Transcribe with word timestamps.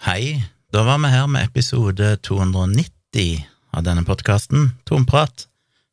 Hei, 0.00 0.40
da 0.72 0.80
var 0.80 0.96
vi 1.02 1.08
her 1.12 1.26
med 1.28 1.44
episode 1.44 2.16
290 2.24 3.44
av 3.76 3.82
denne 3.84 4.00
podkasten, 4.08 4.70
Tomprat, 4.88 5.44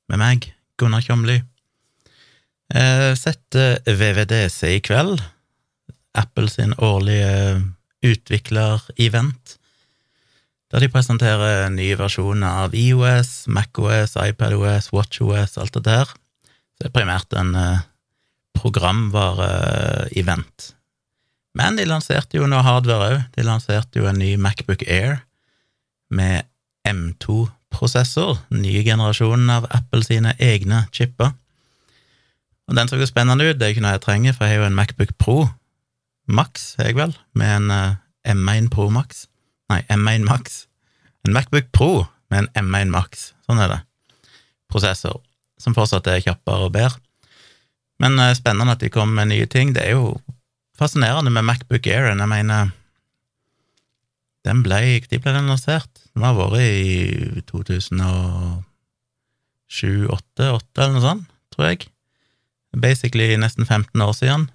med 0.07 0.15
meg, 0.21 0.47
Gunnar 0.79 1.03
Kjomli. 1.03 1.43
Eh, 2.71 3.11
Setter 3.19 3.83
VVDC 3.83 4.63
i 4.77 4.79
kveld, 4.79 5.19
Apple 6.15 6.47
sin 6.47 6.71
årlige 6.79 7.67
utviklerevent, 8.07 9.59
der 10.71 10.79
de 10.79 10.87
presenterer 10.95 11.67
nye 11.75 11.99
versjoner 11.99 12.63
av 12.63 12.71
IOS, 12.79 13.51
MacOS, 13.51 14.15
iPadOS, 14.23 14.95
WatchOS, 14.95 15.59
alt 15.59 15.75
det 15.81 15.83
der. 15.91 16.07
Så 16.07 16.79
det 16.79 16.87
er 16.93 16.97
primært 17.01 17.27
en 17.35 17.51
eh, 17.59 17.83
programvare-event. 18.55 20.76
Men 21.57 21.77
de 21.77 21.87
lanserte 21.89 22.37
jo 22.37 22.47
noe 22.49 22.61
hardware 22.65 23.07
òg. 23.09 23.21
De 23.33 23.45
lanserte 23.45 23.97
jo 23.97 24.07
en 24.09 24.19
ny 24.21 24.35
Macbook 24.41 24.83
Air 24.85 25.23
med 26.13 26.45
M2-prosessor, 26.87 28.37
nye 28.53 28.83
generasjonen 28.85 29.49
av 29.51 29.65
Apple 29.73 30.05
sine 30.05 30.35
egne 30.37 30.85
chipper. 30.93 31.33
Og 32.67 32.75
den 32.77 32.89
så 32.89 32.99
jo 32.99 33.07
spennende 33.07 33.47
ut, 33.47 33.57
det 33.57 33.65
er 33.65 33.73
ikke 33.73 33.83
noe 33.83 33.95
jeg 33.95 34.03
trenger, 34.05 34.35
for 34.35 34.45
jeg 34.45 34.57
har 34.57 34.65
jo 34.65 34.69
en 34.69 34.77
Macbook 34.77 35.15
Pro 35.19 35.37
Max, 36.27 36.73
jeg 36.77 36.97
vel, 36.97 37.15
med 37.39 37.53
en 37.55 37.71
eh, 37.71 38.33
M1 38.35 38.67
Pro 38.71 38.89
Max. 38.91 39.25
Nei, 39.71 39.79
M1 39.87 40.27
Max. 40.27 40.65
En 41.25 41.33
Macbook 41.35 41.71
Pro 41.75 41.91
med 42.31 42.43
en 42.43 42.67
M1 42.67 42.91
Max, 42.91 43.31
sånn 43.47 43.61
er 43.63 43.71
det. 43.71 43.81
Prosessor, 44.67 45.21
som 45.59 45.75
fortsatt 45.75 46.09
er 46.11 46.23
kjappere 46.25 46.67
og 46.67 46.73
bedre. 46.75 46.99
Men 48.03 48.19
eh, 48.19 48.35
spennende 48.37 48.75
at 48.75 48.83
de 48.83 48.91
kommer 48.93 49.23
med 49.23 49.31
nye 49.31 49.47
ting. 49.49 49.71
Det 49.75 49.87
er 49.87 49.95
jo 49.95 50.17
fascinerende 50.77 51.31
med 51.33 51.45
Macbook 51.47 51.87
Air. 51.89 52.11
Jeg 52.11 52.29
mener 52.29 52.69
den 54.47 54.63
ble, 54.63 55.01
De 55.09 55.19
ble 55.19 55.33
den 55.35 55.49
lansert? 55.51 55.91
Den 56.13 56.23
har 56.23 56.37
vært 56.37 56.59
i 56.63 57.41
2007-2008 57.49 58.63
eller 60.77 60.93
noe 60.95 61.03
sånt, 61.03 61.25
tror 61.53 61.65
jeg. 61.71 61.79
Basically 62.77 63.35
nesten 63.39 63.65
15 63.65 64.01
år 64.01 64.13
siden. 64.15 64.47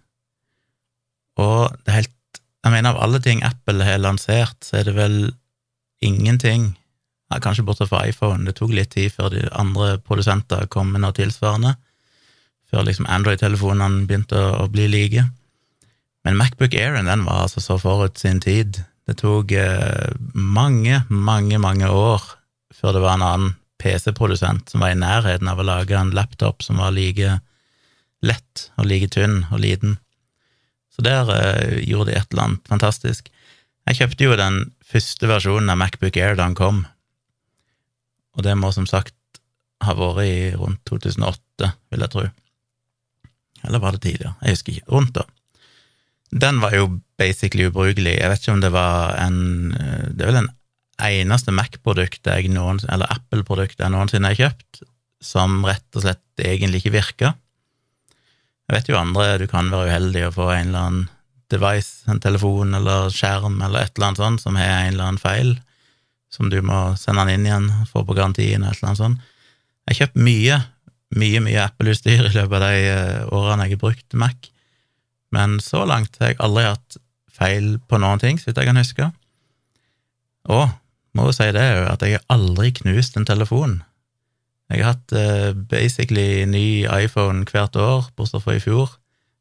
Og 1.40 1.70
det 1.84 1.90
er 1.90 2.00
helt 2.02 2.18
Jeg 2.62 2.70
mener, 2.70 2.94
av 2.94 3.02
alle 3.02 3.18
ting 3.18 3.42
Apple 3.42 3.82
har 3.82 3.98
lansert, 3.98 4.54
så 4.62 4.76
er 4.78 4.84
det 4.86 4.92
vel 4.94 5.32
ingenting 5.98 6.76
ja, 7.32 7.40
Kanskje 7.42 7.64
bortsett 7.66 7.90
fra 7.90 8.04
iPhone. 8.06 8.44
Det 8.46 8.54
tok 8.60 8.70
litt 8.76 8.92
tid 8.94 9.10
før 9.10 9.32
de 9.34 9.48
andre 9.50 9.96
produsenter 9.98 10.68
kom 10.70 10.92
med 10.92 11.02
noe 11.02 11.16
tilsvarende. 11.16 11.74
Før 12.70 12.86
liksom 12.86 13.08
Android-telefonene 13.10 14.06
begynte 14.06 14.38
å, 14.38 14.68
bli 14.70 14.86
like. 14.88 15.24
Men 16.22 16.38
Macbook 16.38 16.74
Airen 16.78 17.10
den 17.10 17.24
var 17.26 17.46
altså 17.46 17.62
så 17.62 17.78
forut 17.82 18.20
sin 18.20 18.40
tid. 18.42 18.82
Det 19.08 19.18
tok 19.22 19.52
eh, 19.58 20.12
mange, 20.34 21.02
mange, 21.08 21.58
mange 21.58 21.88
år 21.90 22.22
før 22.72 22.96
det 22.96 23.02
var 23.02 23.18
en 23.18 23.26
annen 23.26 23.54
PC-produsent 23.82 24.70
som 24.70 24.84
var 24.84 24.94
i 24.94 25.00
nærheten 25.00 25.50
av 25.50 25.58
å 25.58 25.66
lage 25.66 25.96
en 25.98 26.14
laptop 26.14 26.62
som 26.62 26.78
var 26.78 26.94
like 26.94 27.38
lett 28.22 28.68
og 28.78 28.86
like 28.86 29.10
tynn 29.10 29.42
og 29.50 29.62
liten. 29.64 29.96
Så 30.94 31.02
der 31.02 31.30
eh, 31.34 31.80
gjorde 31.82 32.12
de 32.12 32.18
et 32.20 32.30
eller 32.30 32.46
annet 32.46 32.70
fantastisk. 32.70 33.32
Jeg 33.88 33.98
kjøpte 33.98 34.28
jo 34.28 34.38
den 34.38 34.60
første 34.86 35.26
versjonen 35.26 35.72
av 35.72 35.80
Macbook 35.80 36.16
Air 36.20 36.36
da 36.36 36.46
den 36.46 36.58
kom, 36.58 36.84
og 38.32 38.46
det 38.46 38.54
må 38.56 38.70
som 38.72 38.86
sagt 38.86 39.16
ha 39.82 39.94
vært 39.98 40.22
i 40.22 40.34
rundt 40.54 40.84
2008, 40.86 41.72
vil 41.90 42.04
jeg 42.04 42.12
tro. 42.12 42.26
Eller 43.66 43.82
var 43.82 43.96
det 43.96 44.04
tidligere? 44.06 44.36
Jeg 44.42 44.56
husker 44.56 44.76
ikke. 44.76 44.90
Rundt 44.94 45.16
da. 45.18 45.26
Den 46.32 46.62
var 46.62 46.74
jo 46.74 46.88
basically 47.20 47.68
ubrukelig. 47.68 48.16
Jeg 48.16 48.30
vet 48.32 48.42
ikke 48.42 48.54
om 48.56 48.64
det 48.64 48.72
var 48.72 49.16
en 49.20 49.38
Det 49.72 50.24
er 50.24 50.30
vel 50.30 50.40
den 50.40 50.52
eneste 51.02 51.52
Mac-produktet 51.52 52.46
eller 52.46 53.10
Apple-produktet 53.10 53.82
jeg 53.82 53.92
noensinne 53.92 54.30
har 54.30 54.38
kjøpt, 54.38 54.82
som 55.22 55.64
rett 55.66 55.96
og 55.96 56.04
slett 56.04 56.44
egentlig 56.44 56.82
ikke 56.82 56.94
virka. 56.94 57.32
Jeg 58.68 58.76
vet 58.76 58.88
jo 58.92 59.00
andre 59.00 59.38
du 59.40 59.48
kan 59.50 59.70
være 59.72 59.90
uheldig 59.90 60.22
og 60.28 60.36
få 60.36 60.48
en 60.54 60.70
eller 60.70 60.86
annen 60.86 61.08
device, 61.52 62.06
en 62.08 62.22
telefon 62.22 62.74
eller 62.78 63.10
skjerm 63.12 63.58
eller 63.60 63.84
et 63.84 63.96
eller 63.96 64.08
annet 64.08 64.22
sånt, 64.22 64.44
som 64.44 64.56
har 64.56 64.70
en 64.70 64.94
eller 64.94 65.10
annen 65.10 65.20
feil, 65.20 65.56
som 66.32 66.48
du 66.48 66.60
må 66.64 66.94
sende 67.00 67.26
den 67.26 67.40
inn 67.40 67.48
igjen, 67.50 67.68
få 67.90 68.06
på 68.08 68.16
garantien 68.16 68.62
eller 68.62 68.72
et 68.72 68.80
eller 68.80 68.92
annet 68.92 69.02
sånt. 69.02 69.26
Jeg 69.82 69.92
har 69.92 69.98
kjøpt 70.00 70.22
mye, 70.28 70.60
mye, 71.18 71.42
mye 71.44 71.66
Apple-utstyr 71.66 72.30
i 72.30 72.34
løpet 72.36 72.56
av 72.56 72.64
de 72.64 72.88
eh, 72.88 73.34
årene 73.34 73.66
jeg 73.66 73.76
har 73.76 73.82
brukt 73.82 74.18
Mac, 74.22 74.48
men 75.32 75.58
så 75.64 75.86
langt 75.88 76.18
har 76.20 76.32
jeg 76.32 76.40
aldri 76.44 76.68
hatt 76.68 76.98
feil 77.32 77.76
på 77.88 77.98
noen 78.00 78.20
ting, 78.22 78.38
så 78.38 78.50
vidt 78.50 78.60
jeg 78.60 78.68
kan 78.68 78.80
huske. 78.80 79.08
Og 80.52 80.68
må 81.16 81.28
jo 81.28 81.34
si 81.36 81.48
det 81.54 81.64
òg, 81.76 81.86
at 81.92 82.04
jeg 82.04 82.18
har 82.18 82.26
aldri 82.32 82.72
knust 82.82 83.16
en 83.16 83.28
telefon. 83.28 83.80
Jeg 84.72 84.84
har 84.84 84.94
hatt 84.94 85.12
uh, 85.12 85.52
basically 85.68 86.44
ny 86.48 86.84
iPhone 86.86 87.44
hvert 87.48 87.76
år, 87.76 88.08
bortsett 88.16 88.44
fra 88.44 88.56
i 88.56 88.62
fjor, 88.62 88.94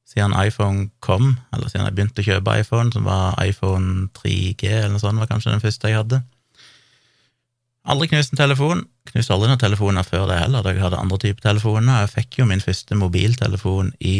siden 0.07 0.35
iPhone 0.35 0.89
kom, 0.99 1.37
eller 1.53 1.71
siden 1.71 1.87
jeg 1.87 1.95
begynte 1.95 2.23
å 2.23 2.27
kjøpe 2.27 2.57
iPhone, 2.59 2.91
som 2.91 3.07
var 3.07 3.39
iPhone 3.43 4.09
3G 4.17 4.67
eller 4.67 4.95
noe 4.95 5.03
sånt, 5.03 5.21
var 5.21 5.31
kanskje 5.31 5.53
den 5.53 5.63
første 5.63 5.91
jeg 5.91 6.01
hadde. 6.01 6.19
Aldri 7.89 8.11
knust 8.11 8.29
en 8.33 8.37
telefon. 8.37 8.83
Knuste 9.09 9.33
aldri 9.33 9.47
noen 9.49 9.61
telefoner 9.61 10.03
før 10.05 10.27
det 10.29 10.43
heller, 10.43 10.61
da 10.61 10.69
jeg 10.73 10.83
hadde 10.83 11.01
andre 11.01 11.17
typer 11.23 11.41
telefoner. 11.47 12.01
Jeg 12.03 12.13
fikk 12.13 12.31
jo 12.41 12.45
min 12.49 12.61
første 12.61 12.93
mobiltelefon 12.97 13.87
i 14.05 14.17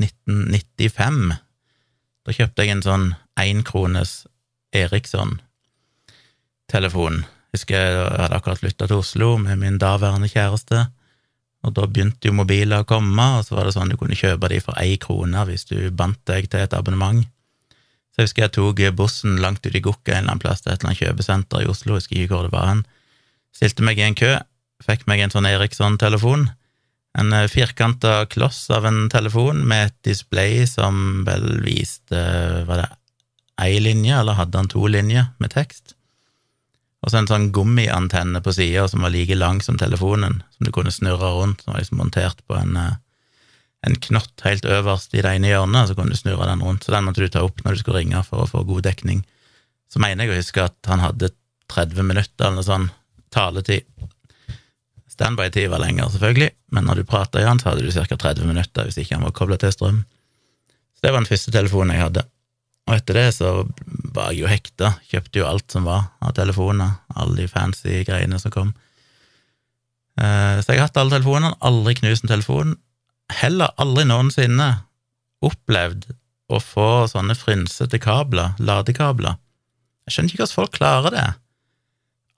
1995. 0.00 1.32
Da 2.24 2.30
kjøpte 2.34 2.62
jeg 2.64 2.70
en 2.74 2.86
sånn 2.86 3.06
énkrones 3.38 4.12
Eriksson-telefon. 4.74 7.14
Husker 7.54 7.74
jeg 7.78 7.94
hadde 7.94 8.34
akkurat 8.34 8.58
flytta 8.58 8.90
til 8.90 8.98
Oslo 8.98 9.38
med 9.38 9.54
min 9.60 9.78
daværende 9.78 10.28
kjæreste, 10.32 10.86
og 11.64 11.72
da 11.76 11.86
begynte 11.86 12.28
jo 12.28 12.34
mobiler 12.36 12.78
å 12.82 12.88
komme, 12.88 13.26
og 13.38 13.44
så 13.46 13.54
var 13.54 13.64
det 13.68 13.74
sånn 13.76 13.90
du 13.92 13.96
kunne 14.00 14.18
kjøpe 14.18 14.48
de 14.50 14.58
for 14.64 14.74
ei 14.80 14.92
krone 15.00 15.40
hvis 15.48 15.64
du 15.70 15.76
bandt 15.94 16.20
deg 16.28 16.42
til 16.50 16.60
et 16.64 16.76
abonnement. 16.76 17.22
Så 18.10 18.16
jeg 18.20 18.26
husker 18.28 18.42
jeg 18.44 18.54
tok 18.58 18.78
bussen 18.98 19.32
langt 19.42 19.66
ut 19.66 19.74
i 19.74 19.82
Gokka 19.82 20.10
en 20.12 20.18
eller 20.18 20.30
annen 20.34 20.42
plass 20.42 20.60
til 20.62 20.70
et 20.72 20.78
eller 20.80 20.88
annet 20.90 21.02
kjøpesenter 21.02 21.58
i 21.62 21.70
Oslo, 21.70 21.90
jeg 21.94 22.00
husker 22.02 22.16
ikke 22.20 22.34
hvor 22.34 22.46
det 22.48 22.54
var 22.54 22.66
hen. 22.72 22.82
Stilte 23.54 23.86
meg 23.86 24.00
i 24.00 24.06
en 24.08 24.18
kø, 24.18 24.34
fikk 24.84 25.06
meg 25.10 25.22
en 25.22 25.32
sånn 25.32 25.48
Eriksson-telefon. 25.48 26.48
En 27.14 27.34
firkanta 27.46 28.24
kloss 28.26 28.66
av 28.74 28.88
en 28.88 29.06
telefon 29.12 29.62
med 29.68 29.86
et 29.86 29.98
display 30.10 30.64
som 30.66 31.22
vel 31.26 31.60
viste 31.62 32.18
Var 32.66 32.80
det 32.80 32.88
ei 33.62 33.78
linje, 33.78 34.16
eller 34.18 34.34
hadde 34.34 34.58
han 34.58 34.70
to 34.72 34.82
linjer 34.90 35.28
med 35.38 35.52
tekst? 35.54 35.94
Og 37.04 37.12
så 37.12 37.20
en 37.20 37.28
sånn 37.28 37.50
gummiantenne 37.54 38.40
på 38.42 38.54
sida 38.56 38.88
som 38.90 39.04
var 39.04 39.12
like 39.14 39.36
lang 39.36 39.60
som 39.62 39.76
telefonen, 39.78 40.40
som 40.56 40.66
du 40.66 40.72
kunne 40.74 40.90
snurre 40.90 41.30
rundt, 41.36 41.62
som 41.62 41.74
var 41.74 41.84
liksom 41.84 42.00
montert 42.00 42.40
på 42.48 42.56
en, 42.56 42.78
en 43.84 43.98
knott 44.08 44.42
helt 44.46 44.64
øverst 44.64 45.14
i 45.14 45.22
det 45.22 45.36
ene 45.36 45.52
hjørnet, 45.52 45.90
så 45.90 45.94
kunne 45.98 46.16
du 46.16 46.18
snurre 46.18 46.48
den 46.48 46.64
rundt. 46.64 46.82
Så 46.82 46.96
den 46.96 47.06
måtte 47.06 47.22
du 47.22 47.30
ta 47.30 47.44
opp 47.44 47.60
når 47.62 47.76
du 47.76 47.84
skulle 47.84 48.00
ringe 48.00 48.24
for 48.26 48.42
å 48.42 48.50
få 48.50 48.64
god 48.66 48.88
dekning. 48.88 49.22
Så 49.92 50.00
mener 50.02 50.24
jeg 50.24 50.32
å 50.32 50.40
huske 50.40 50.64
at 50.64 50.90
han 50.90 51.04
hadde 51.04 51.34
30 51.70 52.08
minutter 52.08 52.48
eller 52.48 52.58
noe 52.58 52.66
sånt 52.66 53.00
taletid. 53.34 53.86
Standby-tid 55.14 55.68
var 55.70 55.82
lenger, 55.82 56.08
selvfølgelig, 56.10 56.50
men 56.74 56.86
når 56.88 57.00
du 57.00 57.08
prata 57.10 57.42
i 57.42 57.46
han, 57.46 57.60
så 57.62 57.70
hadde 57.70 57.84
du 57.86 57.92
ca. 57.94 58.16
30 58.16 58.48
minutter 58.50 58.86
hvis 58.88 58.98
ikke 59.02 59.18
han 59.18 59.26
var 59.26 59.34
kobla 59.36 59.58
til 59.62 59.74
strøm. 59.74 60.00
Så 60.96 61.04
det 61.04 61.12
var 61.12 61.22
den 61.22 61.30
første 61.30 61.54
telefonen 61.54 61.94
jeg 61.94 62.06
hadde. 62.06 62.24
Og 62.84 62.96
etter 62.98 63.16
det 63.16 63.28
så 63.36 63.50
var 64.14 64.32
jeg 64.32 64.42
jo 64.42 64.48
hekta, 64.50 64.90
kjøpte 65.08 65.40
jo 65.40 65.46
alt 65.48 65.72
som 65.72 65.86
var 65.88 66.10
av 66.20 66.34
telefoner, 66.36 66.98
alle 67.14 67.38
de 67.38 67.46
fancy 67.48 68.02
greiene 68.04 68.40
som 68.42 68.52
kom. 68.52 68.74
Så 70.18 70.68
jeg 70.68 70.78
har 70.78 70.88
hatt 70.88 70.98
alle 71.00 71.14
telefonene, 71.16 71.54
aldri 71.64 71.94
knust 71.98 72.26
en 72.26 72.34
telefon. 72.34 72.74
Heller 73.32 73.72
aldri 73.80 74.04
noensinne 74.06 74.68
opplevd 75.44 76.10
å 76.52 76.60
få 76.60 77.06
sånne 77.08 77.34
frynsete 77.38 77.98
kabler, 78.02 78.52
ladekabler. 78.60 79.38
Jeg 80.04 80.14
skjønner 80.14 80.34
ikke 80.34 80.42
hvordan 80.42 80.58
folk 80.58 80.76
klarer 80.76 81.14
det. 81.14 81.26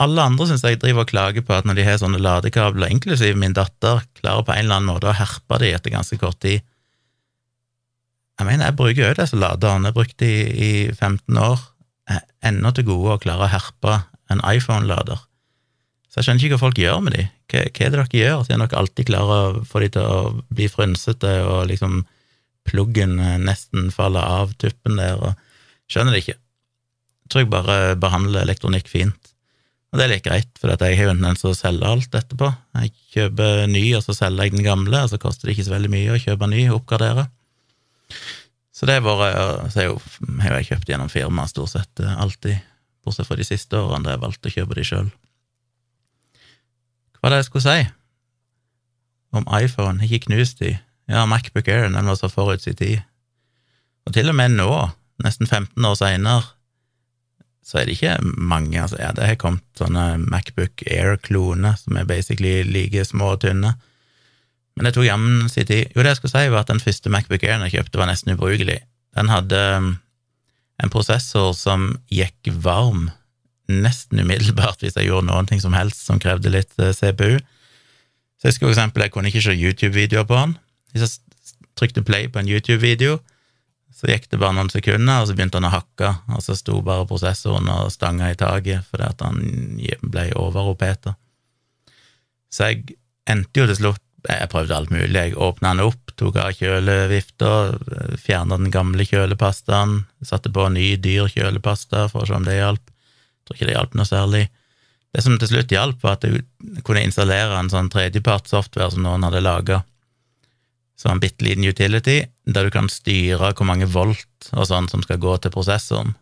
Alle 0.03 0.25
andre 0.29 0.45
syns 0.49 0.65
jeg 0.67 0.77
driver 0.83 1.07
og 1.07 1.11
klager 1.11 1.45
på 1.47 1.55
at 1.57 1.65
når 1.65 1.79
de 1.79 1.85
har 1.87 2.01
sånne 2.01 2.21
ladekabler, 2.21 2.91
inklusiv 2.93 3.37
min 3.41 3.55
datter, 3.57 4.03
klarer 4.19 4.45
på 4.45 4.53
en 4.53 4.67
eller 4.67 4.81
annen 4.81 4.91
måte 4.91 5.09
å 5.09 5.17
herpe 5.17 5.61
de 5.63 5.71
etter 5.73 5.95
ganske 5.95 6.19
kort 6.21 6.37
tid. 6.45 6.65
Jeg 8.37 8.45
mener, 8.45 8.69
jeg 8.69 8.77
bruker 8.77 9.01
jo 9.01 9.15
disse 9.17 9.39
laderne, 9.41 9.89
jeg 9.89 9.97
brukte 9.97 10.27
de 10.27 10.35
i 10.53 10.73
15 10.93 11.41
år, 11.41 11.63
ennå 12.45 12.73
til 12.77 12.85
gode 12.91 13.15
å 13.15 13.23
klare 13.23 13.47
å 13.47 13.55
herpe 13.55 13.95
en 14.33 14.43
iPhone-lader. 14.45 15.23
Så 16.11 16.21
jeg 16.21 16.27
skjønner 16.27 16.45
ikke 16.45 16.59
hva 16.59 16.65
folk 16.67 16.81
gjør 16.81 17.01
med 17.07 17.17
de. 17.17 17.25
Hva, 17.49 17.63
hva 17.65 17.87
er 17.87 17.95
det 17.95 17.97
dere 17.97 18.21
gjør, 18.21 18.45
siden 18.45 18.65
dere 18.67 18.83
alltid 18.83 19.09
klarer 19.09 19.33
å 19.57 19.65
få 19.69 19.81
de 19.83 19.89
til 19.97 20.11
å 20.13 20.21
bli 20.53 20.69
frynsete, 20.71 21.33
og 21.49 21.71
liksom 21.73 22.03
pluggen 22.69 23.17
nesten 23.47 23.89
faller 23.95 24.29
av 24.29 24.53
tuppen 24.61 25.01
der, 25.01 25.17
og 25.17 25.89
skjønner 25.89 26.13
det 26.13 26.23
ikke. 26.27 26.37
Jeg 26.37 27.33
tror 27.33 27.43
jeg 27.43 27.51
bare 27.57 27.79
behandler 28.03 28.45
elektronikk 28.45 28.93
fint. 28.93 29.33
Og 29.97 30.01
det 30.03 30.05
er 30.05 30.11
litt 30.13 30.25
greit, 30.27 30.59
for 30.61 30.69
jeg 30.69 30.97
har 30.99 31.07
jo 31.07 31.13
en 31.15 31.23
tendens 31.23 31.41
til 31.41 31.49
å 31.49 31.57
selge 31.57 31.89
alt 31.89 32.17
etterpå. 32.19 32.51
Jeg 32.83 32.91
kjøper 33.15 33.63
ny, 33.73 33.81
og 33.97 34.03
så 34.05 34.13
selger 34.13 34.45
jeg 34.45 34.53
den 34.53 34.67
gamle, 34.67 34.99
og 35.01 35.09
så 35.09 35.17
koster 35.17 35.49
det 35.49 35.55
ikke 35.55 35.65
så 35.71 35.73
veldig 35.73 35.89
mye 35.95 36.11
å 36.13 36.19
kjøpe 36.21 36.49
ny 36.53 36.65
og 36.67 36.83
oppgradere. 36.83 37.23
Så 38.77 38.85
det 38.85 38.99
har 38.99 39.07
vært 39.07 39.73
Så 39.73 39.87
har 40.43 40.57
jeg 40.59 40.67
kjøpt 40.69 40.91
gjennom 40.93 41.09
firma 41.09 41.47
stort 41.49 41.73
sett 41.73 42.03
alltid 42.05 42.61
bortsett 43.07 43.25
fra 43.31 43.39
de 43.41 43.47
siste 43.49 43.73
årene 43.81 44.05
da 44.05 44.19
jeg 44.19 44.23
valgte 44.27 44.51
å 44.51 44.55
kjøpe 44.59 44.77
de 44.77 44.85
sjøl. 44.85 45.09
Hva 47.17 47.23
var 47.23 47.33
det 47.33 47.41
jeg 47.41 47.49
skulle 47.49 47.65
si 47.65 47.89
om 49.33 49.49
iPhone? 49.49 50.05
Ikke 50.05 50.27
knust 50.29 50.61
de. 50.61 50.75
Ja, 51.09 51.25
Macbook 51.25 51.73
Air, 51.73 51.89
den 51.89 52.13
var 52.13 52.21
så 52.21 52.29
forut 52.29 52.69
sin 52.69 52.77
tid. 52.77 53.01
Og 54.05 54.13
til 54.13 54.29
og 54.29 54.37
med 54.37 54.61
nå, 54.61 54.69
nesten 55.25 55.49
15 55.49 55.89
år 55.89 55.97
seinere, 55.97 56.53
så 57.67 57.81
er 57.81 57.89
det 57.89 57.97
ikke 57.97 58.15
mange 58.23 58.79
altså, 58.79 58.99
ja, 59.01 59.11
Det 59.11 59.27
har 59.27 59.39
kommet 59.43 59.65
sånne 59.79 60.21
Macbook 60.23 60.85
Air-kloner 60.87 61.75
som 61.81 61.99
er 61.99 62.07
basically 62.07 62.61
like 62.63 63.03
små 63.09 63.33
og 63.35 63.43
tynne. 63.43 63.73
Men 64.77 64.87
det 64.87 64.93
tok 64.95 65.09
jammen 65.09 65.49
sin 65.51 65.67
tid. 65.67 65.91
Jo, 65.97 66.05
det 66.05 66.13
jeg 66.13 66.21
skulle 66.21 66.35
si, 66.37 66.51
var 66.53 66.63
at 66.63 66.71
den 66.71 66.83
første 66.85 67.11
Macbook 67.11 67.43
Airen 67.43 67.65
jeg 67.67 67.79
kjøpte, 67.79 67.99
var 67.99 68.11
nesten 68.11 68.37
ubrukelig. 68.37 68.79
Den 69.19 69.33
hadde 69.33 69.63
um, 69.81 69.93
en 70.83 70.93
prosessor 70.93 71.55
som 71.57 71.95
gikk 72.13 72.53
varm 72.63 73.09
nesten 73.67 74.21
umiddelbart 74.23 74.85
hvis 74.85 74.95
jeg 74.95 75.09
gjorde 75.09 75.27
noen 75.27 75.49
ting 75.51 75.59
som 75.63 75.75
helst 75.75 76.05
som 76.07 76.21
krevde 76.23 76.53
litt 76.53 76.71
eh, 76.79 76.95
CPU. 76.95 77.41
Så 78.39 78.47
jeg 78.47 78.57
skulle 78.57 78.71
for 78.71 78.77
eksempel, 78.77 79.07
jeg 79.07 79.15
kunne 79.15 79.33
ikke 79.33 79.43
se 79.43 79.57
YouTube-videoer 79.57 80.29
på 80.29 80.39
den. 80.39 80.55
Hvis 80.93 81.03
jeg 81.03 81.57
trykte 81.81 82.05
play 82.07 82.29
på 82.31 82.39
en 82.39 82.51
YouTube-video, 82.53 83.19
så 83.97 84.11
gikk 84.11 84.27
det 84.29 84.41
bare 84.41 84.53
noen 84.59 84.69
sekunder, 84.69 85.23
og 85.23 85.29
så 85.29 85.37
begynte 85.37 85.57
han 85.57 85.71
å 85.71 85.73
hakke, 85.73 86.11
og 86.37 86.43
så 86.45 86.57
sto 86.59 86.83
bare 86.85 87.07
prosessoren 87.09 87.71
og 87.73 87.93
stanga 87.95 88.29
i 88.29 88.37
taket 88.37 88.85
fordi 88.91 89.07
at 89.09 89.23
han 89.25 89.39
ble 90.05 90.27
overopeta. 90.37 91.15
Så 92.53 92.69
jeg 92.69 92.99
endte 93.29 93.63
jo 93.63 93.71
til 93.71 93.81
slutt 93.81 94.03
Jeg 94.27 94.49
prøvde 94.51 94.75
alt 94.75 94.91
mulig. 94.91 95.15
Jeg 95.15 95.37
åpna 95.39 95.71
den 95.71 95.85
opp, 95.85 96.11
tok 96.19 96.35
av 96.43 96.57
kjølevifta, 96.59 97.51
fjerna 98.19 98.57
den 98.59 98.73
gamle 98.75 99.05
kjølepastaen, 99.07 100.01
satte 100.27 100.51
på 100.51 100.65
ny, 100.75 100.97
dyr 100.99 101.29
kjølepasta 101.31 102.09
for 102.11 102.25
å 102.25 102.27
se 102.27 102.35
om 102.35 102.49
det 102.49 102.57
hjalp. 102.57 102.83
Jeg 102.91 103.47
tror 103.47 103.57
ikke 103.57 103.69
det 103.69 103.77
hjalp 103.77 103.95
noe 103.95 104.09
særlig. 104.09 104.41
Det 105.15 105.23
som 105.23 105.39
til 105.39 105.53
slutt 105.53 105.71
hjalp, 105.71 106.03
var 106.03 106.19
at 106.19 106.27
jeg 106.27 106.43
kunne 106.83 107.05
installere 107.07 107.55
en 107.55 107.71
sånn 107.71 107.93
tredjepartssoftware 107.95 108.97
som 108.97 109.07
noen 109.07 109.29
hadde 109.29 109.45
laga 109.47 109.85
så 110.97 111.11
en 111.13 111.21
bitte 111.21 111.45
liten 111.45 111.67
utility 111.69 112.23
der 112.49 112.67
du 112.67 112.73
kan 112.73 112.89
styre 112.91 113.53
hvor 113.53 113.69
mange 113.69 113.89
volt 113.91 114.49
og 114.55 114.69
sånn 114.69 114.89
som 114.89 115.03
skal 115.05 115.21
gå 115.21 115.35
til 115.43 115.53
prosessoren. 115.53 116.15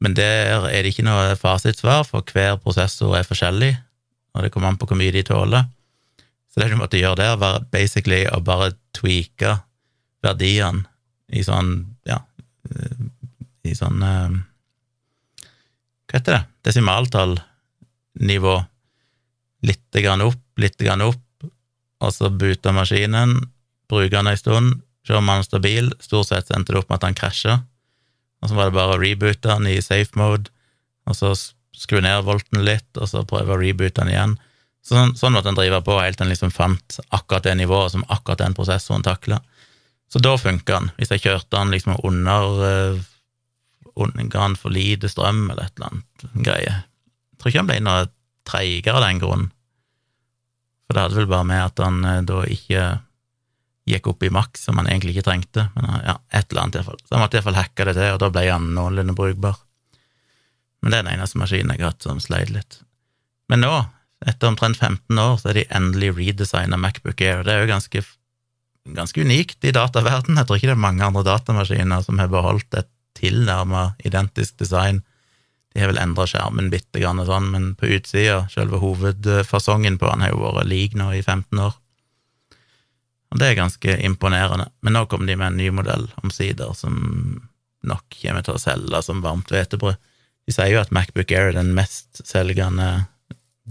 Men 0.00 0.16
der 0.16 0.64
er 0.70 0.80
det 0.80 0.94
ikke 0.94 1.04
noe 1.04 1.34
fasitsvar, 1.36 2.06
for 2.08 2.24
hver 2.32 2.56
prosessor 2.62 3.18
er 3.18 3.26
forskjellig, 3.28 3.74
og 4.32 4.46
det 4.46 4.52
kommer 4.54 4.72
an 4.72 4.78
på 4.80 4.88
hvor 4.88 4.96
mye 4.96 5.12
de 5.12 5.24
tåler. 5.28 5.66
Så 6.50 6.62
det 6.62 6.70
du 6.72 6.78
måtte 6.80 6.98
gjøre 6.98 7.20
der, 7.20 7.36
var 7.38 7.66
basically 7.70 8.22
å 8.32 8.40
bare 8.42 8.72
tweake 8.96 9.58
verdiene 10.24 10.86
i 11.30 11.44
sånn, 11.46 11.84
ja 12.08 12.18
I 13.64 13.72
sånn 13.76 14.02
eh, 14.02 14.32
Hva 16.10 16.18
heter 16.18 16.34
det? 16.34 16.42
Desimaltallnivå. 16.66 18.56
Litt 19.68 20.00
grann 20.02 20.24
opp, 20.24 20.40
litt 20.60 20.78
grann 20.80 21.04
opp, 21.04 21.20
og 22.00 22.14
så 22.16 22.30
boota 22.32 22.72
maskinen, 22.74 23.36
bruke 23.90 24.12
den 24.14 24.30
ei 24.30 24.38
stund, 24.38 24.80
se 25.06 25.16
om 25.16 25.28
han 25.28 25.42
er 25.42 25.48
stabil. 25.48 25.90
Stort 26.02 26.30
sett 26.30 26.52
endte 26.54 26.72
det 26.72 26.80
opp 26.80 26.90
med 26.90 27.00
at 27.00 27.08
han 27.08 27.18
krasja, 27.18 27.60
og 28.40 28.48
så 28.48 28.56
var 28.56 28.70
det 28.70 28.76
bare 28.78 28.96
å 28.96 29.00
reboote 29.00 29.48
den 29.48 29.68
i 29.68 29.80
safe 29.84 30.16
mode, 30.18 30.52
og 31.08 31.16
så 31.16 31.34
skru 31.76 32.00
ned 32.04 32.24
volten 32.26 32.64
litt, 32.64 32.88
og 32.96 33.08
så 33.08 33.24
prøve 33.28 33.54
å 33.54 33.60
reboote 33.60 34.00
den 34.00 34.12
igjen. 34.14 34.38
Sånn, 34.86 35.14
sånn 35.16 35.34
måtte 35.36 35.52
en 35.52 35.58
drive 35.58 35.82
på 35.84 35.98
helt 36.00 36.16
til 36.16 36.26
en 36.26 36.32
liksom 36.32 36.52
fant 36.54 37.00
akkurat 37.12 37.44
det 37.44 37.58
nivået 37.60 37.92
som 37.92 38.04
akkurat 38.08 38.40
den 38.40 38.56
prosessoren 38.56 39.04
takla. 39.04 39.40
Så 40.10 40.22
da 40.24 40.34
funka 40.40 40.78
den, 40.78 40.90
hvis 40.96 41.12
jeg 41.14 41.24
kjørte 41.26 41.52
den 41.54 41.74
liksom 41.74 41.98
under, 42.04 42.96
uh, 42.96 43.06
Ga 44.00 44.46
den 44.46 44.54
for 44.56 44.72
lite 44.72 45.10
strøm 45.10 45.50
eller 45.50 45.66
et 45.66 45.74
eller 45.76 45.90
annet 45.90 46.44
greie. 46.46 46.72
Jeg 46.72 47.40
tror 47.40 47.50
ikke 47.50 47.60
han 47.60 47.68
ble 47.68 47.80
noe 47.84 48.04
treigere 48.48 48.96
av 48.96 49.04
den 49.04 49.18
grunnen. 49.20 49.50
For 50.90 50.98
det 50.98 51.04
hadde 51.04 51.20
vel 51.20 51.30
bare 51.30 51.46
med 51.46 51.62
at 51.62 51.78
han 51.78 52.02
eh, 52.02 52.22
da 52.26 52.40
ikke 52.50 52.84
gikk 53.86 54.08
opp 54.10 54.24
i 54.26 54.30
maks, 54.34 54.64
som 54.66 54.80
han 54.80 54.88
egentlig 54.90 55.12
ikke 55.14 55.28
trengte. 55.28 55.68
Men 55.76 55.86
ja, 56.02 56.16
et 56.34 56.50
eller 56.50 56.64
annet 56.64 56.80
iallfall. 56.80 56.98
Så 57.06 57.14
han 57.14 57.22
måtte 57.22 57.38
iallfall 57.38 57.58
hacke 57.60 57.86
det 57.86 57.94
til, 57.94 58.08
og 58.10 58.18
da 58.18 58.30
ble 58.34 58.42
han 58.48 58.66
noenlunde 58.74 59.14
brukbar. 59.14 59.60
Men 60.82 60.90
det 60.90 60.98
er 60.98 61.06
den 61.06 61.12
eneste 61.14 61.38
maskinen 61.38 61.70
jeg 61.76 61.84
har 61.84 61.92
hatt 61.92 62.08
som 62.08 62.18
sleit 62.18 62.50
litt. 62.50 62.80
Men 63.54 63.62
nå, 63.62 63.70
etter 64.26 64.50
omtrent 64.50 64.82
15 64.82 65.22
år, 65.22 65.38
så 65.38 65.52
er 65.52 65.60
de 65.60 65.66
endelig 65.78 66.10
redesigna 66.18 66.78
Macbook 66.80 67.22
Air. 67.22 67.44
Det 67.46 67.54
er 67.54 67.62
jo 67.62 67.70
ganske, 67.70 68.02
ganske 68.98 69.22
unikt 69.22 69.70
i 69.70 69.74
dataverden. 69.78 70.42
Jeg 70.42 70.50
tror 70.50 70.58
ikke 70.58 70.72
det 70.72 70.74
er 70.74 70.86
mange 70.88 71.06
andre 71.06 71.22
datamaskiner 71.30 72.02
som 72.02 72.18
har 72.18 72.34
beholdt 72.34 72.82
et 72.82 72.90
tilnærma 73.14 73.92
identisk 74.02 74.58
design 74.58 75.04
de 75.74 75.82
har 75.82 75.92
vel 75.92 76.00
endra 76.02 76.26
skjermen 76.26 76.70
bitte 76.72 76.98
grann, 76.98 77.22
sånn, 77.26 77.46
men 77.52 77.68
på 77.78 77.92
utsida, 77.94 78.42
selve 78.50 78.80
hovedfasongen 78.82 80.00
på 80.00 80.08
den 80.10 80.24
har 80.24 80.32
jo 80.34 80.42
vært 80.42 80.70
lik 80.70 80.96
nå 80.98 81.12
i 81.14 81.22
15 81.22 81.62
år. 81.62 81.76
Og 83.30 83.38
det 83.38 83.46
er 83.46 83.60
ganske 83.60 83.94
imponerende. 84.02 84.66
Men 84.82 84.96
nå 84.96 85.04
kommer 85.06 85.30
de 85.30 85.36
med 85.38 85.52
en 85.52 85.60
ny 85.60 85.68
modell 85.74 86.08
omsider, 86.24 86.72
som 86.74 86.96
nok 87.86 88.18
kommer 88.18 88.42
til 88.44 88.56
å 88.56 88.62
selge 88.62 89.02
som 89.06 89.22
varmt 89.22 89.52
hvetebrød. 89.54 90.00
De 90.48 90.54
sier 90.56 90.72
jo 90.72 90.80
at 90.82 90.90
Macbook 90.90 91.30
Air 91.30 91.52
er 91.52 91.60
den 91.60 91.70
mest 91.76 92.24
selgende 92.26 93.06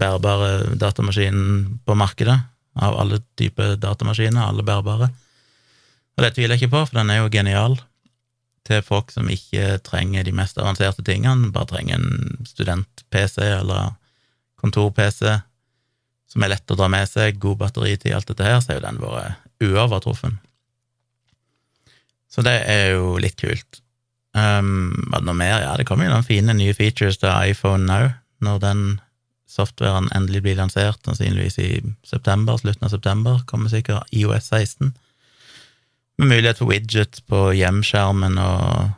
bærbare 0.00 0.78
datamaskinen 0.80 1.82
på 1.84 1.98
markedet, 1.98 2.38
av 2.80 2.96
alle 2.96 3.18
typer 3.36 3.74
datamaskiner, 3.82 4.46
alle 4.46 4.64
bærbare. 4.64 5.10
Og 6.16 6.24
det 6.24 6.32
tviler 6.36 6.56
jeg 6.56 6.64
ikke 6.64 6.78
på, 6.78 6.84
for 6.88 7.02
den 7.02 7.12
er 7.12 7.20
jo 7.20 7.32
genial 7.32 7.76
til 8.68 8.82
folk 8.84 9.12
som 9.14 9.30
ikke 9.32 9.78
trenger 9.86 10.26
de 10.26 10.34
mest 10.36 10.58
avanserte 10.60 11.04
tingene, 11.06 11.52
bare 11.54 11.70
trenger 11.72 11.98
en 11.98 12.48
student-PC 12.48 13.40
eller 13.42 13.94
kontor-PC 14.60 15.40
som 16.30 16.44
er 16.44 16.52
lett 16.52 16.70
å 16.70 16.78
dra 16.78 16.86
med 16.92 17.08
seg, 17.10 17.40
god 17.42 17.58
batteritid, 17.64 18.14
alt 18.14 18.28
dette 18.30 18.46
her, 18.46 18.60
så 18.62 18.72
er 18.72 18.78
jo 18.78 18.86
den 18.86 19.00
vært 19.02 19.64
uovertruffen. 19.66 20.38
Så 22.30 22.44
det 22.46 22.60
er 22.70 22.92
jo 22.94 23.16
litt 23.18 23.34
kult. 23.40 23.80
Um, 24.36 24.92
var 25.10 25.24
det 25.24 25.26
noe 25.26 25.38
mer? 25.40 25.56
Ja, 25.64 25.72
det 25.74 25.88
kommer 25.88 26.06
jo 26.06 26.12
noen 26.12 26.26
fine 26.26 26.54
nye 26.54 26.74
features 26.76 27.18
til 27.18 27.34
iPhone 27.50 27.90
òg, 27.90 28.12
når 28.46 28.60
den 28.62 28.84
softwaren 29.50 30.06
endelig 30.14 30.44
blir 30.44 30.60
lansert, 30.60 31.00
sannsynligvis 31.02 31.58
i 31.58 31.70
september, 32.06 32.60
slutten 32.60 32.86
av 32.86 32.94
september, 32.94 33.40
kommer 33.50 33.72
sikkert 33.72 34.06
IOS 34.14 34.52
16 34.52 34.94
med 36.20 36.28
mulighet 36.28 36.60
for 36.60 36.68
widget 36.68 37.22
på 37.30 37.48
hjemskjermen 37.56 38.36
og 38.40 38.90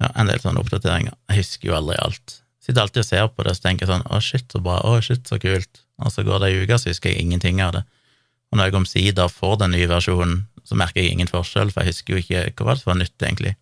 ja, 0.00 0.08
en 0.08 0.30
del 0.30 0.40
sånne 0.40 0.62
oppdateringer. 0.62 1.14
Jeg 1.30 1.42
husker 1.42 1.68
jo 1.68 1.76
aldri 1.76 1.98
alt. 2.00 2.38
Sitter 2.64 2.80
alltid 2.80 3.02
og 3.02 3.08
ser 3.08 3.26
på 3.28 3.44
det 3.44 3.52
og 3.52 3.64
tenker 3.64 3.90
sånn 3.90 4.06
å, 4.08 4.20
shit, 4.24 4.46
så 4.48 4.60
bra, 4.64 4.78
å, 4.88 4.96
shit, 5.04 5.26
så 5.28 5.36
kult. 5.42 5.82
Og 6.00 6.12
så 6.14 6.24
går 6.26 6.40
det 6.40 6.50
ei 6.50 6.62
uke, 6.64 6.78
så 6.80 6.90
husker 6.90 7.12
jeg 7.12 7.26
ingenting 7.26 7.60
av 7.62 7.74
det. 7.76 7.84
Og 8.50 8.58
når 8.58 8.70
jeg 8.70 8.78
omsider 8.80 9.28
får 9.32 9.58
den 9.60 9.74
nye 9.76 9.90
versjonen, 9.90 10.46
så 10.64 10.78
merker 10.80 11.02
jeg 11.02 11.12
ingen 11.12 11.28
forskjell, 11.28 11.74
for 11.74 11.84
jeg 11.84 11.92
husker 11.92 12.16
jo 12.16 12.22
ikke 12.22 12.64
hva 12.64 12.72
det 12.72 12.80
som 12.80 12.94
var 12.94 13.00
nytt, 13.02 13.16
egentlig. 13.20 13.52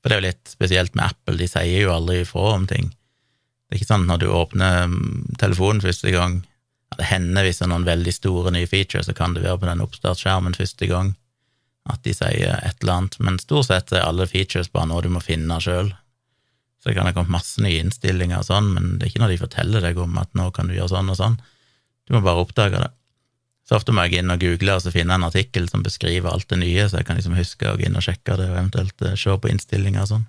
For 0.00 0.08
det 0.08 0.16
er 0.16 0.22
jo 0.22 0.28
litt 0.30 0.54
spesielt 0.54 0.96
med 0.96 1.10
Apple, 1.10 1.36
de 1.36 1.50
sier 1.50 1.84
jo 1.84 1.92
aldri 1.92 2.22
ifra 2.22 2.54
om 2.54 2.64
ting. 2.70 2.88
Det 3.66 3.74
er 3.74 3.82
ikke 3.82 3.90
sånn 3.90 4.08
når 4.08 4.22
du 4.22 4.26
åpner 4.32 4.88
mm, 4.88 5.36
telefonen 5.42 5.84
første 5.84 6.14
gang, 6.14 6.40
det 6.96 7.10
hender 7.10 7.44
hvis 7.44 7.60
det 7.60 7.66
er 7.66 7.72
noen 7.74 7.84
veldig 7.84 8.12
store 8.14 8.52
nye 8.54 8.68
features, 8.70 9.10
så 9.10 9.14
kan 9.18 9.34
det 9.36 9.44
være 9.44 9.60
på 9.60 9.68
den 9.68 9.82
oppstartsskjermen 9.84 10.56
første 10.56 10.88
gang 10.88 11.12
at 11.92 12.02
de 12.04 12.14
sier 12.16 12.56
et 12.56 12.82
eller 12.82 12.94
annet, 12.96 13.18
men 13.22 13.38
stort 13.42 13.68
sett 13.68 13.92
er 13.94 14.06
alle 14.06 14.26
features 14.30 14.70
bare 14.72 14.90
noe 14.90 15.04
du 15.04 15.10
må 15.12 15.22
finne 15.24 15.58
sjøl. 15.62 15.92
Så 16.82 16.90
det 16.90 16.96
kan 16.98 17.08
ha 17.08 17.14
kommet 17.14 17.34
masse 17.34 17.62
nye 17.62 17.80
innstillinger 17.82 18.42
og 18.42 18.48
sånn, 18.48 18.72
men 18.74 18.96
det 18.96 19.06
er 19.06 19.12
ikke 19.12 19.22
når 19.24 19.34
de 19.34 19.42
forteller 19.42 19.86
deg 19.86 19.98
om 20.02 20.18
at 20.20 20.30
nå 20.38 20.50
kan 20.54 20.70
du 20.70 20.76
gjøre 20.76 20.92
sånn 20.94 21.10
og 21.12 21.18
sånn. 21.18 21.40
Du 22.06 22.14
må 22.14 22.22
bare 22.22 22.44
oppdage 22.44 22.82
det. 22.82 22.92
Så 23.66 23.74
ofte 23.80 23.94
må 23.94 24.04
jeg 24.06 24.20
inn 24.20 24.30
og 24.30 24.42
google 24.42 24.76
og 24.78 24.84
så 24.84 24.92
finne 24.94 25.16
en 25.16 25.26
artikkel 25.26 25.66
som 25.70 25.82
beskriver 25.82 26.30
alt 26.30 26.46
det 26.52 26.60
nye, 26.60 26.86
så 26.86 27.00
jeg 27.00 27.08
kan 27.08 27.18
liksom 27.18 27.34
huske 27.38 27.66
å 27.66 27.78
gå 27.78 27.88
inn 27.88 27.98
og 27.98 28.06
sjekke 28.06 28.38
det, 28.38 28.46
og 28.52 28.58
eventuelt 28.60 29.02
eh, 29.02 29.16
se 29.18 29.34
på 29.34 29.50
innstillinger 29.50 30.04
og 30.04 30.12
sånn. 30.12 30.28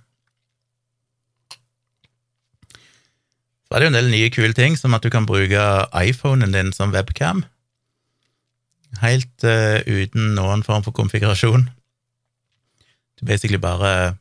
Så 3.67 3.75
er 3.75 3.83
det 3.83 3.87
jo 3.89 3.91
en 3.91 3.99
del 3.99 4.09
nye 4.13 4.31
kule 4.33 4.55
ting, 4.57 4.79
som 4.79 4.95
at 4.95 5.03
du 5.05 5.11
kan 5.13 5.27
bruke 5.27 5.61
iPhonen 5.99 6.55
din 6.55 6.73
som 6.73 6.95
webcam 6.95 7.43
helt 9.01 9.45
uh, 9.47 9.79
uten 9.85 10.33
noen 10.37 10.63
form 10.65 10.85
for 10.85 10.95
konfigurasjon. 10.95 11.67
Du 13.17 13.25
basically 13.25 13.59
bare 13.61 14.17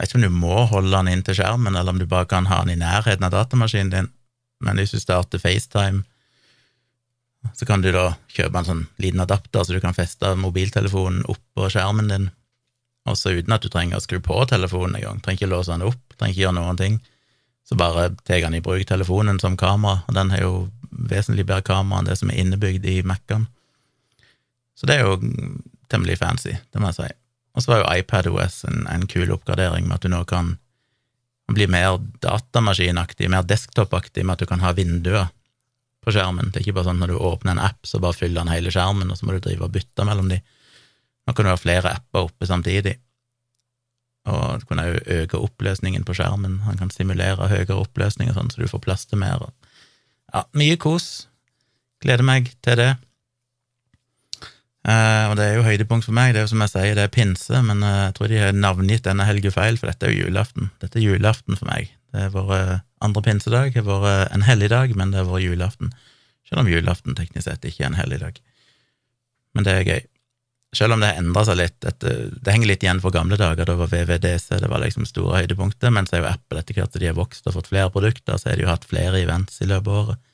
Jeg 0.00 0.06
vet 0.06 0.12
ikke 0.14 0.18
om 0.18 0.22
du 0.24 0.40
må 0.40 0.60
holde 0.70 0.96
den 0.96 1.10
inn 1.12 1.22
til 1.22 1.36
skjermen, 1.36 1.74
eller 1.76 1.92
om 1.92 1.98
du 2.00 2.06
bare 2.08 2.24
kan 2.24 2.46
ha 2.48 2.62
den 2.64 2.72
i 2.72 2.80
nærheten 2.80 3.26
av 3.26 3.34
datamaskinen 3.34 3.90
din, 3.92 4.06
men 4.64 4.80
hvis 4.80 4.94
du 4.94 5.00
starter 5.02 5.42
FaceTime, 5.42 6.06
så 7.52 7.66
kan 7.68 7.84
du 7.84 7.90
da 7.92 8.14
kjøpe 8.32 8.62
en 8.62 8.68
sånn 8.68 8.82
liten 8.96 9.20
adapter, 9.20 9.60
så 9.60 9.76
du 9.76 9.80
kan 9.84 9.96
feste 9.96 10.32
mobiltelefonen 10.40 11.26
oppå 11.28 11.68
skjermen 11.68 12.08
din, 12.08 12.30
også 13.08 13.34
uten 13.36 13.52
at 13.52 13.60
du 13.60 13.68
trenger 13.72 14.00
å 14.00 14.04
skru 14.04 14.20
på 14.24 14.40
telefonen 14.48 14.96
engang. 14.96 15.20
Trenger 15.20 15.42
ikke 15.42 15.52
låse 15.52 15.72
den 15.72 15.84
opp, 15.88 16.00
trenger 16.16 16.32
ikke 16.32 16.44
gjøre 16.46 16.58
noen 16.62 16.80
ting. 16.80 16.98
Så 17.68 17.76
bare 17.76 18.10
tar 18.24 18.44
han 18.44 18.56
i 18.56 18.64
bruk 18.64 18.88
telefonen 18.88 19.40
som 19.40 19.56
kamera, 19.60 20.00
og 20.08 20.16
den 20.16 20.32
har 20.32 20.44
jo 20.44 20.54
vesentlig 20.90 21.44
bedre 21.48 21.64
kamera 21.68 22.00
enn 22.00 22.08
det 22.08 22.16
som 22.20 22.32
er 22.32 22.40
innebygd 22.42 22.88
i 22.88 23.00
Mac-en. 23.06 23.48
Så 24.80 24.88
det 24.88 24.96
er 24.96 25.04
jo 25.04 25.18
temmelig 25.92 26.16
fancy, 26.22 26.54
det 26.72 26.80
må 26.80 26.88
jeg 26.88 27.02
si. 27.02 27.08
Og 27.52 27.64
så 27.64 27.72
var 27.72 27.82
jo 27.82 28.00
iPadOS 28.00 28.62
en, 28.70 28.86
en 28.88 29.04
kul 29.10 29.32
oppgradering 29.34 29.88
med 29.88 29.98
at 29.98 30.06
du 30.06 30.12
nå 30.12 30.22
kan 30.30 30.54
bli 31.50 31.66
mer 31.66 31.98
datamaskinaktig, 32.22 33.28
mer 33.28 33.44
desktop-aktig 33.44 34.24
med 34.24 34.36
at 34.36 34.44
du 34.44 34.48
kan 34.48 34.62
ha 34.62 34.70
vinduer 34.72 35.28
på 36.00 36.14
skjermen. 36.14 36.48
Det 36.48 36.60
er 36.60 36.66
ikke 36.68 36.78
bare 36.78 36.88
sånn 36.88 37.02
at 37.02 37.04
når 37.04 37.12
du 37.12 37.26
åpner 37.28 37.56
en 37.56 37.62
app, 37.66 37.82
så 37.84 38.00
bare 38.00 38.16
fyller 38.16 38.40
den 38.40 38.52
hele 38.54 38.72
skjermen, 38.72 39.10
og 39.10 39.18
så 39.18 39.26
må 39.26 39.36
du 39.36 39.42
drive 39.44 39.66
og 39.66 39.74
bytte 39.74 40.06
mellom 40.06 40.30
de. 40.30 40.38
Nå 41.26 41.34
kan 41.34 41.46
du 41.46 41.52
ha 41.52 41.58
flere 41.60 41.92
apper 41.98 42.30
oppe 42.30 42.48
samtidig, 42.48 42.94
og 44.30 44.62
du 44.62 44.66
kan 44.68 44.82
òg 44.82 44.96
øke 45.16 45.40
oppløsningen 45.40 46.06
på 46.06 46.14
skjermen. 46.16 46.60
Han 46.68 46.78
kan 46.80 46.92
simulere 46.94 47.50
høyere 47.50 47.78
oppløsning 47.82 48.30
og 48.30 48.38
sånn, 48.38 48.52
så 48.52 48.62
du 48.62 48.70
får 48.70 48.84
plass 48.84 49.06
til 49.10 49.20
mer. 49.20 49.48
Ja, 50.30 50.44
mye 50.56 50.76
kos. 50.80 51.26
Gleder 52.04 52.24
meg 52.24 52.52
til 52.64 52.78
det. 52.80 52.90
Uh, 54.80 55.28
og 55.28 55.34
det 55.36 55.44
er 55.44 55.58
jo 55.58 55.64
høydepunkt 55.66 56.06
for 56.06 56.16
meg. 56.16 56.32
Det 56.32 56.40
er 56.40 56.46
jo 56.46 56.52
som 56.54 56.62
jeg 56.64 56.72
sier, 56.72 56.94
det 56.96 57.04
er 57.04 57.12
pinse, 57.12 57.58
men 57.66 57.82
uh, 57.84 58.06
jeg 58.06 58.14
tror 58.16 58.30
de 58.32 58.38
har 58.40 58.54
navngitt 58.56 59.04
denne 59.04 59.26
helga 59.28 59.52
feil, 59.52 59.76
for 59.80 59.90
dette 59.90 60.08
er 60.08 60.14
jo 60.14 60.28
julaften. 60.28 60.70
Dette 60.80 61.00
er 61.00 61.04
julaften 61.04 61.58
for 61.58 61.68
meg. 61.68 61.90
Det 62.14 62.22
er 62.26 62.32
vår 62.32 62.54
uh, 62.54 62.78
andre 63.04 63.24
pinsedag, 63.26 63.74
det 63.74 63.84
har 63.84 64.06
vært 64.06 64.32
en 64.36 64.46
helligdag, 64.46 64.94
men 64.96 65.12
det 65.12 65.20
er 65.20 65.28
vært 65.28 65.44
julaften. 65.44 65.92
Selv 66.48 66.64
om 66.64 66.70
julaften 66.72 67.18
teknisk 67.18 67.46
sett 67.46 67.68
ikke 67.68 67.84
er 67.84 67.92
en 67.92 68.00
helligdag. 68.00 68.40
Men 69.54 69.66
det 69.66 69.76
er 69.76 69.86
gøy. 69.86 70.00
Selv 70.76 70.94
om 70.94 71.02
det 71.02 71.10
har 71.10 71.20
endra 71.20 71.42
seg 71.46 71.58
litt. 71.58 71.76
Dette, 71.82 72.14
det 72.30 72.54
henger 72.54 72.70
litt 72.70 72.84
igjen 72.84 73.02
for 73.02 73.14
gamle 73.14 73.36
dager, 73.38 73.66
da 73.66 73.74
var 73.78 73.90
VVDC 73.90 74.60
det 74.62 74.70
var 74.70 74.82
liksom 74.84 75.06
store 75.08 75.42
høydepunktet, 75.42 75.90
men 75.92 76.06
så 76.06 76.16
er 76.16 76.24
jo 76.24 76.30
Apple 76.30 76.62
etter 76.62 76.78
hvert 76.78 76.94
som 76.94 77.02
de 77.02 77.10
har 77.10 77.18
vokst 77.18 77.46
og 77.50 77.56
fått 77.58 77.70
flere 77.72 77.92
produkter, 77.92 78.38
så 78.38 78.52
har 78.52 78.58
de 78.58 78.64
jo 78.64 78.70
hatt 78.70 78.86
flere 78.86 79.20
events 79.20 79.60
i 79.60 79.68
løpet 79.68 79.90
av 79.90 80.02
året. 80.04 80.26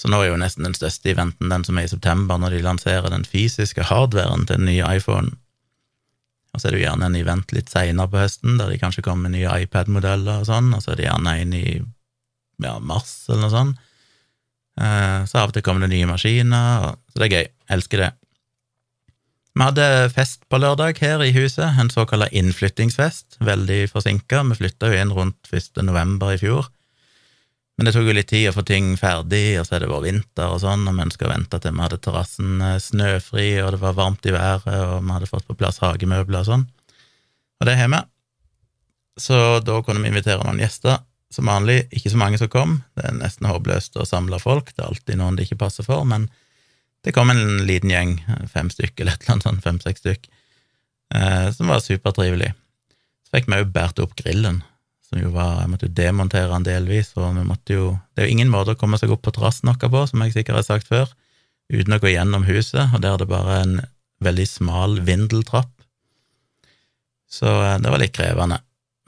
Så 0.00 0.08
nå 0.08 0.22
er 0.22 0.30
jo 0.30 0.40
nesten 0.40 0.64
den 0.64 0.76
største 0.76 1.12
eventen 1.12 1.52
den 1.52 1.64
som 1.66 1.76
er 1.76 1.84
i 1.84 1.92
september, 1.92 2.40
når 2.40 2.56
de 2.56 2.64
lanserer 2.64 3.12
den 3.12 3.26
fysiske 3.28 3.84
hardwaren 3.90 4.46
til 4.48 4.56
den 4.56 4.70
nye 4.70 4.94
iPhone. 4.96 5.34
Og 6.54 6.60
så 6.60 6.68
er 6.68 6.72
det 6.72 6.80
jo 6.80 6.86
gjerne 6.86 7.10
en 7.10 7.18
event 7.20 7.52
litt 7.52 7.68
seinere 7.70 8.10
på 8.10 8.22
høsten, 8.22 8.56
der 8.58 8.72
de 8.72 8.78
kanskje 8.80 9.04
kommer 9.06 9.28
med 9.28 9.36
nye 9.36 9.58
iPad-modeller 9.66 10.40
og 10.40 10.48
sånn, 10.48 10.72
og 10.74 10.80
så 10.82 10.94
er 10.94 11.02
det 11.02 11.06
gjerne 11.06 11.36
en 11.42 11.52
i 11.58 11.66
ja, 12.64 12.78
mars 12.80 13.12
eller 13.28 13.44
noe 13.44 13.52
sånt. 13.52 13.84
Eh, 14.80 15.20
så 15.28 15.42
av 15.42 15.52
og 15.52 15.54
til 15.54 15.66
kommer 15.66 15.84
det 15.84 15.92
nye 15.92 16.08
maskiner, 16.08 16.96
så 17.12 17.20
det 17.20 17.28
er 17.28 17.36
gøy. 17.36 17.52
Elsker 17.76 18.04
det. 18.06 18.10
Vi 19.54 19.66
hadde 19.66 19.86
fest 20.14 20.44
på 20.50 20.58
lørdag 20.62 20.98
her 21.02 21.22
i 21.22 21.32
huset, 21.34 21.76
en 21.78 21.90
såkalt 21.92 22.32
innflyttingsfest, 22.32 23.36
veldig 23.44 23.82
forsinka. 23.92 24.42
Vi 24.48 24.58
flytta 24.62 24.90
jo 24.90 25.00
inn 25.02 25.14
rundt 25.14 25.50
1. 25.52 25.82
november 25.86 26.32
i 26.32 26.40
fjor. 26.40 26.70
Men 27.80 27.88
det 27.88 27.94
tok 27.94 28.10
jo 28.10 28.12
litt 28.12 28.28
tid 28.28 28.50
å 28.50 28.52
få 28.52 28.60
ting 28.68 28.90
ferdig, 29.00 29.54
og 29.56 29.64
så 29.64 29.78
er 29.78 29.80
det 29.80 29.86
vært 29.88 30.04
vinter 30.04 30.50
og 30.52 30.58
sånn, 30.60 30.82
og 30.84 30.98
vi 30.98 31.04
ønska 31.06 31.24
å 31.24 31.30
vente 31.30 31.60
til 31.64 31.72
vi 31.72 31.80
hadde 31.80 31.98
terrassen 32.04 32.58
eh, 32.60 32.74
snøfri, 32.76 33.46
og 33.64 33.70
det 33.72 33.78
var 33.80 33.94
varmt 33.96 34.28
i 34.28 34.34
været, 34.36 34.66
og 34.68 34.98
vi 35.06 35.14
hadde 35.14 35.28
fått 35.30 35.46
på 35.48 35.56
plass 35.56 35.80
hagemøbler 35.80 36.42
og 36.42 36.50
sånn. 36.50 36.66
Og 37.56 37.64
det 37.64 37.78
har 37.80 37.88
vi. 37.88 38.02
Så 39.24 39.38
da 39.64 39.78
kunne 39.80 40.04
vi 40.04 40.12
invitere 40.12 40.44
noen 40.44 40.60
gjester. 40.60 41.00
Som 41.32 41.48
vanlig 41.48 41.78
ikke 41.88 42.12
så 42.12 42.20
mange 42.20 42.42
som 42.42 42.52
kom, 42.52 42.76
det 43.00 43.06
er 43.08 43.16
nesten 43.16 43.48
håpløst 43.48 43.96
å 43.96 44.04
samle 44.12 44.36
folk, 44.44 44.74
det 44.74 44.84
er 44.84 44.92
alltid 44.92 45.16
noen 45.22 45.40
det 45.40 45.48
ikke 45.48 45.62
passer 45.64 45.88
for, 45.88 46.04
men 46.04 46.28
det 47.00 47.16
kom 47.16 47.32
en 47.32 47.62
liten 47.64 47.94
gjeng, 47.94 48.18
fem 48.52 48.68
stykker 48.68 49.06
eller 49.06 49.16
et 49.16 49.24
eller 49.24 49.38
annet 49.38 49.48
sånt, 49.48 49.64
fem-seks 49.64 50.04
stykk, 50.04 50.28
eh, 51.16 51.48
som 51.56 51.72
var 51.72 51.80
supertrivelig. 51.80 52.52
Så 53.24 53.38
fikk 53.38 53.48
vi 53.48 53.62
òg 53.62 53.72
båret 53.72 54.04
opp 54.04 54.18
grillen, 54.20 54.60
som 55.10 55.18
jo 55.18 55.32
var 55.34 55.64
Jeg 55.64 55.70
måtte 55.72 55.88
jo 55.88 55.96
demontere 55.98 56.52
den 56.52 56.66
delvis, 56.68 57.12
og 57.18 57.34
vi 57.34 57.46
måtte 57.46 57.74
jo 57.74 57.86
Det 58.14 58.22
er 58.22 58.28
jo 58.28 58.36
ingen 58.36 58.52
måte 58.52 58.76
å 58.76 58.78
komme 58.78 58.98
seg 59.00 59.10
opp 59.10 59.24
på 59.26 59.34
terrassen 59.34 59.70
vår 59.72 59.90
på, 59.90 60.06
som 60.06 60.22
jeg 60.24 60.36
sikkert 60.36 60.60
har 60.60 60.68
sagt 60.68 60.90
før, 60.90 61.10
uten 61.70 61.96
å 61.96 62.00
gå 62.02 62.14
gjennom 62.14 62.46
huset, 62.46 62.94
og 62.94 63.02
der 63.02 63.16
er 63.16 63.22
det 63.22 63.30
bare 63.30 63.60
en 63.64 63.76
veldig 64.20 64.46
smal 64.46 64.98
vindeltrapp. 65.06 65.72
Så 67.30 67.48
eh, 67.48 67.78
det 67.80 67.90
var 67.90 68.02
litt 68.02 68.14
krevende. 68.16 68.60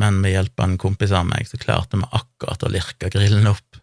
Men 0.02 0.18
med 0.22 0.32
hjelp 0.32 0.58
av 0.58 0.70
en 0.70 0.80
kompis 0.80 1.12
av 1.14 1.26
meg, 1.28 1.46
så 1.46 1.60
klarte 1.60 2.00
vi 2.00 2.08
akkurat 2.10 2.64
å 2.64 2.70
lirke 2.72 3.10
grillen 3.12 3.50
opp 3.50 3.78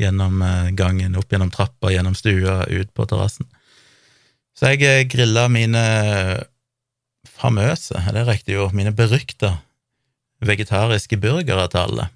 gjennom 0.00 0.42
eh, 0.42 0.72
gangen, 0.78 1.18
opp 1.18 1.32
gjennom 1.32 1.52
trappa, 1.52 1.92
gjennom 1.92 2.16
stua, 2.18 2.64
ut 2.66 2.92
på 2.94 3.06
terrassen. 3.10 3.48
Så 4.56 4.72
jeg 4.72 4.86
eh, 4.86 5.04
grilla 5.10 5.46
mine 5.52 5.84
famøse, 7.36 8.00
er 8.00 8.16
det 8.16 8.26
riktig 8.30 8.56
ord, 8.62 8.74
mine 8.76 8.94
berykta 8.96 9.58
vegetariske 10.48 11.18
burgere 11.20 11.66
til 11.72 11.82
alle. 11.82 12.08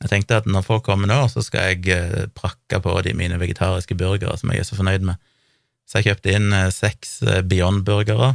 Jeg 0.00 0.12
tenkte 0.14 0.38
at 0.40 0.46
når 0.48 0.64
folk 0.64 0.84
kommer 0.86 1.10
nå, 1.10 1.18
så 1.28 1.42
skal 1.44 1.74
jeg 1.74 1.92
eh, 1.92 2.28
prakke 2.36 2.80
på 2.80 2.92
de 3.04 3.12
mine 3.16 3.36
vegetariske 3.40 3.96
burgere 4.00 4.36
som 4.40 4.52
jeg 4.52 4.62
er 4.62 4.68
så 4.68 4.78
fornøyd 4.78 5.04
med. 5.10 5.20
Så 5.84 6.00
jeg 6.00 6.10
kjøpte 6.10 6.36
inn 6.38 6.54
eh, 6.56 6.70
seks 6.72 7.18
eh, 7.26 7.42
Beyond-burgere 7.44 8.34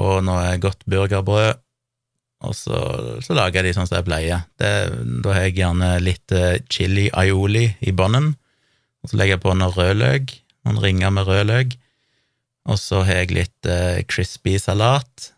og 0.00 0.22
noe 0.22 0.54
godt 0.62 0.86
burgerbrød, 0.88 1.58
og 2.46 2.54
så, 2.56 2.78
så, 3.20 3.34
lager 3.36 3.58
jeg 3.58 3.66
de 3.66 3.72
sånn 3.76 3.88
som 3.90 3.98
jeg 3.98 4.06
pleier. 4.06 4.44
Det, 4.56 4.70
da 5.24 5.32
har 5.34 5.48
jeg 5.48 5.56
gjerne 5.58 5.88
litt 6.00 6.32
chili 6.70 7.08
aioli 7.10 7.64
i 7.82 7.92
bånden, 7.92 8.30
og 9.02 9.10
så 9.10 9.18
legger 9.18 9.34
jeg 9.34 9.42
på 9.42 9.56
noe 9.58 9.74
rødløk, 9.74 10.36
noen 10.64 10.78
ringer 10.80 11.10
med 11.12 11.26
rødløk, 11.26 11.74
og 12.70 12.78
så 12.78 13.02
har 13.02 13.24
jeg 13.24 13.34
litt 13.34 13.70
crispy 14.14 14.54
salat 14.62 15.32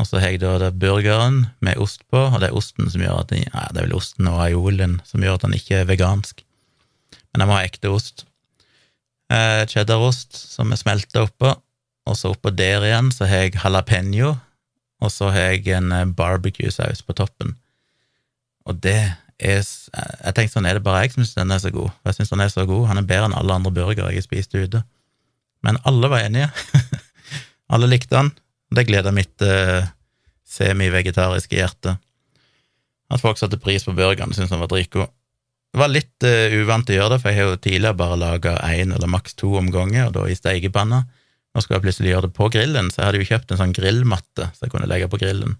og 0.00 0.06
så 0.08 0.20
har 0.22 0.32
jeg 0.32 0.40
da 0.40 0.54
det 0.62 0.70
burgeren 0.80 1.42
med 1.60 1.78
ost 1.82 2.06
på, 2.08 2.22
og 2.30 2.38
det 2.40 2.48
er 2.48 2.56
osten 2.56 2.88
som 2.88 3.02
gjør 3.04 3.20
at 3.20 3.32
den, 3.34 3.44
ja, 3.44 3.66
det 3.68 3.82
er 3.82 3.88
vel 3.90 3.98
osten 3.98 4.28
og 4.30 4.40
aiolien 4.46 4.96
som 5.04 5.20
gjør 5.20 5.36
at 5.36 5.44
den 5.44 5.56
ikke 5.58 5.82
er 5.82 5.88
vegansk. 5.90 6.40
Men 7.30 7.44
jeg 7.44 7.50
må 7.50 7.58
ha 7.58 7.66
ekte 7.68 7.92
ost. 7.92 8.24
Eh, 9.30 9.62
Cheddarost 9.68 10.38
som 10.40 10.72
er 10.72 10.80
smelta 10.80 11.26
oppå, 11.26 11.52
og 12.08 12.16
så 12.16 12.32
oppå 12.32 12.52
der 12.56 12.86
igjen 12.88 13.12
så 13.14 13.28
har 13.28 13.44
jeg 13.44 13.58
jalapeño, 13.60 14.32
og 15.04 15.12
så 15.12 15.28
har 15.34 15.52
jeg 15.52 15.68
en 15.76 15.92
eh, 15.92 16.08
barbecue-saus 16.16 17.04
på 17.04 17.16
toppen. 17.20 17.58
Og 18.68 18.80
det 18.80 19.00
er 19.00 19.18
Jeg 19.40 20.34
tenkte 20.36 20.52
sånn, 20.52 20.66
er 20.68 20.76
det 20.76 20.84
bare 20.84 20.98
jeg 21.00 21.14
som 21.14 21.22
syns 21.24 21.38
den 21.38 21.52
er 21.54 21.60
så 21.62 21.70
god? 21.72 21.94
Jeg 22.04 22.18
syns 22.18 22.28
den 22.28 22.42
er 22.44 22.50
så 22.52 22.66
god. 22.68 22.82
Han 22.90 22.98
er 23.00 23.06
bedre 23.08 23.30
enn 23.30 23.36
alle 23.38 23.54
andre 23.56 23.70
burgere 23.72 24.10
jeg 24.12 24.20
har 24.20 24.26
spist 24.26 24.52
ute. 24.52 24.82
Men 25.64 25.78
alle 25.88 26.10
var 26.12 26.26
enige. 26.26 26.50
alle 27.72 27.88
likte 27.88 28.18
han. 28.18 28.28
Det 28.70 28.86
gleder 28.86 29.14
mitt 29.14 29.42
eh, 29.42 29.88
semi-vegetariske 30.46 31.58
hjerte. 31.58 31.96
At 33.10 33.22
folk 33.22 33.40
satte 33.40 33.58
pris 33.58 33.86
på 33.86 33.94
burgeren, 33.96 34.34
syntes 34.34 34.52
han 34.54 34.62
var 34.62 34.70
dritgod. 34.70 35.10
Det 35.70 35.78
var 35.78 35.90
litt 35.90 36.26
uh, 36.26 36.50
uvant 36.58 36.88
å 36.90 36.94
gjøre 36.94 37.14
det, 37.14 37.20
for 37.22 37.30
jeg 37.30 37.38
har 37.38 37.48
jo 37.52 37.58
tidligere 37.62 37.98
bare 37.98 38.18
laga 38.18 38.56
én 38.74 38.90
eller 38.94 39.10
maks 39.10 39.36
to 39.38 39.52
omganger, 39.58 40.08
og 40.08 40.16
da 40.16 40.24
i 40.26 40.34
steikepanna. 40.34 41.04
Nå 41.50 41.62
skulle 41.62 41.78
jeg 41.78 41.86
plutselig 41.86 42.10
gjøre 42.12 42.26
det 42.26 42.34
på 42.34 42.48
grillen, 42.54 42.90
så 42.90 43.00
jeg 43.00 43.08
hadde 43.08 43.20
jo 43.22 43.28
kjøpt 43.28 43.54
en 43.54 43.60
sånn 43.60 43.74
grillmatte 43.74 44.48
så 44.54 44.66
jeg 44.66 44.74
kunne 44.74 44.90
legge 44.90 45.10
på 45.10 45.18
grillen. 45.22 45.56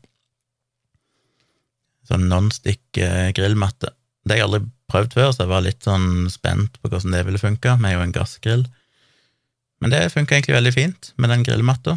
Sånn 2.11 2.26
nonstick-grillmatte. 2.31 3.90
Eh, 3.90 3.97
det 4.26 4.35
har 4.35 4.40
jeg 4.40 4.49
aldri 4.49 4.62
prøvd 4.90 5.17
før, 5.19 5.33
så 5.33 5.45
jeg 5.45 5.52
var 5.52 5.67
litt 5.67 5.87
sånn 5.87 6.29
spent 6.31 6.79
på 6.79 6.90
hvordan 6.90 7.14
det 7.14 7.25
ville 7.26 7.43
funka. 7.43 7.76
Er 7.79 7.97
jo 7.97 8.05
en 8.05 8.14
gassgrill. 8.14 8.64
Men 9.83 9.95
det 9.95 10.02
funka 10.14 10.37
egentlig 10.37 10.59
veldig 10.59 10.75
fint 10.75 11.12
med 11.23 11.33
den 11.33 11.47
grillmatta. 11.47 11.97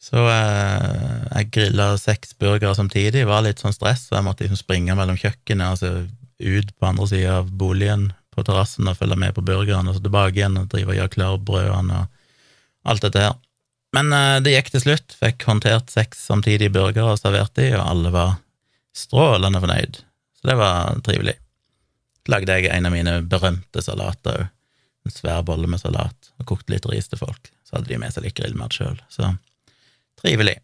Så 0.00 0.22
eh, 0.32 1.26
jeg 1.34 1.50
grilla 1.52 1.90
seks 2.00 2.32
burgere 2.40 2.72
samtidig, 2.76 3.26
var 3.28 3.44
litt 3.44 3.60
sånn 3.60 3.76
stress, 3.76 4.06
så 4.08 4.16
jeg 4.16 4.26
måtte 4.26 4.46
liksom 4.46 4.60
springe 4.62 4.96
mellom 4.96 5.18
kjøkkenet, 5.20 5.74
altså 5.74 5.90
ut 6.40 6.72
på 6.72 6.88
andre 6.88 7.08
sida 7.10 7.36
av 7.42 7.50
boligen, 7.52 8.08
på 8.32 8.44
terrassen, 8.46 8.88
og 8.88 8.96
følge 8.96 9.18
med 9.20 9.34
på 9.36 9.44
burgerne, 9.44 9.90
og 9.90 9.98
så 9.98 10.04
tilbake 10.04 10.38
igjen 10.38 10.56
og 10.56 10.70
drive 10.72 10.94
og 10.94 11.00
gjøre 11.00 11.12
klar 11.12 11.40
brødene 11.44 11.98
og 12.04 12.88
alt 12.88 13.04
dette 13.04 13.24
her. 13.26 13.36
Men 13.96 14.14
eh, 14.16 14.38
det 14.44 14.54
gikk 14.54 14.70
til 14.72 14.84
slutt, 14.86 15.16
fikk 15.20 15.44
håndtert 15.50 15.92
seks 15.92 16.22
samtidige 16.30 16.72
burgere 16.72 17.12
og 17.12 17.20
servert 17.20 17.52
de, 17.60 17.68
og 17.76 17.84
alle 17.84 18.14
var 18.14 18.38
strålende 18.96 19.60
fornøyd, 19.60 20.00
så 20.40 20.48
det 20.48 20.56
var 20.62 21.04
trivelig. 21.04 21.36
Lagde 22.30 22.56
jeg 22.56 22.72
en 22.72 22.88
av 22.88 22.94
mine 22.94 23.18
berømte 23.28 23.84
salater 23.84 24.46
òg, 24.46 24.48
en 25.08 25.14
svær 25.14 25.40
bolle 25.48 25.64
med 25.64 25.80
salat, 25.80 26.32
og 26.36 26.44
kokte 26.50 26.74
litt 26.74 26.84
ris 26.90 27.06
til 27.08 27.16
folk. 27.16 27.48
Så 27.64 27.78
hadde 27.78 27.88
de 27.88 27.96
med 28.02 28.12
seg 28.12 28.26
litt 28.26 28.36
grillmat 28.36 28.74
sjøl, 28.76 28.98
så 29.08 29.30
Trivelig. 30.20 30.58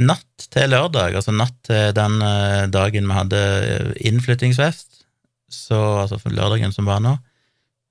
Natt 0.00 0.46
til 0.52 0.70
lørdag, 0.72 1.16
altså 1.18 1.32
natt 1.34 1.56
til 1.66 1.90
den 1.96 2.20
eh, 2.24 2.66
dagen 2.72 3.08
vi 3.10 3.16
hadde 3.16 3.40
eh, 3.40 3.90
innflyttingsfest, 4.08 5.02
så, 5.50 5.80
altså 6.06 6.20
lørdagen 6.30 6.72
som 6.72 6.88
var 6.88 7.02
nå, 7.04 7.16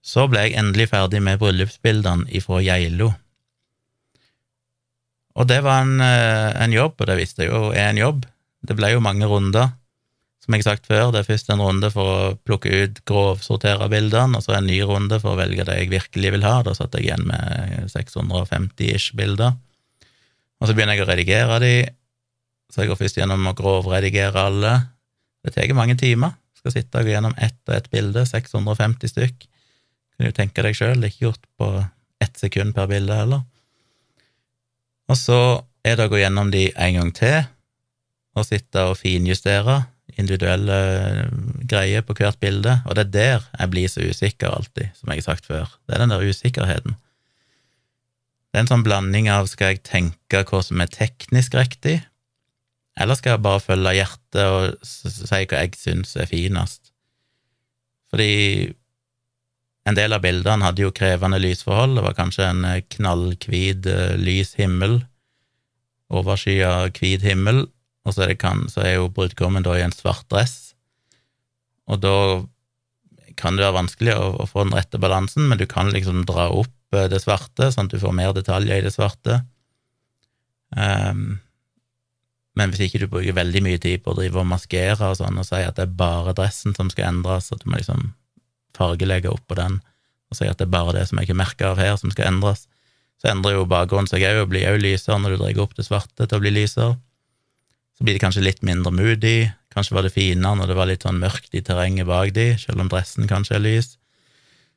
så 0.02 0.26
ble 0.32 0.48
jeg 0.48 0.58
endelig 0.58 0.90
ferdig 0.94 1.22
med 1.22 1.42
bryllupsbildene 1.42 2.30
ifra 2.40 2.64
Geilo. 2.64 3.12
Og 5.40 5.48
det 5.48 5.60
var 5.68 5.84
en, 5.84 6.00
eh, 6.02 6.50
en, 6.64 6.74
jobb, 6.74 6.98
og 6.98 7.12
det 7.12 7.20
visste 7.20 7.46
jeg 7.46 7.54
jo 7.54 7.70
er 7.76 7.92
en 7.92 8.02
jobb. 8.02 8.26
Det 8.66 8.76
ble 8.80 8.94
jo 8.96 9.04
mange 9.04 9.28
runder. 9.30 9.76
Som 10.44 10.56
jeg 10.56 10.64
har 10.64 10.72
sagt 10.72 10.90
før, 10.90 11.12
det 11.14 11.22
er 11.22 11.30
først 11.30 11.52
en 11.54 11.62
runde 11.62 11.92
for 11.94 12.10
å 12.10 12.36
plukke 12.48 12.72
ut, 12.74 13.04
grovsortere 13.08 13.90
bildene, 13.92 14.40
og 14.40 14.44
så 14.44 14.58
en 14.58 14.68
ny 14.68 14.80
runde 14.88 15.20
for 15.22 15.36
å 15.36 15.40
velge 15.40 15.68
det 15.68 15.78
jeg 15.78 15.94
virkelig 15.94 16.34
vil 16.36 16.48
ha. 16.48 16.62
Da 16.66 16.74
satt 16.74 16.96
jeg 16.98 17.06
igjen 17.12 17.28
med 17.30 17.92
650 17.92 18.96
ish 18.96 19.14
bilder. 19.20 19.60
Og 20.60 20.68
så 20.68 20.76
begynner 20.76 20.98
jeg 20.98 21.06
å 21.06 21.10
redigere 21.10 21.60
de, 21.64 21.74
så 22.70 22.84
jeg 22.84 22.92
går 22.92 23.00
først 23.00 23.20
gjennom 23.20 23.48
å 23.50 23.56
grovredigere 23.58 24.44
alle. 24.52 24.74
Det 25.46 25.56
tar 25.56 25.72
mange 25.78 25.96
timer. 25.98 26.36
Skal 26.60 26.76
sitte 26.76 27.00
og 27.00 27.08
gå 27.08 27.14
gjennom 27.14 27.38
ett 27.40 27.60
og 27.70 27.78
ett 27.78 27.88
bilde, 27.94 28.26
650 28.28 29.14
stykk. 29.14 29.46
Kan 30.18 30.28
du 30.28 30.36
tenke 30.36 30.66
deg 30.66 30.76
sjøl, 30.76 31.00
det 31.00 31.08
er 31.08 31.14
ikke 31.14 31.28
gjort 31.30 31.46
på 31.58 31.70
ett 32.20 32.42
sekund 32.42 32.76
per 32.76 32.90
bilde 32.92 33.16
heller. 33.16 33.46
Og 35.10 35.18
så 35.18 35.40
er 35.88 35.96
det 35.96 36.10
å 36.10 36.12
gå 36.12 36.20
gjennom 36.20 36.52
de 36.54 36.68
en 36.76 37.00
gang 37.00 37.14
til, 37.16 37.48
og 38.38 38.46
sitte 38.46 38.84
og 38.92 39.00
finjustere 39.00 39.80
individuelle 40.20 40.78
greier 41.70 42.04
på 42.06 42.16
hvert 42.18 42.40
bilde, 42.42 42.80
og 42.86 42.98
det 42.98 43.08
er 43.08 43.14
der 43.14 43.46
jeg 43.56 43.72
blir 43.72 43.92
så 43.92 44.04
usikker 44.04 44.52
alltid, 44.52 44.92
som 44.98 45.12
jeg 45.12 45.22
har 45.22 45.28
sagt 45.32 45.48
før. 45.48 45.72
Det 45.88 45.96
er 45.96 46.04
den 46.04 46.14
der 46.14 46.26
usikkerheten. 46.28 46.98
Det 48.50 48.58
er 48.58 48.64
en 48.64 48.72
sånn 48.72 48.86
blanding 48.86 49.30
av 49.30 49.48
skal 49.50 49.76
jeg 49.76 49.84
tenke 49.86 50.42
hva 50.50 50.62
som 50.66 50.82
er 50.82 50.90
teknisk 50.90 51.54
riktig, 51.58 52.00
eller 53.00 53.16
skal 53.16 53.36
jeg 53.36 53.46
bare 53.46 53.64
følge 53.64 53.96
hjertet 53.96 54.42
og 54.44 54.88
si 54.88 55.28
hva 55.30 55.62
jeg 55.62 55.78
syns 55.78 56.16
er 56.20 56.30
finest? 56.30 56.90
Fordi 58.10 58.74
en 59.88 59.98
del 59.98 60.14
av 60.14 60.24
bildene 60.26 60.66
hadde 60.66 60.84
jo 60.84 60.94
krevende 60.96 61.40
lysforhold, 61.42 61.96
det 61.98 62.06
var 62.06 62.18
kanskje 62.18 62.48
en 62.50 62.66
knallhvit, 62.96 63.86
eh, 63.90 64.18
lys 64.20 64.56
himmel, 64.60 65.00
overskya 66.10 66.90
hvit 66.98 67.24
himmel, 67.26 67.68
og 68.06 68.16
så 68.16 68.26
er, 68.26 68.36
kan, 68.40 68.66
så 68.72 68.82
er, 68.84 68.96
jo 68.98 69.12
brudgommen 69.14 69.66
da 69.66 69.78
i 69.78 69.86
en 69.86 69.94
svart 69.94 70.26
dress, 70.32 70.74
og 71.90 72.02
da 72.04 72.16
kan 73.40 73.56
det 73.56 73.64
være 73.64 73.78
vanskelig 73.78 74.18
å, 74.18 74.26
å, 74.44 74.50
få 74.50 74.66
den 74.66 74.76
rette 74.76 75.00
balansen, 75.02 75.48
men 75.50 75.62
du 75.62 75.66
kan 75.70 75.94
liksom 75.94 76.26
dra 76.28 76.50
opp 76.52 76.74
eh, 76.98 77.10
det 77.12 77.22
svarte, 77.24 77.70
sånn 77.74 77.90
at 77.90 77.94
du 77.94 78.02
får 78.02 78.16
mer 78.16 78.34
detaljer 78.38 78.80
i 78.80 78.86
det 78.86 78.94
svarte. 78.96 79.42
Um, 80.70 81.40
men 82.60 82.74
hvis 82.74 82.90
ikke 82.90 83.04
du 83.04 83.08
bruker 83.12 83.38
veldig 83.38 83.62
mye 83.66 83.80
tid 83.82 84.04
på 84.04 84.14
å 84.14 84.18
drive 84.18 84.42
og 84.42 84.50
maskere 84.50 85.12
og 85.12 85.18
sånn, 85.20 85.38
og 85.40 85.48
si 85.48 85.62
at 85.64 85.78
det 85.78 85.86
er 85.86 86.00
bare 86.00 86.36
dressen 86.38 86.76
som 86.78 86.90
skal 86.92 87.14
endres, 87.14 87.52
at 87.54 87.64
du 87.64 87.70
må 87.72 87.80
liksom 87.80 88.12
fargelegge 88.78 89.32
oppå 89.32 89.58
den, 89.60 89.80
og 90.30 90.38
si 90.38 90.50
at 90.50 90.60
det 90.60 90.68
er 90.68 90.74
bare 90.74 90.98
det 90.98 91.06
som 91.10 91.20
jeg 91.20 91.30
ikke 91.30 91.40
merker 91.40 91.72
av 91.72 91.80
her, 91.82 91.96
som 92.00 92.12
skal 92.14 92.34
endres, 92.34 92.68
så 93.20 93.32
endrer 93.32 93.58
jo 93.58 93.70
bakgrunnen 93.70 94.10
seg 94.10 94.24
òg 94.28 94.44
og 94.44 94.52
blir 94.52 94.68
òg 94.70 94.82
lysere 94.84 95.20
når 95.20 95.36
du 95.36 95.42
drar 95.42 95.64
opp 95.66 95.78
det 95.78 95.88
svarte 95.88 96.26
til 96.26 96.38
å 96.38 96.44
bli 96.44 96.54
lysere. 96.56 96.98
Så 97.98 98.06
blir 98.08 98.16
det 98.16 98.24
kanskje 98.24 98.46
litt 98.46 98.62
mindre 98.64 98.94
moody, 98.96 99.50
kanskje 99.76 99.96
var 99.98 100.06
det 100.08 100.14
finere 100.16 100.56
når 100.56 100.72
det 100.72 100.78
var 100.80 100.88
litt 100.88 101.04
sånn 101.04 101.20
mørkt 101.20 101.56
i 101.58 101.64
terrenget 101.66 102.08
bak 102.08 102.32
de, 102.36 102.54
selv 102.62 102.84
om 102.84 102.92
dressen 102.92 103.28
kanskje 103.28 103.58
er 103.58 103.66
lys. 103.66 103.98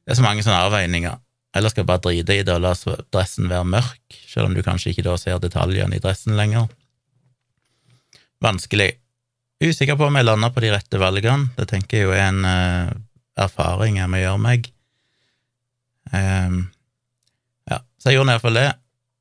Det 0.03 0.15
er 0.15 0.19
så 0.19 0.27
mange 0.27 0.43
sånne 0.43 0.59
avveininger. 0.67 1.21
Eller 1.53 1.73
skal 1.73 1.83
jeg 1.83 1.91
bare 1.91 2.05
drite 2.07 2.37
i 2.39 2.45
det 2.47 2.55
og 2.55 2.65
la 2.65 2.73
dressen 3.13 3.51
være 3.51 3.69
mørk, 3.69 4.19
selv 4.29 4.49
om 4.49 4.57
du 4.57 4.63
kanskje 4.65 4.93
ikke 4.93 5.05
da 5.05 5.19
ser 5.21 5.41
detaljene 5.43 5.99
i 5.99 6.03
dressen 6.03 6.37
lenger. 6.39 6.71
Vanskelig. 8.43 8.91
Usikker 9.63 9.99
på 9.99 10.09
om 10.09 10.17
jeg 10.19 10.27
lander 10.27 10.51
på 10.51 10.63
de 10.65 10.73
rette 10.73 10.99
valgene. 10.99 11.53
Det 11.59 11.69
tenker 11.71 12.01
jeg 12.01 12.09
jo 12.09 12.15
er 12.17 12.25
en 12.31 12.47
uh, 12.47 12.95
erfaring 13.39 14.01
jeg 14.01 14.11
må 14.11 14.23
gjøre 14.23 14.43
meg. 14.43 14.71
Um, 16.11 16.65
ja, 17.71 17.79
så 18.01 18.11
jeg 18.11 18.19
gjorde 18.19 18.35
iallfall 18.35 18.59
det. 18.59 18.71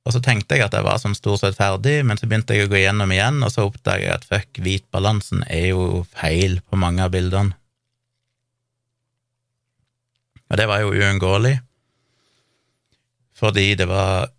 Og 0.01 0.15
så 0.15 0.21
tenkte 0.25 0.57
jeg 0.57 0.65
at 0.65 0.73
jeg 0.73 0.85
var 0.87 0.97
som 0.97 1.13
stort 1.13 1.43
sett 1.43 1.59
ferdig, 1.59 1.99
men 2.07 2.17
så 2.17 2.25
begynte 2.25 2.55
jeg 2.57 2.65
å 2.65 2.71
gå 2.71 2.79
gjennom 2.81 3.11
igjen, 3.13 3.43
og 3.45 3.51
så 3.53 3.67
oppdaga 3.67 4.07
jeg 4.07 4.15
at 4.15 4.25
fuck, 4.25 4.61
hvitbalansen 4.63 5.43
er 5.45 5.67
jo 5.75 6.05
feil 6.09 6.57
på 6.65 6.79
mange 6.81 7.05
av 7.05 7.13
bildene. 7.13 7.53
Og 10.51 10.57
det 10.59 10.65
var 10.67 10.81
jo 10.81 10.95
uunngåelig, 10.95 11.53
fordi 13.41 13.73
det 13.79 13.87
var 13.89 14.29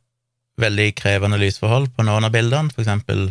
veldig 0.62 0.92
krevende 0.94 1.40
lysforhold 1.42 1.90
på 1.96 2.06
noen 2.06 2.28
av 2.28 2.34
bildene, 2.34 2.70
for 2.70 2.84
eksempel 2.84 3.30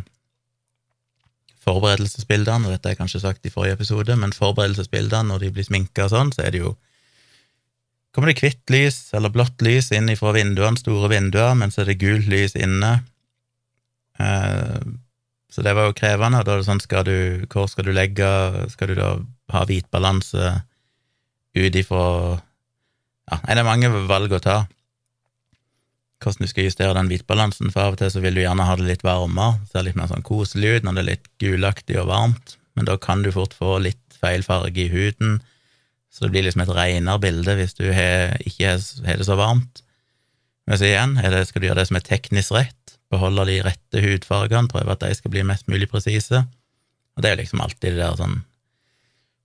forberedelsesbildene, 1.61 2.65
og 2.65 2.73
dette 2.73 2.91
jeg 2.91 2.99
kanskje 2.99 3.21
sagt 3.23 3.45
i 3.45 3.53
forrige 3.53 3.77
episode, 3.77 4.15
men 4.17 4.33
forberedelsesbildene, 4.35 5.29
når 5.29 5.45
de 5.45 5.51
blir 5.55 5.67
sminka 5.67 6.07
og 6.07 6.15
sånn, 6.15 6.33
så 6.35 6.45
er 6.45 6.55
det 6.55 6.63
jo 6.63 6.73
kommer 8.11 8.31
det 8.31 8.41
hvitt 8.41 8.73
lys 8.73 8.97
eller 9.15 9.31
blått 9.31 9.61
lys 9.63 9.91
inn 9.95 10.11
fra 10.19 10.33
vinduene, 10.35 10.79
store 10.79 11.11
vinduer, 11.13 11.53
men 11.55 11.71
så 11.71 11.83
er 11.83 11.91
det 11.91 12.01
gult 12.01 12.27
lys 12.31 12.57
inne. 12.59 12.97
Eh, 14.19 14.81
så 15.51 15.63
det 15.63 15.75
var 15.77 15.89
jo 15.89 15.95
krevende. 15.95 16.43
Da 16.43 16.55
er 16.55 16.61
det 16.61 16.67
sånn, 16.67 16.83
skal 16.83 17.05
du, 17.07 17.15
hvor 17.51 17.69
skal 17.71 17.87
du 17.87 17.93
legge 17.95 18.27
Skal 18.71 18.91
du 18.91 18.95
da 18.99 19.13
ha 19.51 19.63
hvitbalanse 19.67 20.51
ut 21.55 21.75
ifra 21.75 22.03
Ja, 23.31 23.39
det 23.47 23.57
er 23.59 23.67
mange 23.67 23.91
valg 24.07 24.31
å 24.35 24.43
ta. 24.43 24.61
Hvordan 26.21 26.45
du 26.45 26.51
skal 26.51 26.67
justere 26.67 26.95
den 26.97 27.09
hvitbalansen, 27.09 27.71
for 27.73 27.87
av 27.87 27.95
og 27.95 28.01
til 28.01 28.11
så 28.13 28.21
vil 28.21 28.35
du 28.37 28.43
gjerne 28.43 28.65
ha 28.67 28.75
det 28.77 28.85
litt 28.85 29.05
varmere, 29.05 29.57
ser 29.71 29.87
litt 29.87 29.97
mer 29.97 30.11
sånn 30.11 30.25
koselig 30.25 30.77
ut 30.77 30.85
når 30.85 30.97
det 30.97 31.01
er 31.01 31.09
litt 31.11 31.31
gulaktig 31.41 31.97
og 32.01 32.11
varmt, 32.11 32.57
men 32.77 32.87
da 32.87 32.97
kan 33.01 33.23
du 33.25 33.31
fort 33.33 33.55
få 33.57 33.79
litt 33.81 34.19
feil 34.21 34.45
farge 34.45 34.85
i 34.85 34.91
huden 34.91 35.39
så 36.11 36.25
det 36.25 36.33
blir 36.33 36.43
liksom 36.45 36.65
et 36.65 36.73
renere 36.75 37.23
bilde 37.23 37.55
hvis 37.55 37.77
du 37.77 37.85
he, 37.95 38.09
ikke 38.43 38.75
har 38.75 39.19
det 39.21 39.27
så 39.27 39.37
varmt. 39.39 39.83
Men 40.67 40.79
så 40.79 40.89
igjen, 40.89 41.15
det, 41.15 41.45
skal 41.47 41.63
du 41.63 41.69
gjøre 41.69 41.79
det 41.79 41.87
som 41.87 41.99
er 41.99 42.07
teknisk 42.07 42.55
rett, 42.55 42.95
beholde 43.11 43.47
de 43.47 43.61
rette 43.63 44.03
hudfargene, 44.03 44.69
prøve 44.71 44.91
at 44.91 45.03
de 45.05 45.15
skal 45.15 45.31
bli 45.31 45.45
mest 45.47 45.71
mulig 45.71 45.87
presise. 45.91 46.43
Og 47.15 47.23
det 47.23 47.31
er 47.31 47.39
liksom 47.39 47.63
alltid 47.63 47.95
det 47.95 48.03
der 48.03 48.17
sånn 48.19 48.41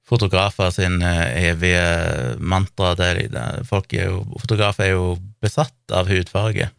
Fotografer 0.07 0.69
sin 0.71 1.01
eh, 1.03 1.49
evige 1.49 2.37
mantra 2.39 2.93
det, 2.95 3.25
det, 3.33 3.47
folk 3.67 3.91
er 3.91 4.13
jo, 4.13 4.21
Fotografer 4.39 4.85
er 4.85 4.93
jo 4.93 5.17
besatt 5.47 5.95
av 5.95 6.11
hudfarge. 6.11 6.71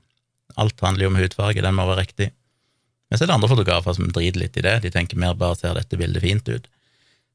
Alt 0.58 0.84
handler 0.84 1.08
jo 1.08 1.14
om 1.14 1.20
hudfarge, 1.22 1.64
den 1.64 1.78
må 1.78 1.88
være 1.90 2.04
riktig. 2.04 2.32
Men 3.08 3.20
så 3.20 3.24
er 3.24 3.32
det 3.32 3.38
andre 3.38 3.52
fotografer 3.52 3.96
som 3.96 4.12
driter 4.12 4.42
litt 4.42 4.60
i 4.60 4.66
det, 4.66 4.76
de 4.84 4.92
tenker 4.92 5.20
mer 5.20 5.38
bare 5.40 5.56
ser 5.60 5.78
dette 5.78 6.00
bildet 6.00 6.24
fint 6.24 6.50
ut. 6.50 6.68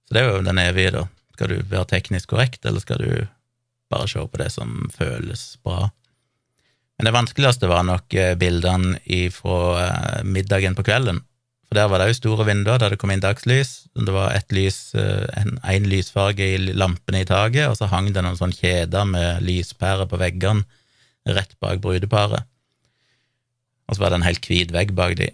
Så 0.07 0.15
det 0.15 0.23
er 0.23 0.31
jo 0.31 0.45
den 0.45 0.61
evige, 0.61 0.93
da. 0.99 1.07
Skal 1.33 1.49
du 1.49 1.63
være 1.65 1.89
teknisk 1.95 2.35
korrekt, 2.35 2.65
eller 2.69 2.85
skal 2.85 3.01
du 3.01 3.27
bare 3.93 4.09
se 4.11 4.21
på 4.21 4.41
det 4.41 4.51
som 4.53 4.89
føles 4.93 5.47
bra? 5.65 5.89
Men 6.99 7.09
det 7.09 7.17
vanskeligste 7.17 7.71
var 7.71 7.87
nok 7.89 8.15
eh, 8.15 8.35
bildene 8.39 8.99
fra 9.35 9.61
eh, 9.87 10.25
middagen 10.29 10.77
på 10.77 10.85
kvelden. 10.87 11.23
For 11.67 11.79
der 11.79 11.89
var 11.89 12.03
det 12.03 12.11
jo 12.11 12.19
store 12.19 12.45
vinduer 12.45 12.77
der 12.79 12.93
det 12.93 12.99
kom 13.01 13.15
inn 13.15 13.23
dagslys. 13.25 13.87
Det 13.97 14.13
var 14.13 14.37
ett 14.37 14.53
lys, 14.53 14.93
eh, 14.95 15.25
en 15.41 15.89
lysfarge 15.89 16.51
i 16.53 16.77
lampene 16.77 17.25
i 17.25 17.29
taket, 17.29 17.71
og 17.71 17.79
så 17.79 17.89
hang 17.89 18.13
det 18.13 18.23
noen 18.23 18.37
sånne 18.37 18.59
kjeder 18.59 19.09
med 19.09 19.41
lyspærer 19.47 20.11
på 20.11 20.21
veggene 20.21 20.69
rett 21.29 21.55
bak 21.61 21.83
brudeparet. 21.85 22.49
Og 23.89 23.97
så 23.97 24.03
var 24.03 24.13
det 24.13 24.21
en 24.21 24.27
helt 24.27 24.47
hvit 24.49 24.73
vegg 24.75 24.95
bak 24.97 25.17
de. 25.21 25.31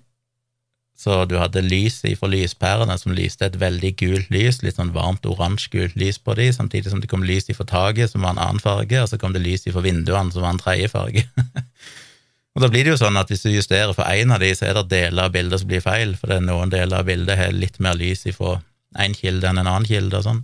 Så 0.98 1.14
du 1.30 1.36
hadde 1.38 1.62
lys 1.62 2.00
ifra 2.08 2.26
lyspærene 2.26 2.96
som 2.98 3.14
lyste 3.14 3.46
et 3.46 3.58
veldig 3.60 3.92
gult 4.00 4.32
lys, 4.34 4.58
litt 4.64 4.80
sånn 4.80 4.90
varmt 4.96 5.28
oransje-gult 5.30 5.94
lys 6.00 6.18
på 6.18 6.34
de, 6.34 6.48
samtidig 6.54 6.90
som 6.90 6.98
det 6.98 7.10
kom 7.10 7.22
lys 7.22 7.46
ifra 7.52 7.68
taket, 7.70 8.10
som 8.10 8.26
var 8.26 8.34
en 8.34 8.42
annen 8.42 8.62
farge, 8.62 8.98
og 8.98 9.06
så 9.06 9.18
kom 9.20 9.36
det 9.36 9.44
lys 9.44 9.68
ifra 9.70 9.84
vinduene, 9.84 10.34
som 10.34 10.42
var 10.42 10.56
en 10.56 10.60
tredje 10.62 10.90
farge. 10.90 11.22
og 12.58 12.64
da 12.64 12.70
blir 12.72 12.88
det 12.88 12.96
jo 12.96 12.98
sånn 13.04 13.20
at 13.20 13.30
hvis 13.30 13.46
du 13.46 13.52
justerer 13.52 13.94
for 13.94 14.10
én 14.10 14.34
av 14.34 14.42
de, 14.42 14.50
så 14.58 14.66
er 14.66 14.80
det 14.80 14.88
deler 14.90 15.28
av 15.28 15.38
bildet 15.38 15.62
som 15.62 15.70
blir 15.70 15.86
feil, 15.86 16.16
for 16.18 16.32
det 16.32 16.40
er 16.40 16.48
noen 16.48 16.74
deler 16.74 16.98
av 16.98 17.06
bildet 17.06 17.38
har 17.38 17.54
litt 17.54 17.78
mer 17.78 17.94
lys 18.00 18.26
ifra 18.26 18.56
én 18.98 19.14
kilde 19.14 19.46
enn 19.46 19.62
en 19.62 19.70
annen 19.70 19.86
kilde 19.86 20.18
og 20.18 20.26
sånn. 20.26 20.42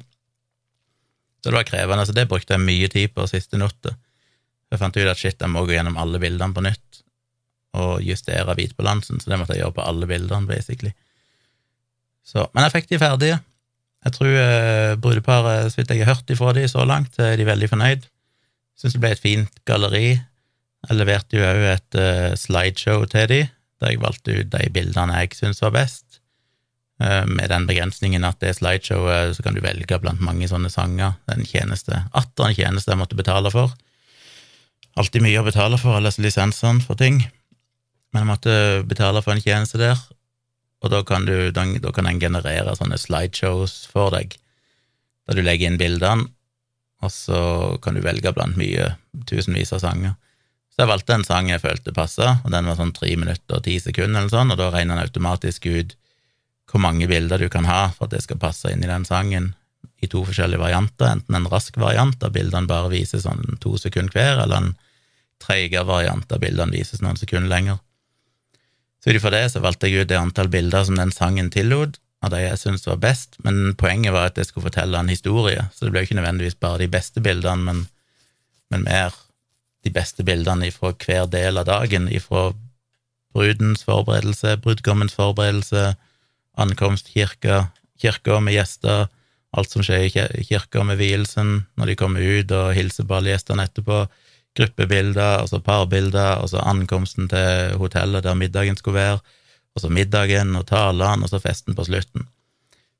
Så 1.43 1.51
det 1.51 1.59
var 1.59 1.67
krevende, 1.67 2.07
så 2.07 2.15
det 2.15 2.29
brukte 2.31 2.55
jeg 2.55 2.63
mye 2.63 2.95
tid 2.95 3.11
på 3.17 3.27
siste 3.27 3.59
natta. 3.59 3.99
Jeg 4.75 4.83
fant 4.83 4.97
ut 4.99 5.11
at 5.11 5.21
shit, 5.21 5.39
jeg 5.39 5.53
må 5.53 5.63
gå 5.65 5.77
gjennom 5.77 5.99
alle 6.03 6.19
bildene 6.23 6.55
på 6.57 6.65
nytt 6.67 7.01
og 7.75 8.05
justere 8.07 8.55
hvitbalansen, 8.55 9.21
så 9.21 9.31
det 9.31 9.41
måtte 9.41 9.57
jeg 9.57 9.65
gjøre 9.65 9.77
på 9.79 9.87
alle 9.87 10.07
bildene, 10.11 10.47
basically. 10.51 10.93
Så, 12.25 12.47
men 12.55 12.67
jeg 12.67 12.75
fikk 12.77 12.93
de 12.93 13.01
ferdige. 13.03 13.41
Jeg 14.05 14.17
tror 14.19 14.37
eh, 14.37 14.95
brudeparet, 15.01 15.73
så 15.73 15.81
vidt 15.81 15.93
jeg 15.95 16.05
har 16.05 16.15
hørt 16.15 16.31
ifra 16.31 16.53
de 16.57 16.67
så 16.71 16.85
langt, 16.89 17.19
er 17.21 17.39
de 17.41 17.49
veldig 17.49 17.71
fornøyd. 17.73 18.07
Syns 18.79 18.97
det 18.97 19.03
ble 19.03 19.13
et 19.15 19.23
fint 19.23 19.61
galleri. 19.69 20.09
Jeg 20.85 20.99
leverte 20.99 21.39
jo 21.39 21.45
òg 21.47 21.63
et 21.71 21.97
uh, 21.97 22.35
slideshow 22.37 23.07
til 23.09 23.29
de, 23.31 23.39
der 23.81 23.95
jeg 23.95 24.03
valgte 24.03 24.35
ut 24.37 24.51
de 24.53 24.67
bildene 24.75 25.23
jeg 25.23 25.39
syns 25.39 25.63
var 25.65 25.73
best. 25.79 26.19
Uh, 27.01 27.25
med 27.31 27.49
den 27.49 27.65
begrensningen 27.71 28.27
at 28.29 28.43
det 28.45 28.53
slideshowet, 28.59 29.39
så 29.39 29.47
kan 29.47 29.57
du 29.57 29.63
velge 29.65 29.97
blant 30.03 30.21
mange 30.21 30.51
sånne 30.51 30.69
sanger. 30.73 31.17
Den 31.31 31.47
tjeneste, 31.49 32.03
atter 32.13 32.51
en 32.51 32.59
tjeneste 32.59 32.93
jeg 32.93 33.01
måtte 33.01 33.19
betale 33.19 33.53
for. 33.55 33.73
Alltid 34.95 35.25
mye 35.25 35.41
å 35.41 35.47
betale 35.47 35.79
for, 35.81 35.97
alle 35.99 36.13
lisensene 36.23 36.83
for 36.85 36.99
ting. 36.99 37.19
Men 38.15 38.23
jeg 38.23 38.31
måtte 38.31 38.57
betale 38.87 39.23
for 39.25 39.35
en 39.35 39.43
tjeneste 39.43 39.81
der, 39.81 39.99
og 40.85 40.93
da 40.93 41.01
kan, 41.07 41.25
du, 41.27 41.51
den 41.51 42.21
generere 42.21 42.75
sånne 42.77 42.99
slideshows 43.01 43.89
for 43.91 44.15
deg, 44.15 44.37
der 45.27 45.39
du 45.39 45.43
legger 45.43 45.71
inn 45.71 45.81
bildene, 45.81 46.29
og 47.03 47.11
så 47.13 47.41
kan 47.83 47.97
du 47.97 48.05
velge 48.05 48.31
blant 48.37 48.57
mye, 48.61 48.93
tusenvis 49.27 49.75
av 49.75 49.83
sanger. 49.83 50.15
Så 50.71 50.83
jeg 50.83 50.91
valgte 50.91 51.17
en 51.17 51.27
sang 51.27 51.51
jeg 51.51 51.63
følte 51.63 51.95
passa, 51.97 52.39
og 52.45 52.55
den 52.55 52.71
var 52.71 52.79
sånn 52.79 52.95
tre 52.95 53.11
minutter 53.19 53.59
og 53.59 53.67
ti 53.67 53.77
sekunder, 53.83 54.21
eller 54.21 54.33
sånn, 54.33 54.55
og 54.55 54.61
da 54.61 54.71
regner 54.75 54.99
den 54.99 55.09
automatisk 55.09 55.67
ut 55.71 55.97
hvor 56.71 56.83
mange 56.83 57.07
bilder 57.11 57.39
du 57.39 57.49
kan 57.53 57.67
ha 57.69 57.89
for 57.95 58.07
at 58.07 58.15
det 58.17 58.25
skal 58.25 58.41
passe 58.43 58.71
inn 58.73 58.83
i 58.83 58.91
den 58.91 59.05
sangen, 59.07 59.53
i 60.05 60.11
to 60.11 60.23
forskjellige 60.27 60.63
varianter, 60.63 61.09
enten 61.11 61.39
en 61.39 61.49
rask 61.51 61.77
variant 61.81 62.17
der 62.21 62.33
bildene 62.35 62.71
bare 62.71 62.93
viser 62.93 63.23
sånn 63.23 63.59
to 63.63 63.77
sekunder 63.81 64.15
hver, 64.15 64.45
eller 64.45 64.61
en 64.61 64.71
treigere 65.43 65.87
variant 65.89 66.27
der 66.31 66.41
bildene 66.43 66.77
vises 66.77 67.03
noen 67.03 67.19
sekunder 67.21 67.51
lenger. 67.51 67.81
Så 69.03 69.13
ut 69.13 69.19
ifra 69.19 69.35
det 69.35 69.45
så 69.53 69.61
valgte 69.61 69.91
jeg 69.91 70.05
ut 70.05 70.11
det 70.13 70.17
antall 70.21 70.49
bilder 70.53 70.87
som 70.87 70.97
den 71.01 71.13
sangen 71.13 71.51
tillot, 71.53 71.99
av 72.25 72.33
de 72.33 72.41
jeg 72.41 72.61
syntes 72.61 72.87
var 72.89 73.03
best, 73.03 73.37
men 73.45 73.75
poenget 73.77 74.15
var 74.15 74.31
at 74.31 74.39
jeg 74.41 74.49
skulle 74.49 74.71
fortelle 74.71 74.97
en 74.97 75.13
historie, 75.13 75.67
så 75.75 75.85
det 75.85 75.93
ble 75.93 76.05
ikke 76.07 76.17
nødvendigvis 76.17 76.57
bare 76.57 76.81
de 76.81 76.89
beste 76.89 77.21
bildene, 77.25 77.67
men, 77.67 77.83
men 78.73 78.87
mer 78.87 79.17
de 79.85 79.93
beste 79.93 80.25
bildene 80.25 80.71
fra 80.73 80.95
hver 80.97 81.29
del 81.29 81.61
av 81.61 81.69
dagen, 81.69 82.09
ifra 82.09 82.53
brudens 83.35 83.85
forberedelse, 83.85 84.57
brudgommens 84.65 85.17
forberedelse, 85.19 85.91
ankomst 86.57 87.11
kirka, 87.13 87.67
kirka 88.01 88.39
med 88.41 88.57
gjester, 88.57 89.11
alt 89.59 89.71
som 89.71 89.85
skjer 89.87 90.07
i 90.07 90.45
kirka 90.45 90.85
med 90.87 90.99
vielsen, 90.99 91.65
når 91.79 91.91
de 91.91 91.97
kommer 91.99 92.21
ut 92.21 92.53
og 92.55 92.75
hilser 92.77 93.07
på 93.09 93.21
etterpå, 93.25 94.05
gruppebilder, 94.55 95.43
og 95.43 95.49
så 95.51 95.61
parbilder, 95.61 96.39
og 96.43 96.51
så 96.51 96.63
ankomsten 96.63 97.29
til 97.31 97.75
hotellet 97.79 98.25
der 98.25 98.39
middagen 98.39 98.77
skulle 98.77 99.01
være, 99.01 99.19
og 99.75 99.83
så 99.83 99.91
middagen 99.91 100.55
og 100.57 100.67
talene, 100.67 101.25
og 101.25 101.31
så 101.31 101.41
festen 101.43 101.75
på 101.75 101.85
slutten. 101.85 102.29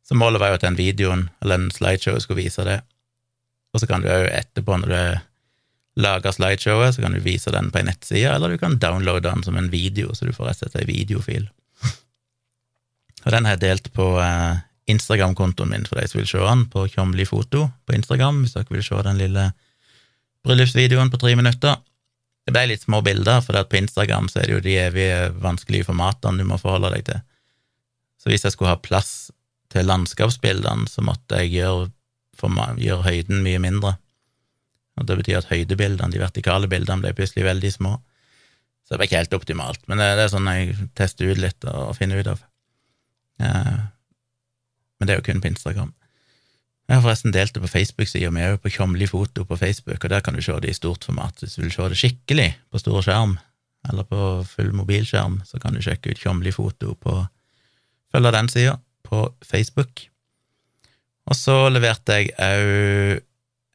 Så 0.05 0.15
målet 0.19 0.41
var 0.41 0.51
jo 0.53 0.59
at 0.59 0.67
den 0.67 0.77
videoen, 0.77 1.29
eller 1.43 1.61
en 1.61 1.71
slideshow, 1.71 2.19
skulle 2.19 2.43
vise 2.43 2.65
det. 2.67 2.81
Og 3.73 3.81
så 3.81 3.87
kan 3.87 4.03
du 4.03 4.11
jo 4.11 4.27
etterpå, 4.29 4.77
når 4.83 4.91
du 4.91 5.21
lager 6.03 6.35
slideshowet, 6.35 6.95
så 6.95 7.03
kan 7.03 7.15
du 7.15 7.23
vise 7.23 7.53
den 7.55 7.71
på 7.71 7.81
ei 7.81 7.87
nettside, 7.87 8.35
eller 8.35 8.53
du 8.53 8.59
kan 8.59 8.79
downloade 8.83 9.29
den 9.29 9.43
som 9.47 9.57
en 9.57 9.71
video, 9.71 10.15
så 10.15 10.27
du 10.27 10.35
får 10.35 10.51
rett 10.51 10.63
og 10.63 10.71
slett 10.71 10.83
ei 10.83 10.91
videofil. 10.91 11.49
Og 13.25 13.33
den 13.33 13.47
har 13.47 13.57
jeg 13.57 13.65
delt 13.65 13.93
på 13.95 14.09
eh, 14.21 14.59
Instagram-kontoen 14.91 15.71
min 15.71 15.87
for 15.89 16.01
de 16.01 16.09
som 16.11 16.21
vil 16.21 16.29
se 16.29 16.41
den, 16.43 16.67
på 16.71 16.87
Kjomli 16.93 17.25
foto 17.29 17.69
på 17.87 17.97
Instagram, 17.97 18.43
hvis 18.45 18.57
dere 18.57 18.75
vil 18.75 18.85
se 18.85 19.01
den 19.07 19.21
lille 19.21 19.49
bryllupsvideoen 20.45 21.13
på 21.13 21.21
tre 21.23 21.35
minutter. 21.39 21.79
Det 22.45 22.53
ble 22.53 22.67
litt 22.69 22.85
små 22.85 23.01
bilder, 23.05 23.41
for 23.41 23.57
på 23.57 23.81
Instagram 23.81 24.29
så 24.29 24.43
er 24.43 24.49
det 24.49 24.59
jo 24.59 24.65
de 24.65 24.77
evige 24.83 25.31
vanskelige 25.41 25.89
formatene 25.89 26.43
du 26.43 26.49
må 26.49 26.61
forholde 26.61 26.93
deg 26.93 27.07
til. 27.09 27.23
Så 28.21 28.29
hvis 28.29 28.45
jeg 28.45 28.53
skulle 28.53 28.75
ha 28.75 28.81
plass 28.81 29.31
til 29.73 29.89
landskapsbildene, 29.89 30.89
så 30.89 31.05
måtte 31.05 31.41
jeg 31.41 31.57
gjøre, 31.57 31.89
gjøre 32.81 33.07
høyden 33.09 33.41
mye 33.45 33.63
mindre. 33.63 33.97
Og 35.01 35.09
Det 35.09 35.17
betyr 35.23 35.41
at 35.41 35.49
høydebildene, 35.51 36.13
de 36.13 36.21
vertikale 36.23 36.69
bildene, 36.71 37.03
ble 37.03 37.15
plutselig 37.17 37.49
veldig 37.49 37.73
små. 37.73 37.97
Så 38.85 38.95
det 38.95 39.01
ble 39.01 39.09
ikke 39.09 39.23
helt 39.23 39.37
optimalt, 39.41 39.81
men 39.89 39.99
det, 39.99 40.11
er 40.21 40.29
sånn 40.29 40.49
jeg 40.53 40.77
tester 40.95 41.33
ut 41.33 41.41
litt 41.41 41.65
og 41.73 41.97
finner 41.97 42.21
ut 42.21 42.29
av. 42.35 42.43
Eh, 43.41 43.79
men 45.05 45.11
det 45.11 45.19
er 45.19 45.21
jo 45.21 45.27
kun 45.27 45.43
på 45.45 45.51
Instagram. 45.53 45.91
Jeg 46.89 46.97
har 46.97 47.03
forresten 47.05 47.33
delt 47.33 47.53
det 47.53 47.61
på 47.61 47.69
Facebook-sida 47.69 48.31
mi 48.33 48.41
òg, 48.45 48.57
på 48.65 48.73
Tjomli 48.73 49.05
foto 49.09 49.45
på 49.45 49.57
Facebook, 49.61 50.01
og 50.01 50.11
der 50.13 50.23
kan 50.25 50.37
du 50.37 50.41
se 50.41 50.57
det 50.65 50.71
i 50.73 50.77
stort 50.77 51.05
format. 51.05 51.37
Hvis 51.41 51.59
du 51.59 51.63
vil 51.63 51.73
se 51.73 51.89
det 51.93 51.99
skikkelig 52.01 52.47
på 52.73 52.81
stor 52.81 53.05
skjerm, 53.05 53.37
eller 53.85 54.09
på 54.09 54.21
full 54.49 54.73
mobilskjerm, 54.73 55.43
så 55.45 55.61
kan 55.61 55.77
du 55.77 55.85
sjekke 55.85 56.13
ut 56.13 56.21
Tjomli 56.21 56.53
foto 56.53 56.97
på 56.97 57.21
Følge 58.15 58.31
den 58.31 58.49
sida 58.49 58.77
på 59.03 59.21
Facebook. 59.45 60.05
Og 61.27 61.37
så 61.37 61.57
leverte 61.69 62.21
jeg 62.21 62.31
òg 62.39 63.25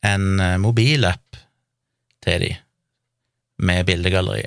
en 0.08 0.62
mobilapp 0.64 1.38
til 2.24 2.46
de, 2.46 2.54
med 3.60 3.84
bildegalleri. 3.86 4.46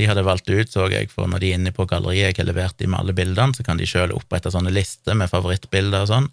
De 0.00 0.06
hadde 0.08 0.24
valgt 0.24 0.48
ut, 0.48 0.70
så 0.72 0.86
jeg, 0.88 1.10
for 1.12 1.28
når 1.28 1.42
de 1.42 1.48
er 1.50 1.58
inne 1.58 1.72
på 1.76 1.84
galleriet 1.88 2.30
jeg 2.30 2.38
har 2.40 2.48
levert 2.48 2.78
dem 2.80 2.94
med 2.94 3.02
alle 3.02 3.12
bildene, 3.16 3.52
så 3.52 3.66
kan 3.66 3.76
de 3.76 3.88
sjøl 3.88 4.14
opprette 4.16 4.52
sånne 4.52 4.72
lister 4.72 5.18
med 5.18 5.28
favorittbilder 5.28 6.06
og 6.06 6.08
sånn. 6.08 6.28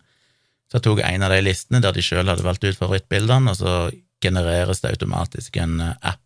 Så 0.67 0.79
jeg 0.79 0.85
tok 0.87 1.01
en 1.03 1.25
av 1.27 1.33
de 1.33 1.41
listene 1.43 1.81
der 1.83 1.95
de 1.95 2.03
sjøl 2.03 2.31
hadde 2.31 2.45
valgt 2.45 2.63
ut 2.63 2.79
favorittbildene, 2.79 3.51
og 3.51 3.59
så 3.59 3.73
genereres 4.23 4.79
det 4.83 4.93
automatisk 4.95 5.59
en 5.59 5.81
eh, 5.83 5.93
app. 6.13 6.23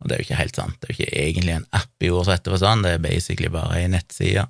Og 0.00 0.08
det 0.08 0.14
er 0.14 0.20
jo 0.20 0.28
ikke 0.28 0.40
helt 0.42 0.60
sant, 0.60 0.76
det 0.80 0.88
er 0.88 0.92
jo 0.92 0.98
ikke 0.98 1.24
egentlig 1.24 1.56
en 1.56 1.68
app 1.76 2.04
i 2.04 2.12
ordsettet 2.12 2.60
sånn, 2.62 2.84
det 2.84 2.94
er 2.96 3.04
basically 3.04 3.50
bare 3.52 3.80
ei 3.80 3.88
nettside. 3.92 4.46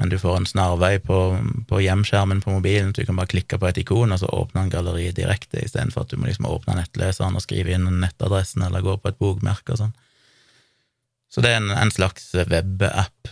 Men 0.00 0.08
du 0.08 0.16
får 0.20 0.38
en 0.38 0.48
snarvei 0.48 0.94
på, 1.04 1.18
på 1.68 1.80
hjemskjermen 1.84 2.40
på 2.44 2.54
mobilen, 2.54 2.92
så 2.92 3.02
du 3.02 3.08
kan 3.10 3.18
bare 3.20 3.32
klikke 3.32 3.58
på 3.60 3.68
et 3.68 3.82
ikon, 3.82 4.12
og 4.14 4.22
så 4.22 4.30
åpner 4.32 4.64
en 4.64 4.72
galleriet 4.72 5.16
direkte, 5.16 5.60
istedenfor 5.60 6.04
at 6.04 6.12
du 6.12 6.20
må 6.20 6.28
liksom 6.28 6.48
åpne 6.48 6.78
nettleseren 6.80 7.36
og 7.36 7.44
skrive 7.44 7.76
inn 7.76 7.88
nettadressen 8.00 8.64
eller 8.68 8.84
gå 8.84 8.96
på 9.00 9.12
et 9.12 9.20
bokmerke 9.20 9.76
og 9.76 9.84
sånn. 9.84 9.92
Så 11.32 11.44
det 11.44 11.52
er 11.52 11.62
en, 11.62 11.70
en 11.72 11.92
slags 11.94 12.28
webapp. 12.36 13.30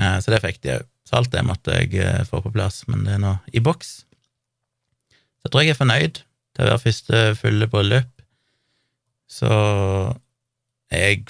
Eh, 0.00 0.16
så 0.24 0.32
det 0.32 0.40
fikk 0.44 0.62
de 0.64 0.78
òg. 0.78 0.86
Så 1.10 1.18
alt 1.18 1.32
det 1.32 1.42
måtte 1.42 1.74
jeg 1.74 1.96
eh, 1.98 2.22
få 2.28 2.38
på 2.44 2.52
plass, 2.54 2.84
men 2.86 3.02
det 3.06 3.16
er 3.16 3.22
nå 3.22 3.34
i 3.50 3.62
boks. 3.64 3.92
Så 5.10 5.48
jeg 5.48 5.52
tror 5.52 5.64
jeg 5.64 5.74
er 5.74 5.80
fornøyd 5.80 6.20
til 6.20 6.62
å 6.62 6.68
være 6.68 6.82
første 6.84 7.22
fulle 7.40 7.68
bryllup. 7.72 8.24
Så 9.30 9.50
er 10.90 11.04
jeg 11.08 11.24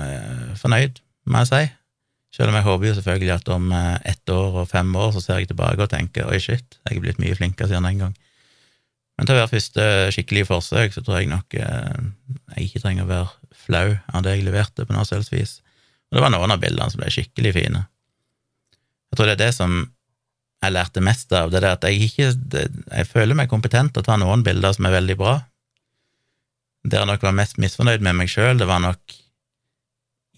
eh, 0.00 0.52
fornøyd, 0.58 1.00
må 1.30 1.44
jeg 1.44 1.50
si. 1.52 1.62
Selv 2.34 2.50
om 2.50 2.58
jeg 2.58 2.66
håper 2.66 2.88
jo 2.88 2.96
selvfølgelig 2.98 3.32
at 3.36 3.50
om 3.54 3.70
eh, 3.78 3.96
ett 4.10 4.34
år 4.34 4.60
og 4.64 4.70
fem 4.70 4.90
år 4.98 5.14
så 5.14 5.22
ser 5.22 5.42
jeg 5.42 5.52
tilbake 5.52 5.86
og 5.86 5.92
tenker 5.92 6.26
oi, 6.26 6.40
shit, 6.42 6.80
jeg 6.82 6.98
er 6.98 7.04
blitt 7.04 7.22
mye 7.22 7.38
flinkere 7.38 7.70
siden 7.70 7.86
den 7.86 8.02
gang. 8.02 8.16
Men 9.14 9.28
til 9.28 9.38
være 9.38 9.52
første 9.52 9.88
skikkelige 10.14 10.48
forsøk, 10.48 10.94
så 10.94 11.02
tror 11.04 11.20
jeg 11.20 11.30
nok 11.30 11.54
eh, 11.54 12.06
jeg 12.56 12.68
ikke 12.68 12.82
trenger 12.82 13.06
å 13.06 13.10
være 13.12 13.58
flau 13.64 13.86
av 13.94 14.24
det 14.26 14.36
jeg 14.36 14.46
leverte, 14.48 14.86
på 14.86 14.96
noe 14.96 15.06
selvsvis. 15.08 15.60
Og 16.10 16.18
det 16.18 16.24
var 16.24 16.32
noen 16.34 16.54
av 16.54 16.62
bildene 16.62 16.90
som 16.90 17.02
ble 17.02 17.12
skikkelig 17.14 17.54
fine. 17.56 17.84
Jeg 19.10 19.18
tror 19.18 19.30
det 19.30 19.36
er 19.36 19.44
det 19.46 19.54
som 19.54 19.76
jeg 20.64 20.74
lærte 20.74 21.02
mest 21.04 21.32
av, 21.36 21.50
det 21.52 21.60
er 21.60 21.74
at 21.74 21.84
jeg 21.84 22.06
ikke 22.06 22.30
Jeg 22.32 23.06
føler 23.10 23.36
meg 23.36 23.50
kompetent 23.52 23.92
til 23.92 24.00
å 24.00 24.06
ta 24.06 24.16
noen 24.18 24.42
bilder 24.46 24.72
som 24.74 24.88
er 24.88 24.96
veldig 24.96 25.16
bra. 25.20 25.34
Der 26.84 27.02
jeg 27.02 27.10
nok 27.10 27.24
var 27.24 27.36
mest 27.36 27.60
misfornøyd 27.60 28.04
med 28.04 28.16
meg 28.18 28.32
sjøl, 28.32 28.58
det 28.58 28.68
var 28.68 28.82
nok 28.82 29.18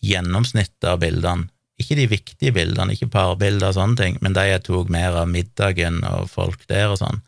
gjennomsnittet 0.04 0.88
av 0.90 1.00
bildene. 1.02 1.48
Ikke 1.80 1.96
de 1.98 2.06
viktige 2.08 2.54
bildene, 2.56 2.94
ikke 2.94 3.10
parbilder 3.12 3.70
og 3.70 3.76
sånne 3.76 4.00
ting, 4.00 4.18
men 4.24 4.36
de 4.36 4.46
jeg 4.48 4.64
tok 4.64 4.92
mer 4.92 5.16
av 5.20 5.28
middagen 5.28 6.00
og 6.08 6.30
folk 6.32 6.62
der 6.70 6.92
og 6.92 7.00
sånn. 7.02 7.20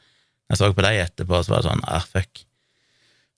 Jeg 0.49 0.61
så 0.61 0.71
på 0.73 0.85
de 0.85 0.93
etterpå, 1.03 1.37
og 1.37 1.45
så 1.45 1.53
var 1.53 1.63
det 1.63 1.69
sånn 1.69 1.85
ah, 1.85 2.05
fuck. 2.09 2.45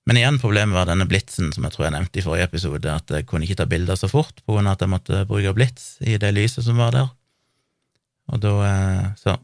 Men 0.09 0.17
igjen, 0.17 0.39
problemet 0.41 0.73
var 0.73 0.87
denne 0.89 1.05
blitsen, 1.09 1.51
som 1.53 1.65
jeg 1.67 1.75
tror 1.75 1.85
jeg 1.85 1.95
nevnte 1.95 2.21
i 2.21 2.23
forrige 2.25 2.47
episode, 2.49 2.93
at 2.93 3.11
jeg 3.13 3.27
kunne 3.29 3.45
ikke 3.45 3.59
ta 3.59 3.67
bilder 3.69 3.99
så 3.99 4.09
fort 4.09 4.41
på 4.45 4.55
grunn 4.55 4.69
av 4.69 4.77
at 4.77 4.85
jeg 4.85 4.93
måtte 4.93 5.25
bruke 5.29 5.53
blits 5.57 5.91
i 6.01 6.17
det 6.21 6.31
lyset 6.33 6.65
som 6.65 6.79
var 6.81 6.95
der. 6.95 7.11
Og 8.31 8.41
da 8.41 8.53
eh, 8.65 9.05
Så 9.19 9.35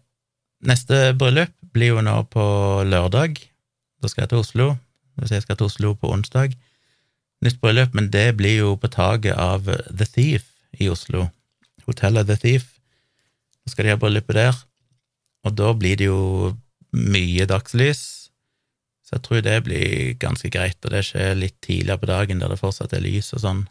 neste 0.65 1.11
bryllup 1.19 1.53
blir 1.75 1.93
jo 1.93 2.01
nå 2.01 2.15
på 2.33 2.45
lørdag. 2.87 3.37
Da 4.01 4.09
skal 4.09 4.25
jeg 4.25 4.33
til 4.33 4.41
Oslo. 4.41 4.67
Hvis 5.17 5.33
jeg 5.33 5.45
skal 5.45 5.59
til 5.59 5.69
Oslo 5.69 5.93
på 5.93 6.09
onsdag. 6.13 6.55
Nytt 7.45 7.59
bryllup, 7.61 7.93
men 7.93 8.09
det 8.13 8.31
blir 8.39 8.63
jo 8.63 8.75
på 8.81 8.89
taket 8.89 9.37
av 9.37 9.67
The 9.67 10.07
Thief 10.09 10.47
i 10.79 10.89
Oslo. 10.89 11.27
Hotellet 11.85 12.29
The 12.29 12.37
Thief. 12.41 12.71
Da 13.61 13.73
skal 13.73 13.85
de 13.85 13.93
ha 13.93 13.99
bryllupet 14.01 14.39
der. 14.39 14.57
Og 15.45 15.53
da 15.57 15.73
blir 15.77 15.99
det 15.99 16.09
jo 16.09 16.55
mye 16.97 17.47
dagslys, 17.49 18.03
så 19.07 19.15
jeg 19.15 19.23
tror 19.23 19.43
det 19.45 19.57
blir 19.63 20.15
ganske 20.19 20.49
greit, 20.51 20.77
og 20.83 20.91
det 20.91 21.05
skjer 21.07 21.37
litt 21.39 21.55
tidligere 21.63 22.01
på 22.01 22.09
dagen 22.09 22.41
der 22.41 22.51
det 22.51 22.59
fortsatt 22.59 22.95
er 22.97 23.05
lys 23.05 23.31
og 23.37 23.43
sånn. 23.43 23.61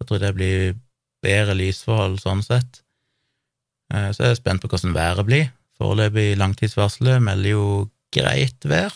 Jeg 0.00 0.08
tror 0.08 0.22
det 0.22 0.30
blir 0.38 0.78
bedre 1.24 1.56
lysforhold 1.58 2.16
sånn 2.22 2.40
sett. 2.46 2.80
Eh, 3.92 4.08
så 4.14 4.24
jeg 4.24 4.36
er 4.36 4.40
spent 4.40 4.62
på 4.62 4.70
hvordan 4.72 4.96
været 4.96 5.28
blir. 5.28 5.50
Foreløpig 5.78 6.38
langtidsvarselet 6.40 7.20
melder 7.22 7.52
jo 7.52 7.66
greit 8.14 8.64
vær. 8.64 8.94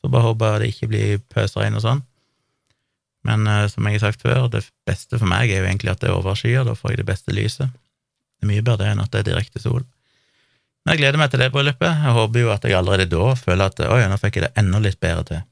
Får 0.00 0.12
bare 0.14 0.28
håpe 0.28 0.52
det 0.62 0.70
ikke 0.72 0.90
blir 0.92 1.24
pøsregn 1.32 1.76
og 1.76 1.84
sånn. 1.84 2.04
Men 3.26 3.44
uh, 3.44 3.66
som 3.68 3.84
jeg 3.84 3.98
har 3.98 4.06
sagt 4.06 4.22
før, 4.24 4.46
det 4.48 4.62
beste 4.88 5.18
for 5.20 5.28
meg 5.28 5.50
er 5.50 5.60
jo 5.60 5.68
egentlig 5.68 5.92
at 5.92 6.00
det 6.00 6.08
er 6.08 6.16
overskyer, 6.16 6.64
da 6.64 6.72
får 6.78 6.94
jeg 6.94 7.02
det 7.02 7.10
beste 7.10 7.34
lyset. 7.36 7.74
Det 8.38 8.46
er 8.46 8.52
mye 8.54 8.64
bedre 8.64 8.88
enn 8.88 9.02
at 9.02 9.10
det 9.12 9.20
er 9.20 9.32
direkte 9.34 9.60
sol. 9.60 9.82
Men 10.84 10.94
jeg 10.94 11.02
gleder 11.02 11.20
meg 11.20 11.30
til 11.32 11.42
det 11.42 11.50
bryllupet. 11.52 12.02
Jeg 12.04 12.16
håper 12.16 12.44
jo 12.44 12.52
at 12.54 12.64
jeg 12.64 12.76
allerede 12.78 13.10
da 13.12 13.34
føler 13.36 13.68
at 13.68 13.82
oi, 13.84 14.02
nå 14.08 14.18
fikk 14.20 14.38
jeg 14.38 14.46
det 14.46 14.52
enda 14.60 14.80
litt 14.82 15.00
bedre 15.02 15.26
til. 15.28 15.42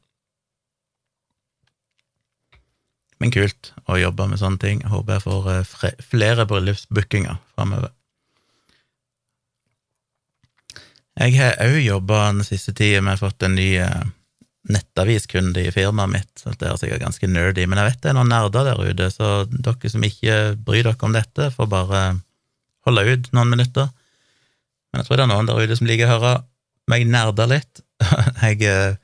Men 3.18 3.34
kult 3.34 3.72
å 3.90 3.98
jobbe 3.98 4.28
med 4.30 4.40
sånne 4.40 4.62
ting. 4.62 4.82
Jeg 4.84 4.92
håper 4.92 5.18
jeg 5.18 5.26
får 5.26 5.48
eh, 5.52 6.02
flere 6.06 6.46
bryllupsbookinger 6.48 7.40
framover. 7.54 7.92
Jeg 11.18 11.34
har 11.34 11.58
òg 11.64 11.80
jobba 11.82 12.28
den 12.30 12.46
siste 12.46 12.72
tida 12.78 13.02
med 13.02 13.18
å 13.18 13.24
fått 13.24 13.42
en 13.42 13.56
ny 13.58 13.72
eh, 13.82 14.06
nettaviskunde 14.70 15.64
i 15.66 15.72
firmaet 15.74 16.12
mitt. 16.12 16.30
Så 16.38 16.54
det 16.54 16.68
er 16.68 16.78
sikkert 16.78 17.02
ganske 17.02 17.30
nerdy, 17.30 17.66
men 17.66 17.80
jeg 17.80 17.90
vet 17.90 18.02
det 18.04 18.12
er 18.12 18.18
noen 18.20 18.30
nerder 18.30 18.68
der 18.68 18.82
ute, 18.86 19.10
så 19.10 19.32
dere 19.50 19.92
som 19.92 20.06
ikke 20.06 20.38
bryr 20.62 20.86
dere 20.86 21.08
om 21.08 21.16
dette, 21.16 21.50
får 21.54 21.70
bare 21.72 22.02
holde 22.86 23.06
ut 23.10 23.32
noen 23.34 23.56
minutter. 23.56 23.90
Men 24.92 25.02
jeg 25.02 25.08
tror 25.08 25.20
det 25.20 25.26
er 25.26 25.32
noen 25.32 25.48
der 25.48 25.60
ute 25.62 25.76
som 25.78 25.88
liker 25.88 26.08
å 26.08 26.14
høre 26.16 26.32
meg 26.88 27.04
nerde 27.10 27.46
litt. 27.50 27.82
Jeg 28.44 28.62
eh, 28.64 28.96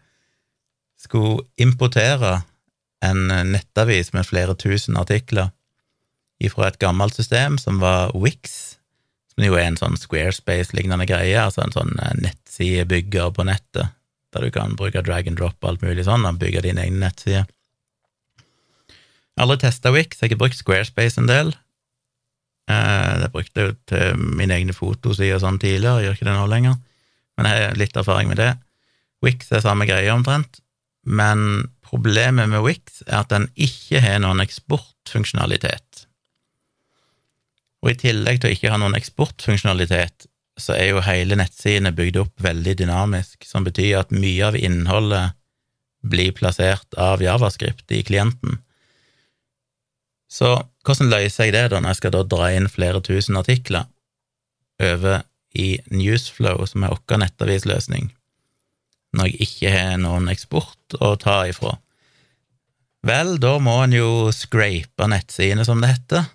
skulle 1.01 1.45
importere 1.61 2.39
en 3.05 3.27
nettavis 3.51 4.15
med 4.17 4.25
flere 4.25 4.55
tusen 4.57 4.97
artikler 4.97 5.51
ifra 6.41 6.71
et 6.71 6.79
gammelt 6.81 7.17
system 7.17 7.59
som 7.61 7.83
var 7.83 8.15
Wix, 8.17 8.79
som 9.35 9.45
jo 9.45 9.59
er 9.59 9.69
en 9.69 9.77
sånn 9.79 9.99
Squarespace-lignende 10.01 11.07
greie, 11.09 11.37
altså 11.37 11.65
en 11.65 11.75
sånn 11.75 11.93
eh, 12.01 12.15
nettsidebygger 12.25 13.35
på 13.37 13.45
nettet, 13.47 13.93
der 14.35 14.47
du 14.47 14.55
kan 14.55 14.73
bruke 14.79 15.05
drag 15.05 15.29
and 15.29 15.39
drop 15.39 15.59
og 15.61 15.75
alt 15.75 15.85
mulig 15.85 16.07
sånn, 16.09 16.25
og 16.25 16.41
bygge 16.41 16.65
din 16.65 16.81
egen 16.81 16.97
nettside. 17.03 17.45
Jeg 18.45 19.43
har 19.43 19.47
aldri 19.47 19.61
testa 19.67 19.93
Wix, 19.93 20.23
jeg 20.23 20.33
har 20.33 20.41
brukt 20.41 20.59
Squarespace 20.59 21.21
en 21.21 21.29
del, 21.29 21.53
Eh, 21.53 21.64
jeg 22.71 23.31
brukte 23.35 23.67
jo 23.67 23.73
til 23.91 24.21
mine 24.39 24.57
egne 24.57 24.75
fotosider 24.77 25.41
sånn 25.43 25.61
tidligere, 25.61 26.01
jeg 26.01 26.09
gjør 26.09 26.19
ikke 26.19 26.29
det 26.31 26.37
nå 26.39 26.45
lenger, 26.49 26.77
men 27.37 27.49
jeg 27.51 27.65
har 27.67 27.81
litt 27.81 27.99
erfaring 28.01 28.31
med 28.31 28.41
det. 28.41 28.53
Wix 29.25 29.53
er 29.53 29.65
samme 29.65 29.89
greie 29.89 30.13
omtrent, 30.13 30.61
men 31.05 31.69
problemet 31.85 32.49
med 32.49 32.65
Wix 32.65 33.03
er 33.07 33.21
at 33.23 33.33
den 33.33 33.49
ikke 33.55 34.01
har 34.05 34.21
noen 34.25 34.43
eksportfunksjonalitet. 34.45 36.07
Og 37.85 37.93
i 37.93 37.99
tillegg 38.01 38.41
til 38.41 38.49
å 38.49 38.57
ikke 38.57 38.73
ha 38.73 38.81
noen 38.81 38.97
eksportfunksjonalitet, 38.97 40.29
så 40.57 40.77
er 40.79 40.95
jo 40.95 41.05
hele 41.05 41.37
nettsidene 41.37 41.93
bygd 41.93 42.21
opp 42.23 42.45
veldig 42.45 42.77
dynamisk, 42.81 43.45
som 43.45 43.67
betyr 43.67 44.05
at 44.05 44.15
mye 44.15 44.49
av 44.49 44.57
innholdet 44.57 45.35
blir 46.05 46.33
plassert 46.37 46.97
av 47.01 47.23
javascript 47.25 47.93
i 47.93 48.03
klienten. 48.07 48.61
Så 50.35 50.51
hvordan 50.85 51.13
løser 51.13 51.49
jeg 51.49 51.55
det 51.55 51.69
da, 51.71 51.79
når 51.79 51.95
jeg 51.95 52.01
skal 52.03 52.15
da 52.17 52.25
dra 52.27 52.51
inn 52.55 52.67
flere 52.71 53.03
tusen 53.05 53.39
artikler 53.39 53.87
over 54.83 55.23
i 55.55 55.77
Newsflow, 55.95 56.65
som 56.67 56.83
er 56.83 56.95
vår 56.97 57.21
nettavisløsning, 57.23 58.11
når 59.15 59.31
jeg 59.31 59.47
ikke 59.47 59.75
har 59.77 59.99
noen 60.03 60.27
eksport 60.33 60.99
å 60.99 61.15
ta 61.23 61.45
ifra? 61.47 61.77
Vel, 63.05 63.37
da 63.39 63.59
må 63.63 63.77
en 63.85 63.95
jo 63.95 64.09
scrape 64.35 65.07
nettsidene, 65.13 65.67
som 65.67 65.83
det 65.83 65.93
heter, 65.93 66.27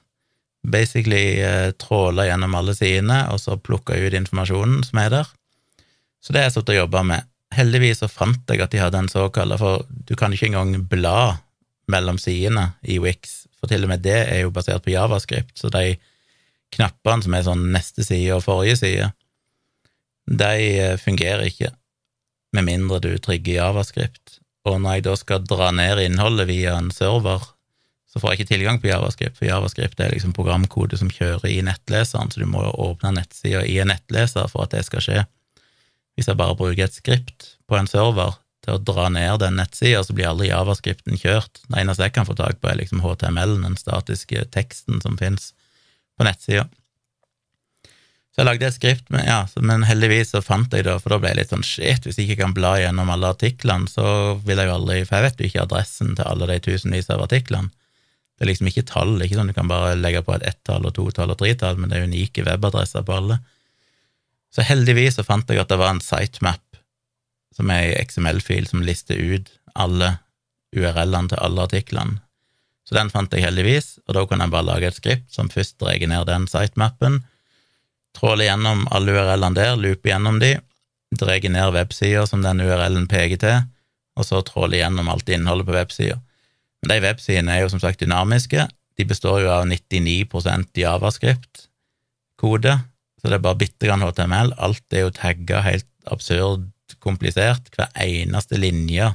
basically 0.63 1.39
eh, 1.41 1.71
tråle 1.81 2.27
gjennom 2.27 2.55
alle 2.55 2.75
sidene 2.77 3.23
og 3.33 3.39
så 3.41 3.57
plukke 3.57 3.97
ut 3.97 4.15
informasjonen 4.15 4.83
som 4.85 5.01
er 5.01 5.13
der. 5.13 5.29
Så 6.23 6.31
det 6.31 6.43
har 6.43 6.49
jeg 6.49 6.59
sittet 6.59 6.75
og 6.75 6.81
jobba 6.83 7.03
med. 7.07 7.27
Heldigvis 7.55 8.03
så 8.03 8.09
fant 8.11 8.51
jeg 8.51 8.61
at 8.61 8.71
de 8.71 8.81
hadde 8.81 8.99
en 9.01 9.11
såkalla, 9.11 9.57
for 9.59 9.87
du 9.89 10.13
kan 10.19 10.35
ikke 10.35 10.51
engang 10.51 10.75
bla 10.91 11.39
mellom 11.89 12.19
sidene 12.21 12.73
i 12.85 12.99
Wix, 13.01 13.38
for 13.59 13.71
til 13.71 13.83
og 13.85 13.91
med 13.91 14.03
det 14.05 14.17
er 14.21 14.43
jo 14.43 14.53
basert 14.55 14.85
på 14.85 14.93
javascript, 14.93 15.57
så 15.59 15.71
de 15.73 15.97
knappene 16.75 17.25
som 17.25 17.35
er 17.35 17.45
sånn 17.47 17.69
neste 17.73 18.05
side 18.05 18.35
og 18.35 18.45
forrige 18.45 18.79
side, 18.79 19.11
de 20.29 20.65
eh, 20.79 20.97
fungerer 21.01 21.47
ikke 21.49 21.71
med 22.55 22.65
mindre 22.65 22.99
du 23.03 23.11
trigger 23.21 23.59
javascript. 23.59 24.39
Og 24.67 24.79
når 24.81 24.99
jeg 24.99 25.05
da 25.07 25.15
skal 25.17 25.47
dra 25.47 25.69
ned 25.73 26.01
innholdet 26.03 26.49
via 26.49 26.75
en 26.77 26.91
server, 26.93 27.43
så 28.09 28.21
får 28.21 28.31
jeg 28.31 28.39
ikke 28.39 28.51
tilgang 28.53 28.79
på 28.81 28.89
javascript, 28.89 29.37
for 29.37 29.45
javascript 29.45 29.99
er 30.01 30.13
liksom 30.13 30.33
programkode 30.33 30.97
som 30.97 31.11
kjører 31.13 31.45
i 31.49 31.59
nettleseren, 31.65 32.31
så 32.31 32.41
du 32.41 32.47
må 32.49 32.63
åpne 32.65 33.13
nettsida 33.19 33.61
i 33.69 33.77
en 33.81 33.91
nettleser 33.93 34.49
for 34.49 34.65
at 34.65 34.73
det 34.73 34.85
skal 34.87 35.05
skje. 35.05 35.25
Hvis 36.17 36.29
jeg 36.29 36.39
bare 36.39 36.57
bruker 36.57 36.87
et 36.87 36.97
skript 36.97 37.53
på 37.69 37.77
en 37.77 37.89
server 37.89 38.33
til 38.69 38.77
å 38.77 38.83
dra 38.85 39.07
ned 39.13 39.41
den 39.41 39.57
nettsida, 39.57 40.03
så 40.05 40.15
blir 40.15 40.29
aldri 40.29 40.51
javascripten 40.51 41.17
kjørt. 41.17 41.63
Det 41.65 41.81
eneste 41.81 42.05
jeg 42.05 42.15
kan 42.15 42.27
få 42.29 42.37
tak 42.37 42.61
på, 42.61 42.69
er 42.69 42.77
liksom 42.83 43.01
HTML-en, 43.03 43.65
den 43.65 43.79
statiske 43.79 44.45
teksten 44.53 45.01
som 45.01 45.17
fins 45.17 45.51
på 46.17 46.27
nettsida. 46.27 46.67
Så 48.29 48.43
jeg 48.43 48.47
lagde 48.47 48.67
et 48.69 48.75
skript, 48.77 49.07
men, 49.11 49.25
ja, 49.25 49.41
men 49.57 49.83
heldigvis 49.83 50.35
så 50.35 50.43
fant 50.45 50.71
jeg 50.71 50.85
det, 50.85 50.93
for 51.01 51.11
da 51.11 51.17
ble 51.19 51.31
jeg 51.33 51.39
litt 51.41 51.53
sånn 51.53 51.65
shit, 51.65 52.05
hvis 52.05 52.19
jeg 52.19 52.29
ikke 52.29 52.43
kan 52.43 52.53
bla 52.55 52.75
gjennom 52.79 53.09
alle 53.11 53.33
artiklene, 53.33 53.89
så 53.89 54.37
vil 54.45 54.61
jeg 54.61 54.69
jo 54.69 54.75
aldri 54.77 54.99
For 55.01 55.17
jeg 55.17 55.25
vet 55.25 55.41
jo 55.41 55.49
ikke 55.49 55.65
adressen 55.65 56.13
til 56.15 56.29
alle 56.29 56.47
de 56.51 56.59
tusenvis 56.69 57.09
av 57.11 57.25
artiklene. 57.25 57.73
Det 58.37 58.45
er 58.45 58.51
liksom 58.53 58.69
ikke 58.69 58.85
tall, 58.87 59.17
ikke 59.19 59.35
sånn 59.35 59.49
du 59.51 59.57
kan 59.57 59.67
bare 59.67 59.97
legge 59.99 60.21
på 60.23 60.37
et 60.37 60.45
ett-tall 60.47 60.85
og 60.87 60.93
to-tall 60.95 61.33
og 61.33 61.41
tre-tall, 61.41 61.75
men 61.75 61.91
det 61.91 61.97
er 61.97 62.07
unike 62.07 62.45
webadresser 62.47 63.03
på 63.03 63.17
alle. 63.17 63.41
Så 64.55 64.63
heldigvis 64.63 65.19
så 65.19 65.25
fant 65.27 65.49
jeg 65.49 65.59
at 65.59 65.73
det 65.73 65.79
var 65.81 65.91
en 65.91 65.99
sitemap, 66.03 66.63
som 67.55 67.71
er 67.73 67.89
ei 67.89 68.05
XML-fil 68.05 68.67
som 68.69 68.83
lister 68.85 69.19
ut 69.19 69.49
alle 69.75 70.15
URL-ene 70.75 71.31
til 71.31 71.41
alle 71.41 71.65
artiklene. 71.65 72.19
Så 72.87 72.95
den 72.97 73.11
fant 73.13 73.33
jeg 73.33 73.45
heldigvis, 73.45 73.99
og 74.07 74.15
da 74.17 74.23
kunne 74.25 74.47
jeg 74.47 74.53
bare 74.53 74.65
lage 74.65 74.89
et 74.89 74.97
skript 74.97 75.27
som 75.33 75.49
først 75.51 75.77
drar 75.81 76.01
ned 76.09 76.25
den 76.25 76.47
sitemappen, 76.49 77.19
tråler 78.17 78.49
gjennom 78.49 78.87
alle 78.93 79.13
URL-ene 79.13 79.57
der, 79.57 79.75
looper 79.77 80.09
gjennom 80.13 80.39
de, 80.41 80.55
drar 81.19 81.45
ned 81.53 81.75
websida 81.75 82.25
som 82.29 82.41
den 82.45 82.63
URL-en 82.65 83.05
peker 83.09 83.41
til, 83.41 83.59
og 84.17 84.25
så 84.25 84.41
tråler 84.45 84.81
gjennom 84.81 85.09
alt 85.11 85.29
innholdet 85.29 85.67
på 85.69 85.77
websida. 85.77 86.17
Men 86.81 86.93
de 86.93 86.99
websidene 87.05 87.53
er 87.53 87.63
jo 87.63 87.71
som 87.73 87.81
sagt 87.83 88.01
dynamiske. 88.01 88.65
De 88.97 89.05
består 89.07 89.43
jo 89.43 89.51
av 89.53 89.67
99% 89.67 90.79
javascript-kode, 90.79 92.73
så 93.19 93.27
det 93.27 93.35
er 93.37 93.43
bare 93.45 93.61
bitte 93.61 93.85
grann 93.87 94.03
HTML. 94.03 94.53
Alt 94.57 94.95
er 94.95 95.05
jo 95.05 95.15
tagga 95.15 95.61
helt 95.65 95.87
absurd 96.09 96.65
komplisert. 97.03 97.69
Hver 97.75 97.91
eneste 98.03 98.59
linje 98.59 99.13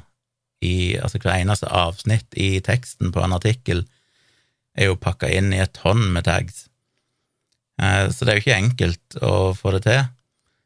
i 0.64 0.96
Altså 0.96 1.18
hver 1.20 1.42
eneste 1.42 1.68
avsnitt 1.68 2.36
i 2.40 2.56
teksten 2.64 3.10
på 3.12 3.20
en 3.20 3.34
artikkel 3.36 3.82
er 4.74 4.88
jo 4.88 4.96
pakka 4.96 5.28
inn 5.28 5.52
i 5.52 5.60
et 5.60 5.74
tonn 5.76 6.06
med 6.14 6.24
tags. 6.24 6.64
Eh, 7.82 8.08
så 8.10 8.24
det 8.24 8.32
er 8.32 8.38
jo 8.38 8.44
ikke 8.44 8.56
enkelt 8.62 9.18
å 9.22 9.34
få 9.58 9.74
det 9.74 9.84
til. 9.86 10.00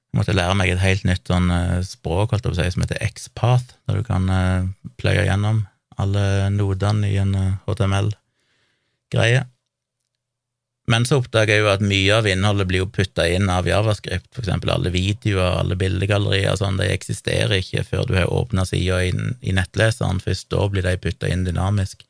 Jeg 0.09 0.16
måtte 0.16 0.37
lære 0.37 0.57
meg 0.57 0.73
et 0.73 0.85
helt 0.85 1.05
nytt 1.09 1.29
sånn 1.29 1.51
eh, 1.53 1.81
språk 1.85 2.33
holdt 2.33 2.47
jeg 2.47 2.55
på 2.55 2.68
å 2.68 2.71
som 2.77 2.85
heter 2.85 3.03
XPath, 3.11 3.75
der 3.88 4.01
du 4.01 4.07
kan 4.07 4.31
eh, 4.33 4.71
pløye 5.01 5.27
gjennom 5.27 5.64
alle 5.99 6.25
nodene 6.55 7.11
i 7.11 7.18
en 7.21 7.35
HTML-greie. 7.66 9.44
Men 10.88 11.05
så 11.05 11.18
oppdaga 11.20 11.53
jeg 11.53 11.61
jo 11.61 11.68
at 11.68 11.83
mye 11.85 12.14
av 12.16 12.27
innholdet 12.31 12.68
blir 12.70 12.81
jo 12.81 12.88
putta 12.88 13.27
inn 13.29 13.51
av 13.53 13.66
javascript, 13.68 14.31
eksempel 14.40 14.70
alle 14.72 14.88
videoer, 14.94 15.59
alle 15.61 15.77
bildegallerier 15.77 16.55
og 16.55 16.62
sånn, 16.62 16.79
de 16.81 16.87
eksisterer 16.88 17.59
ikke 17.59 17.85
før 17.90 18.07
du 18.09 18.14
har 18.16 18.33
åpna 18.33 18.64
sida 18.64 19.03
i, 19.05 19.12
nettleseren, 19.53 20.22
først 20.24 20.48
da 20.55 20.64
blir 20.72 20.87
de 20.87 20.96
putta 21.03 21.29
inn 21.29 21.44
dynamisk. 21.44 22.07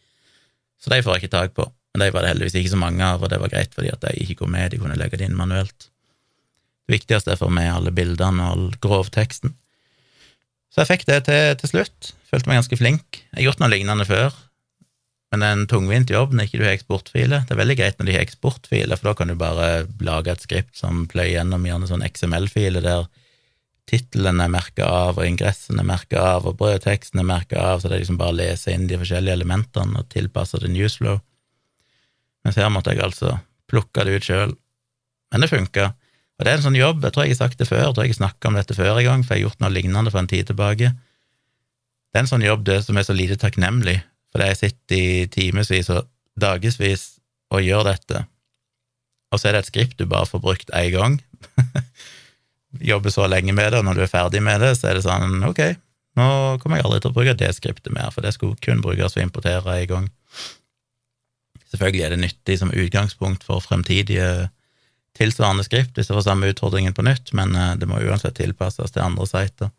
Så 0.79 0.95
de 0.95 1.01
får 1.03 1.17
jeg 1.17 1.25
ikke 1.25 1.35
tak 1.35 1.57
på, 1.59 1.67
men 1.91 2.05
de 2.05 2.11
var 2.15 2.23
det 2.23 2.31
heldigvis 2.37 2.61
ikke 2.61 2.75
så 2.77 2.81
mange 2.85 3.03
av, 3.03 3.25
og 3.25 3.33
det 3.33 3.43
var 3.43 3.51
greit 3.51 3.75
fordi 3.75 3.91
at 3.91 4.07
de 4.07 4.15
ikke 4.23 4.45
går 4.45 4.55
med, 4.55 4.71
de 4.71 4.79
kunne 4.85 4.99
legge 5.01 5.19
det 5.19 5.27
inn 5.27 5.39
manuelt. 5.39 5.91
Det 6.87 7.01
viktigste 7.01 7.35
er 7.35 7.41
for 7.41 7.51
meg 7.51 7.73
alle 7.73 7.91
bildene 7.93 8.47
og 8.47 8.53
all 8.55 8.69
grovteksten. 8.79 9.59
Så 10.71 10.85
jeg 10.85 10.93
fikk 10.93 11.09
det 11.11 11.25
til, 11.27 11.57
til 11.59 11.73
slutt. 11.73 12.13
Følte 12.31 12.47
meg 12.47 12.61
ganske 12.61 12.79
flink. 12.79 13.25
Jeg 13.33 13.41
har 13.41 13.49
gjort 13.49 13.65
noe 13.65 13.75
lignende 13.75 14.07
før, 14.07 14.39
men 15.29 15.43
det 15.43 15.49
er 15.49 15.57
en 15.59 15.69
tungvint 15.69 16.11
jobb 16.11 16.33
når 16.33 16.49
ikke 16.49 16.59
du 16.61 16.65
har 16.65 16.75
eksportfiler. 16.75 17.43
Det 17.45 17.53
er 17.53 17.61
veldig 17.61 17.77
greit 17.77 17.99
når 17.99 18.09
de 18.09 18.15
har 18.17 18.25
eksportfiler, 18.25 18.97
for 18.97 19.11
da 19.11 19.17
kan 19.19 19.29
du 19.29 19.37
bare 19.37 19.67
lage 20.05 20.33
et 20.33 20.45
skript 20.45 20.79
som 20.81 21.05
pløyer 21.11 21.35
gjennom 21.35 21.67
gjerne 21.69 21.89
sånn 21.91 22.05
XML-filer 22.07 22.85
der 22.85 23.09
tittelen 23.89 24.41
er 24.45 24.51
merka 24.53 24.89
av, 24.89 25.21
og 25.21 25.29
ingressen 25.29 25.81
er 25.81 25.87
merka 25.89 26.21
av, 26.35 26.49
og 26.49 26.57
brødteksten 26.61 27.21
er 27.21 27.29
merka 27.29 27.61
av, 27.61 27.81
så 27.81 27.89
det 27.89 27.99
er 27.99 28.03
liksom 28.05 28.21
bare 28.21 28.35
å 28.35 28.39
lese 28.41 28.73
inn 28.73 28.89
de 28.89 28.99
forskjellige 29.01 29.37
elementene 29.41 30.01
og 30.01 30.09
tilpasse 30.13 30.61
det 30.61 30.73
newsflow. 30.73 31.21
Mens 32.45 32.61
her 32.61 32.73
måtte 32.73 32.93
jeg 32.93 33.05
altså 33.05 33.39
plukke 33.69 34.05
det 34.05 34.19
ut 34.19 34.29
sjøl. 34.29 34.53
Men 35.33 35.45
det 35.45 35.51
funka. 35.53 35.91
Og 36.39 36.45
det 36.47 36.53
er 36.53 36.61
en 36.61 36.67
sånn 36.69 36.79
jobb, 36.79 37.03
jeg 37.05 37.15
tror 37.15 37.27
jeg 37.27 37.35
har 37.35 37.41
sagt 37.43 37.61
det 37.61 37.69
før, 37.69 37.83
jeg 37.87 37.97
tror 37.97 38.07
jeg 38.07 38.15
har 38.15 38.21
snakka 38.23 38.51
om 38.51 38.59
dette 38.61 38.77
før 38.77 39.01
en 39.01 39.09
gang, 39.09 39.25
for 39.25 39.35
jeg 39.35 39.43
har 39.43 39.51
gjort 39.51 39.65
noe 39.65 39.75
lignende 39.75 40.13
for 40.13 40.23
en 40.23 40.31
tid 40.31 40.49
tilbake. 40.49 40.93
Det 42.09 42.21
er 42.21 42.25
en 42.25 42.31
sånn 42.31 42.45
jobb 42.47 42.65
det 42.69 42.79
som 42.87 42.97
er 42.97 43.09
så 43.09 43.17
lite 43.17 43.37
takknemlig, 43.41 43.99
fordi 44.33 44.51
jeg 44.51 44.61
sitter 44.63 44.97
i 44.99 45.27
timevis 45.33 45.91
og 45.95 46.09
dagevis 46.39 47.07
og 47.55 47.65
gjør 47.65 47.89
dette, 47.89 48.25
og 49.33 49.41
så 49.41 49.49
er 49.49 49.57
det 49.57 49.65
et 49.65 49.73
skript 49.73 49.99
du 49.99 50.07
bare 50.09 50.29
får 50.29 50.41
brukt 50.41 50.71
én 50.77 50.93
gang. 50.95 51.19
Jobber 52.91 53.13
så 53.13 53.27
lenge 53.29 53.53
med 53.57 53.73
det, 53.73 53.81
og 53.81 53.85
når 53.89 53.99
du 53.99 54.05
er 54.05 54.13
ferdig 54.13 54.43
med 54.45 54.61
det, 54.65 54.75
så 54.77 54.91
er 54.91 54.99
det 54.99 55.05
sånn 55.07 55.43
ok, 55.49 55.63
nå 56.19 56.29
kommer 56.63 56.81
jeg 56.81 56.89
aldri 56.89 57.01
til 57.03 57.13
å 57.13 57.17
bruke 57.17 57.37
det 57.39 57.51
skriptet 57.57 57.95
mer, 57.95 58.13
for 58.15 58.25
det 58.25 58.35
skulle 58.37 58.59
kun 58.65 58.83
brukes 58.85 59.15
for 59.15 59.23
å 59.23 59.27
importere 59.27 59.77
en 59.83 59.91
gang. 59.93 60.09
Selvfølgelig 61.69 62.05
er 62.05 62.15
det 62.15 62.23
nyttig 62.23 62.57
som 62.61 62.73
utgangspunkt 62.73 63.45
for 63.45 63.65
fremtidige 63.65 64.49
tilsvarende 65.19 65.65
skript 65.67 65.97
hvis 65.97 66.09
jeg 66.09 66.17
får 66.17 66.27
samme 66.29 66.49
utfordringen 66.53 66.97
på 66.97 67.05
nytt, 67.05 67.35
men 67.37 67.55
eh, 67.57 67.75
det 67.81 67.89
må 67.91 68.01
uansett 68.01 68.39
tilpasses 68.39 68.95
til 68.95 69.05
andre 69.05 69.27
sider. 69.29 69.73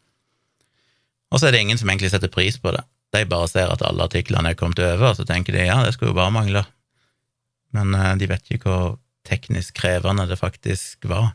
Og 1.29 1.39
så 1.39 1.47
er 1.47 1.55
det 1.55 1.63
ingen 1.63 1.79
som 1.79 1.89
egentlig 1.89 2.11
setter 2.13 2.31
pris 2.31 2.57
på 2.61 2.73
det. 2.75 2.83
De 3.15 3.25
bare 3.29 3.49
ser 3.49 3.71
at 3.73 3.83
alle 3.85 4.05
artiklene 4.05 4.51
er 4.51 4.57
kommet 4.59 4.81
over, 4.83 5.11
og 5.11 5.17
så 5.17 5.25
tenker 5.27 5.55
de 5.55 5.65
ja, 5.65 5.79
det 5.85 5.95
skulle 5.95 6.13
jo 6.13 6.19
bare 6.19 6.33
mangle. 6.35 6.63
Men 7.75 7.93
eh, 7.97 8.15
de 8.21 8.29
vet 8.29 8.53
ikke 8.53 8.69
hvor 8.69 8.97
teknisk 9.29 9.77
krevende 9.81 10.27
det 10.29 10.39
faktisk 10.39 11.05
var. 11.09 11.33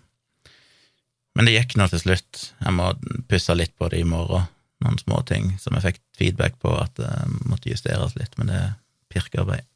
Men 1.35 1.49
det 1.49 1.57
gikk 1.57 1.77
nå 1.79 1.89
til 1.91 2.03
slutt. 2.03 2.41
Jeg 2.63 2.75
må 2.77 2.93
pusse 3.31 3.55
litt 3.59 3.75
på 3.79 3.91
det 3.91 4.03
i 4.03 4.09
morgen, 4.09 4.47
noen 4.85 4.99
små 5.01 5.21
ting 5.27 5.55
som 5.63 5.75
jeg 5.75 5.89
fikk 5.89 6.03
feedback 6.19 6.59
på 6.63 6.75
at 6.79 6.95
det 6.99 7.11
måtte 7.49 7.71
justeres 7.73 8.15
litt, 8.19 8.35
men 8.39 8.51
det 8.51 8.61
er 8.61 8.75
pirkearbeid. 9.15 9.67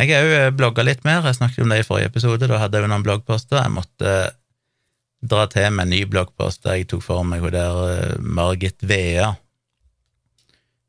Jeg 0.00 0.08
har 0.08 0.24
òg 0.24 0.34
eh, 0.38 0.52
blogga 0.56 0.84
litt 0.86 1.02
mer, 1.04 1.24
jeg 1.24 1.36
snakket 1.36 1.64
om 1.64 1.72
det 1.72 1.82
i 1.82 1.88
forrige 1.88 2.12
episode, 2.12 2.48
da 2.48 2.60
hadde 2.60 2.78
jeg 2.78 2.86
jo 2.86 2.92
noen 2.92 3.04
bloggposter. 3.04 3.60
Jeg 3.60 3.74
måtte 3.74 4.12
dra 5.22 5.44
til 5.50 5.68
med 5.70 5.86
en 5.86 5.92
ny 5.92 6.02
bloggpost 6.10 6.64
der 6.64 6.80
jeg 6.80 6.88
tok 6.90 7.04
for 7.04 7.26
meg 7.28 7.44
hun 7.44 7.54
der 7.54 7.82
eh, 7.92 8.14
Margit 8.20 8.80
Vea, 8.88 9.34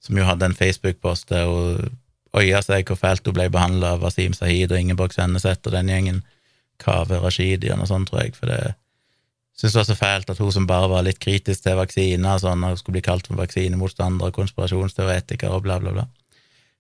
som 0.04 0.20
jo 0.20 0.28
hadde 0.28 0.50
en 0.50 0.58
Facebook-post 0.58 1.30
der 1.32 1.50
hun 1.50 1.98
øya 2.34 2.64
seg 2.66 2.90
hvor 2.90 3.00
fælt 3.00 3.28
hun 3.30 3.36
ble 3.38 3.50
behandla 3.54 3.96
av 3.96 4.06
Wasim 4.06 4.34
Sahid 4.34 4.72
og 4.74 4.80
Ingeborg 4.80 5.14
Senneset 5.14 5.68
og 5.68 5.76
den 5.76 5.92
gjengen, 5.92 6.24
Kaveh 6.82 7.22
Rashidi 7.22 7.70
og 7.72 7.80
noe 7.80 7.88
sånt, 7.88 8.10
tror 8.10 8.24
jeg, 8.24 8.34
for 8.36 8.50
det 8.50 8.74
syntes 9.54 9.76
det 9.76 9.80
var 9.80 9.88
så 9.92 10.00
fælt 10.00 10.32
at 10.34 10.42
hun 10.42 10.52
som 10.52 10.66
bare 10.68 10.90
var 10.90 11.06
litt 11.06 11.22
kritisk 11.22 11.64
til 11.64 11.78
vaksiner, 11.78 12.42
sånn, 12.42 12.66
og 12.66 12.80
skulle 12.80 12.98
bli 12.98 13.06
kalt 13.06 13.30
for 13.30 13.38
vaksinemotstander, 13.38 14.34
konspirasjonsteoretiker 14.34 15.54
og 15.54 15.64
bla, 15.68 15.78
bla, 15.80 15.94
bla 15.94 16.08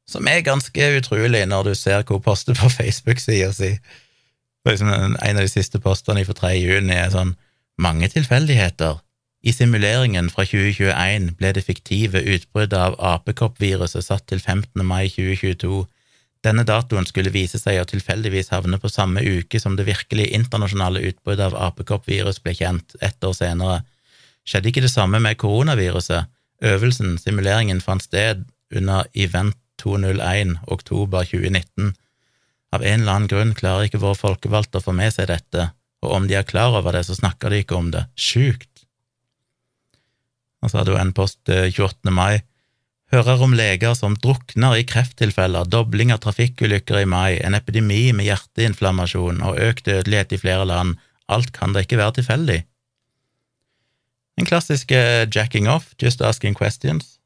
som 0.10 0.28
er 0.28 0.44
ganske 0.46 0.90
utrolig 0.98 1.44
når 1.48 1.70
du 1.70 1.76
ser 1.78 2.04
hva 2.04 2.18
hun 2.18 2.26
poster 2.26 2.58
på 2.58 2.70
Facebook-sida 2.80 3.52
si. 3.56 3.74
Liksom 4.68 4.92
en 4.92 5.38
av 5.38 5.42
de 5.42 5.52
siste 5.52 5.82
postene 5.84 6.24
fra 6.28 6.36
3. 6.38 6.54
juni 6.60 6.96
er 6.96 7.12
sånn 7.14 7.36
Mange 7.82 8.06
tilfeldigheter. 8.06 9.00
I 9.44 9.52
simuleringen 9.52 10.30
fra 10.32 10.46
2021 10.48 11.34
ble 11.36 11.50
det 11.56 11.66
fiktive 11.68 12.22
utbruddet 12.32 12.78
av 12.80 12.94
apekoppviruset 12.96 14.06
satt 14.06 14.30
til 14.32 14.40
15. 14.40 14.86
mai 14.88 15.10
2022. 15.12 15.82
Denne 16.48 16.64
datoen 16.68 17.08
skulle 17.08 17.34
vise 17.34 17.60
seg 17.60 17.82
å 17.82 17.88
tilfeldigvis 17.88 18.54
havne 18.56 18.80
på 18.80 18.92
samme 18.92 19.20
uke 19.20 19.60
som 19.60 19.76
det 19.76 19.88
virkelige 19.90 20.32
internasjonale 20.40 21.04
utbruddet 21.10 21.50
av 21.50 21.60
apekoppvirus 21.68 22.40
ble 22.44 22.56
kjent, 22.56 22.96
ett 23.04 23.20
år 23.24 23.36
senere. 23.36 23.82
Skjedde 24.48 24.72
ikke 24.72 24.86
det 24.88 24.92
samme 24.96 25.20
med 25.24 25.40
koronaviruset? 25.44 26.32
Øvelsen, 26.64 27.18
simuleringen, 27.20 27.84
fant 27.84 28.04
sted 28.04 28.46
under 28.72 29.08
Event 29.12 29.60
201 29.84 30.56
oktober 30.72 31.28
2019. 31.28 31.96
Av 32.74 32.84
en 32.84 33.02
eller 33.02 33.12
annen 33.12 33.32
grunn 33.32 33.56
klarer 33.60 33.90
ikke 33.90 34.00
våre 34.04 34.20
folkevalgte 34.20 34.80
å 34.80 34.86
få 34.88 34.96
med 34.96 35.12
seg 35.16 35.28
dette, 35.32 35.74
og 36.04 36.16
om 36.16 36.28
de 36.32 36.40
er 36.40 36.48
klar 36.48 36.76
over 36.80 36.96
det, 36.96 37.04
så 37.08 37.18
snakker 37.20 37.52
de 37.52 37.64
ikke 37.64 37.76
om 37.76 37.92
det. 37.92 38.08
Sjukt! 38.16 38.73
Og 40.64 40.72
så 40.72 40.80
hadde 40.80 40.96
hun 40.96 41.10
en 41.10 41.16
post 41.16 41.42
28. 41.52 42.12
mai 42.16 42.42
hører 43.14 43.42
om 43.46 43.54
leger 43.54 43.94
som 43.98 44.16
drukner 44.18 44.80
i 44.80 44.86
krefttilfeller, 44.90 45.68
dobling 45.70 46.14
av 46.14 46.22
trafikkulykker 46.24 47.04
i 47.04 47.10
mai, 47.10 47.38
en 47.46 47.58
epidemi 47.58 48.08
med 48.16 48.26
hjerteinflammasjon 48.30 49.44
og 49.46 49.60
økt 49.62 49.86
dødelighet 49.90 50.34
i 50.34 50.40
flere 50.42 50.66
land. 50.70 50.96
Alt 51.32 51.54
kan 51.56 51.76
da 51.76 51.84
ikke 51.84 52.00
være 52.00 52.18
tilfeldig. 52.20 52.62
En 54.40 54.50
klassisk 54.50 54.92
eh, 54.96 55.28
jacking 55.30 55.70
off, 55.70 55.92
just 56.02 56.24
asking 56.26 56.58
questions. 56.58 57.20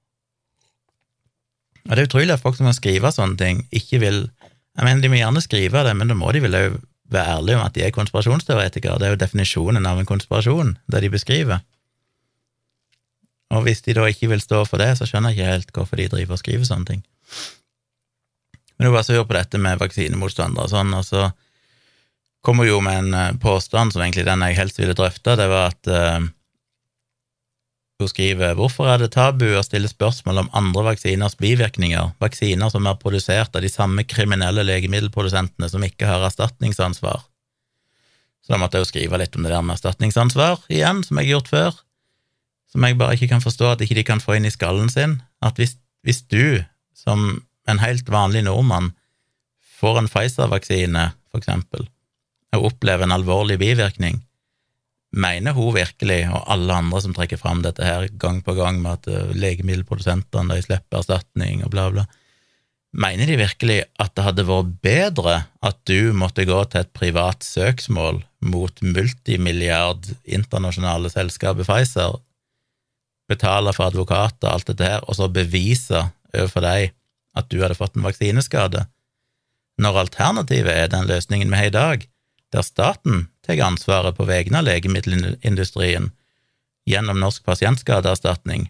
Og 1.88 1.96
det 1.96 2.04
er 2.04 2.10
utrolig 2.10 2.36
at 2.36 2.44
folk 2.44 2.58
som 2.58 2.68
kan 2.68 2.76
skrive 2.76 3.14
sånne 3.16 3.40
ting, 3.40 3.64
ikke 3.72 4.04
vil 4.04 4.28
Jeg 4.78 4.86
mener, 4.86 5.02
de 5.02 5.10
må 5.10 5.18
gjerne 5.18 5.42
skrive 5.42 5.82
det, 5.88 5.96
men 5.98 6.12
da 6.12 6.14
må 6.14 6.30
de 6.36 6.44
vel 6.44 6.54
være 7.10 7.38
ærlige 7.40 7.58
om 7.58 7.64
at 7.66 7.74
de 7.74 7.82
er 7.82 7.94
konspirasjonsteoretikere. 7.96 9.00
Det 9.02 9.08
er 9.08 9.16
jo 9.16 9.22
definisjonen 9.24 9.88
av 9.90 9.98
en 9.98 10.06
konspirasjon, 10.06 10.76
det 10.86 11.02
de 11.02 11.10
beskriver. 11.10 11.64
Og 13.56 13.64
hvis 13.64 13.84
de 13.86 13.96
da 13.96 14.08
ikke 14.10 14.30
vil 14.32 14.44
stå 14.44 14.64
for 14.68 14.82
det, 14.82 14.94
så 15.00 15.08
skjønner 15.08 15.32
jeg 15.32 15.40
ikke 15.40 15.52
helt 15.54 15.76
hvorfor 15.76 16.00
de 16.00 16.10
driver 16.12 16.36
og 16.36 16.42
skriver 16.42 16.68
sånne 16.68 16.90
ting. 16.90 17.04
Men 18.78 18.90
hun 18.90 18.98
var 18.98 19.06
sur 19.08 19.24
på 19.26 19.38
dette 19.38 19.60
med 19.62 19.80
vaksinemotstandere 19.82 20.68
og 20.68 20.74
sånn, 20.74 20.94
og 20.94 21.06
så 21.08 21.30
kom 22.46 22.62
hun 22.62 22.70
jo 22.70 22.82
med 22.84 23.00
en 23.02 23.16
eh, 23.18 23.38
påstand 23.42 23.94
som 23.94 24.04
egentlig 24.04 24.28
den 24.28 24.44
jeg 24.46 24.60
helst 24.60 24.82
ville 24.82 24.96
drøfte, 24.98 25.36
det 25.40 25.48
var 25.52 25.72
at 25.72 25.90
uh, 25.90 26.28
hun 27.98 28.12
skriver 28.12 28.54
hvorfor 28.60 28.92
er 28.92 29.02
det 29.02 29.10
tabu 29.16 29.48
å 29.58 29.64
stille 29.66 29.90
spørsmål 29.90 30.44
om 30.44 30.52
andre 30.56 30.84
vaksiners 30.92 31.36
bivirkninger, 31.40 32.14
vaksiner 32.22 32.70
som 32.72 32.86
er 32.86 33.00
produsert 33.02 33.58
av 33.58 33.66
de 33.66 33.72
samme 33.74 34.06
kriminelle 34.06 34.68
legemiddelprodusentene 34.68 35.72
som 35.72 35.84
ikke 35.84 36.08
har 36.10 36.28
erstatningsansvar. 36.28 37.26
Så 38.46 38.54
da 38.54 38.62
måtte 38.62 38.78
jeg 38.78 38.86
jo 38.86 38.92
skrive 38.92 39.20
litt 39.20 39.36
om 39.36 39.44
det 39.44 39.52
der 39.52 39.66
med 39.66 39.80
erstatningsansvar 39.80 40.62
igjen, 40.70 41.02
som 41.04 41.18
jeg 41.18 41.32
har 41.32 41.40
gjort 41.40 41.54
før 41.56 41.82
som 42.78 42.86
jeg 42.86 42.98
bare 43.00 43.16
ikke 43.18 43.32
kan 43.32 43.42
forstå 43.42 43.72
at 43.74 43.82
ikke 43.82 43.98
de 43.98 44.06
kan 44.06 44.20
få 44.22 44.36
inn 44.38 44.46
i 44.46 44.54
skallen 44.54 44.92
sin. 44.94 45.16
At 45.42 45.58
hvis, 45.58 45.80
hvis 46.06 46.22
du, 46.30 46.62
som 46.94 47.40
en 47.66 47.80
helt 47.82 48.06
vanlig 48.14 48.44
nordmann, 48.46 48.92
får 49.80 50.04
en 50.04 50.10
Pfizer-vaksine, 50.12 51.08
for 51.32 51.42
eksempel, 51.42 51.88
og 52.54 52.68
opplever 52.70 53.08
en 53.08 53.16
alvorlig 53.16 53.58
bivirkning, 53.64 54.22
mener 55.10 55.58
hun 55.58 55.74
virkelig, 55.74 56.20
og 56.30 56.46
alle 56.54 56.78
andre 56.84 57.02
som 57.02 57.16
trekker 57.18 57.42
fram 57.42 57.64
dette 57.66 57.82
her 57.82 58.06
gang 58.22 58.44
på 58.46 58.54
gang 58.54 58.78
med 58.84 59.00
at 59.00 59.10
eh, 59.10 59.34
legemiddelprodusentene 59.34 60.54
de 60.54 60.68
slipper 60.68 61.02
erstatning 61.02 61.66
og 61.66 61.74
bla, 61.74 61.88
bla, 61.96 62.06
mener 62.94 63.26
de 63.26 63.40
virkelig 63.40 63.80
at 63.98 64.14
det 64.14 64.26
hadde 64.28 64.46
vært 64.46 64.78
bedre 64.86 65.40
at 65.66 65.82
du 65.90 66.14
måtte 66.14 66.46
gå 66.46 66.62
til 66.70 66.84
et 66.84 66.94
privat 66.94 67.42
søksmål 67.46 68.22
mot 68.46 68.86
multimilliard 68.86 70.12
internasjonale 70.30 71.10
selskapet 71.14 71.66
Pfizer 71.66 72.20
betale 73.28 73.74
for 73.76 73.90
advokater 73.90 74.48
og 74.48 74.54
alt 74.54 74.70
dette 74.72 74.88
her, 74.88 75.04
og 75.08 75.18
så 75.18 75.28
bevise 75.32 76.06
overfor 76.34 76.64
deg 76.64 76.94
at 77.38 77.50
du 77.52 77.60
hadde 77.62 77.78
fått 77.78 77.98
en 77.98 78.06
vaksineskade, 78.08 78.86
når 79.78 80.00
alternativet 80.02 80.74
er 80.74 80.88
den 80.90 81.06
løsningen 81.10 81.52
vi 81.52 81.60
har 81.60 81.70
i 81.70 81.76
dag, 81.76 82.08
der 82.54 82.66
staten 82.66 83.28
tar 83.46 83.60
ansvaret 83.66 84.16
på 84.18 84.26
vegne 84.26 84.62
av 84.62 84.66
legemiddelindustrien 84.66 86.10
gjennom 86.88 87.20
Norsk 87.22 87.44
pasientskadeerstatning, 87.46 88.70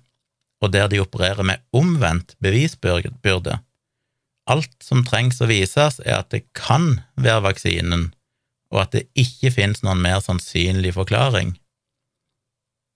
og 0.62 0.74
der 0.74 0.90
de 0.92 1.00
opererer 1.04 1.46
med 1.46 1.62
omvendt 1.72 2.34
bevisbyrde. 2.44 3.60
Alt 4.50 4.74
som 4.84 5.04
trengs 5.06 5.40
å 5.44 5.50
vises, 5.50 6.00
er 6.04 6.24
at 6.24 6.32
det 6.34 6.48
kan 6.58 6.98
være 7.16 7.46
vaksinen, 7.46 8.10
og 8.74 8.82
at 8.84 8.96
det 8.96 9.06
ikke 9.16 9.54
finnes 9.54 9.84
noen 9.86 10.02
mer 10.04 10.20
sannsynlig 10.24 10.96
forklaring. 10.98 11.54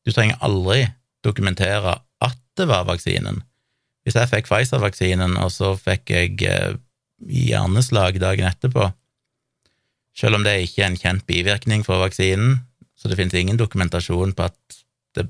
Du 0.04 0.12
trenger 0.12 0.42
aldri 0.42 0.88
dokumentere 1.26 1.98
at 2.22 2.40
det 2.58 2.68
var 2.70 2.88
vaksinen. 2.90 3.42
Hvis 4.06 4.18
jeg 4.18 4.30
fikk 4.32 4.50
Pfizer-vaksinen, 4.50 5.38
og 5.38 5.52
så 5.54 5.76
fikk 5.78 6.14
jeg 6.14 6.42
eh, 6.50 6.74
hjerneslag 7.22 8.18
dagen 8.22 8.50
etterpå, 8.50 8.90
selv 10.18 10.40
om 10.40 10.46
det 10.46 10.58
ikke 10.66 10.84
er 10.84 10.92
en 10.92 11.00
kjent 11.00 11.26
bivirkning 11.30 11.86
for 11.88 12.02
vaksinen, 12.02 12.60
så 12.98 13.10
det 13.10 13.18
finnes 13.18 13.38
ingen 13.38 13.60
dokumentasjon 13.60 14.34
på 14.38 14.50
at 14.50 14.58
det 15.16 15.26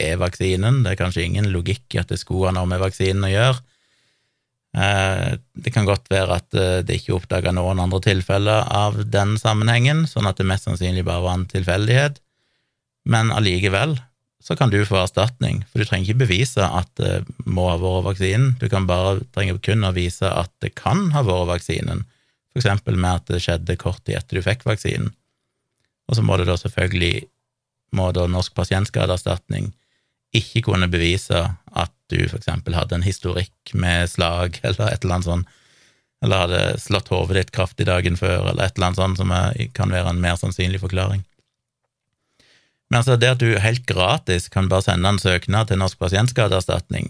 er 0.00 0.16
vaksinen, 0.20 0.82
det 0.84 0.94
er 0.94 1.00
kanskje 1.00 1.26
ingen 1.26 1.50
logikk 1.52 1.94
i 1.94 2.00
at 2.00 2.10
det 2.10 2.18
skulle 2.22 2.48
ha 2.48 2.56
noe 2.56 2.68
med 2.70 2.80
vaksinen 2.80 3.26
å 3.26 3.32
gjøre. 3.32 3.58
Eh, 4.74 5.34
det 5.54 5.70
kan 5.74 5.86
godt 5.86 6.08
være 6.10 6.40
at 6.40 6.56
eh, 6.58 6.80
det 6.86 6.98
ikke 6.98 7.12
er 7.12 7.18
oppdaga 7.18 7.52
noen 7.54 7.82
andre 7.82 8.00
tilfeller 8.02 8.64
av 8.74 8.96
den 9.06 9.36
sammenhengen, 9.38 10.02
sånn 10.10 10.26
at 10.30 10.40
det 10.40 10.48
mest 10.48 10.66
sannsynlig 10.66 11.04
bare 11.06 11.22
var 11.22 11.38
en 11.38 11.46
tilfeldighet, 11.50 12.18
men 13.06 13.30
allikevel, 13.34 13.98
så 14.44 14.56
kan 14.56 14.70
du 14.70 14.82
få 14.84 14.98
erstatning, 15.00 15.62
for 15.70 15.80
du 15.80 15.88
trenger 15.88 16.10
ikke 16.10 16.26
bevise 16.26 16.64
at 16.64 16.90
det 17.00 17.22
må 17.48 17.70
ha 17.70 17.78
vært 17.80 18.10
vaksinen, 18.10 18.50
du 18.60 18.66
kan 18.68 18.84
bare 18.88 19.22
trenger 19.32 19.56
kun 19.64 19.86
å 19.88 19.94
vise 19.96 20.28
at 20.28 20.52
det 20.60 20.74
kan 20.76 21.08
ha 21.14 21.22
vært 21.24 21.48
vaksinen, 21.54 22.04
eksempel 22.54 22.98
med 23.00 23.22
at 23.22 23.32
det 23.32 23.40
skjedde 23.42 23.78
kort 23.80 24.04
tid 24.04 24.18
etter 24.20 24.38
du 24.38 24.44
fikk 24.44 24.66
vaksinen. 24.68 25.14
Og 26.06 26.18
så 26.18 26.22
må 26.22 26.36
det 26.36 26.46
da 26.50 26.58
selvfølgelig 26.60 27.24
må 27.96 28.10
da 28.12 28.28
Norsk 28.28 28.54
pasientskadeerstatning 28.58 29.72
ikke 30.34 30.64
kunne 30.68 30.90
bevise 30.92 31.40
at 31.72 31.94
du 32.12 32.20
eksempel 32.26 32.76
hadde 32.76 32.98
en 32.98 33.06
historikk 33.06 33.72
med 33.72 34.10
slag 34.12 34.60
eller 34.66 34.90
et 34.92 35.04
eller 35.04 35.16
annet 35.16 35.30
sånt, 35.30 35.60
eller 36.24 36.44
hadde 36.44 36.62
slått 36.80 37.10
hodet 37.12 37.40
ditt 37.40 37.54
kraftig 37.56 37.88
dagen 37.88 38.20
før, 38.20 38.50
eller 38.50 38.66
et 38.66 38.76
eller 38.76 38.92
annet 38.92 39.00
sånt 39.00 39.20
som 39.20 39.32
er, 39.34 39.56
kan 39.76 39.92
være 39.92 40.12
en 40.12 40.20
mer 40.20 40.36
sannsynlig 40.40 40.84
forklaring. 40.84 41.24
Men 42.94 43.00
altså 43.00 43.16
det 43.18 43.26
at 43.34 43.40
du 43.42 43.48
helt 43.58 43.88
gratis 43.90 44.44
kan 44.54 44.68
bare 44.70 44.84
sende 44.86 45.10
en 45.10 45.16
søknad 45.18 45.66
til 45.66 45.80
Norsk 45.80 45.98
pasientskadeerstatning, 45.98 47.08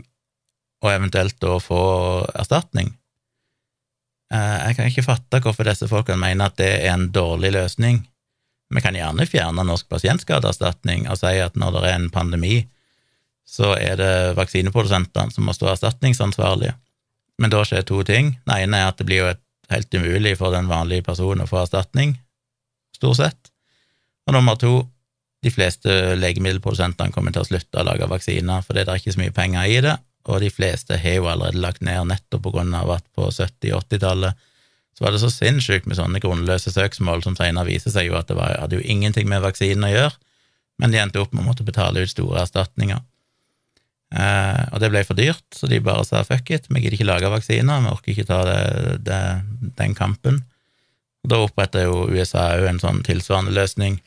og 0.80 0.88
eventuelt 0.94 1.36
da 1.44 1.58
få 1.60 1.80
erstatning 2.32 2.88
eh, 4.32 4.56
Jeg 4.64 4.76
kan 4.78 4.88
ikke 4.88 5.04
fatte 5.04 5.40
hvorfor 5.44 5.68
disse 5.68 5.88
folkene 5.90 6.16
mener 6.22 6.48
at 6.48 6.56
det 6.56 6.70
er 6.86 6.94
en 6.94 7.10
dårlig 7.12 7.50
løsning. 7.52 7.98
Vi 8.72 8.80
kan 8.80 8.96
gjerne 8.96 9.26
fjerne 9.28 9.66
Norsk 9.68 9.90
pasientskadeerstatning 9.92 11.04
og 11.12 11.20
si 11.20 11.34
at 11.44 11.60
når 11.60 11.76
det 11.76 11.84
er 11.90 11.98
en 11.98 12.08
pandemi, 12.16 12.62
så 13.44 13.74
er 13.76 14.00
det 14.00 14.38
vaksineprodusentene 14.40 15.36
som 15.36 15.44
må 15.44 15.52
stå 15.52 15.68
erstatningsansvarlige. 15.74 16.72
Men 17.36 17.52
da 17.52 17.60
skjer 17.60 17.84
to 17.84 18.00
ting. 18.08 18.38
Den 18.48 18.56
ene 18.56 18.80
er 18.80 18.88
at 18.88 19.04
det 19.04 19.10
blir 19.12 19.20
jo 19.20 19.36
helt 19.68 20.00
umulig 20.00 20.38
for 20.40 20.56
den 20.56 20.72
vanlige 20.72 21.04
personen 21.12 21.44
å 21.44 21.50
få 21.52 21.60
erstatning, 21.66 22.16
stort 22.96 23.20
sett. 23.20 23.52
Og 24.24 24.32
nummer 24.32 24.56
to, 24.56 24.78
de 25.44 25.52
fleste 25.52 25.92
legemiddelprodusentene 26.16 27.12
kommer 27.12 27.34
til 27.34 27.44
å 27.44 27.48
slutte 27.48 27.80
å 27.80 27.86
lage 27.86 28.08
vaksiner 28.08 28.64
fordi 28.64 28.84
det 28.84 28.92
er 28.92 29.02
ikke 29.02 29.14
så 29.14 29.20
mye 29.20 29.36
penger 29.36 29.70
i 29.70 29.78
det, 29.84 29.94
og 30.24 30.40
de 30.40 30.50
fleste 30.52 30.96
har 31.00 31.18
jo 31.18 31.28
allerede 31.28 31.60
lagt 31.60 31.84
ned 31.84 32.08
nettopp 32.08 32.46
på 32.46 32.54
grunn 32.54 32.72
av 32.76 32.94
at 32.96 33.06
på 33.16 33.28
70- 33.28 33.74
80-tallet 33.76 34.44
så 34.94 35.04
var 35.04 35.12
det 35.12 35.20
så 35.24 35.30
sinnssykt 35.32 35.88
med 35.90 35.98
sånne 35.98 36.20
grunnløse 36.22 36.70
søksmål 36.70 37.24
som 37.24 37.34
senere 37.36 37.66
viser 37.66 37.90
seg 37.92 38.08
jo 38.08 38.16
at 38.16 38.30
det 38.30 38.36
var, 38.38 38.54
hadde 38.62 38.78
jo 38.78 38.86
ingenting 38.86 39.26
med 39.28 39.42
vaksinen 39.42 39.88
å 39.88 39.90
gjøre, 39.90 40.14
men 40.80 40.94
de 40.94 41.00
endte 41.02 41.20
opp 41.20 41.34
med 41.34 41.42
å 41.42 41.48
måtte 41.48 41.66
betale 41.66 42.04
ut 42.04 42.12
store 42.12 42.44
erstatninger. 42.44 43.02
Eh, 44.14 44.62
og 44.70 44.78
det 44.82 44.92
ble 44.94 45.02
for 45.06 45.18
dyrt, 45.18 45.44
så 45.54 45.66
de 45.70 45.82
bare 45.82 46.06
sa 46.06 46.22
fuck 46.26 46.52
it, 46.54 46.70
vi 46.70 46.84
gidder 46.84 46.98
ikke 46.98 47.10
lage 47.10 47.32
vaksiner, 47.32 47.82
vi 47.82 47.90
orker 47.90 48.14
ikke 48.14 48.28
ta 48.30 48.40
det, 48.46 48.62
det, 49.08 49.20
den 49.80 49.98
kampen. 49.98 50.44
Og 51.24 51.32
Da 51.32 51.42
oppretta 51.42 51.82
jo 51.82 52.04
USA 52.12 52.52
òg 52.60 52.68
en 52.70 52.82
sånn 52.82 53.02
tilsvarende 53.06 53.54
løsning 53.56 53.98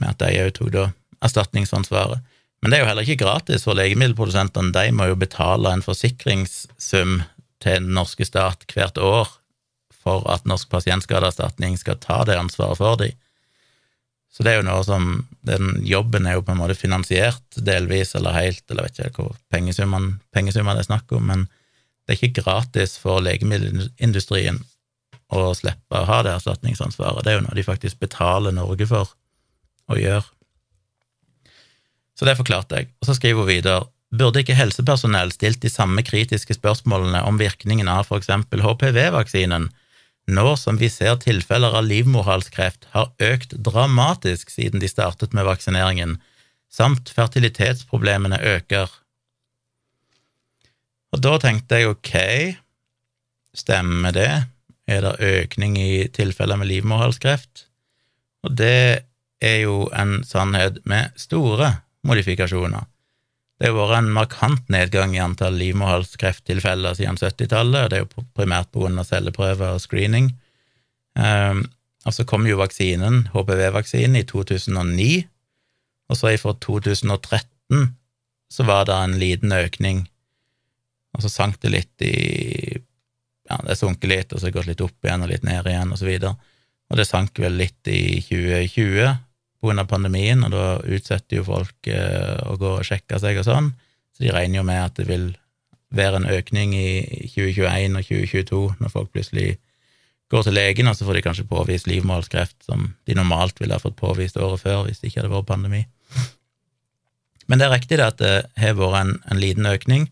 med 0.00 0.14
at 0.14 0.22
de 0.22 0.44
òg 0.44 0.54
tok 0.56 0.72
da 0.74 0.86
erstatningsansvaret. 1.22 2.22
Men 2.62 2.70
det 2.70 2.78
er 2.78 2.84
jo 2.84 2.88
heller 2.92 3.06
ikke 3.06 3.24
gratis 3.24 3.66
for 3.66 3.78
legemiddelprodusentene, 3.78 4.72
de 4.74 4.94
må 4.94 5.08
jo 5.10 5.18
betale 5.18 5.72
en 5.72 5.82
forsikringssum 5.82 7.22
til 7.62 7.78
den 7.78 7.94
norske 7.96 8.26
stat 8.26 8.66
hvert 8.70 8.98
år 9.02 9.30
for 10.02 10.26
at 10.30 10.46
Norsk 10.50 10.70
pasientskadeerstatning 10.70 11.76
skal 11.78 12.00
ta 12.02 12.22
det 12.26 12.38
ansvaret 12.38 12.80
for 12.80 12.98
dem. 12.98 13.14
Så 14.32 14.42
det 14.42 14.54
er 14.54 14.62
jo 14.62 14.68
noe 14.70 14.82
som 14.86 15.26
Den 15.42 15.82
jobben 15.84 16.26
er 16.26 16.38
jo 16.38 16.44
på 16.46 16.54
en 16.54 16.60
måte 16.60 16.78
finansiert 16.78 17.56
delvis 17.66 18.14
eller 18.14 18.36
helt, 18.36 18.62
eller 18.70 18.86
vet 18.86 19.00
ikke 19.02 19.24
hvor 19.24 19.32
pengesummen, 19.50 20.20
pengesummen 20.30 20.78
det 20.78 20.84
er 20.84 20.86
snakk 20.86 21.10
om, 21.18 21.26
men 21.26 21.48
det 22.06 22.14
er 22.14 22.20
ikke 22.20 22.44
gratis 22.44 22.94
for 23.02 23.18
legemiddelindustrien 23.26 24.60
å 25.34 25.48
slippe 25.58 25.98
å 25.98 26.06
ha 26.06 26.20
det 26.22 26.36
erstatningsansvaret. 26.36 27.24
Det 27.24 27.32
er 27.32 27.40
jo 27.40 27.44
noe 27.48 27.58
de 27.58 27.66
faktisk 27.66 27.98
betaler 28.04 28.54
Norge 28.54 28.86
for 28.86 29.10
å 29.90 29.98
gjøre. 29.98 30.26
Så 32.18 32.28
det 32.28 32.36
forklarte 32.38 32.78
jeg. 32.78 32.92
Og 33.00 33.08
så 33.08 33.16
skriver 33.18 33.42
hun 33.42 33.50
videre 33.50 33.82
burde 34.12 34.42
ikke 34.42 34.56
helsepersonell 34.56 35.32
stilt 35.32 35.62
de 35.62 35.70
samme 35.72 36.04
kritiske 36.04 36.58
spørsmålene 36.58 37.22
om 37.26 37.38
virkningen 37.40 37.88
av 37.88 38.10
eksempel 38.12 38.62
HPV-vaksinen, 38.64 39.70
nå 40.32 40.52
som 40.60 40.78
vi 40.78 40.90
ser 40.92 41.16
tilfeller 41.22 41.74
av 41.74 41.86
livmorhalskreft 41.88 42.86
har 42.92 43.10
økt 43.32 43.56
dramatisk 43.56 44.52
siden 44.52 44.82
de 44.82 44.90
startet 44.90 45.32
med 45.34 45.48
vaksineringen, 45.48 46.18
samt 46.70 47.10
fertilitetsproblemene 47.12 48.38
øker. 48.54 48.92
Og 51.12 51.24
da 51.24 51.34
tenkte 51.42 51.80
jeg 51.80 51.90
ok, 51.90 52.12
stemmer 53.56 54.14
det, 54.14 54.30
er 54.88 55.04
det 55.04 55.32
økning 55.42 55.76
i 55.80 56.06
tilfeller 56.14 56.60
med 56.60 56.70
livmorhalskreft? 56.70 57.66
Og 58.46 58.54
det 58.58 59.08
er 59.42 59.62
jo 59.64 59.86
en 59.98 60.20
sannhet 60.26 60.80
med 60.88 61.12
store 61.20 61.74
modifikasjoner. 62.06 62.86
Det 63.62 63.70
har 63.70 63.76
vært 63.76 64.00
en 64.00 64.14
markant 64.14 64.70
nedgang 64.74 65.12
i 65.14 65.20
antall 65.22 65.54
livmorhalskrefttilfeller 65.60 66.96
siden 66.98 67.18
70-tallet, 67.20 67.84
og 67.84 67.90
det 67.92 67.98
er 67.98 68.02
jo 68.02 68.24
primært 68.34 68.74
av 68.74 69.04
celleprøver 69.06 69.76
og 69.76 69.82
screening. 69.84 70.32
Um, 71.14 71.68
og 72.02 72.16
så 72.16 72.26
kom 72.26 72.48
jo 72.48 72.58
vaksinen, 72.58 73.28
HPV-vaksinen, 73.30 74.18
i 74.18 74.24
2009, 74.26 75.10
og 76.10 76.18
så 76.18 76.32
fra 76.42 76.56
2013 76.58 77.92
så 78.52 78.66
var 78.66 78.88
det 78.88 78.96
en 78.98 79.14
liten 79.20 79.54
økning, 79.54 80.08
og 81.14 81.22
så 81.22 81.30
sank 81.30 81.60
det 81.62 81.76
litt 81.76 82.08
i 82.08 82.80
Ja, 83.50 83.58
det 83.66 83.74
sunket 83.76 84.08
litt, 84.08 84.32
og 84.32 84.40
så 84.40 84.52
gått 84.54 84.68
litt 84.70 84.80
opp 84.80 85.04
igjen 85.04 85.24
og 85.24 85.28
litt 85.28 85.42
ned 85.44 85.66
igjen, 85.68 85.90
og 85.92 85.98
så 85.98 86.06
videre. 86.06 86.36
Og 86.88 86.96
det 86.96 87.04
sank 87.08 87.36
vel 87.42 87.56
litt 87.58 87.88
i 87.90 88.22
2020, 88.22 89.16
av 89.70 89.88
pandemien, 89.90 90.42
og 90.42 90.52
da 90.52 90.66
utsetter 90.82 91.38
jo 91.38 91.46
folk 91.46 91.88
eh, 91.90 92.38
å 92.48 92.56
gå 92.58 92.76
og 92.78 92.86
sjekke 92.86 93.20
seg 93.22 93.38
og 93.40 93.46
sånn, 93.46 93.70
så 94.12 94.24
de 94.24 94.32
regner 94.34 94.60
jo 94.60 94.66
med 94.66 94.80
at 94.82 94.98
det 94.98 95.06
vil 95.08 95.30
være 95.92 96.22
en 96.22 96.30
økning 96.32 96.72
i 96.74 96.88
2021 97.30 97.98
og 97.98 98.08
2022, 98.08 98.62
når 98.80 98.92
folk 98.92 99.12
plutselig 99.12 99.56
går 100.32 100.46
til 100.46 100.56
legen, 100.56 100.88
og 100.88 100.96
så 100.96 101.06
får 101.06 101.18
de 101.18 101.24
kanskje 101.26 101.48
påvist 101.48 101.88
livmorhalskreft, 101.90 102.56
som 102.64 102.90
de 103.06 103.16
normalt 103.16 103.60
ville 103.60 103.76
ha 103.76 103.82
fått 103.82 103.98
påvist 104.00 104.40
året 104.40 104.62
før 104.64 104.86
hvis 104.86 105.02
det 105.02 105.10
ikke 105.10 105.22
hadde 105.22 105.34
vært 105.34 105.50
pandemi. 105.50 105.82
Men 107.50 107.60
det 107.60 107.66
er 107.66 107.74
riktig 107.74 107.98
det 108.00 108.06
at 108.06 108.22
det 108.22 108.34
har 108.62 108.78
vært 108.78 109.02
en, 109.02 109.16
en, 109.28 109.40
liten 109.42 109.68
økning. 109.68 110.06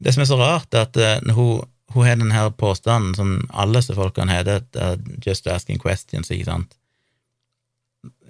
Det 0.00 0.14
som 0.14 0.24
er 0.24 0.30
så 0.30 0.38
rart, 0.40 0.72
er 0.72 0.86
at 0.88 0.96
uh, 0.96 1.34
hun, 1.36 1.66
hun 1.92 2.08
har 2.08 2.16
denne 2.16 2.46
påstanden 2.56 3.12
som 3.18 3.36
alle 3.52 3.82
disse 3.82 3.96
folkene 3.98 4.32
har, 4.32 4.48
det 4.48 4.80
er 4.80 4.96
just 5.26 5.46
asking 5.52 5.82
questions, 5.82 6.32
ikke 6.32 6.48
sant 6.48 6.72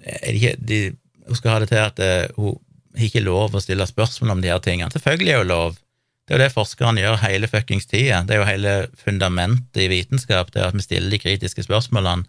er 0.05 0.37
ikke, 0.37 0.53
de, 0.59 0.79
Hun 1.25 1.39
skal 1.39 1.55
ha 1.55 1.59
det 1.63 1.71
til 1.71 1.81
at 1.81 2.01
uh, 2.01 2.35
hun 2.37 2.57
har 2.95 3.07
ikke 3.07 3.25
lov 3.25 3.55
å 3.55 3.63
stille 3.63 3.87
spørsmål 3.89 4.35
om 4.35 4.43
de 4.43 4.51
her 4.53 4.61
tingene. 4.63 4.93
Selvfølgelig 4.93 5.33
er 5.33 5.41
jo 5.41 5.49
lov. 5.49 5.77
Det 6.25 6.33
er 6.33 6.39
jo 6.39 6.43
det 6.43 6.55
forskerne 6.55 7.01
gjør 7.01 7.21
hele 7.21 7.49
fuckings 7.49 7.89
tida. 7.89 8.23
Det 8.25 8.35
er 8.35 8.41
jo 8.41 8.49
hele 8.49 8.73
fundamentet 8.97 9.83
i 9.83 9.89
vitenskap, 9.91 10.51
det 10.53 10.61
er 10.61 10.71
at 10.71 10.77
vi 10.77 10.85
stiller 10.85 11.13
de 11.13 11.21
kritiske 11.21 11.65
spørsmålene, 11.67 12.25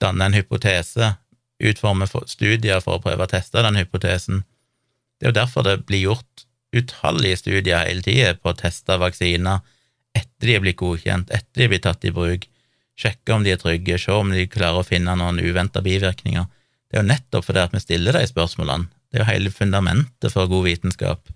danner 0.00 0.28
en 0.28 0.36
hypotese, 0.36 1.14
utformer 1.60 2.08
studier 2.28 2.80
for 2.84 2.96
å 2.96 3.02
prøve 3.04 3.24
å 3.24 3.30
teste 3.32 3.64
den 3.64 3.80
hypotesen. 3.80 4.44
Det 5.16 5.28
er 5.28 5.32
jo 5.32 5.40
derfor 5.40 5.64
det 5.64 5.78
blir 5.88 6.04
gjort 6.04 6.46
utallige 6.76 7.40
studier 7.40 7.84
hele 7.84 8.04
tida 8.04 8.34
på 8.36 8.52
å 8.52 8.58
teste 8.58 8.98
vaksiner 9.00 9.64
etter 10.16 10.48
de 10.48 10.56
er 10.56 10.62
blitt 10.64 10.80
godkjent, 10.80 11.32
etter 11.32 11.60
de 11.60 11.66
er 11.66 11.72
blitt 11.72 11.84
tatt 11.84 12.04
i 12.08 12.12
bruk, 12.14 12.46
sjekke 12.96 13.34
om 13.34 13.44
de 13.44 13.52
er 13.52 13.60
trygge, 13.60 13.98
se 14.00 14.12
om 14.12 14.32
de 14.32 14.46
klarer 14.48 14.80
å 14.80 14.86
finne 14.86 15.16
noen 15.18 15.40
uventa 15.42 15.82
bivirkninger. 15.84 16.46
Det 16.96 17.02
er 17.02 17.04
jo 17.04 17.12
nettopp 17.12 17.44
fordi 17.44 17.60
at 17.60 17.74
vi 17.76 17.80
stiller 17.82 18.16
de 18.16 18.22
spørsmålene. 18.24 18.88
Det 19.12 19.18
er 19.18 19.20
jo 19.20 19.28
hele 19.28 19.50
fundamentet 19.52 20.32
for 20.32 20.48
god 20.48 20.62
vitenskap. 20.64 21.28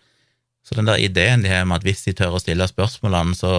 Så 0.64 0.72
den 0.78 0.88
der 0.88 1.02
ideen 1.04 1.44
de 1.44 1.50
har 1.52 1.66
om 1.66 1.74
at 1.76 1.84
hvis 1.84 2.06
de 2.06 2.14
tør 2.16 2.38
å 2.38 2.40
stille 2.40 2.64
spørsmålene, 2.64 3.36
så 3.36 3.50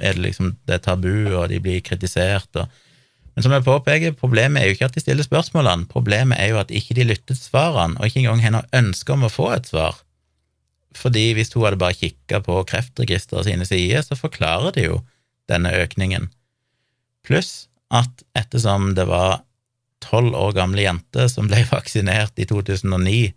er 0.00 0.18
det 0.18 0.24
liksom 0.24 0.56
det 0.66 0.74
er 0.74 0.82
tabu, 0.82 1.12
og 1.36 1.46
de 1.52 1.60
blir 1.62 1.84
kritisert 1.86 2.50
og 2.58 2.66
Men 3.36 3.44
som 3.44 3.52
jeg 3.52 3.66
påpeker, 3.66 4.14
problemet 4.16 4.62
er 4.62 4.66
jo 4.66 4.74
ikke 4.74 4.86
at 4.88 4.94
de 4.96 5.00
stiller 5.02 5.26
spørsmålene, 5.26 5.84
problemet 5.92 6.38
er 6.40 6.54
jo 6.54 6.56
at 6.56 6.70
ikke 6.72 6.94
de 6.96 7.04
lytter 7.04 7.34
til 7.34 7.42
svarene, 7.50 7.98
og 8.00 8.08
ikke 8.08 8.22
engang 8.22 8.40
har 8.40 8.54
noe 8.54 8.70
ønske 8.72 9.12
om 9.12 9.26
å 9.26 9.28
få 9.28 9.50
et 9.52 9.68
svar. 9.68 9.98
Fordi 10.96 11.34
hvis 11.36 11.52
hun 11.52 11.66
hadde 11.66 11.78
bare 11.82 11.98
kikka 11.98 12.40
på 12.40 12.56
Kreftregisteret 12.70 13.44
sine 13.44 13.68
sider, 13.68 14.00
så 14.00 14.16
forklarer 14.16 14.72
de 14.72 14.86
jo 14.86 15.02
denne 15.52 15.68
økningen. 15.76 16.30
Pluss 17.28 17.68
at 17.92 18.24
ettersom 18.34 18.94
det 18.96 19.04
var 19.12 19.42
tolv 20.06 20.36
år 20.38 20.54
gamle 20.56 20.86
jente 20.86 21.26
som 21.32 21.50
ble 21.50 21.64
vaksinert 21.72 22.38
i 22.38 22.46
2009, 22.48 23.34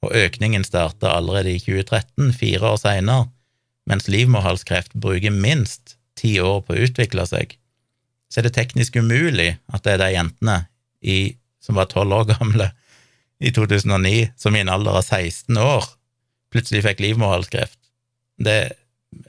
og 0.00 0.16
økningen 0.16 0.64
starta 0.64 1.12
allerede 1.12 1.54
i 1.54 1.60
2013, 1.60 2.32
fire 2.36 2.72
år 2.72 2.80
seinere, 2.80 3.28
mens 3.88 4.08
livmorhalskreft 4.08 4.94
bruker 4.94 5.34
minst 5.34 5.96
ti 6.20 6.36
år 6.40 6.62
på 6.64 6.76
å 6.76 6.84
utvikle 6.86 7.24
seg, 7.28 7.56
så 8.30 8.40
er 8.40 8.46
det 8.46 8.56
teknisk 8.56 8.96
umulig 9.00 9.56
at 9.72 9.84
det 9.84 9.96
er 9.96 10.02
de 10.04 10.10
jentene 10.14 10.56
i, 11.02 11.34
som 11.60 11.78
var 11.80 11.90
tolv 11.90 12.14
år 12.14 12.28
gamle 12.30 12.70
i 13.40 13.50
2009, 13.56 14.30
som 14.38 14.56
i 14.56 14.62
en 14.62 14.72
alder 14.72 15.00
av 15.00 15.06
16 15.06 15.56
år 15.58 15.88
plutselig 16.50 16.84
fikk 16.84 17.02
livmorhalskreft. 17.02 17.78
Det 18.40 18.58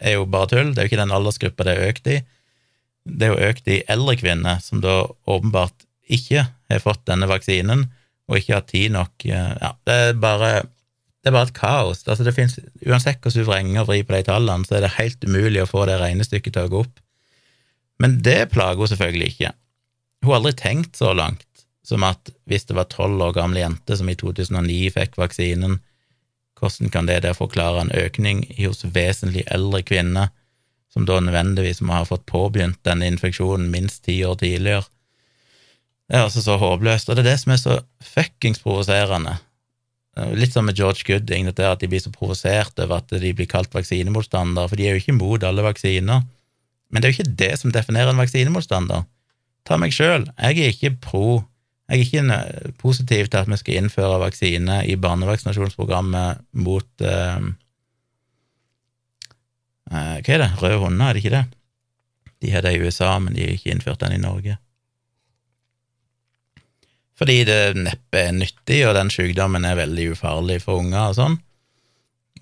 er 0.02 0.16
jo 0.18 0.28
bare 0.30 0.50
tull, 0.52 0.72
det 0.74 0.82
er 0.82 0.88
jo 0.88 0.92
ikke 0.92 1.02
den 1.02 1.16
aldersgruppa 1.16 1.68
det 1.68 1.76
er 1.76 1.92
økt 1.92 2.10
i. 2.10 2.18
Det 3.06 3.28
er 3.28 3.34
jo 3.34 3.50
økt 3.50 3.70
i 3.72 3.82
eldre 3.90 4.18
kvinner, 4.20 4.62
som 4.64 4.82
da 4.84 5.04
åpenbart 5.30 5.86
ikke 6.12 6.46
har 6.78 6.84
fått 6.84 7.04
denne 7.10 7.30
vaksinen, 7.30 7.88
og 8.30 8.38
ikke 8.40 8.56
har 8.56 8.68
tid 8.70 8.94
nok 8.96 9.26
eh, 9.28 9.54
Ja, 9.62 9.74
det 9.88 9.98
er 10.08 10.20
bare, 10.22 10.52
det 11.22 11.32
er 11.32 11.36
bare 11.36 11.50
et 11.50 11.58
kaos. 11.58 12.04
Altså 12.08 12.26
det 12.28 12.36
finnes, 12.38 12.58
Uansett 12.88 13.22
hvordan 13.22 13.44
du 13.44 13.50
vrenger 13.50 13.84
og 13.84 13.92
vrir 13.92 14.06
på 14.08 14.16
de 14.16 14.24
tallene, 14.30 14.68
så 14.68 14.78
er 14.78 14.86
det 14.86 14.96
helt 14.98 15.28
umulig 15.28 15.64
å 15.64 15.70
få 15.70 15.86
det 15.90 16.00
regnestykket 16.02 16.56
til 16.56 16.70
å 16.70 16.72
gå 16.72 16.84
opp. 16.86 17.02
Men 18.02 18.18
det 18.26 18.52
plager 18.54 18.82
hun 18.82 18.90
selvfølgelig 18.90 19.34
ikke. 19.34 19.54
Hun 20.22 20.32
har 20.32 20.40
aldri 20.40 20.54
tenkt 20.58 20.98
så 20.98 21.14
langt 21.18 21.48
som 21.86 22.04
at 22.06 22.30
hvis 22.50 22.68
det 22.70 22.78
var 22.78 22.90
tolv 22.94 23.22
år 23.26 23.34
gamle 23.36 23.64
jente 23.64 23.98
som 23.98 24.10
i 24.10 24.16
2009 24.18 24.92
fikk 24.96 25.18
vaksinen, 25.18 25.80
hvordan 26.62 26.92
kan 26.94 27.08
det 27.10 27.24
der 27.26 27.34
forklare 27.34 27.82
en 27.82 27.94
økning 27.98 28.44
hos 28.60 28.86
vesentlig 28.86 29.48
eldre 29.50 29.82
kvinner, 29.82 30.30
som 30.94 31.08
da 31.10 31.18
nødvendigvis 31.24 31.82
må 31.82 31.96
ha 31.98 32.06
fått 32.06 32.28
påbegynt 32.30 32.82
denne 32.86 33.08
infeksjonen 33.10 33.72
minst 33.74 34.04
ti 34.06 34.20
år 34.28 34.38
tidligere? 34.44 34.86
Det 36.12 36.18
er 36.20 36.26
altså 36.26 36.42
så 36.44 36.58
håpløst, 36.60 37.08
og 37.08 37.16
det 37.16 37.22
er 37.24 37.30
det 37.30 37.40
som 37.40 37.54
er 37.54 37.60
så 37.62 37.76
fuckings 38.04 38.60
provoserende. 38.60 39.38
Litt 40.36 40.52
som 40.52 40.66
med 40.68 40.76
George 40.76 41.06
Gooding, 41.08 41.46
dette 41.48 41.64
at 41.64 41.80
de 41.80 41.88
blir 41.88 42.02
så 42.04 42.10
provosert 42.12 42.80
over 42.84 42.98
at 42.98 43.14
de 43.16 43.30
blir 43.32 43.48
kalt 43.48 43.72
vaksinemotstandere, 43.72 44.68
for 44.68 44.76
de 44.76 44.90
er 44.90 44.98
jo 44.98 45.00
ikke 45.00 45.14
imot 45.14 45.46
alle 45.48 45.64
vaksiner. 45.64 46.26
Men 46.92 47.00
det 47.00 47.08
er 47.08 47.14
jo 47.14 47.16
ikke 47.16 47.38
det 47.40 47.52
som 47.62 47.72
definerer 47.72 48.12
en 48.12 48.20
vaksinemotstander. 48.20 49.06
Ta 49.64 49.78
meg 49.80 49.96
sjøl, 49.96 50.26
jeg 50.36 50.60
er 50.60 50.76
ikke 50.76 50.98
pro 51.00 51.46
Jeg 51.92 52.00
er 52.00 52.04
ikke 52.08 52.74
positiv 52.80 53.28
til 53.28 53.38
at 53.42 53.50
vi 53.52 53.58
skal 53.60 53.78
innføre 53.82 54.20
vaksine 54.22 54.78
i 54.88 54.94
barnevaksinasjonsprogrammet 54.96 56.40
mot 56.64 57.04
uh, 57.04 57.48
uh, 59.92 60.16
Hva 60.24 60.36
er 60.36 60.44
det? 60.44 60.48
Røde 60.62 60.78
hunder, 60.80 61.10
er 61.10 61.14
det 61.14 61.24
ikke 61.24 61.36
det? 61.36 61.44
De 62.44 62.52
har 62.54 62.64
det 62.64 62.78
i 62.78 62.80
USA, 62.80 63.18
men 63.20 63.36
de 63.36 63.44
har 63.44 63.58
ikke 63.58 63.76
innført 63.76 64.00
den 64.06 64.16
i 64.16 64.22
Norge 64.24 64.56
fordi 67.22 67.38
det 67.46 67.60
neppe 67.78 68.18
er 68.18 68.34
nyttig, 68.34 68.80
og 68.88 68.96
den 68.98 69.12
sykdommen 69.14 69.66
er 69.68 69.78
veldig 69.78 70.08
ufarlig 70.16 70.58
for 70.64 70.82
unger 70.82 71.12
og 71.12 71.18
sånn. 71.20 71.36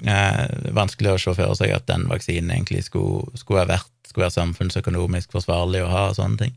Eh, 0.08 0.44
vanskelig 0.72 1.12
å 1.12 1.20
se 1.20 1.34
for 1.36 1.58
seg 1.60 1.74
at 1.76 1.90
den 1.90 2.06
vaksinen 2.08 2.54
egentlig 2.54 2.86
skulle, 2.86 3.28
skulle, 3.36 3.66
være, 3.66 3.74
vært, 3.74 3.92
skulle 4.08 4.30
være 4.30 4.38
samfunnsøkonomisk 4.38 5.36
forsvarlig 5.36 5.82
å 5.84 5.90
ha 5.92 6.06
og 6.14 6.16
sånne 6.16 6.46
ting. 6.46 6.56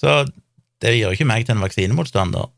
Så 0.00 0.22
det 0.80 0.94
gjør 0.96 1.12
ikke 1.12 1.28
meg 1.28 1.44
til 1.44 1.58
en 1.58 1.66
vaksinemotstander, 1.66 2.48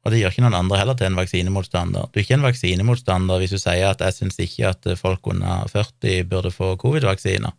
og 0.00 0.14
det 0.14 0.20
gjør 0.20 0.36
ikke 0.36 0.44
noen 0.46 0.60
andre 0.60 0.78
heller 0.78 1.00
til 1.00 1.10
en 1.10 1.18
vaksinemotstander. 1.18 2.06
Du 2.06 2.20
er 2.20 2.22
ikke 2.22 2.38
en 2.38 2.46
vaksinemotstander 2.46 3.42
hvis 3.42 3.56
du 3.56 3.58
sier 3.58 3.90
at 3.90 4.04
jeg 4.06 4.16
syns 4.16 4.38
ikke 4.40 4.70
at 4.70 4.86
folk 5.00 5.26
under 5.34 5.66
40 5.74 6.30
burde 6.30 6.54
få 6.54 6.76
covid-vaksiner. 6.78 7.58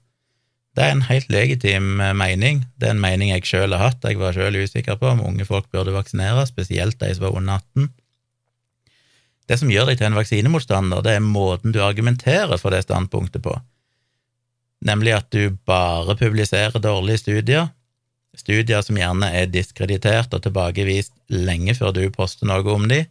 Det 0.76 0.84
er 0.86 0.94
en 0.94 1.04
helt 1.10 1.32
legitim 1.32 2.00
eh, 2.00 2.14
mening. 2.16 2.64
Det 2.80 2.88
er 2.88 2.96
en 2.96 3.04
mening 3.04 3.34
jeg 3.34 3.48
sjøl 3.50 3.76
har 3.76 3.90
hatt. 3.90 4.06
Jeg 4.08 4.20
var 4.22 4.36
sjøl 4.36 4.62
usikker 4.62 5.00
på 5.00 5.10
om 5.12 5.24
unge 5.26 5.48
folk 5.48 5.68
burde 5.74 5.96
vaksinere, 5.96 6.46
spesielt 6.48 7.00
de 7.02 7.12
som 7.16 7.28
var 7.28 7.36
under 7.36 7.60
18. 7.60 7.90
Det 9.52 9.58
som 9.60 9.72
gjør 9.74 9.90
deg 9.90 10.00
til 10.00 10.08
en 10.08 10.16
vaksinemotstander, 10.16 11.04
det 11.04 11.18
er 11.18 11.26
måten 11.26 11.74
du 11.76 11.82
argumenterer 11.84 12.56
for 12.62 12.72
det 12.72 12.86
standpunktet 12.86 13.44
på, 13.44 13.52
nemlig 14.88 15.16
at 15.18 15.28
du 15.34 15.58
bare 15.68 16.16
publiserer 16.16 16.80
dårlige 16.80 17.20
studier, 17.26 17.68
studier 18.38 18.86
som 18.86 18.96
gjerne 18.96 19.28
er 19.36 19.50
diskreditert 19.52 20.32
og 20.32 20.46
tilbakevist 20.46 21.12
lenge 21.36 21.76
før 21.76 21.92
du 21.98 22.06
poster 22.16 22.48
noe 22.48 22.64
om 22.72 22.88
dem, 22.88 23.10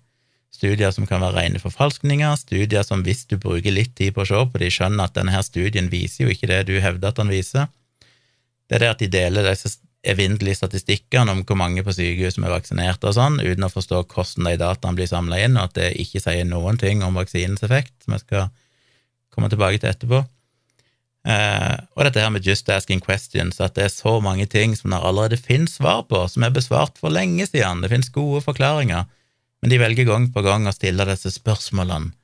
studier 0.60 0.92
som 0.92 1.08
kan 1.08 1.22
være 1.24 1.38
rene 1.40 1.60
forfalskninger, 1.62 2.36
studier 2.36 2.84
som 2.86 3.04
hvis 3.06 3.24
du 3.30 3.38
bruker 3.40 3.72
litt 3.72 3.94
tid 3.98 4.14
på 4.14 4.24
å 4.24 4.28
se 4.28 4.40
på 4.52 4.60
de 4.60 4.70
skjønner 4.72 5.08
at 5.08 5.16
denne 5.16 5.32
her 5.34 5.44
studien 5.46 5.88
viser 5.92 6.26
jo 6.26 6.34
ikke 6.34 6.50
det 6.50 6.66
du 6.68 6.76
hevder 6.84 7.10
at 7.10 7.20
den 7.20 7.32
viser. 7.32 7.70
Det 8.68 8.78
er 8.78 8.84
det 8.84 8.90
at 8.94 9.02
de 9.02 9.08
deler 9.10 9.48
disse 9.48 9.78
evinnelige 10.06 10.60
statistikkene 10.60 11.32
om 11.32 11.42
hvor 11.44 11.58
mange 11.60 11.84
på 11.84 11.92
sykehus 11.92 12.38
som 12.38 12.46
er 12.46 12.54
vaksinert 12.54 13.04
og 13.04 13.16
sånn, 13.16 13.40
uten 13.42 13.66
å 13.66 13.72
forstå 13.72 14.04
hvordan 14.08 14.48
de 14.48 14.58
dataene 14.60 14.96
blir 14.96 15.10
samla 15.10 15.40
inn, 15.44 15.58
og 15.58 15.68
at 15.68 15.78
det 15.80 15.88
ikke 16.00 16.22
sier 16.24 16.46
noen 16.48 16.80
ting 16.80 17.04
om 17.04 17.18
vaksinens 17.20 17.64
effekt, 17.66 17.92
som 18.04 18.16
jeg 18.16 18.24
skal 18.24 18.52
komme 19.34 19.50
tilbake 19.52 19.80
til 19.80 19.92
etterpå. 19.92 20.22
Eh, 21.28 21.74
og 21.98 22.06
dette 22.06 22.22
her 22.22 22.32
med 22.32 22.46
just 22.46 22.68
asking 22.72 23.02
questions, 23.04 23.60
at 23.60 23.76
det 23.76 23.86
er 23.86 23.92
så 23.92 24.16
mange 24.24 24.46
ting 24.48 24.72
som 24.78 24.94
det 24.94 25.02
allerede 25.04 25.40
finnes 25.40 25.76
svar 25.76 26.06
på, 26.08 26.22
som 26.32 26.46
er 26.46 26.54
besvart 26.54 26.96
for 27.00 27.12
lenge 27.12 27.44
siden, 27.50 27.82
det 27.84 27.92
finnes 27.92 28.12
gode 28.14 28.40
forklaringer, 28.46 29.04
men 29.60 29.72
de 29.72 29.80
velger 29.80 30.08
gang 30.08 30.30
på 30.32 30.42
gang 30.44 30.68
å 30.68 30.74
stille 30.74 31.06
disse 31.08 31.32
spørsmålene, 31.34 32.14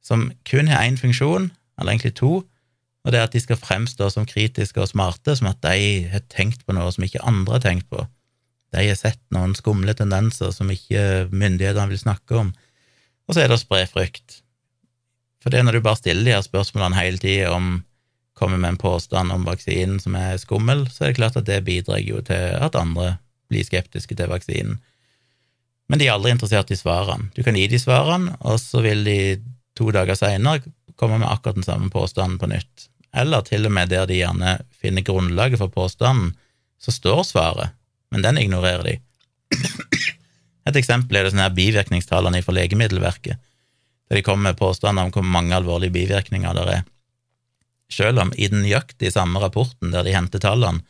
som 0.00 0.30
kun 0.48 0.70
har 0.72 0.86
én 0.86 0.96
funksjon, 1.00 1.50
eller 1.78 1.92
egentlig 1.92 2.16
to, 2.20 2.40
og 3.00 3.12
det 3.12 3.20
er 3.20 3.28
at 3.28 3.34
de 3.34 3.40
skal 3.40 3.60
fremstå 3.60 4.10
som 4.12 4.28
kritiske 4.28 4.80
og 4.80 4.90
smarte, 4.90 5.34
som 5.36 5.48
at 5.50 5.60
de 5.64 6.08
har 6.12 6.24
tenkt 6.32 6.66
på 6.66 6.76
noe 6.76 6.90
som 6.92 7.04
ikke 7.04 7.22
andre 7.24 7.56
har 7.56 7.64
tenkt 7.64 7.88
på. 7.92 8.04
De 8.74 8.84
har 8.86 8.98
sett 8.98 9.20
noen 9.34 9.54
skumle 9.56 9.94
tendenser 9.96 10.52
som 10.54 10.70
ikke 10.72 11.30
myndighetene 11.32 11.88
vil 11.90 12.02
snakke 12.02 12.36
om. 12.42 12.52
Og 13.26 13.34
så 13.34 13.42
er 13.42 13.50
det 13.50 13.56
å 13.56 13.62
spre 13.62 13.86
frykt. 13.88 14.40
For 15.40 15.52
det 15.52 15.60
er 15.60 15.66
når 15.66 15.78
du 15.78 15.86
bare 15.86 16.00
stiller 16.00 16.28
de 16.28 16.36
her 16.36 16.44
spørsmålene 16.44 16.98
hele 17.00 17.20
tida 17.22 17.54
om 17.54 17.80
kommer 18.40 18.60
med 18.60 18.74
en 18.74 18.80
påstand 18.80 19.32
om 19.32 19.44
vaksinen 19.44 19.98
som 20.00 20.14
er 20.16 20.38
skummel, 20.40 20.86
så 20.88 21.04
er 21.04 21.10
det 21.10 21.18
klart 21.18 21.36
at 21.36 21.48
det 21.48 21.58
bidrar 21.66 22.00
jo 22.00 22.22
til 22.24 22.54
at 22.56 22.76
andre 22.78 23.18
blir 23.52 23.66
skeptiske 23.66 24.16
til 24.16 24.30
vaksinen. 24.30 24.78
Men 25.90 25.98
de 25.98 26.06
er 26.06 26.14
aldri 26.14 26.30
interessert 26.30 26.70
i 26.70 26.78
svarene. 26.78 27.32
Du 27.34 27.42
kan 27.42 27.56
gi 27.58 27.66
de 27.66 27.78
svarene, 27.82 28.36
og 28.46 28.60
så 28.62 28.82
vil 28.84 29.02
de 29.02 29.18
to 29.78 29.88
dager 29.94 30.14
seinere 30.18 30.62
komme 31.00 31.18
med 31.18 31.26
akkurat 31.26 31.58
den 31.58 31.66
samme 31.66 31.90
påstanden 31.90 32.38
på 32.38 32.46
nytt. 32.52 32.86
Eller 33.10 33.42
til 33.42 33.66
og 33.66 33.74
med 33.74 33.90
der 33.90 34.06
de 34.06 34.20
gjerne 34.20 34.58
finner 34.78 35.02
grunnlaget 35.02 35.58
for 35.58 35.72
påstanden, 35.74 36.36
så 36.80 36.94
står 36.94 37.24
svaret, 37.26 37.74
men 38.14 38.22
den 38.22 38.38
ignorerer 38.38 38.86
de. 38.86 38.94
Et 40.68 40.78
eksempel 40.78 41.18
er 41.18 41.26
det 41.26 41.32
sånne 41.32 41.48
her 41.48 41.56
bivirkningstallene 41.56 42.42
fra 42.44 42.54
Legemiddelverket, 42.54 43.40
der 44.06 44.18
de 44.18 44.24
kommer 44.26 44.50
med 44.50 44.60
påstander 44.60 45.08
om 45.08 45.12
hvor 45.14 45.26
mange 45.26 45.56
alvorlige 45.56 45.94
bivirkninger 45.96 46.54
det 46.54 46.66
er. 46.76 46.86
Selv 47.90 48.22
om 48.22 48.30
i 48.38 48.46
den 48.46 48.62
nøyaktige 48.62 49.10
samme 49.10 49.42
rapporten 49.42 49.90
der 49.90 50.06
de 50.06 50.14
henter 50.14 50.42
tallene, 50.42 50.84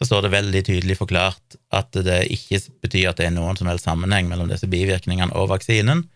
så 0.00 0.06
står 0.08 0.24
det 0.24 0.32
veldig 0.32 0.60
tydelig 0.64 0.96
forklart 0.96 1.58
at 1.76 1.92
det 1.92 2.22
ikke 2.32 2.62
betyr 2.80 3.10
at 3.10 3.18
det 3.20 3.26
er 3.28 3.34
noen 3.34 3.58
som 3.58 3.68
helst 3.68 3.84
sammenheng 3.84 4.30
mellom 4.30 4.48
disse 4.48 4.68
bivirkningene 4.70 5.34
og 5.36 5.50
vaksinen, 5.52 6.06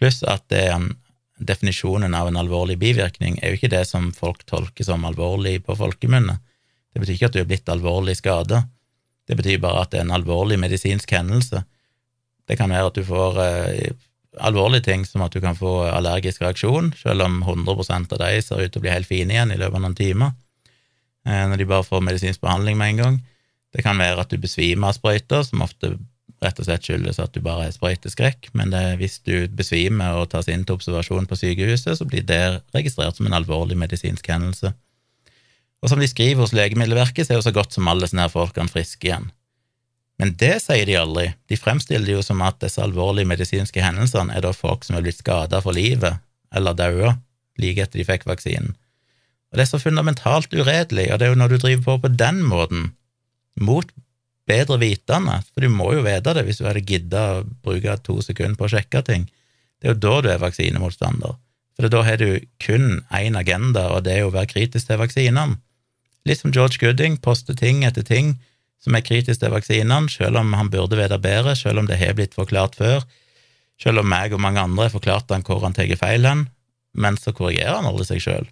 pluss 0.00 0.24
at 0.26 0.48
det 0.50 0.64
en 0.72 0.88
definisjonen 1.40 2.14
av 2.18 2.28
en 2.28 2.40
alvorlig 2.40 2.76
bivirkning 2.80 3.38
er 3.38 3.52
jo 3.52 3.60
ikke 3.60 3.72
det 3.72 3.84
som 3.88 4.10
folk 4.12 4.42
tolker 4.50 4.84
som 4.84 5.06
alvorlig 5.08 5.60
på 5.64 5.76
folkemunne. 5.78 6.36
Det 6.90 7.00
betyr 7.00 7.14
ikke 7.14 7.30
at 7.30 7.38
du 7.38 7.40
er 7.44 7.48
blitt 7.48 7.70
alvorlig 7.70 8.18
skada, 8.18 8.64
det 9.30 9.38
betyr 9.38 9.62
bare 9.62 9.84
at 9.84 9.92
det 9.94 10.00
er 10.00 10.08
en 10.08 10.16
alvorlig 10.18 10.58
medisinsk 10.58 11.12
hendelse. 11.14 11.62
Det 12.50 12.58
kan 12.58 12.72
være 12.74 12.90
at 12.90 12.98
du 12.98 13.06
får 13.06 13.38
eh, 13.44 13.92
alvorlige 14.42 14.88
ting 14.88 15.06
som 15.06 15.22
at 15.22 15.30
du 15.30 15.38
kan 15.42 15.54
få 15.54 15.84
allergisk 15.86 16.42
reaksjon, 16.42 16.90
selv 16.98 17.22
om 17.28 17.38
100 17.46 17.78
av 18.10 18.18
de 18.26 18.42
ser 18.42 18.64
ut 18.64 18.74
til 18.74 18.82
å 18.82 18.84
bli 18.88 18.92
helt 18.92 19.06
fine 19.06 19.36
igjen 19.36 19.54
i 19.54 19.60
løpet 19.60 19.78
av 19.78 19.84
noen 19.86 19.98
timer, 19.98 20.34
når 21.28 21.60
de 21.60 21.68
bare 21.68 21.84
får 21.84 22.00
medisinsk 22.06 22.40
behandling 22.40 22.78
med 22.80 22.94
en 22.94 23.00
gang. 23.02 23.18
Det 23.76 23.84
kan 23.84 23.98
være 24.00 24.22
at 24.24 24.32
du 24.32 24.38
besvimer 24.40 24.90
av 24.90 24.96
sprøyter, 24.96 25.44
som 25.46 25.62
ofte 25.66 25.92
rett 26.40 26.60
og 26.60 26.66
slett 26.66 26.86
skyldes 26.86 27.20
at 27.20 27.34
du 27.34 27.42
bare 27.44 27.66
er 27.68 27.74
sprøyteskrekk, 27.74 28.48
men 28.56 28.72
det, 28.72 28.82
hvis 29.00 29.18
du 29.26 29.44
besvimer 29.52 30.16
og 30.22 30.30
tas 30.32 30.48
inn 30.48 30.64
til 30.64 30.78
observasjon 30.78 31.28
på 31.28 31.36
sykehuset, 31.36 31.98
så 31.98 32.06
blir 32.08 32.24
det 32.26 32.62
registrert 32.76 33.18
som 33.18 33.28
en 33.28 33.36
alvorlig 33.36 33.76
medisinsk 33.78 34.30
hendelse. 34.32 34.72
Og 35.80 35.92
som 35.92 36.00
de 36.00 36.08
skriver 36.08 36.42
hos 36.42 36.54
Legemiddelverket, 36.56 37.26
så 37.26 37.34
er 37.34 37.40
jo 37.40 37.46
så 37.48 37.54
godt 37.56 37.76
som 37.76 37.88
alle 37.88 38.08
sånne 38.08 38.26
her 38.26 38.32
folkene 38.32 38.72
friske 38.72 39.08
igjen. 39.08 39.30
Men 40.20 40.34
det 40.40 40.58
sier 40.60 40.84
de 40.88 40.98
aldri. 41.00 41.30
De 41.48 41.56
fremstiller 41.56 42.04
det 42.08 42.18
jo 42.18 42.24
som 42.24 42.42
at 42.44 42.58
disse 42.60 42.80
alvorlige 42.84 43.28
medisinske 43.28 43.80
hendelsene 43.80 44.34
er 44.36 44.44
da 44.44 44.52
folk 44.56 44.84
som 44.84 44.98
er 44.98 45.04
blitt 45.06 45.20
skada 45.22 45.62
for 45.64 45.76
livet, 45.76 46.20
eller 46.52 46.76
daua, 46.76 47.14
like 47.60 47.84
etter 47.84 48.00
de 48.00 48.08
fikk 48.08 48.26
vaksinen. 48.28 48.74
Og 49.50 49.58
det 49.58 49.64
er 49.64 49.70
så 49.72 49.82
fundamentalt 49.82 50.52
uredelig, 50.54 51.08
og 51.10 51.18
det 51.18 51.26
er 51.26 51.32
jo 51.32 51.40
når 51.40 51.52
du 51.52 51.58
driver 51.58 51.82
på 51.86 51.96
på 52.04 52.12
den 52.14 52.42
måten, 52.46 52.92
mot 53.60 53.90
bedre 54.50 54.78
vitende, 54.80 55.40
for 55.52 55.64
du 55.64 55.70
må 55.72 55.90
jo 55.94 56.04
vite 56.06 56.34
det 56.34 56.44
hvis 56.46 56.60
du 56.60 56.66
hadde 56.68 56.86
gidda 56.86 57.22
å 57.34 57.44
bruke 57.64 57.96
to 58.06 58.20
sekunder 58.24 58.58
på 58.58 58.68
å 58.68 58.72
sjekke 58.74 59.02
ting. 59.06 59.26
Det 59.80 59.88
er 59.88 59.94
jo 59.94 60.02
da 60.02 60.14
du 60.22 60.28
er 60.30 60.42
vaksinemotstander, 60.42 61.34
for 61.76 61.92
da 61.92 62.02
har 62.06 62.20
du 62.20 62.40
kun 62.62 63.02
én 63.16 63.38
agenda, 63.38 63.88
og 63.94 64.04
det 64.06 64.18
er 64.18 64.28
å 64.28 64.34
være 64.34 64.52
kritisk 64.52 64.90
til 64.90 65.00
vaksinene. 65.00 65.58
Litt 66.28 66.42
som 66.42 66.52
George 66.52 66.78
Gooding 66.80 67.16
poster 67.22 67.56
ting 67.56 67.82
etter 67.88 68.04
ting 68.06 68.36
som 68.80 68.96
er 68.96 69.04
kritisk 69.04 69.42
til 69.42 69.52
vaksinene, 69.52 70.08
selv 70.12 70.40
om 70.40 70.54
han 70.56 70.70
burde 70.72 70.98
vite 70.98 71.18
bedre, 71.20 71.56
selv 71.56 71.82
om 71.82 71.88
det 71.88 71.98
har 72.00 72.16
blitt 72.16 72.36
forklart 72.36 72.78
før, 72.80 73.04
selv 73.80 74.02
om 74.02 74.08
meg 74.08 74.34
og 74.36 74.42
mange 74.44 74.60
andre 74.60 74.88
har 74.88 74.94
forklart 74.94 75.32
han 75.32 75.44
hvor 75.46 75.64
han 75.64 75.76
tar 75.76 75.90
feil 76.00 76.26
hen, 76.28 76.46
men 76.92 77.16
så 77.20 77.32
korrigerer 77.36 77.78
han 77.80 77.88
aldri 77.88 78.08
seg 78.08 78.24
sjøl. 78.24 78.48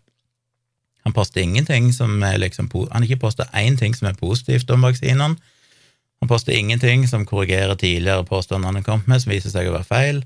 Han 1.09 1.17
poster 1.17 1.41
ingenting 1.41 1.89
som 1.97 2.21
er 2.23 2.37
liksom, 2.43 2.69
han 2.93 3.05
ikke 3.07 3.23
poster 3.23 3.49
én 3.57 3.79
ting 3.81 3.95
som 3.97 4.11
er 4.11 4.19
positivt 4.19 4.69
om 4.71 4.85
vaksinene, 4.85 5.39
han 6.19 6.29
poster 6.29 6.53
ingenting 6.53 7.07
som 7.09 7.27
korrigerer 7.27 7.79
tidligere 7.79 8.27
påstander 8.27 8.69
han 8.69 8.77
har 8.81 8.85
kommet 8.85 9.07
med, 9.07 9.23
som 9.23 9.33
viser 9.33 9.55
seg 9.55 9.71
å 9.71 9.77
være 9.77 9.87
feil. 9.87 10.23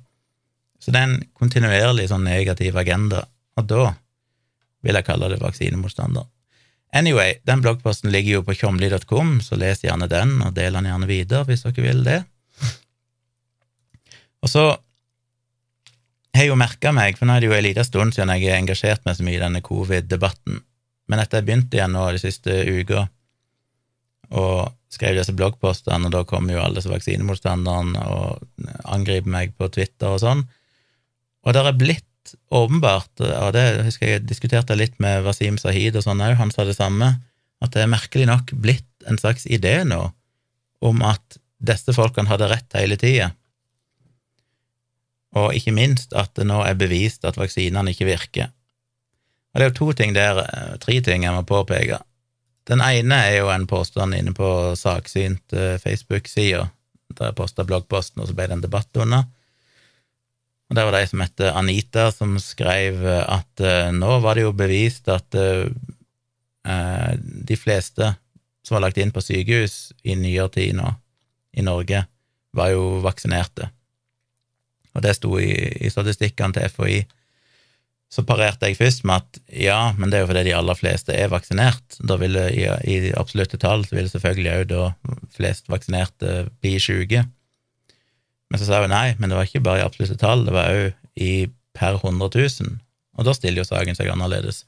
Så 0.81 0.91
det 0.91 0.99
er 0.99 1.11
en 1.11 1.25
kontinuerlig 1.39 2.09
sånn 2.11 2.25
negativ 2.27 2.79
agenda, 2.81 3.27
og 3.61 3.69
da 3.71 3.85
vil 4.83 4.99
jeg 4.99 5.07
kalle 5.07 5.29
det 5.31 5.43
vaksinemotstander. 5.43 6.25
Anyway, 6.97 7.39
den 7.49 7.63
bloggposten 7.65 8.11
ligger 8.13 8.41
jo 8.41 8.47
på 8.49 8.57
tjomli.com, 8.59 9.37
så 9.45 9.57
les 9.61 9.85
gjerne 9.85 10.09
den, 10.11 10.41
og 10.45 10.57
del 10.57 10.75
den 10.77 10.89
gjerne 10.91 11.09
videre 11.09 11.47
hvis 11.49 11.63
dere 11.69 11.87
vil 11.87 12.03
det. 12.09 12.19
Og 14.43 14.51
så 14.51 14.65
har 16.33 16.47
jeg 16.47 16.51
jo 16.51 16.59
merka 16.59 16.93
meg, 16.97 17.17
for 17.21 17.29
nå 17.29 17.37
er 17.37 17.45
det 17.45 17.49
jo 17.53 17.57
en 17.57 17.67
liten 17.69 17.87
stund 17.87 18.17
siden 18.17 18.33
jeg 18.35 18.49
har 18.49 18.59
engasjert 18.59 19.05
meg 19.07 19.17
så 19.17 19.25
mye 19.25 19.39
i 19.39 19.45
denne 19.45 19.63
covid-debatten, 19.65 20.61
men 21.11 21.23
etter 21.23 21.41
jeg 21.41 21.49
begynte 21.49 21.79
igjen 21.79 21.95
nå 21.97 22.05
de 22.15 22.21
siste 22.23 22.55
uka, 22.69 23.07
og 24.33 24.73
skrev 24.93 25.17
disse 25.19 25.35
bloggpostene, 25.37 26.09
og 26.09 26.15
da 26.15 26.23
kom 26.29 26.49
jo 26.53 26.61
alle 26.61 26.79
disse 26.79 26.93
vaksinemotstanderne 26.93 28.07
og 28.13 28.71
angriper 28.85 29.33
meg 29.33 29.53
på 29.59 29.69
Twitter 29.73 30.15
og 30.15 30.23
sånn. 30.23 30.43
Og 31.43 31.55
det 31.55 31.65
er 31.65 31.77
blitt 31.77 32.35
åpenbart, 32.55 33.13
og 33.21 33.51
det 33.57 33.67
husker 33.89 34.15
jeg 34.15 34.25
diskuterte 34.29 34.77
litt 34.79 34.99
med 35.03 35.25
Wasim 35.27 35.59
Sahid 35.61 35.97
og 35.99 36.07
sånn 36.07 36.23
òg, 36.23 36.37
han 36.39 36.53
sa 36.55 36.65
det 36.69 36.79
samme, 36.79 37.15
at 37.63 37.75
det 37.75 37.85
er 37.85 37.93
merkelig 37.93 38.27
nok 38.31 38.55
blitt 38.63 39.07
en 39.09 39.19
slags 39.19 39.47
idé 39.51 39.81
nå 39.87 40.01
om 40.83 41.05
at 41.07 41.39
disse 41.63 41.95
folkene 41.95 42.31
hadde 42.31 42.51
rett 42.51 42.79
hele 42.79 42.99
tida. 42.99 43.31
Og 45.39 45.55
ikke 45.57 45.75
minst 45.75 46.13
at 46.19 46.35
det 46.37 46.47
nå 46.49 46.61
er 46.67 46.79
bevist 46.79 47.25
at 47.25 47.39
vaksinene 47.41 47.95
ikke 47.95 48.09
virker. 48.09 48.51
Og 49.53 49.61
det 49.61 49.65
er 49.65 49.71
jo 49.71 49.79
to 49.79 49.93
ting 49.97 50.15
der, 50.17 50.41
eh, 50.45 50.79
tre 50.81 51.01
ting 51.05 51.27
jeg 51.27 51.35
må 51.35 51.43
påpeke. 51.45 51.99
Den 52.69 52.81
ene 52.81 53.19
er 53.27 53.37
jo 53.41 53.51
en 53.53 53.67
påstand 53.67 54.15
inne 54.15 54.33
på 54.33 54.77
Saksynt 54.79 55.53
eh, 55.53 55.79
Facebook-sida, 55.83 56.71
der 57.13 57.31
jeg 57.31 57.37
posta 57.37 57.65
bloggposten, 57.69 58.23
og 58.23 58.29
så 58.29 58.35
ble 58.35 58.49
det 58.49 58.57
en 58.57 58.65
debatt 58.65 58.97
under. 58.97 59.25
Og 60.71 60.77
Der 60.77 60.85
var 60.85 60.93
det 60.93 61.03
ei 61.03 61.11
som 61.11 61.21
het 61.21 61.41
Anita, 61.41 62.11
som 62.11 62.39
skrev 62.41 63.05
at 63.05 63.61
uh, 63.61 63.93
nå 63.93 64.21
var 64.25 64.35
det 64.35 64.47
jo 64.47 64.53
bevist 64.57 65.09
at 65.13 65.29
de 65.29 65.69
fleste 67.61 68.15
som 68.65 68.75
var 68.77 68.87
lagt 68.87 68.97
inn 68.97 69.13
på 69.13 69.21
sykehus 69.21 69.93
i 70.03 70.17
nyere 70.17 70.49
tid 70.55 70.79
nå, 70.79 70.95
i 71.53 71.63
Norge, 71.67 72.07
var 72.57 72.69
jo 72.73 73.03
vaksinerte. 73.05 73.69
Og 74.97 75.05
det 75.05 75.13
sto 75.19 75.37
i, 75.41 75.53
i 75.85 75.93
statistikkene 75.93 76.57
til 76.57 76.69
FHI 76.73 77.05
så 78.13 78.25
parerte 78.29 78.69
jeg 78.69 78.77
først 78.77 79.07
med 79.09 79.23
at 79.23 79.39
ja, 79.57 79.79
men 79.97 80.11
det 80.13 80.19
er 80.19 80.27
jo 80.27 80.29
fordi 80.29 80.45
de 80.51 80.57
aller 80.57 80.77
fleste 80.77 81.15
er 81.17 81.31
vaksinert. 81.33 81.97
Da 82.05 82.19
vil 82.21 82.37
det, 82.37 82.51
i, 82.61 82.67
i 82.93 83.13
absolutte 83.17 83.57
tall 83.61 83.87
så 83.89 83.97
vil 83.97 84.11
selvfølgelig 84.13 84.53
òg 84.53 84.67
da 84.69 84.83
flest 85.33 85.71
vaksinerte 85.73 86.35
bli 86.61 86.75
syke. 86.83 87.25
Men 88.53 88.61
så 88.61 88.69
sa 88.69 88.83
jeg 88.83 88.93
nei, 88.93 89.15
men 89.17 89.33
det 89.33 89.39
var 89.39 89.49
ikke 89.49 89.65
bare 89.65 89.81
i 89.81 89.87
absolutte 89.87 90.19
tall, 90.21 90.45
det 90.45 90.53
var 90.53 90.69
òg 90.77 91.55
per 91.73 91.97
100 92.03 92.29
000. 92.37 92.77
Og 93.17 93.29
da 93.29 93.33
stiller 93.37 93.63
jo 93.63 93.71
saken 93.71 93.97
seg 93.97 94.13
annerledes. 94.13 94.67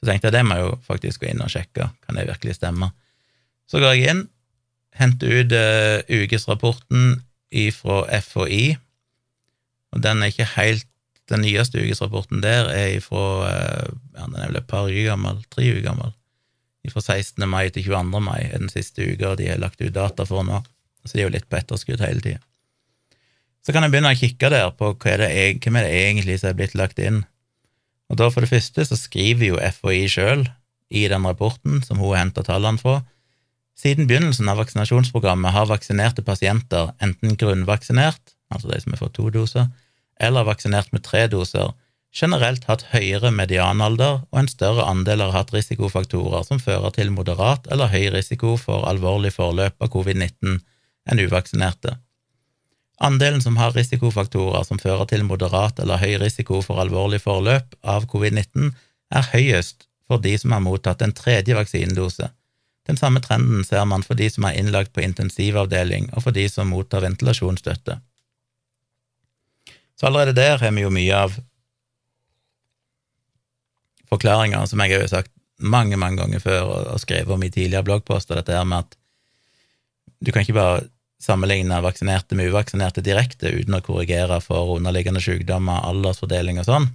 Så 0.00 0.08
tenkte 0.08 0.30
jeg 0.30 0.38
det 0.38 0.44
må 0.48 0.56
jeg 0.56 0.64
jo 0.64 0.72
faktisk 0.88 1.20
gå 1.20 1.30
inn 1.34 1.44
og 1.44 1.52
sjekke, 1.52 1.90
kan 2.06 2.16
det 2.16 2.28
virkelig 2.30 2.56
stemme? 2.56 2.90
Så 3.68 3.80
går 3.82 3.96
jeg 3.96 4.12
inn, 4.14 4.26
henter 4.96 5.36
ut 5.42 5.52
uh, 5.52 6.00
ukesrapporten 6.08 7.18
fra 7.76 8.02
FHI, 8.24 8.76
og 9.94 10.02
den 10.04 10.20
er 10.20 10.32
ikke 10.32 10.48
helt 10.56 10.88
den 11.30 11.42
nyeste 11.42 11.82
ukesrapporten 11.82 12.42
der 12.44 12.70
er 12.70 13.00
fra 13.02 13.24
eh, 13.50 13.90
ja, 14.14 14.26
Den 14.26 14.38
er 14.40 14.50
vel 14.50 14.60
et 14.60 14.70
par 14.70 14.86
uker 14.86 15.10
gammel, 15.10 15.42
tre 15.50 15.66
uker 15.72 15.84
gammel. 15.88 16.14
Fra 16.86 17.02
16. 17.02 17.42
mai 17.50 17.66
til 17.74 17.82
22. 17.88 18.20
mai 18.22 18.44
er 18.44 18.60
den 18.62 18.70
siste 18.70 19.02
uka 19.02 19.34
de 19.34 19.48
har 19.50 19.58
lagt 19.58 19.80
ut 19.82 19.94
data 19.94 20.26
for 20.28 20.46
nå. 20.46 20.60
Så 21.02 21.16
de 21.16 21.24
er 21.24 21.26
jo 21.26 21.32
litt 21.34 21.48
på 21.50 21.58
etterskudd 21.58 22.02
hele 22.02 22.22
tida. 22.22 22.38
Så 23.66 23.74
kan 23.74 23.82
jeg 23.82 23.90
begynne 23.90 24.12
å 24.14 24.18
kikke 24.18 24.50
der 24.52 24.70
på 24.78 24.92
hva 24.94 25.10
er 25.16 25.24
det, 25.24 25.30
hvem 25.64 25.80
er 25.80 25.88
det 25.88 25.96
egentlig 26.04 26.38
som 26.38 26.52
er 26.52 26.60
blitt 26.60 26.76
lagt 26.78 27.02
inn. 27.02 27.24
Og 28.06 28.20
da 28.20 28.30
For 28.30 28.46
det 28.46 28.52
første 28.52 28.84
så 28.86 28.98
skriver 28.98 29.48
jo 29.48 29.58
FHI 29.58 30.06
sjøl 30.06 30.46
i 30.94 31.08
den 31.10 31.26
rapporten 31.26 31.82
som 31.82 31.98
hun 31.98 32.14
henta 32.14 32.46
tallene 32.46 32.78
fra, 32.78 33.00
Siden 33.76 34.06
begynnelsen 34.08 34.48
av 34.48 34.56
vaksinasjonsprogrammet 34.62 35.52
har 35.52 35.68
vaksinerte 35.68 36.22
pasienter 36.24 36.94
enten 37.04 37.36
grunnvaksinert, 37.36 38.32
altså 38.48 38.70
de 38.70 38.78
som 38.80 38.94
har 38.94 39.02
fått 39.02 39.18
to 39.18 39.28
doser, 39.34 39.66
eller 40.20 40.46
vaksinert 40.48 40.92
med 40.92 41.04
tre 41.04 41.26
doser, 41.32 41.74
generelt 42.16 42.64
hatt 42.64 42.86
høyere 42.92 43.30
medianalder, 43.34 44.22
og 44.30 44.40
en 44.40 44.48
større 44.48 44.86
andel 44.88 45.22
har 45.24 45.34
hatt 45.36 45.52
risikofaktorer 45.52 46.46
som 46.48 46.60
fører 46.62 46.94
til 46.96 47.12
moderat 47.12 47.68
eller 47.72 47.92
høy 47.92 48.08
risiko 48.14 48.56
for 48.60 48.88
alvorlig 48.88 49.34
forløp 49.36 49.76
av 49.82 49.92
covid-19 49.92 50.58
enn 51.06 51.22
uvaksinerte. 51.22 51.98
Andelen 52.96 53.42
som 53.44 53.58
har 53.60 53.74
risikofaktorer 53.76 54.64
som 54.64 54.80
fører 54.80 55.04
til 55.10 55.26
moderat 55.28 55.82
eller 55.82 56.00
høy 56.00 56.16
risiko 56.22 56.62
for 56.64 56.80
alvorlig 56.80 57.20
forløp 57.20 57.76
av 57.84 58.08
covid-19, 58.08 58.72
er 59.12 59.30
høyest 59.34 59.84
for 60.08 60.22
de 60.22 60.32
som 60.40 60.54
har 60.54 60.64
mottatt 60.64 61.02
en 61.04 61.12
tredje 61.12 61.54
vaksinedose. 61.54 62.30
Den 62.86 62.96
samme 62.96 63.20
trenden 63.20 63.64
ser 63.66 63.84
man 63.84 64.04
for 64.06 64.16
de 64.18 64.28
som 64.30 64.46
er 64.46 64.56
innlagt 64.56 64.94
på 64.94 65.02
intensivavdeling, 65.02 66.08
og 66.14 66.24
for 66.24 66.34
de 66.34 66.46
som 66.48 66.70
mottar 66.70 67.02
ventilasjonsstøtte. 67.04 67.98
Så 69.96 70.06
allerede 70.06 70.36
der 70.36 70.60
har 70.60 70.74
vi 70.76 70.84
jo 70.84 70.92
mye 70.92 71.16
av 71.16 71.38
forklaringa, 74.10 74.60
som 74.68 74.82
jeg 74.82 74.94
har 74.94 75.04
jo 75.04 75.12
sagt 75.12 75.32
mange, 75.56 75.96
mange 75.96 76.20
ganger 76.20 76.42
før 76.42 76.68
og 76.92 77.00
skrevet 77.00 77.32
om 77.32 77.42
i 77.42 77.50
tidligere 77.50 77.86
bloggposter, 77.86 78.38
dette 78.38 78.54
her 78.54 78.66
med 78.68 78.84
at 78.84 78.98
du 80.20 80.32
kan 80.32 80.44
ikke 80.44 80.56
bare 80.56 80.84
sammenligne 81.22 81.78
vaksinerte 81.84 82.36
med 82.36 82.50
uvaksinerte 82.52 83.02
direkte 83.04 83.50
uten 83.52 83.76
å 83.78 83.82
korrigere 83.84 84.38
for 84.44 84.76
underliggende 84.76 85.22
sykdommer, 85.24 85.84
aldersfordeling 85.88 86.60
og 86.60 86.68
sånn. 86.68 86.90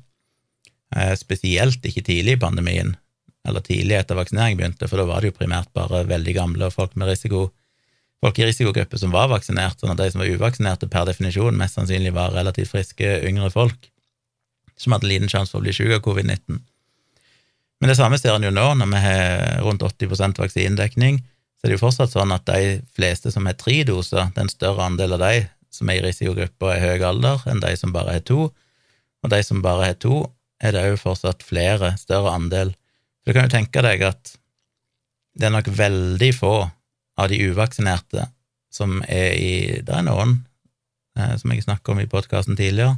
Eh, 0.96 1.14
spesielt 1.18 1.86
ikke 1.88 2.04
tidlig 2.06 2.38
i 2.38 2.42
pandemien, 2.42 2.94
eller 3.48 3.66
tidlig 3.66 3.98
etter 3.98 4.20
vaksinering 4.20 4.60
begynte, 4.60 4.90
for 4.90 5.02
da 5.02 5.08
var 5.10 5.22
det 5.22 5.32
jo 5.32 5.40
primært 5.40 5.72
bare 5.74 6.04
veldig 6.10 6.36
gamle 6.38 6.70
og 6.70 6.76
folk 6.76 6.94
med 7.00 7.10
risiko, 7.10 7.48
folk 8.22 8.40
i 8.40 8.46
risikogruppe 8.46 9.00
som 9.02 9.14
var 9.14 9.32
vaksinert, 9.32 9.80
sånn 9.82 9.94
at 9.96 10.02
de 10.02 10.10
som 10.14 10.22
var 10.22 10.30
uvaksinerte, 10.30 10.90
per 10.92 11.08
definisjon 11.10 11.58
mest 11.58 11.78
sannsynlig 11.78 12.14
var 12.16 12.36
relativt 12.36 12.72
friske, 12.74 13.16
yngre 13.28 13.50
folk 13.54 13.90
som 14.78 14.96
hadde 14.96 15.10
liten 15.10 15.30
sjanse 15.30 15.54
for 15.54 15.62
å 15.62 15.66
bli 15.66 15.74
syke 15.76 16.00
av 16.00 16.06
covid-19. 16.06 16.62
Men 17.82 17.90
det 17.90 17.98
samme 17.98 18.18
ser 18.22 18.36
en 18.36 18.46
jo 18.46 18.54
nå, 18.54 18.68
når 18.78 18.90
vi 18.92 19.02
har 19.04 19.64
rundt 19.66 19.84
80 19.86 20.38
vaksinedekning, 20.38 21.22
så 21.58 21.66
er 21.66 21.72
det 21.72 21.78
jo 21.78 21.84
fortsatt 21.84 22.14
sånn 22.14 22.34
at 22.34 22.46
de 22.50 22.82
fleste 22.98 23.34
som 23.34 23.46
har 23.50 23.58
tre 23.58 23.82
doser, 23.86 24.30
den 24.38 24.50
større 24.50 24.86
andel 24.86 25.18
av 25.18 25.24
de 25.26 25.46
som 25.74 25.90
er 25.90 26.02
i 26.02 26.06
risikogruppa, 26.08 26.76
er 26.76 26.84
høy 26.84 27.06
alder 27.08 27.42
enn 27.50 27.62
de 27.64 27.74
som 27.78 27.94
bare 27.94 28.18
har 28.18 28.26
to, 28.26 28.50
og 29.22 29.34
de 29.34 29.42
som 29.46 29.62
bare 29.66 29.92
har 29.92 29.98
to, 30.02 30.24
er 30.62 30.74
det 30.76 30.84
òg 30.92 31.00
fortsatt 31.02 31.46
flere, 31.46 31.96
større 32.02 32.34
andel. 32.34 32.74
Så 33.22 33.30
du 33.30 33.38
kan 33.38 33.48
jo 33.48 33.54
tenke 33.54 33.82
deg 33.86 34.06
at 34.06 34.36
det 35.38 35.48
er 35.48 35.54
nok 35.54 35.70
veldig 35.74 36.32
få 36.38 36.56
av 37.22 37.30
de 37.32 37.40
uvaksinerte 37.52 38.28
som 38.72 39.02
er 39.04 39.36
i 39.36 39.54
Det 39.84 39.94
er 39.94 40.06
noen, 40.08 40.38
eh, 41.20 41.36
som 41.38 41.52
jeg 41.52 41.66
snakket 41.66 41.94
om 41.94 42.00
i 42.00 42.10
podkasten 42.10 42.56
tidligere, 42.56 42.98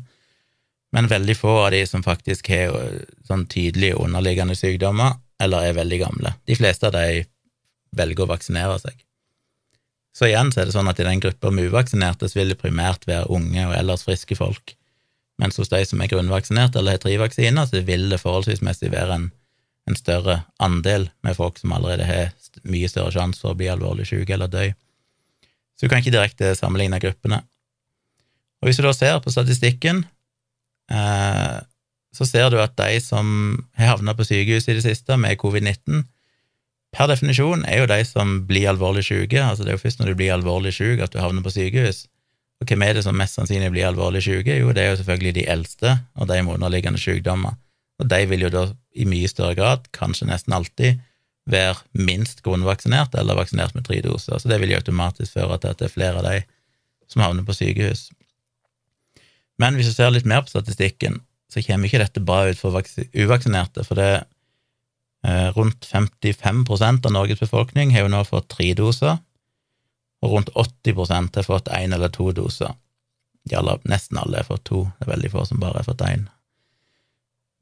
men 0.94 1.10
veldig 1.10 1.36
få 1.38 1.54
av 1.66 1.72
de 1.74 1.82
som 1.90 2.04
faktisk 2.06 2.52
har 2.54 2.76
sånn 3.26 3.48
tydelige 3.50 3.98
underliggende 3.98 4.56
sykdommer, 4.56 5.18
eller 5.42 5.66
er 5.66 5.80
veldig 5.80 6.00
gamle. 6.04 6.36
De 6.46 6.56
fleste 6.56 6.88
av 6.88 6.94
de 6.94 7.24
velger 7.98 8.26
å 8.26 8.30
vaksinere 8.30 8.78
seg. 8.82 8.94
Så 10.14 10.30
igjen 10.30 10.52
så 10.54 10.62
er 10.62 10.70
det 10.70 10.76
sånn 10.76 10.90
at 10.92 11.00
i 11.02 11.08
den 11.08 11.22
gruppa 11.24 11.50
med 11.50 11.72
uvaksinerte 11.72 12.30
så 12.30 12.40
vil 12.40 12.54
det 12.54 12.62
primært 12.62 13.08
være 13.10 13.32
unge 13.34 13.66
og 13.66 13.74
ellers 13.74 14.06
friske 14.06 14.38
folk, 14.38 14.76
mens 15.42 15.58
hos 15.58 15.72
de 15.72 15.82
som 15.90 16.02
er 16.04 16.12
grunnvaksinerte 16.12 16.80
eller 16.80 17.00
har 17.00 17.02
tre 17.02 17.16
vaksiner, 17.18 17.66
så 17.66 17.82
vil 17.82 18.06
det 18.12 18.22
forholdsvis 18.22 18.62
være 18.62 19.18
en, 19.18 19.32
en, 19.90 19.98
større 19.98 20.44
andel 20.62 21.10
med 21.26 21.38
folk 21.40 21.58
som 21.58 21.74
allerede 21.74 22.06
har 22.06 22.30
mye 22.68 22.90
større 22.92 23.14
sjanse 23.16 23.42
for 23.42 23.54
å 23.54 23.60
bli 23.60 23.70
alvorlig 23.72 24.08
syk 24.10 24.32
eller 24.34 24.52
dø. 24.52 24.70
Så 25.78 25.86
du 25.86 25.92
kan 25.92 26.04
ikke 26.04 26.14
direkte 26.14 26.54
sammenligne 26.58 27.02
gruppene. 27.02 27.42
Og 28.62 28.70
hvis 28.70 28.80
du 28.80 28.86
da 28.86 28.94
ser 28.96 29.20
på 29.24 29.34
statistikken, 29.34 30.06
eh, 30.92 31.60
så 32.14 32.28
ser 32.30 32.50
du 32.54 32.60
at 32.62 32.76
de 32.78 33.00
som 33.02 33.28
har 33.76 33.96
havna 33.96 34.14
på 34.16 34.26
sykehus 34.28 34.70
i 34.70 34.78
det 34.78 34.86
siste 34.86 35.18
med 35.20 35.40
covid-19, 35.42 36.06
per 36.94 37.10
definisjon 37.10 37.66
er 37.66 37.82
jo 37.82 37.90
de 37.90 38.00
som 38.06 38.36
blir 38.48 38.70
alvorlig 38.70 39.04
syke. 39.08 39.42
Altså, 39.42 39.66
det 39.66 39.74
er 39.74 39.80
jo 39.80 39.82
først 39.82 40.00
når 40.00 40.12
du 40.12 40.20
blir 40.20 40.34
alvorlig 40.36 40.76
syk 40.78 41.02
at 41.02 41.14
du 41.14 41.20
havner 41.20 41.44
på 41.44 41.54
sykehus. 41.56 42.06
Og 42.62 42.70
hvem 42.70 42.86
er 42.86 42.96
det 42.96 43.04
som 43.08 43.18
mest 43.18 43.36
sannsynlig 43.40 43.72
blir 43.74 43.90
alvorlig 43.90 44.22
syke? 44.24 44.60
Jo, 44.62 44.70
det 44.72 44.84
er 44.84 44.94
jo 44.94 45.00
selvfølgelig 45.02 45.36
de 45.40 45.48
eldste 45.50 45.98
og 46.14 46.30
de 46.30 46.38
med 46.46 46.60
underliggende 46.60 47.02
sykdommer. 47.02 47.58
Og 48.00 48.08
de 48.10 48.22
vil 48.30 48.46
jo 48.46 48.52
da 48.54 48.68
i 48.94 49.08
mye 49.10 49.28
større 49.28 49.58
grad, 49.58 49.90
kanskje 49.96 50.30
nesten 50.30 50.54
alltid, 50.54 51.02
være 51.50 51.76
minst 51.92 52.42
grunnvaksinert 52.46 53.16
eller 53.20 53.38
vaksinert 53.38 53.76
med 53.76 53.86
tre 53.88 54.00
doser. 54.06 54.40
Så 54.40 54.50
det 54.50 54.62
vil 54.62 54.72
jo 54.72 54.80
automatisk 54.80 55.36
føre 55.36 55.60
til 55.60 55.74
at 55.74 55.82
det 55.82 55.90
er 55.90 55.96
flere 55.96 56.22
av 56.22 56.28
de 56.28 56.44
som 57.12 57.24
havner 57.26 57.46
på 57.48 57.56
sykehus. 57.58 58.08
Men 59.60 59.76
hvis 59.78 59.92
du 59.92 59.96
ser 59.96 60.14
litt 60.14 60.28
mer 60.30 60.46
på 60.46 60.54
statistikken, 60.54 61.20
så 61.52 61.62
kommer 61.62 61.90
ikke 61.90 62.02
dette 62.02 62.24
bra 62.24 62.48
ut 62.50 62.58
for 62.58 62.74
uvaksinerte, 62.74 63.84
for 63.86 64.00
det 64.00 64.24
Eh, 65.28 65.58
rundt 65.58 65.86
55% 65.86 67.06
av 67.06 67.12
Norges 67.12 67.40
befolkning 67.40 67.94
har 67.96 68.04
jo 68.04 68.12
nå 68.12 68.24
fått 68.28 68.50
tre 68.52 68.74
doser, 68.76 69.22
og 70.24 70.34
rundt 70.36 70.50
80% 70.60 71.40
har 71.40 71.48
fått 71.48 71.72
én 71.72 71.96
eller 71.96 72.12
to 72.12 72.32
doser. 72.36 72.76
De 73.48 73.56
aller, 73.56 73.80
nesten 73.88 74.20
alle 74.20 74.42
har 74.42 74.50
fått 74.50 74.66
to, 74.68 74.84
det 75.00 75.08
er 75.08 75.14
veldig 75.14 75.32
få 75.32 75.46
som 75.48 75.62
bare 75.64 75.80
har 75.80 75.88
fått 75.88 76.04
én. 76.10 76.28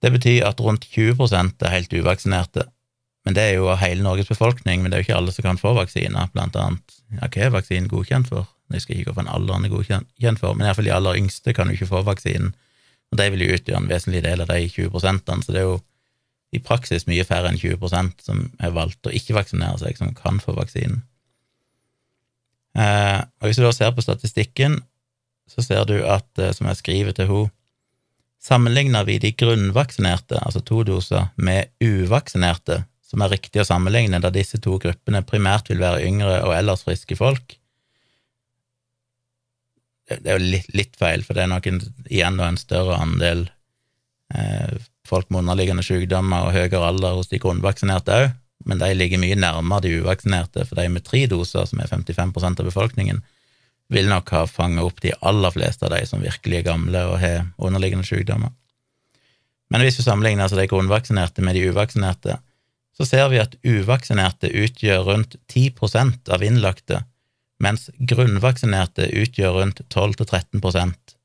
Det 0.02 0.10
betyr 0.10 0.48
at 0.48 0.62
rundt 0.62 0.88
20% 0.90 1.62
er 1.62 1.76
helt 1.76 1.94
uvaksinerte, 1.94 2.66
men 3.26 3.38
det 3.38 3.44
er 3.44 3.60
jo 3.60 3.70
hele 3.78 4.04
Norges 4.04 4.32
befolkning, 4.32 4.82
men 4.82 4.92
det 4.92 4.98
er 4.98 5.04
jo 5.04 5.08
ikke 5.10 5.20
alle 5.20 5.34
som 5.36 5.46
kan 5.46 5.60
få 5.62 5.76
vaksiner, 5.78 6.32
blant 6.34 6.58
annet 6.58 6.98
ja, 7.12 7.28
hva 7.28 7.46
er 7.46 7.54
vaksinen 7.54 7.92
godkjent 7.92 8.32
for? 8.32 8.50
Jeg 8.72 8.86
skal 8.86 8.96
ikke 8.96 9.12
gå 9.12 9.16
for 9.18 9.26
en 9.26 9.34
alderen 9.36 9.68
er 9.68 9.74
godkjent 9.74 10.40
for, 10.42 10.56
men 10.56 10.66
iallfall 10.66 10.88
de 10.88 10.96
aller 10.96 11.20
yngste 11.20 11.54
kan 11.54 11.70
jo 11.70 11.76
ikke 11.76 11.92
få 11.92 12.04
vaksinen, 12.08 12.54
og 13.12 13.20
de 13.20 13.30
vil 13.34 13.46
jo 13.46 13.56
utgjøre 13.58 13.82
en 13.84 13.90
vesentlig 13.92 14.24
del 14.24 14.42
av 14.42 14.50
de 14.50 14.60
20 14.72 15.02
så 15.44 15.52
det 15.52 15.60
er 15.60 15.68
jo 15.68 15.80
i 16.52 16.60
praksis 16.60 17.08
mye 17.08 17.24
færre 17.28 17.52
enn 17.52 17.60
20% 17.60 18.26
som 18.26 18.44
har 18.60 18.74
valgt 18.76 19.08
å 19.08 19.14
ikke 19.16 19.36
vaksinere 19.38 19.80
seg, 19.80 19.98
som 20.00 20.12
kan 20.16 20.40
få 20.44 20.56
vaksinen. 20.58 21.04
Eh, 22.76 23.20
og 23.20 23.48
Hvis 23.48 23.60
du 23.60 23.64
da 23.64 23.72
ser 23.76 23.92
på 23.96 24.04
statistikken, 24.04 24.80
så 25.48 25.64
ser 25.64 25.86
du 25.88 25.98
at, 26.08 26.28
eh, 26.40 26.52
som 26.56 26.68
jeg 26.68 26.80
skriver 26.80 27.16
til 27.16 27.28
henne, 27.28 27.52
sammenligner 28.42 29.06
vi 29.06 29.20
de 29.22 29.32
grunnvaksinerte, 29.38 30.40
altså 30.42 30.64
to 30.66 30.82
doser, 30.84 31.30
med 31.38 31.70
uvaksinerte, 31.84 32.86
som 33.12 33.24
er 33.26 33.34
riktig 33.34 33.60
å 33.60 33.68
sammenligne, 33.68 34.22
da 34.24 34.32
disse 34.32 34.60
to 34.64 34.78
gruppene 34.80 35.20
primært 35.28 35.72
vil 35.72 35.82
være 35.84 36.06
yngre 36.08 36.38
og 36.46 36.56
ellers 36.56 36.86
friske 36.88 37.18
folk. 37.20 37.58
Det 40.12 40.28
er 40.28 40.40
jo 40.40 40.52
litt, 40.54 40.70
litt 40.76 40.96
feil, 41.00 41.24
for 41.24 41.36
det 41.36 41.44
er 41.44 41.52
nok 41.52 41.68
en, 41.68 41.82
igjen 42.08 42.40
en 42.44 42.60
større 42.60 42.98
andel 43.00 43.46
eh, 44.36 44.78
folk 45.08 45.28
med 45.30 45.44
underliggende 45.44 45.84
sykdommer 45.84 46.48
og 46.48 46.56
høyere 46.56 46.88
alder 46.88 47.18
hos 47.20 47.32
de 47.32 47.40
grunnvaksinerte 47.44 48.16
òg, 48.16 48.32
men 48.68 48.80
de 48.80 48.92
ligger 48.94 49.20
mye 49.20 49.40
nærmere 49.40 49.88
de 49.88 49.96
uvaksinerte, 50.00 50.66
for 50.70 50.80
de 50.80 50.88
med 50.94 51.04
tre 51.08 51.26
doser, 51.32 51.66
som 51.68 51.82
er 51.82 51.90
55% 51.92 52.62
av 52.62 52.68
befolkningen, 52.68 53.24
vil 53.92 54.08
nok 54.08 54.32
ha 54.32 54.46
fanget 54.48 54.88
opp 54.88 55.02
de 55.04 55.12
aller 55.28 55.52
fleste 55.52 55.88
av 55.88 55.92
de 55.96 56.04
som 56.08 56.24
virkelig 56.24 56.62
er 56.62 56.68
gamle 56.70 57.02
og 57.10 57.18
har 57.20 57.50
underliggende 57.60 58.08
sykdommer. 58.08 58.54
Men 59.72 59.84
hvis 59.84 60.00
vi 60.00 60.06
sammenligner 60.06 60.46
altså 60.46 60.60
de 60.60 60.68
grunnvaksinerte 60.72 61.44
med 61.44 61.58
de 61.58 61.66
uvaksinerte, 61.72 62.38
så 62.98 63.08
ser 63.08 63.30
vi 63.32 63.40
at 63.42 63.56
uvaksinerte 63.64 64.52
utgjør 64.52 65.08
rundt 65.08 65.38
10% 65.54 66.32
av 66.34 66.44
innlagte, 66.44 67.04
mens 67.62 67.90
grunnvaksinerte 67.98 69.08
utgjør 69.22 69.60
rundt 69.62 69.84
12-13% 69.94 71.18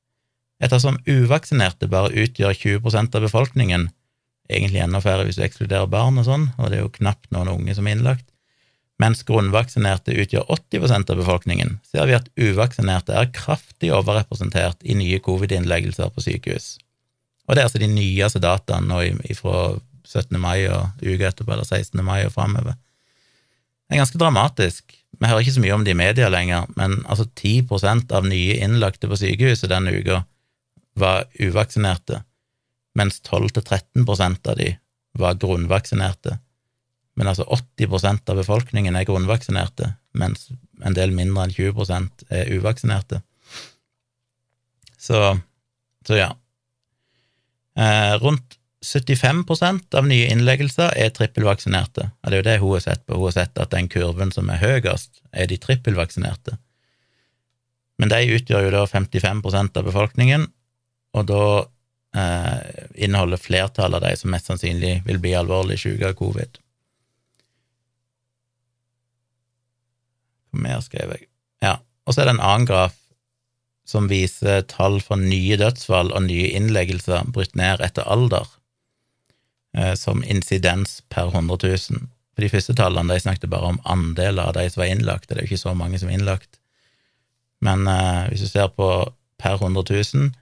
Ettersom 0.62 0.96
uvaksinerte 1.04 1.88
bare 1.92 2.14
utgjør 2.16 2.54
20% 2.56 3.18
av 3.18 3.26
befolkningen, 3.26 3.90
egentlig 4.48 4.80
enda 4.80 5.02
færre 5.04 5.26
hvis 5.26 5.36
du 5.36 5.44
ekskluderer 5.44 5.90
barn 5.90 6.16
og 6.20 6.24
sånn, 6.28 6.48
og 6.56 6.70
det 6.70 6.78
er 6.78 6.86
jo 6.86 6.94
knapt 6.94 7.28
noen 7.34 7.52
unge 7.52 7.76
som 7.76 7.86
er 7.86 7.98
innlagt, 7.98 8.24
mens 9.02 9.20
grunnvaksinerte 9.28 10.14
utgjør 10.16 10.46
80% 10.54 11.12
av 11.12 11.20
befolkningen, 11.20 11.76
ser 11.84 12.08
vi 12.08 12.16
at 12.16 12.30
uvaksinerte 12.40 13.12
er 13.12 13.28
kraftig 13.36 13.92
overrepresentert 13.92 14.80
i 14.80 14.96
nye 14.96 15.20
covid-innleggelser 15.20 16.14
på 16.14 16.24
sykehus. 16.24 16.78
Og 17.46 17.54
det 17.54 17.60
er 17.60 17.68
altså 17.68 17.82
de 17.82 17.90
nyeste 17.92 18.40
dataene 18.42 18.88
nå 18.88 19.36
fra 19.36 19.66
17. 20.06 20.38
mai 20.40 20.68
og 20.70 21.02
uka 21.02 21.30
etterpå, 21.30 21.52
eller 21.52 21.66
16. 21.66 22.04
mai 22.04 22.24
og 22.26 22.32
framover. 22.34 22.78
Det 23.86 23.94
er 23.94 24.02
ganske 24.02 24.18
dramatisk. 24.18 24.96
Vi 25.16 25.28
hører 25.28 25.44
ikke 25.44 25.56
så 25.56 25.62
mye 25.62 25.74
om 25.76 25.84
det 25.86 25.94
i 25.94 25.98
media 25.98 26.30
lenger, 26.32 26.66
men 26.76 26.98
altså 27.06 27.26
10% 27.28 28.12
av 28.16 28.26
nye 28.26 28.56
innlagte 28.62 29.08
på 29.08 29.18
sykehuset 29.20 29.70
denne 29.70 29.94
uka 29.94 30.24
var 30.98 31.28
uvaksinerte, 31.40 32.22
mens 32.96 33.20
12-13% 33.28 34.50
av 34.50 34.58
de 34.58 34.72
var 35.16 35.38
grunnvaksinerte. 35.40 36.38
Men 37.16 37.30
altså 37.30 37.46
80% 37.48 38.32
av 38.32 38.40
befolkningen 38.42 38.96
er 38.96 39.06
grunnvaksinerte, 39.08 39.94
mens 40.16 40.50
en 40.84 40.96
del 40.96 41.14
mindre 41.16 41.46
enn 41.46 41.54
20% 41.54 42.26
er 42.28 42.50
uvaksinerte. 42.52 43.22
Så, 45.00 45.20
så 46.04 46.18
ja. 46.18 46.30
Eh, 47.76 48.14
rundt 48.20 48.55
75% 48.86 49.96
av 49.98 50.06
nye 50.06 50.28
innleggelser 50.30 50.94
er 50.94 51.10
trippelvaksinerte. 51.14 52.10
Og 52.22 52.30
det 52.30 52.36
er 52.36 52.40
jo 52.40 52.46
det 52.46 52.58
hun 52.62 52.74
har 52.76 52.84
sett 52.84 53.06
på. 53.06 53.16
Hun 53.18 53.28
har 53.28 53.36
sett 53.40 53.62
at 53.62 53.72
den 53.74 53.88
kurven 53.90 54.30
som 54.34 54.50
er 54.52 54.62
høyest, 54.62 55.22
er 55.32 55.50
de 55.50 55.58
trippelvaksinerte. 55.58 56.54
Men 57.98 58.12
de 58.12 58.36
utgjør 58.36 58.68
jo 58.68 58.74
da 58.74 58.84
55% 58.86 59.80
av 59.80 59.88
befolkningen, 59.88 60.44
og 61.16 61.26
da 61.30 61.46
eh, 62.20 62.84
inneholder 63.06 63.40
flertallet 63.40 63.98
av 63.98 64.04
de 64.04 64.20
som 64.20 64.30
mest 64.34 64.50
sannsynlig 64.50 65.00
vil 65.06 65.18
bli 65.22 65.32
alvorlig 65.38 65.78
syke 65.80 66.12
av 66.12 66.18
covid. 66.18 66.60
Hva 70.52 70.62
mer 70.68 70.84
skrev 70.84 71.16
jeg? 71.16 71.26
Ja, 71.64 71.78
og 72.04 72.14
så 72.14 72.22
er 72.22 72.30
det 72.30 72.36
en 72.36 72.44
annen 72.44 72.68
graf 72.68 72.94
som 73.86 74.10
viser 74.10 74.64
tall 74.68 74.98
for 75.02 75.18
nye 75.18 75.56
dødsfall 75.60 76.12
og 76.12 76.26
nye 76.26 76.50
innleggelser 76.58 77.28
brutt 77.32 77.54
ned 77.58 77.82
etter 77.86 78.06
alder, 78.10 78.46
som 79.98 80.22
insidens 80.24 81.02
per 81.12 81.28
100 81.28 81.58
000. 81.68 82.06
For 82.36 82.44
de 82.44 82.52
første 82.52 82.74
tallene 82.76 83.16
de 83.16 83.24
snakket 83.24 83.48
bare 83.48 83.72
om 83.72 83.78
andeler 83.88 84.44
av 84.50 84.54
de 84.56 84.66
som 84.68 84.82
var 84.82 84.92
innlagt, 84.92 85.28
det 85.28 85.38
er 85.38 85.44
jo 85.46 85.50
ikke 85.50 85.64
så 85.64 85.74
mange 85.76 86.00
som 86.00 86.10
er 86.10 86.18
innlagt. 86.18 86.58
Men 87.64 87.86
eh, 87.88 88.26
hvis 88.28 88.44
du 88.44 88.50
ser 88.50 88.68
på 88.76 88.88
per 89.40 89.56
100 89.56 89.84
000, 89.88 90.32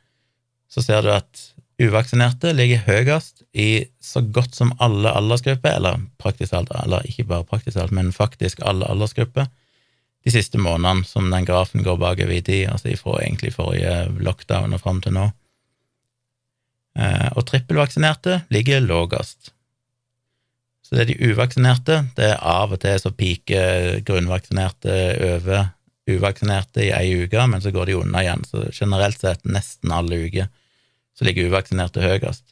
så 0.70 0.83
ser 0.83 1.07
du 1.07 1.12
at 1.14 1.43
uvaksinerte 1.83 2.51
ligger 2.55 2.83
høyest 2.87 3.45
i 3.55 3.87
så 4.03 4.22
godt 4.35 4.59
som 4.59 4.72
alle 4.83 5.11
aldersgrupper, 5.14 5.79
eller 5.79 6.03
praktisk 6.22 6.55
alt, 6.59 6.72
eller 6.83 7.07
ikke 7.07 7.29
bare 7.31 7.47
praktisk 7.47 7.79
alt, 7.79 7.95
men 7.95 8.11
faktisk 8.14 8.62
alle 8.66 8.91
aldersgrupper 8.91 9.47
de 10.25 10.33
siste 10.33 10.59
månedene, 10.59 11.07
som 11.07 11.31
den 11.31 11.47
grafen 11.47 11.85
går 11.85 11.99
bakover 12.01 12.35
i 12.35 12.43
tid, 12.43 12.66
altså 12.72 12.91
ifra 12.91 13.20
egentlig 13.20 13.53
forrige 13.55 14.09
lockdown 14.25 14.75
og 14.75 14.83
fram 14.83 15.03
til 15.05 15.14
nå. 15.14 15.29
Eh, 16.95 17.28
og 17.34 17.47
trippelvaksinerte 17.49 18.45
ligger 18.55 18.84
lavest. 18.84 19.53
Så 20.84 20.97
det 20.97 21.05
er 21.05 21.11
de 21.12 21.32
uvaksinerte. 21.32 22.03
Det 22.16 22.28
er 22.34 22.42
av 22.45 22.74
og 22.76 22.82
til 22.82 22.99
så 23.01 23.11
piker 23.14 24.03
grunnvaksinerte 24.07 24.99
over 25.32 25.70
uvaksinerte 26.11 26.84
i 26.84 26.90
ei 26.92 27.24
uke, 27.24 27.47
men 27.49 27.62
så 27.64 27.72
går 27.74 27.88
de 27.88 27.97
unna 28.03 28.22
igjen. 28.22 28.45
Så 28.47 28.66
generelt 28.70 29.20
sett, 29.20 29.47
nesten 29.49 29.95
alle 29.97 30.20
uker, 30.26 30.51
så 31.16 31.26
ligger 31.26 31.49
uvaksinerte 31.49 32.05
høyest. 32.05 32.45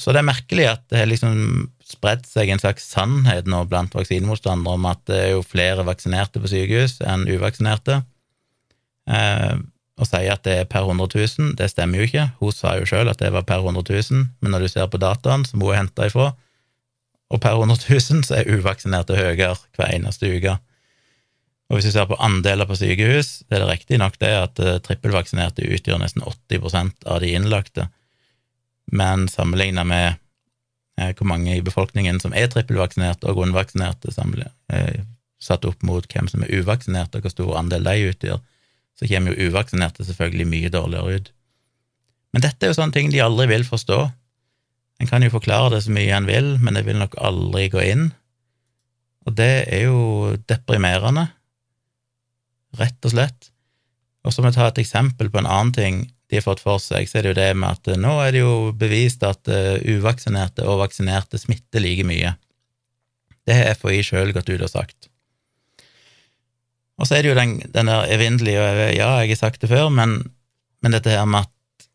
Så 0.00 0.14
det 0.14 0.22
er 0.22 0.30
merkelig 0.30 0.64
at 0.70 0.86
det 0.88 1.02
har 1.02 1.10
liksom 1.10 1.68
spredt 1.84 2.24
seg 2.28 2.50
en 2.50 2.62
slags 2.62 2.86
sannhet 2.88 3.48
nå 3.50 3.64
blant 3.68 3.94
vaksinemotstandere 3.94 4.78
om 4.78 4.86
at 4.88 5.02
det 5.10 5.18
er 5.26 5.32
jo 5.34 5.44
flere 5.44 5.84
vaksinerte 5.84 6.40
på 6.40 6.50
sykehus 6.50 6.98
enn 7.04 7.26
uvaksinerte. 7.28 8.00
Eh, 9.10 9.60
og 10.00 10.08
sier 10.08 10.32
at 10.32 10.44
det 10.46 10.54
er 10.62 10.68
per 10.70 10.88
100 10.88 11.12
000. 11.12 11.52
Det 11.58 11.68
stemmer 11.68 12.00
jo 12.00 12.08
ikke. 12.08 12.30
Hun 12.40 12.54
sa 12.56 12.74
jo 12.78 12.88
sjøl 12.88 13.10
at 13.12 13.20
det 13.20 13.32
var 13.34 13.44
per 13.48 13.60
100 13.60 13.84
000, 13.84 14.24
men 14.40 14.54
når 14.54 14.64
du 14.64 14.72
ser 14.72 14.88
på 14.88 15.00
dataen 15.02 15.44
som 15.44 15.60
hun 15.60 15.74
er 15.74 15.82
henta 15.82 16.08
ifra, 16.08 16.32
og 17.30 17.38
per 17.44 17.60
100 17.60 17.84
000 17.86 18.24
så 18.26 18.40
er 18.40 18.50
uvaksinerte 18.50 19.18
høyere 19.18 19.54
hver 19.76 19.92
eneste 19.92 20.32
uke. 20.32 20.56
Og 21.70 21.78
hvis 21.78 21.86
du 21.86 21.92
ser 21.94 22.08
på 22.10 22.18
andeler 22.18 22.66
på 22.66 22.74
sykehus, 22.74 23.44
så 23.44 23.54
er 23.54 23.62
det 23.62 23.70
riktig 23.70 24.00
nok 24.02 24.16
det 24.18 24.32
at 24.34 24.58
eh, 24.58 24.80
trippelvaksinerte 24.82 25.68
utgjør 25.70 26.00
nesten 26.02 26.24
80% 26.26 27.06
av 27.06 27.20
de 27.22 27.30
innlagte 27.38 27.86
men 28.90 29.28
sammenligna 29.28 29.84
med 29.84 30.14
eh, 31.00 31.14
hvor 31.16 31.26
mange 31.26 31.56
i 31.56 31.62
befolkningen 31.62 32.20
som 32.20 32.34
er 32.34 32.50
trippelvaksinerte 32.50 33.28
og 33.30 33.38
grunnvaksinerte, 33.38 34.12
eh, 34.72 35.02
satt 35.40 35.64
opp 35.64 35.82
mot 35.86 36.06
hvem 36.10 36.28
som 36.28 36.42
er 36.44 36.60
uvaksinerte, 36.60 37.18
og 37.18 37.26
hvor 37.26 37.34
stor 37.34 37.58
andel 37.60 37.86
de 37.86 38.10
utgjør, 38.10 38.40
så 39.00 39.08
kommer 39.08 39.32
jo 39.32 39.48
uvaksinerte 39.48 40.04
selvfølgelig 40.04 40.46
mye 40.50 40.70
dårligere 40.72 41.16
ut. 41.16 41.30
Men 42.34 42.44
dette 42.44 42.66
er 42.66 42.70
jo 42.70 42.76
sånne 42.78 42.94
ting 42.94 43.08
de 43.10 43.22
aldri 43.24 43.48
vil 43.50 43.64
forstå. 43.66 44.00
En 45.00 45.08
kan 45.08 45.24
jo 45.24 45.32
forklare 45.32 45.72
det 45.72 45.86
så 45.86 45.94
mye 45.96 46.12
en 46.12 46.28
vil, 46.28 46.52
men 46.60 46.76
det 46.76 46.84
vil 46.84 47.00
nok 47.00 47.16
aldri 47.16 47.70
gå 47.72 47.80
inn. 47.94 48.10
Og 49.24 49.36
det 49.40 49.64
er 49.72 49.86
jo 49.88 50.36
deprimerende, 50.50 51.30
rett 52.76 53.08
og 53.08 53.14
slett. 53.16 53.50
Og 54.20 54.34
så 54.34 54.44
må 54.44 54.50
jeg 54.50 54.58
ta 54.58 54.68
et 54.68 54.82
eksempel 54.82 55.32
på 55.32 55.40
en 55.40 55.48
annen 55.48 55.72
ting 55.74 56.02
de 56.30 56.38
har 56.38 56.46
fått 56.46 56.62
for 56.62 56.78
seg, 56.78 57.08
så 57.10 57.18
er 57.18 57.26
det 57.26 57.32
jo 57.32 57.38
det 57.40 57.48
med 57.58 57.74
at 57.74 57.88
eh, 57.90 57.98
nå 57.98 58.12
er 58.22 58.34
det 58.36 58.44
jo 58.44 58.70
bevist 58.78 59.24
at 59.26 59.50
uh, 59.50 59.80
uvaksinerte 59.82 60.62
og 60.62 60.78
vaksinerte 60.84 61.40
smitter 61.42 61.82
like 61.82 62.04
mye. 62.06 62.36
Det 63.48 63.56
har 63.56 63.74
FHI 63.74 64.04
sjøl 64.06 64.30
gått 64.36 64.52
ut 64.52 64.62
og 64.62 64.70
sagt. 64.70 65.09
Og 67.00 67.08
så 67.08 67.16
er 67.16 67.24
det 67.24 67.32
jo 67.32 67.38
den, 67.38 67.56
den 67.72 67.88
der 67.88 68.10
evinnelige, 68.12 68.60
og 68.60 68.80
ja, 68.92 69.08
jeg 69.22 69.32
har 69.32 69.40
sagt 69.40 69.62
det 69.62 69.70
før, 69.72 69.88
men, 69.88 70.18
men, 70.84 70.92
dette 70.92 71.12
her 71.12 71.24
med 71.24 71.48
at 71.48 71.88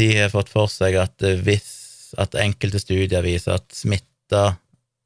de 0.00 0.08
har 0.16 0.32
fått 0.32 0.48
for 0.52 0.70
seg 0.72 0.96
at 0.96 1.26
eh, 1.26 1.40
hvis 1.44 2.14
at 2.16 2.38
enkelte 2.40 2.80
studier 2.80 3.24
viser 3.24 3.58
at 3.58 3.66
smitta 3.76 4.54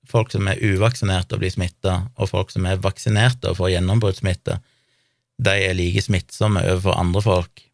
folk 0.06 0.30
som 0.30 0.46
er 0.50 0.60
uvaksinerte 0.62 1.34
og 1.34 1.42
blir 1.42 1.50
smitta, 1.54 2.04
og 2.20 2.30
folk 2.30 2.52
som 2.54 2.66
er 2.68 2.80
vaksinerte 2.82 3.50
og 3.50 3.58
får 3.58 3.74
gjennombruddssmitte, 3.74 4.58
de 5.42 5.54
er 5.66 5.74
like 5.74 6.02
smittsomme 6.04 6.62
overfor 6.62 6.98
andre 7.00 7.22
folk. 7.24 7.64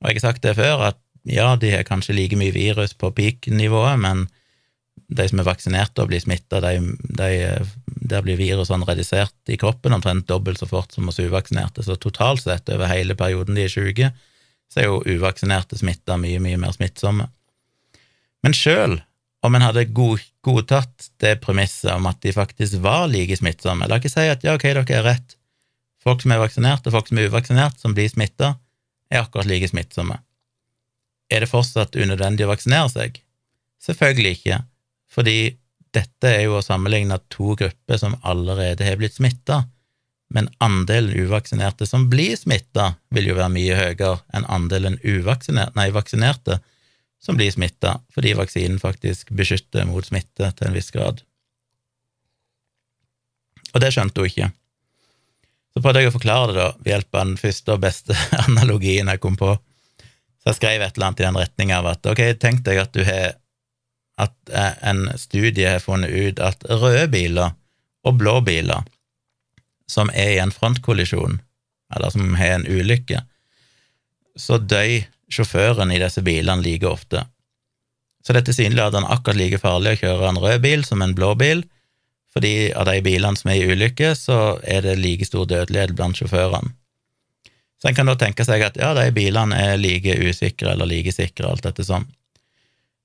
Og 0.00 0.08
jeg 0.08 0.20
har 0.20 0.26
sagt 0.28 0.44
det 0.46 0.56
før, 0.56 0.88
at 0.92 1.00
ja, 1.26 1.50
de 1.60 1.72
har 1.74 1.86
kanskje 1.88 2.14
like 2.16 2.38
mye 2.38 2.54
virus 2.54 2.94
på 2.94 3.10
peak-nivået, 3.16 3.98
men 4.00 4.26
de 5.06 5.26
som 5.30 5.40
er 5.40 5.46
vaksinerte 5.46 6.02
og 6.02 6.10
blir 6.10 6.22
smitta, 6.22 6.60
de, 6.64 6.78
de, 7.18 7.30
der 7.86 8.24
blir 8.26 8.38
virusene 8.40 8.86
redusert 8.88 9.52
i 9.52 9.58
kroppen 9.60 9.94
omtrent 9.94 10.26
dobbelt 10.28 10.60
så 10.60 10.68
fort 10.70 10.94
som 10.94 11.06
hos 11.08 11.20
uvaksinerte. 11.22 11.84
Så 11.86 11.98
totalt 12.00 12.42
sett, 12.42 12.68
over 12.72 12.90
hele 12.90 13.16
perioden 13.18 13.58
de 13.58 13.66
er 13.66 13.72
syke, 13.72 14.10
så 14.72 14.82
er 14.82 14.88
jo 14.88 15.02
uvaksinerte 15.06 15.78
smitta 15.78 16.18
mye, 16.20 16.40
mye 16.42 16.58
mer 16.60 16.74
smittsomme. 16.74 17.28
Men 18.42 18.56
sjøl 18.56 18.98
om 19.46 19.54
en 19.54 19.62
hadde 19.62 19.86
god, 19.94 20.22
godtatt 20.44 21.10
det 21.22 21.36
premisset 21.44 21.92
om 21.94 22.08
at 22.10 22.18
de 22.24 22.34
faktisk 22.34 22.80
var 22.82 23.06
like 23.12 23.36
smittsomme, 23.38 23.86
la 23.86 24.00
ikke 24.00 24.10
si 24.10 24.26
at 24.26 24.44
ja, 24.46 24.56
ok, 24.58 24.66
dere 24.66 24.98
er 24.98 25.06
rett, 25.06 25.36
folk 26.02 26.22
som 26.22 26.34
er 26.34 26.42
vaksinert 26.42 26.86
og 26.86 26.94
folk 26.96 27.10
som 27.10 27.20
er 27.20 27.30
uvaksinert, 27.30 27.78
som 27.82 27.94
blir 27.94 28.10
smitta, 28.10 28.56
er 29.10 29.22
akkurat 29.22 29.46
like 29.46 29.68
smittsomme. 29.70 30.18
Er 31.30 31.42
det 31.42 31.50
fortsatt 31.50 31.98
unødvendig 31.98 32.46
å 32.46 32.50
vaksinere 32.50 32.90
seg? 32.90 33.20
Selvfølgelig 33.82 34.38
ikke, 34.38 34.60
fordi 35.16 35.56
dette 35.96 36.28
er 36.28 36.44
jo 36.44 36.58
å 36.58 36.64
sammenligne 36.64 37.16
to 37.32 37.54
grupper 37.56 38.00
som 38.00 38.18
allerede 38.20 38.84
har 38.84 38.98
blitt 39.00 39.16
smitta, 39.16 39.64
men 40.34 40.50
andelen 40.60 41.14
uvaksinerte 41.14 41.86
som 41.86 42.08
blir 42.10 42.36
smitta, 42.36 42.96
vil 43.14 43.30
jo 43.30 43.36
være 43.38 43.52
mye 43.54 43.76
høyere 43.78 44.16
enn 44.34 44.48
andelen 44.50 44.98
nei, 45.00 45.88
vaksinerte 45.94 46.58
som 47.22 47.38
blir 47.38 47.50
smitta, 47.50 48.00
fordi 48.14 48.34
vaksinen 48.36 48.78
faktisk 48.82 49.30
beskytter 49.30 49.86
mot 49.88 50.04
smitte 50.04 50.50
til 50.52 50.68
en 50.68 50.76
viss 50.76 50.92
grad. 50.94 51.22
Og 53.72 53.80
det 53.82 53.92
skjønte 53.94 54.20
hun 54.20 54.30
ikke. 54.30 54.50
Så 55.74 55.82
prøvde 55.84 56.02
jeg 56.02 56.10
å 56.10 56.16
forklare 56.16 56.52
det 56.52 56.60
da, 56.60 56.68
ved 56.80 56.92
hjelp 56.92 57.16
av 57.16 57.24
den 57.26 57.40
første 57.40 57.74
og 57.74 57.82
beste 57.84 58.18
analogien 58.46 59.10
jeg 59.12 59.22
kom 59.22 59.38
på. 59.38 59.54
Så 60.40 60.52
jeg 60.52 60.60
skrev 60.60 60.84
et 60.84 60.96
eller 60.96 61.08
annet 61.10 61.22
i 61.22 61.26
den 61.26 61.40
retning 61.40 61.72
av 61.76 61.88
at 61.90 62.06
ok, 62.08 62.22
tenk 62.40 62.62
deg 62.66 62.80
at 62.80 62.94
du 62.96 63.02
har 63.06 63.36
at 64.20 64.34
eh, 64.50 64.74
en 64.88 65.06
studie 65.18 65.68
har 65.68 65.82
funnet 65.84 66.10
ut 66.10 66.40
at 66.40 66.64
røde 66.70 67.06
biler 67.12 67.54
og 68.06 68.18
blå 68.20 68.38
biler 68.46 68.86
som 69.90 70.10
er 70.14 70.34
i 70.34 70.40
en 70.42 70.54
frontkollisjon, 70.54 71.38
eller 71.94 72.10
som 72.10 72.34
har 72.34 72.56
en 72.56 72.66
ulykke, 72.66 73.20
så 74.36 74.58
dør 74.58 75.06
sjåføren 75.32 75.92
i 75.94 76.00
disse 76.02 76.22
bilene 76.26 76.64
like 76.64 76.86
ofte. 76.88 77.22
Så 78.26 78.34
det 78.34 78.42
er 78.42 78.48
tilsynelatende 78.48 79.10
akkurat 79.14 79.38
like 79.38 79.60
farlig 79.62 79.94
å 79.94 80.00
kjøre 80.00 80.30
en 80.32 80.40
rød 80.42 80.64
bil 80.64 80.82
som 80.86 81.02
en 81.02 81.14
blå 81.14 81.34
bil, 81.38 81.62
fordi 82.34 82.72
av 82.76 82.88
de 82.90 82.98
bilene 83.00 83.38
som 83.38 83.52
er 83.52 83.62
i 83.62 83.70
ulykke, 83.70 84.10
så 84.18 84.58
er 84.66 84.82
det 84.84 84.98
like 85.00 85.24
stor 85.24 85.46
dødelighet 85.48 85.94
blant 85.96 86.18
sjåførene. 86.18 86.74
Så 87.80 87.90
en 87.90 87.96
kan 87.96 88.08
da 88.08 88.16
tenke 88.18 88.44
seg 88.44 88.64
at 88.64 88.78
ja, 88.80 88.90
de 88.96 89.06
bilene 89.14 89.56
er 89.56 89.78
like 89.80 90.16
usikre 90.24 90.72
eller 90.72 90.88
like 90.90 91.12
sikre, 91.14 91.48
alt 91.48 91.64
dette 91.64 91.84
sånn. 91.86 92.06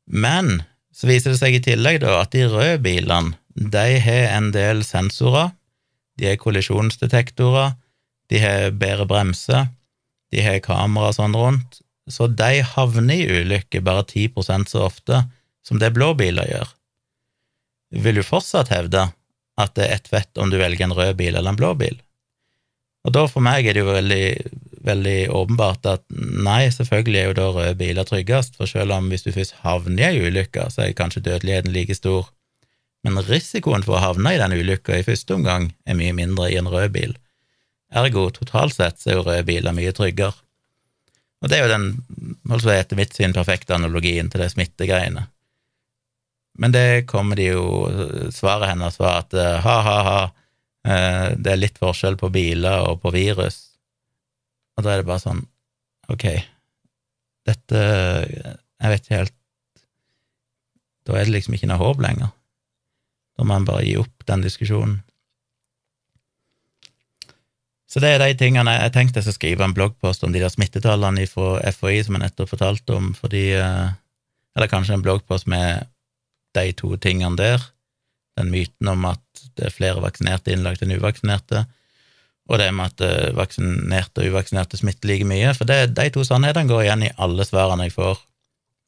Men 0.08 0.64
så 0.92 1.08
viser 1.10 1.34
det 1.34 1.40
seg 1.40 1.58
i 1.58 1.64
tillegg 1.64 2.02
da 2.04 2.18
at 2.22 2.34
de 2.36 2.48
røde 2.52 2.80
bilene, 2.84 3.36
de 3.56 4.00
har 4.04 4.32
en 4.38 4.50
del 4.56 4.84
sensorer, 4.88 5.52
de 6.20 6.30
har 6.30 6.40
kollisjonsdetektorer, 6.40 7.74
de 8.32 8.40
har 8.40 8.76
bedre 8.80 9.08
bremser, 9.10 9.72
de 10.32 10.44
har 10.44 10.62
kamera 10.64 11.12
og 11.12 11.18
sånn 11.18 11.36
rundt, 11.36 11.82
så 12.12 12.28
de 12.28 12.62
havner 12.74 13.20
i 13.20 13.42
ulykke 13.42 13.84
bare 13.84 14.06
10% 14.08 14.72
så 14.72 14.86
ofte 14.88 15.24
som 15.68 15.80
det 15.80 15.92
blå 15.96 16.14
biler 16.20 16.48
gjør. 16.50 16.70
Vil 18.04 18.20
du 18.20 18.24
fortsatt 18.24 18.72
hevde 18.72 19.10
at 19.60 19.76
det 19.76 19.88
er 19.88 19.98
ett 19.98 20.10
fett 20.12 20.40
om 20.40 20.52
du 20.52 20.58
velger 20.60 20.88
en 20.88 20.96
rød 20.96 21.18
bil 21.20 21.36
eller 21.36 21.52
en 21.52 21.60
blå 21.60 21.74
bil. 21.80 21.98
Og 23.06 23.16
da 23.16 23.26
for 23.30 23.44
meg 23.44 23.66
er 23.66 23.76
det 23.76 23.84
jo 23.84 23.92
veldig, 23.92 24.26
veldig 24.86 25.32
åpenbart 25.36 25.88
at 25.90 26.04
nei, 26.12 26.70
selvfølgelig 26.74 27.20
er 27.20 27.28
jo 27.30 27.38
da 27.38 27.48
røde 27.56 27.80
biler 27.80 28.08
tryggest, 28.08 28.58
for 28.58 28.70
selv 28.70 28.96
om 28.96 29.10
hvis 29.12 29.26
du 29.26 29.32
først 29.36 29.60
havner 29.66 30.02
i 30.02 30.08
ei 30.10 30.30
ulykke, 30.30 30.68
så 30.74 30.86
er 30.86 30.96
kanskje 30.98 31.24
dødeligheten 31.28 31.74
like 31.76 31.96
stor, 31.98 32.30
men 33.06 33.18
risikoen 33.26 33.86
for 33.86 33.98
å 33.98 34.04
havne 34.04 34.36
i 34.36 34.40
den 34.42 34.54
ulykka 34.54 35.00
i 35.00 35.06
første 35.06 35.36
omgang 35.38 35.72
er 35.90 35.98
mye 35.98 36.14
mindre 36.18 36.52
i 36.52 36.58
en 36.60 36.70
rød 36.70 36.94
bil. 36.94 37.16
Ergo, 37.92 38.30
totalt 38.34 38.78
sett 38.78 39.02
så 39.02 39.12
er 39.12 39.18
jo 39.18 39.26
røde 39.26 39.48
biler 39.48 39.76
mye 39.76 39.94
tryggere. 39.96 40.38
Og 41.42 41.50
det 41.50 41.58
er 41.58 41.66
jo 41.66 41.72
den 41.72 42.36
altså 42.54 42.70
etter 42.76 43.00
mitt 43.00 43.16
syn 43.18 43.34
perfekte 43.34 43.74
analogien 43.74 44.30
til 44.30 44.44
det 44.44 44.52
smittegreiene. 44.54 45.26
Men 46.62 46.76
det 46.76 47.08
kommer 47.10 47.40
de 47.40 47.48
jo 47.48 47.64
Svaret 48.36 48.74
hennes 48.74 49.00
var 49.00 49.24
at 49.24 49.34
ha-ha-ha, 49.64 50.20
eh, 50.86 51.28
det 51.40 51.54
er 51.54 51.62
litt 51.64 51.82
forskjell 51.82 52.20
på 52.20 52.30
biler 52.34 52.86
og 52.92 53.02
på 53.02 53.14
virus. 53.16 53.71
Og 54.78 54.86
da 54.86 54.94
er 54.94 55.02
det 55.02 55.10
bare 55.10 55.24
sånn, 55.24 55.44
ok, 56.12 56.26
dette 57.48 57.80
Jeg 57.82 58.92
vet 58.92 59.06
ikke 59.06 59.18
helt 59.18 59.38
Da 61.08 61.16
er 61.18 61.26
det 61.26 61.34
liksom 61.34 61.56
ikke 61.58 61.70
noe 61.72 61.82
håp 61.82 62.02
lenger. 62.04 62.30
Da 63.38 63.46
må 63.48 63.56
en 63.58 63.66
bare 63.66 63.86
gi 63.88 63.96
opp 63.98 64.26
den 64.30 64.44
diskusjonen. 64.46 65.00
Så 67.92 68.00
det 68.00 68.14
er 68.14 68.22
de 68.22 68.36
tingene 68.40 68.72
jeg 68.78 68.94
tenkte 68.96 69.20
jeg 69.20 69.28
skal 69.28 69.36
skrive 69.36 69.66
en 69.66 69.74
bloggpost 69.76 70.24
om 70.24 70.32
de 70.32 70.40
der 70.40 70.54
smittetallene 70.54 71.26
fra 71.28 71.58
FHI 71.74 72.06
som 72.06 72.16
jeg 72.16 72.24
nettopp 72.24 72.54
fortalte 72.54 72.96
om, 72.96 73.12
fordi 73.18 73.50
eh, 73.58 73.90
Eller 74.56 74.68
kanskje 74.68 74.98
en 74.98 75.04
bloggpost 75.04 75.48
med 75.48 75.88
de 76.56 76.72
to 76.76 76.96
tingene 77.00 77.38
der. 77.40 77.62
Den 78.36 78.52
myten 78.52 78.88
om 78.92 79.06
at 79.08 79.44
det 79.56 79.68
er 79.68 79.76
flere 79.76 80.04
vaksinerte 80.04 80.52
innlagt 80.52 80.84
enn 80.84 80.92
uvaksinerte, 80.92 81.66
og 82.52 82.60
det 82.60 82.68
med 82.76 82.92
at 82.92 83.04
eh, 83.06 83.32
vaksinerte 83.38 84.24
og 84.24 84.34
uvaksinerte 84.34 84.80
smitter 84.80 85.12
like 85.12 85.28
mye. 85.28 85.54
For 85.56 85.70
det, 85.70 85.94
de 85.96 86.10
to 86.12 86.26
sannhetene 86.28 86.70
går 86.70 86.86
igjen 86.86 87.08
i 87.08 87.14
alle 87.22 87.48
svarene 87.48 87.88
jeg 87.88 87.96
får. 87.96 88.20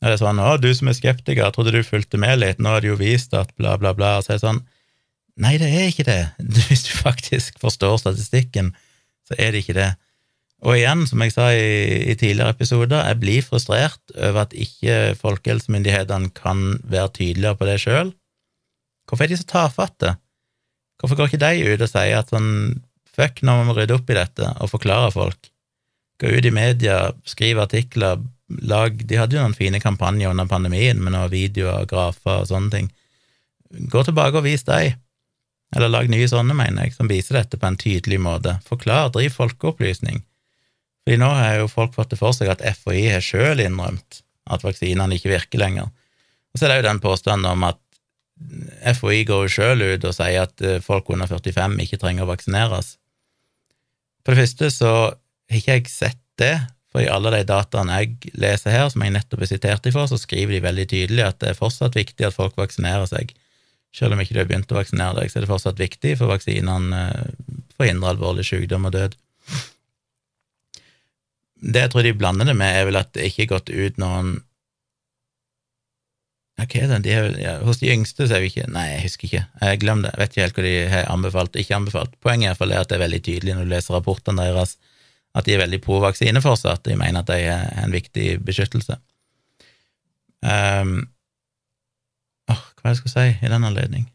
Og 0.03 0.09
det 0.09 0.17
er 0.17 0.19
sånn 0.19 0.41
'Å, 0.43 0.57
du 0.59 0.67
som 0.75 0.89
er 0.91 0.99
skeptiker, 0.99 1.51
trodde 1.55 1.71
du 1.71 1.79
fulgte 1.87 2.19
med 2.19 2.41
litt, 2.41 2.59
nå 2.59 2.75
er 2.75 2.83
det 2.83 2.91
jo 2.91 2.99
vist 2.99 3.33
at 3.33 3.55
bla, 3.55 3.77
bla, 3.79 3.93
bla', 3.95 4.17
og 4.19 4.25
så 4.25 4.33
er 4.33 4.39
det 4.39 4.47
sånn 4.47 4.63
Nei, 5.33 5.57
det 5.57 5.65
er 5.65 5.87
ikke 5.89 6.05
det. 6.05 6.21
Hvis 6.69 6.83
du 6.85 6.91
faktisk 6.93 7.55
forstår 7.57 7.97
statistikken, 7.97 8.75
så 9.25 9.33
er 9.41 9.49
det 9.49 9.63
ikke 9.63 9.73
det. 9.79 9.87
Og 10.61 10.77
igjen, 10.77 11.07
som 11.09 11.23
jeg 11.25 11.33
sa 11.33 11.47
i, 11.51 12.11
i 12.11 12.13
tidligere 12.13 12.53
episoder, 12.53 13.01
jeg 13.01 13.19
blir 13.19 13.41
frustrert 13.41 14.13
over 14.13 14.43
at 14.45 14.53
ikke 14.53 15.15
folkehelsemyndighetene 15.19 16.29
kan 16.37 16.77
være 16.85 17.09
tydeligere 17.17 17.57
på 17.57 17.67
det 17.67 17.79
sjøl. 17.81 18.13
Hvorfor 19.09 19.25
er 19.25 19.33
de 19.33 19.39
så 19.41 19.49
tafatte? 19.49 20.13
Hvorfor 21.01 21.19
går 21.19 21.31
ikke 21.31 21.41
de 21.41 21.73
ut 21.73 21.81
og 21.83 21.89
sier 21.91 22.21
at 22.21 22.29
sånn 22.31 22.53
fuck, 23.15 23.41
nå 23.45 23.57
må 23.59 23.71
vi 23.71 23.81
rydde 23.81 23.97
opp 23.97 24.09
i 24.09 24.17
dette 24.17 24.49
og 24.59 24.71
forklare 24.71 25.11
folk? 25.13 25.49
Gå 26.21 26.31
ut 26.37 26.47
i 26.47 26.53
media, 26.53 26.97
skrive 27.27 27.65
artikler, 27.65 28.21
lag 28.61 28.99
De 29.07 29.17
hadde 29.17 29.37
jo 29.37 29.41
noen 29.41 29.55
fine 29.57 29.79
kampanjer 29.81 30.29
under 30.29 30.45
pandemien 30.49 30.99
med 31.01 31.15
noen 31.15 31.31
videoer, 31.31 31.83
og 31.83 31.89
grafer 31.89 32.43
og 32.43 32.49
sånne 32.51 32.73
ting. 32.73 32.91
Gå 33.89 34.03
tilbake 34.05 34.37
og 34.39 34.45
vis 34.45 34.65
dem. 34.67 34.99
Eller 35.73 35.89
lag 35.89 36.09
nye 36.11 36.27
sånne, 36.29 36.53
mener 36.53 36.85
jeg, 36.85 36.93
som 36.93 37.09
viser 37.09 37.39
dette 37.39 37.57
på 37.57 37.65
en 37.65 37.79
tydelig 37.79 38.19
måte. 38.21 38.59
Forklar, 38.67 39.09
driv 39.15 39.33
folkeopplysning. 39.33 40.21
Fordi 41.03 41.17
nå 41.19 41.29
har 41.33 41.57
jo 41.59 41.71
folk 41.71 41.95
fått 41.97 42.13
det 42.13 42.19
for 42.19 42.35
seg 42.35 42.51
at 42.53 42.61
FHI 42.77 43.07
har 43.15 43.23
sjøl 43.25 43.63
innrømt 43.63 44.21
at 44.53 44.63
vaksinene 44.63 45.17
ikke 45.17 45.33
virker 45.33 45.63
lenger. 45.63 45.89
Og 46.53 46.59
så 46.59 46.67
er 46.67 46.73
det 46.73 46.83
jo 46.83 46.89
den 46.91 47.01
påstanden 47.03 47.49
om 47.49 47.65
at 47.67 47.79
FHI 48.93 49.23
går 49.27 49.47
jo 49.47 49.53
sjøl 49.55 49.83
ut 49.83 50.05
og 50.07 50.15
sier 50.15 50.45
at 50.45 50.61
eh, 50.63 50.81
folk 50.83 51.09
under 51.13 51.29
45 51.29 51.79
ikke 51.85 51.99
trenger 52.01 52.25
å 52.25 52.31
vaksineres. 52.31 52.97
For 54.23 54.33
det 54.33 54.45
første 54.45 54.69
så 54.71 54.93
har 55.11 55.59
ikke 55.59 55.77
jeg 55.77 55.91
sett 55.91 56.21
det, 56.39 56.55
for 56.93 57.01
i 57.03 57.09
alle 57.09 57.31
de 57.33 57.41
dataene 57.49 57.99
jeg 57.99 58.33
leser 58.37 58.73
her, 58.73 58.87
som 58.93 59.03
jeg 59.03 59.15
nettopp 59.15 59.43
er 59.43 59.49
sitert 59.49 59.87
ifra, 59.89 60.05
så 60.07 60.19
skriver 60.21 60.55
de 60.55 60.65
veldig 60.65 60.85
tydelig 60.91 61.25
at 61.25 61.39
det 61.41 61.51
er 61.51 61.57
fortsatt 61.57 61.97
viktig 61.97 62.27
at 62.27 62.35
folk 62.35 62.55
vaksinerer 62.59 63.09
seg. 63.09 63.33
Selv 63.93 64.15
om 64.15 64.21
ikke 64.21 64.35
du 64.35 64.41
har 64.41 64.49
begynt 64.49 64.71
å 64.73 64.77
vaksinere 64.79 65.19
deg, 65.19 65.29
så 65.29 65.39
er 65.39 65.45
det 65.45 65.51
fortsatt 65.51 65.81
viktig, 65.81 66.15
for 66.17 66.31
vaksinene 66.31 67.01
eh, 67.01 67.59
forhindrer 67.77 68.15
alvorlig 68.15 68.45
sykdom 68.47 68.87
og 68.89 68.95
død. 68.95 69.17
Det 71.73 71.83
jeg 71.85 71.93
tror 71.93 72.05
de 72.05 72.15
blander 72.17 72.49
det 72.49 72.55
med, 72.57 72.73
er 72.73 72.87
vel 72.89 72.99
at 72.99 73.13
det 73.15 73.29
ikke 73.29 73.45
er 73.45 73.51
gått 73.53 73.69
ut 73.73 74.01
noen 74.01 74.35
hva 76.53 76.67
er? 76.69 76.99
De 77.01 77.11
er, 77.11 77.29
ja, 77.41 77.53
hos 77.65 77.79
de 77.81 77.89
yngste 77.91 78.27
så 78.29 78.37
er 78.37 78.43
vi 78.43 78.51
ikke 78.51 78.67
Nei, 78.71 78.85
jeg 78.91 79.05
husker 79.07 79.27
ikke. 79.27 79.43
Jeg 79.61 79.79
Glem 79.81 80.03
det. 80.05 80.11
Jeg 80.13 80.21
vet 80.21 80.33
ikke 80.33 80.43
helt 80.43 80.57
hva 80.57 80.65
de 80.65 80.73
har 80.93 81.07
anbefalt 81.11 81.55
ikke 81.59 81.77
anbefalt. 81.79 82.17
Poenget 82.21 82.61
er 82.61 82.79
at 82.79 82.91
det 82.91 82.97
er 82.97 83.05
veldig 83.05 83.21
tydelig 83.25 83.55
når 83.55 83.65
du 83.65 83.73
leser 83.73 83.97
rapportene 83.97 84.45
deres, 84.45 84.77
at 85.33 85.47
de 85.47 85.55
er 85.55 85.63
veldig 85.63 85.81
pro 85.81 85.97
vaksine 86.03 86.43
fortsatt. 86.45 86.83
De 86.85 86.97
mener 86.99 87.23
at 87.23 87.31
de 87.31 87.39
er 87.49 87.65
en 87.83 87.93
viktig 87.93 88.37
beskyttelse. 88.45 88.99
Um, 90.43 90.97
oh, 92.51 92.59
hva 92.59 92.83
er 92.83 92.91
det 92.91 92.93
jeg 92.93 93.01
skal 93.01 93.13
si 93.15 93.27
i 93.47 93.51
den 93.53 93.65
anledning? 93.65 94.05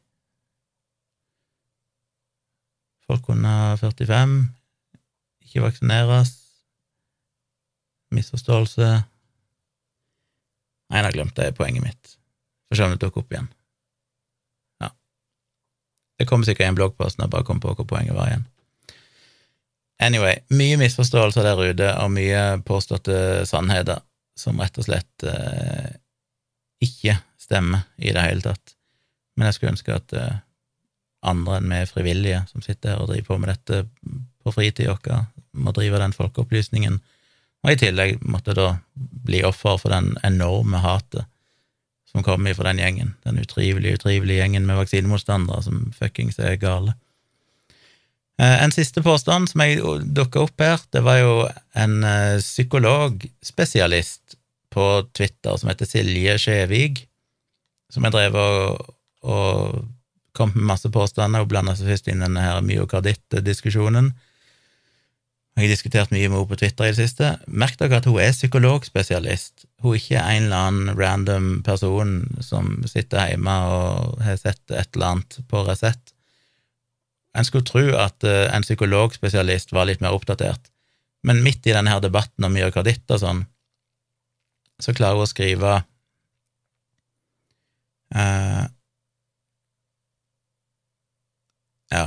Folk 3.09 3.31
under 3.33 3.77
45 3.81 4.37
ikke 5.49 5.65
vaksineres. 5.65 6.35
Misforståelse 8.15 8.89
Nei, 10.89 11.01
jeg 11.03 11.05
har 11.05 11.13
glemt 11.13 11.37
det 11.37 11.51
poenget 11.57 11.85
mitt. 11.85 12.18
Får 12.69 12.77
se 12.77 12.85
om 12.85 12.95
det 12.95 13.01
dukker 13.03 13.25
opp 13.25 13.33
igjen. 13.33 13.49
Ja. 14.85 14.93
Det 16.19 16.29
kommer 16.29 16.49
sikkert 16.49 16.69
en 16.69 16.79
bloggpost 16.79 17.19
når 17.19 17.29
jeg 17.29 17.35
bare 17.37 17.49
kom 17.49 17.61
på 17.63 17.75
hva 17.75 17.87
poenget 17.89 18.17
var 18.17 18.33
igjen. 18.33 18.47
Anyway, 19.99 20.37
mye 20.55 20.77
misforståelser 20.79 21.43
der 21.43 21.63
ute, 21.73 21.89
og 21.99 22.13
mye 22.15 22.43
påståtte 22.67 23.47
sannheter 23.51 24.05
som 24.39 24.61
rett 24.63 24.79
og 24.79 24.87
slett 24.87 25.25
eh, 25.27 25.97
ikke 26.85 27.17
stemmer 27.41 27.89
i 27.97 28.13
det 28.15 28.23
hele 28.23 28.45
tatt. 28.45 28.77
Men 29.35 29.49
jeg 29.49 29.57
skulle 29.57 29.75
ønske 29.75 29.97
at 29.97 30.15
eh, 30.15 30.37
andre 31.27 31.59
enn 31.59 31.75
vi 31.75 31.81
frivillige 31.91 32.45
som 32.53 32.63
sitter 32.63 32.95
her 32.95 33.03
og 33.03 33.11
driver 33.11 33.33
på 33.33 33.39
med 33.43 33.51
dette 33.51 33.81
på 34.45 34.55
fritida 34.55 34.95
vår, 34.95 35.25
må 35.59 35.75
drive 35.75 35.99
den 35.99 36.15
folkeopplysningen, 36.15 37.01
og 37.67 37.73
i 37.73 37.81
tillegg 37.81 38.21
måtte 38.23 38.55
da 38.55 38.69
bli 38.95 39.43
offer 39.43 39.81
for 39.83 39.91
den 39.91 40.13
enorme 40.23 40.79
hatet 40.85 41.27
som 42.13 42.25
kommer 42.25 42.57
fra 42.57 42.71
den 42.71 42.81
gjengen, 42.83 43.13
den 43.25 43.41
utrivelige, 43.43 44.01
utrivelige 44.01 44.41
gjengen 44.41 44.67
med 44.67 44.81
vaksinemotstandere 44.81 45.63
som 45.67 45.91
fuckings 45.97 46.41
er 46.41 46.57
gale. 46.61 46.97
Eh, 48.41 48.65
en 48.65 48.73
siste 48.73 49.03
påstand 49.03 49.51
som 49.51 49.65
jeg 49.65 49.83
dukka 50.15 50.47
opp 50.47 50.63
her, 50.63 50.81
det 50.95 51.03
var 51.05 51.19
jo 51.21 51.33
en 51.77 52.01
eh, 52.07 52.39
psykologspesialist 52.39 54.39
på 54.73 54.87
Twitter 55.17 55.59
som 55.59 55.73
heter 55.73 55.89
Silje 55.89 56.39
Skjevig, 56.41 57.03
som 57.93 58.07
jeg 58.07 58.15
drev 58.15 58.39
og, 58.39 58.95
og 59.27 59.83
kom 60.39 60.53
med 60.55 60.69
masse 60.71 60.91
påstander 60.93 61.43
og 61.43 61.51
blanda 61.51 61.75
seg 61.77 61.91
først 61.91 62.13
inn 62.13 62.23
i 62.23 62.29
denne 62.29 62.47
myokarditt-diskusjonen. 62.69 64.13
Jeg 65.59 65.67
har 65.67 65.73
diskutert 65.73 66.13
mye 66.15 66.29
med 66.29 66.37
henne 66.39 66.47
på 66.47 66.57
Twitter 66.61 66.87
i 66.87 66.93
det 66.93 67.01
siste. 67.01 67.29
Merk 67.51 67.81
dere 67.81 67.99
at 67.99 68.05
hun 68.07 68.21
er 68.23 68.31
psykologspesialist. 68.31 69.65
Hun 69.83 69.97
er 69.97 69.97
ikke 69.99 70.21
en 70.23 70.45
eller 70.45 70.67
annen 70.69 70.93
random 70.95 71.49
person 71.67 72.13
som 72.47 72.77
sitter 72.87 73.33
hjemme 73.33 73.57
og 73.67 74.23
har 74.23 74.39
sett 74.39 74.63
et 74.71 74.95
eller 74.95 75.09
annet 75.09 75.41
på 75.51 75.65
Resett. 75.67 76.13
En 77.35 77.49
skulle 77.49 77.67
tro 77.67 77.83
at 77.99 78.23
uh, 78.23 78.47
en 78.55 78.63
psykologspesialist 78.63 79.75
var 79.75 79.91
litt 79.91 79.99
mer 80.05 80.15
oppdatert, 80.15 80.71
men 81.27 81.43
midt 81.43 81.67
i 81.67 81.75
denne 81.75 81.99
debatten 82.07 82.47
om 82.47 82.55
myokarditt 82.55 83.11
og 83.11 83.19
sånn, 83.25 83.43
så 84.79 84.95
klarer 84.95 85.19
hun 85.19 85.27
å 85.27 85.33
skrive 85.33 85.75
uh, 88.15 88.65
Ja, 91.91 92.07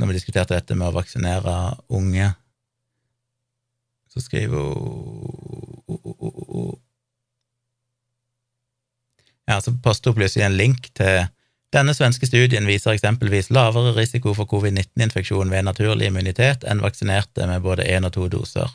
når 0.00 0.10
vi 0.10 0.16
diskuterte 0.16 0.56
dette 0.56 0.76
med 0.78 0.88
å 0.88 0.96
vaksinere 0.96 1.56
unge, 1.92 2.28
så 4.10 4.18
skriver 4.24 4.56
hun 4.56 6.78
Ja, 9.50 9.56
så 9.58 9.72
poster 9.82 10.12
hun 10.12 10.20
plutselig 10.20 10.44
en 10.46 10.54
link 10.54 10.92
til 10.94 11.24
denne 11.74 11.90
svenske 11.94 12.26
studien 12.26 12.66
viser 12.66 12.94
eksempelvis 12.94 13.50
lavere 13.54 13.92
risiko 13.96 14.32
for 14.34 14.46
covid-19-infeksjon 14.50 15.50
ved 15.50 15.66
naturlig 15.66 16.06
immunitet 16.10 16.62
enn 16.66 16.82
vaksinerte 16.82 17.46
med 17.50 17.62
både 17.62 17.86
én 17.86 18.06
og 18.06 18.14
to 18.14 18.28
doser. 18.30 18.70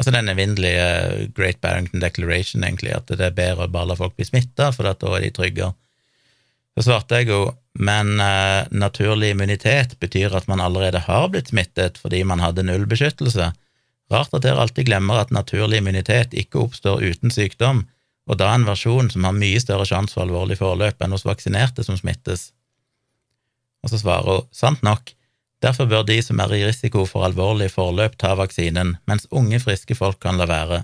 Altså 0.00 0.12
den 0.14 0.30
evinnelige 0.32 1.28
Great 1.36 1.60
Barrington 1.60 2.00
Declaration, 2.00 2.64
egentlig, 2.64 2.94
at 2.96 3.10
det 3.12 3.26
er 3.26 3.36
bedre 3.36 3.66
å 3.66 3.72
bare 3.72 3.90
la 3.90 3.96
folk 3.98 4.14
bli 4.16 4.24
smitta, 4.28 4.70
for 4.72 4.88
da 4.88 5.16
er 5.16 5.26
de 5.26 5.32
tryggere. 5.36 5.74
Så 6.76 6.86
svarte 6.86 7.20
jeg 7.20 7.28
jo, 7.32 7.40
men 7.80 8.20
uh, 8.20 8.68
naturlig 8.70 9.32
immunitet 9.32 9.96
betyr 10.02 10.34
at 10.36 10.48
man 10.50 10.60
allerede 10.60 11.00
har 11.06 11.30
blitt 11.32 11.48
smittet 11.48 11.96
fordi 12.00 12.20
man 12.28 12.42
hadde 12.44 12.66
null 12.68 12.84
beskyttelse. 12.90 13.52
Rart 14.12 14.34
at 14.36 14.44
dere 14.44 14.60
alltid 14.60 14.88
glemmer 14.90 15.22
at 15.22 15.32
naturlig 15.32 15.80
immunitet 15.80 16.34
ikke 16.36 16.60
oppstår 16.60 17.00
uten 17.00 17.32
sykdom, 17.32 17.86
og 18.28 18.36
da 18.38 18.50
en 18.52 18.66
versjon 18.68 19.08
som 19.10 19.24
har 19.24 19.36
mye 19.36 19.62
større 19.62 19.86
sjanse 19.88 20.14
for 20.14 20.26
alvorlig 20.26 20.58
forløp 20.60 21.00
enn 21.00 21.16
hos 21.16 21.24
vaksinerte 21.24 21.86
som 21.86 21.96
smittes. 21.98 22.50
Og 23.80 23.94
så 23.94 24.02
svarer 24.02 24.28
hun 24.28 24.52
sant 24.52 24.84
nok, 24.84 25.14
derfor 25.64 25.88
bør 25.88 26.04
de 26.04 26.18
som 26.22 26.42
er 26.42 26.52
i 26.58 26.64
risiko 26.66 27.06
for 27.08 27.24
alvorlig 27.24 27.70
forløp, 27.72 28.18
ta 28.20 28.34
vaksinen, 28.36 28.98
mens 29.08 29.24
unge, 29.30 29.62
friske 29.62 29.96
folk 29.96 30.20
kan 30.20 30.36
la 30.36 30.50
være. 30.50 30.82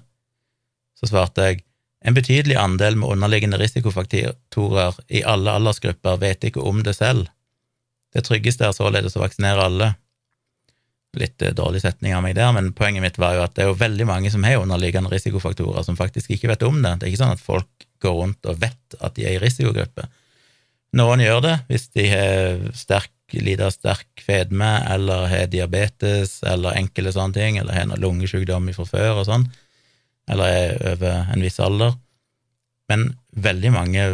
Så 0.97 1.11
svarte 1.13 1.51
jeg 1.51 1.66
en 2.07 2.15
betydelig 2.15 2.55
andel 2.57 2.97
med 2.97 3.17
underliggende 3.17 3.59
risikofaktorer 3.59 4.99
i 5.09 5.25
alle 5.27 5.57
aldersgrupper 5.59 6.21
vet 6.23 6.45
ikke 6.47 6.63
om 6.63 6.85
det 6.87 6.95
selv. 6.95 7.27
Det 8.15 8.23
tryggeste 8.29 8.69
er 8.69 8.77
således 8.77 9.17
å 9.19 9.25
vaksinere 9.25 9.65
alle. 9.71 9.95
litt 11.17 11.41
eh, 11.43 11.55
dårlig 11.57 11.81
setning 11.81 12.13
av 12.13 12.21
meg 12.27 12.35
der, 12.37 12.51
men 12.53 12.75
poenget 12.77 13.01
mitt 13.01 13.19
var 13.19 13.39
jo 13.39 13.43
at 13.47 13.55
det 13.57 13.63
er 13.65 13.71
jo 13.71 13.79
veldig 13.81 14.05
mange 14.05 14.31
som 14.31 14.43
har 14.45 14.61
underliggende 14.61 15.09
risikofaktorer, 15.09 15.81
som 15.83 15.97
faktisk 15.97 16.35
ikke 16.35 16.51
vet 16.51 16.63
om 16.67 16.83
det. 16.83 16.93
Det 17.01 17.07
er 17.07 17.13
ikke 17.15 17.23
sånn 17.23 17.33
at 17.39 17.41
folk 17.41 17.87
går 18.05 18.19
rundt 18.21 18.49
og 18.51 18.59
vet 18.61 18.97
at 19.01 19.17
de 19.17 19.25
er 19.25 19.39
i 19.39 19.41
risikogruppe. 19.41 20.05
Noen 21.01 21.25
gjør 21.25 21.41
det 21.47 21.55
hvis 21.71 21.89
de 21.97 22.05
har 22.13 22.61
lider 23.33 23.73
sterk 23.73 24.23
fedme, 24.23 24.69
eller 24.93 25.27
har 25.33 25.49
diabetes, 25.51 26.43
eller 26.47 26.77
enkle 26.79 27.13
sånne 27.13 27.35
ting, 27.35 27.59
eller 27.59 27.75
har 27.75 27.89
noe 27.89 27.99
lungesykdom 27.99 28.69
fra 28.77 28.87
før 28.93 29.23
og 29.23 29.27
sånn, 29.27 29.49
eller 30.31 30.53
er 30.53 30.95
over 30.95 31.33
en 31.33 31.45
viss 31.45 31.61
alder. 31.63 31.97
Men 32.91 33.11
veldig 33.37 33.73
mange 33.75 34.07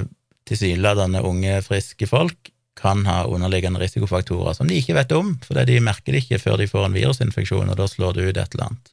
tilsynelatende 0.48 1.22
unge, 1.24 1.60
friske 1.64 2.08
folk 2.08 2.50
kan 2.78 3.04
ha 3.06 3.22
underliggende 3.28 3.80
risikofaktorer 3.82 4.56
som 4.56 4.68
de 4.68 4.78
ikke 4.80 4.96
vet 4.96 5.12
om, 5.14 5.36
fordi 5.44 5.66
de 5.68 5.84
merker 5.84 6.14
det 6.14 6.24
ikke 6.24 6.40
før 6.42 6.58
de 6.60 6.70
får 6.70 6.88
en 6.88 6.96
virusinfeksjon, 6.96 7.70
og 7.70 7.78
da 7.78 7.86
slår 7.88 8.16
det 8.16 8.26
ut 8.26 8.36
et 8.36 8.56
eller 8.56 8.70
annet. 8.70 8.92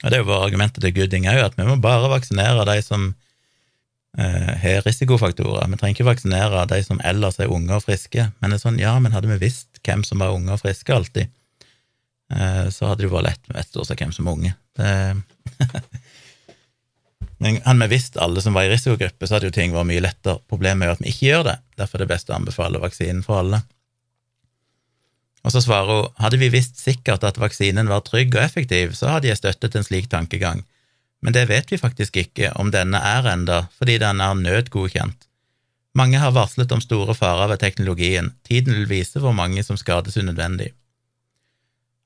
Og 0.00 0.10
Det 0.10 0.16
er 0.16 0.22
jo 0.22 0.30
vårt 0.30 0.46
argumentet 0.48 0.82
til 0.82 0.94
Gooding 0.96 1.26
òg, 1.28 1.42
at 1.44 1.58
vi 1.58 1.66
må 1.68 1.76
bare 1.80 2.08
vaksinere 2.08 2.64
de 2.68 2.78
som 2.82 3.10
eh, 4.16 4.52
har 4.62 4.86
risikofaktorer. 4.86 5.68
Vi 5.68 5.80
trenger 5.80 5.98
ikke 5.98 6.08
vaksinere 6.08 6.64
de 6.70 6.80
som 6.86 7.02
ellers 7.04 7.36
er 7.40 7.52
unge 7.52 7.76
og 7.76 7.84
friske. 7.84 8.30
Men 8.40 8.50
det 8.50 8.58
er 8.58 8.64
sånn, 8.64 8.80
ja, 8.80 8.94
men 8.98 9.12
hadde 9.12 9.28
vi 9.28 9.42
visst 9.42 9.82
hvem 9.84 10.04
som 10.08 10.24
var 10.24 10.32
unge 10.32 10.56
og 10.56 10.62
friske 10.62 10.94
alltid, 10.96 11.28
eh, 12.32 12.64
så 12.72 12.88
hadde 12.88 13.04
det 13.04 13.12
vært 13.12 13.28
lett. 13.28 13.44
Vi 13.50 13.58
vet 13.58 13.80
også 13.84 13.98
hvem 14.00 14.16
som 14.16 14.30
er 14.30 14.38
unge. 14.38 14.54
Det 14.80 14.92
Men 17.40 17.56
hadde 17.64 17.86
vi 17.86 17.94
visst 17.94 18.18
alle 18.20 18.42
som 18.44 18.52
var 18.52 18.66
i 18.66 18.72
risikogruppe, 18.72 19.24
så 19.24 19.38
hadde 19.38 19.48
jo 19.48 19.54
ting 19.56 19.72
vært 19.72 19.88
mye 19.88 20.02
lettere. 20.04 20.42
Problemet 20.50 20.84
er 20.84 20.90
jo 20.90 20.96
at 20.98 21.00
vi 21.00 21.12
ikke 21.12 21.28
gjør 21.30 21.46
det. 21.46 21.54
Derfor 21.80 21.96
er 21.96 22.04
det 22.04 22.10
best 22.10 22.28
å 22.28 22.34
anbefale 22.36 22.82
vaksinen 22.82 23.22
for 23.24 23.40
alle. 23.40 23.62
Og 25.40 25.54
så 25.54 25.62
svarer 25.64 25.88
hun 25.88 26.10
hadde 26.20 26.40
vi 26.40 26.50
visst 26.52 26.76
sikkert 26.80 27.24
at 27.24 27.40
vaksinen 27.40 27.88
var 27.88 28.04
trygg 28.04 28.36
og 28.36 28.42
effektiv, 28.44 28.92
så 28.96 29.14
hadde 29.14 29.30
jeg 29.30 29.40
støttet 29.40 29.78
en 29.78 29.86
slik 29.86 30.10
tankegang, 30.12 30.66
men 31.24 31.36
det 31.36 31.46
vet 31.48 31.72
vi 31.72 31.80
faktisk 31.80 32.16
ikke 32.20 32.52
om 32.60 32.72
denne 32.72 33.00
er 33.00 33.28
enda, 33.28 33.62
fordi 33.76 33.98
den 34.00 34.20
er 34.24 34.36
nødgodkjent. 34.36 35.26
Mange 35.96 36.20
har 36.22 36.36
varslet 36.36 36.70
om 36.72 36.82
store 36.84 37.16
farer 37.18 37.50
ved 37.50 37.60
teknologien, 37.64 38.34
tiden 38.46 38.76
vil 38.76 38.88
vise 38.88 39.20
hvor 39.20 39.34
mange 39.36 39.64
som 39.66 39.80
skades 39.80 40.16
unødvendig. 40.20 40.70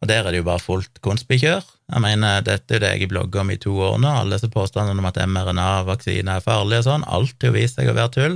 Og 0.04 0.08
der 0.10 0.26
er 0.26 0.34
det 0.34 0.42
jo 0.42 0.44
bare 0.44 0.60
fullt 0.60 0.98
konspikjør. 1.00 1.64
Jeg 1.64 2.04
mener, 2.04 2.42
dette 2.44 2.76
er 2.76 2.82
det 2.82 2.90
jeg 2.92 3.08
blogga 3.08 3.40
om 3.40 3.50
i 3.54 3.56
to 3.56 3.72
år 3.72 3.96
nå, 4.02 4.10
alle 4.12 4.36
disse 4.36 4.50
påstandene 4.52 5.00
om 5.00 5.08
at 5.08 5.16
mRNA-vaksine 5.24 6.34
er 6.36 6.44
farlig 6.44 6.82
og 6.82 6.84
sånn, 6.90 7.06
alt 7.08 7.36
har 7.40 7.48
jo 7.48 7.54
vist 7.54 7.78
seg 7.78 7.88
å 7.88 7.94
være 7.96 8.12
tull. 8.12 8.34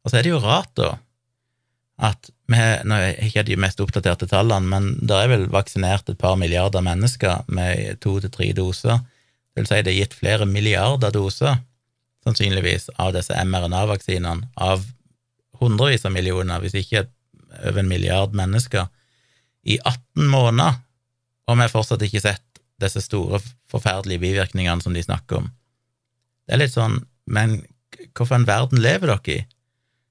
Og 0.00 0.08
så 0.08 0.16
er 0.16 0.24
det 0.24 0.30
jo 0.32 0.40
rart, 0.40 0.72
da, 0.80 0.94
at 2.10 2.30
vi 2.50 2.60
Nå 2.88 2.96
er 2.96 3.18
ikke 3.22 3.44
de 3.46 3.58
mest 3.60 3.78
oppdaterte 3.84 4.26
tallene, 4.26 4.66
men 4.66 4.86
det 5.06 5.14
er 5.14 5.28
vel 5.30 5.44
vaksinert 5.52 6.08
et 6.10 6.18
par 6.18 6.38
milliarder 6.40 6.82
mennesker 6.82 7.44
med 7.52 8.00
to 8.02 8.16
til 8.24 8.32
tre 8.34 8.48
doser. 8.56 9.04
Det 9.52 9.60
vil 9.60 9.68
si 9.68 9.82
det 9.84 9.92
er 9.92 9.98
gitt 10.00 10.16
flere 10.16 10.48
milliarder 10.48 11.12
doser, 11.14 11.60
sannsynligvis, 12.24 12.88
av 12.98 13.12
disse 13.14 13.36
mRNA-vaksinene, 13.36 14.48
av 14.56 14.82
hundrevis 15.60 16.08
av 16.08 16.16
millioner, 16.16 16.64
hvis 16.64 16.74
ikke 16.80 17.04
over 17.60 17.84
en 17.84 17.92
milliard 17.92 18.34
mennesker 18.34 18.88
i 19.66 19.78
18 19.78 20.28
måneder, 20.30 20.80
og 21.48 21.58
vi 21.58 21.64
har 21.66 21.72
fortsatt 21.72 22.02
ikke 22.06 22.22
sett 22.22 22.60
disse 22.80 23.02
store, 23.04 23.40
forferdelige 23.70 24.22
bivirkningene 24.22 24.82
som 24.82 24.94
de 24.96 25.02
snakker 25.04 25.42
om. 25.42 25.50
Det 26.46 26.56
er 26.56 26.62
litt 26.62 26.74
sånn, 26.74 27.02
men 27.30 27.60
hvorfor 28.16 28.38
en 28.38 28.48
verden 28.48 28.80
lever 28.82 29.12
dere 29.12 29.34
i? 29.34 29.40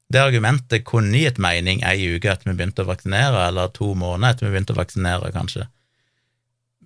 Det 0.09 0.21
argumentet 0.21 0.85
kunne 0.89 1.21
gitt 1.21 1.37
mening 1.41 1.83
ei 1.85 2.15
uke 2.15 2.31
etter 2.31 2.49
vi 2.49 2.55
begynte 2.57 2.85
å 2.85 2.89
vaksinere, 2.89 3.43
eller 3.49 3.69
to 3.73 3.91
måneder 3.93 4.33
etter 4.33 4.47
vi 4.47 4.53
begynte 4.55 4.73
å 4.73 4.79
vaksinere, 4.79 5.33
kanskje. 5.35 5.67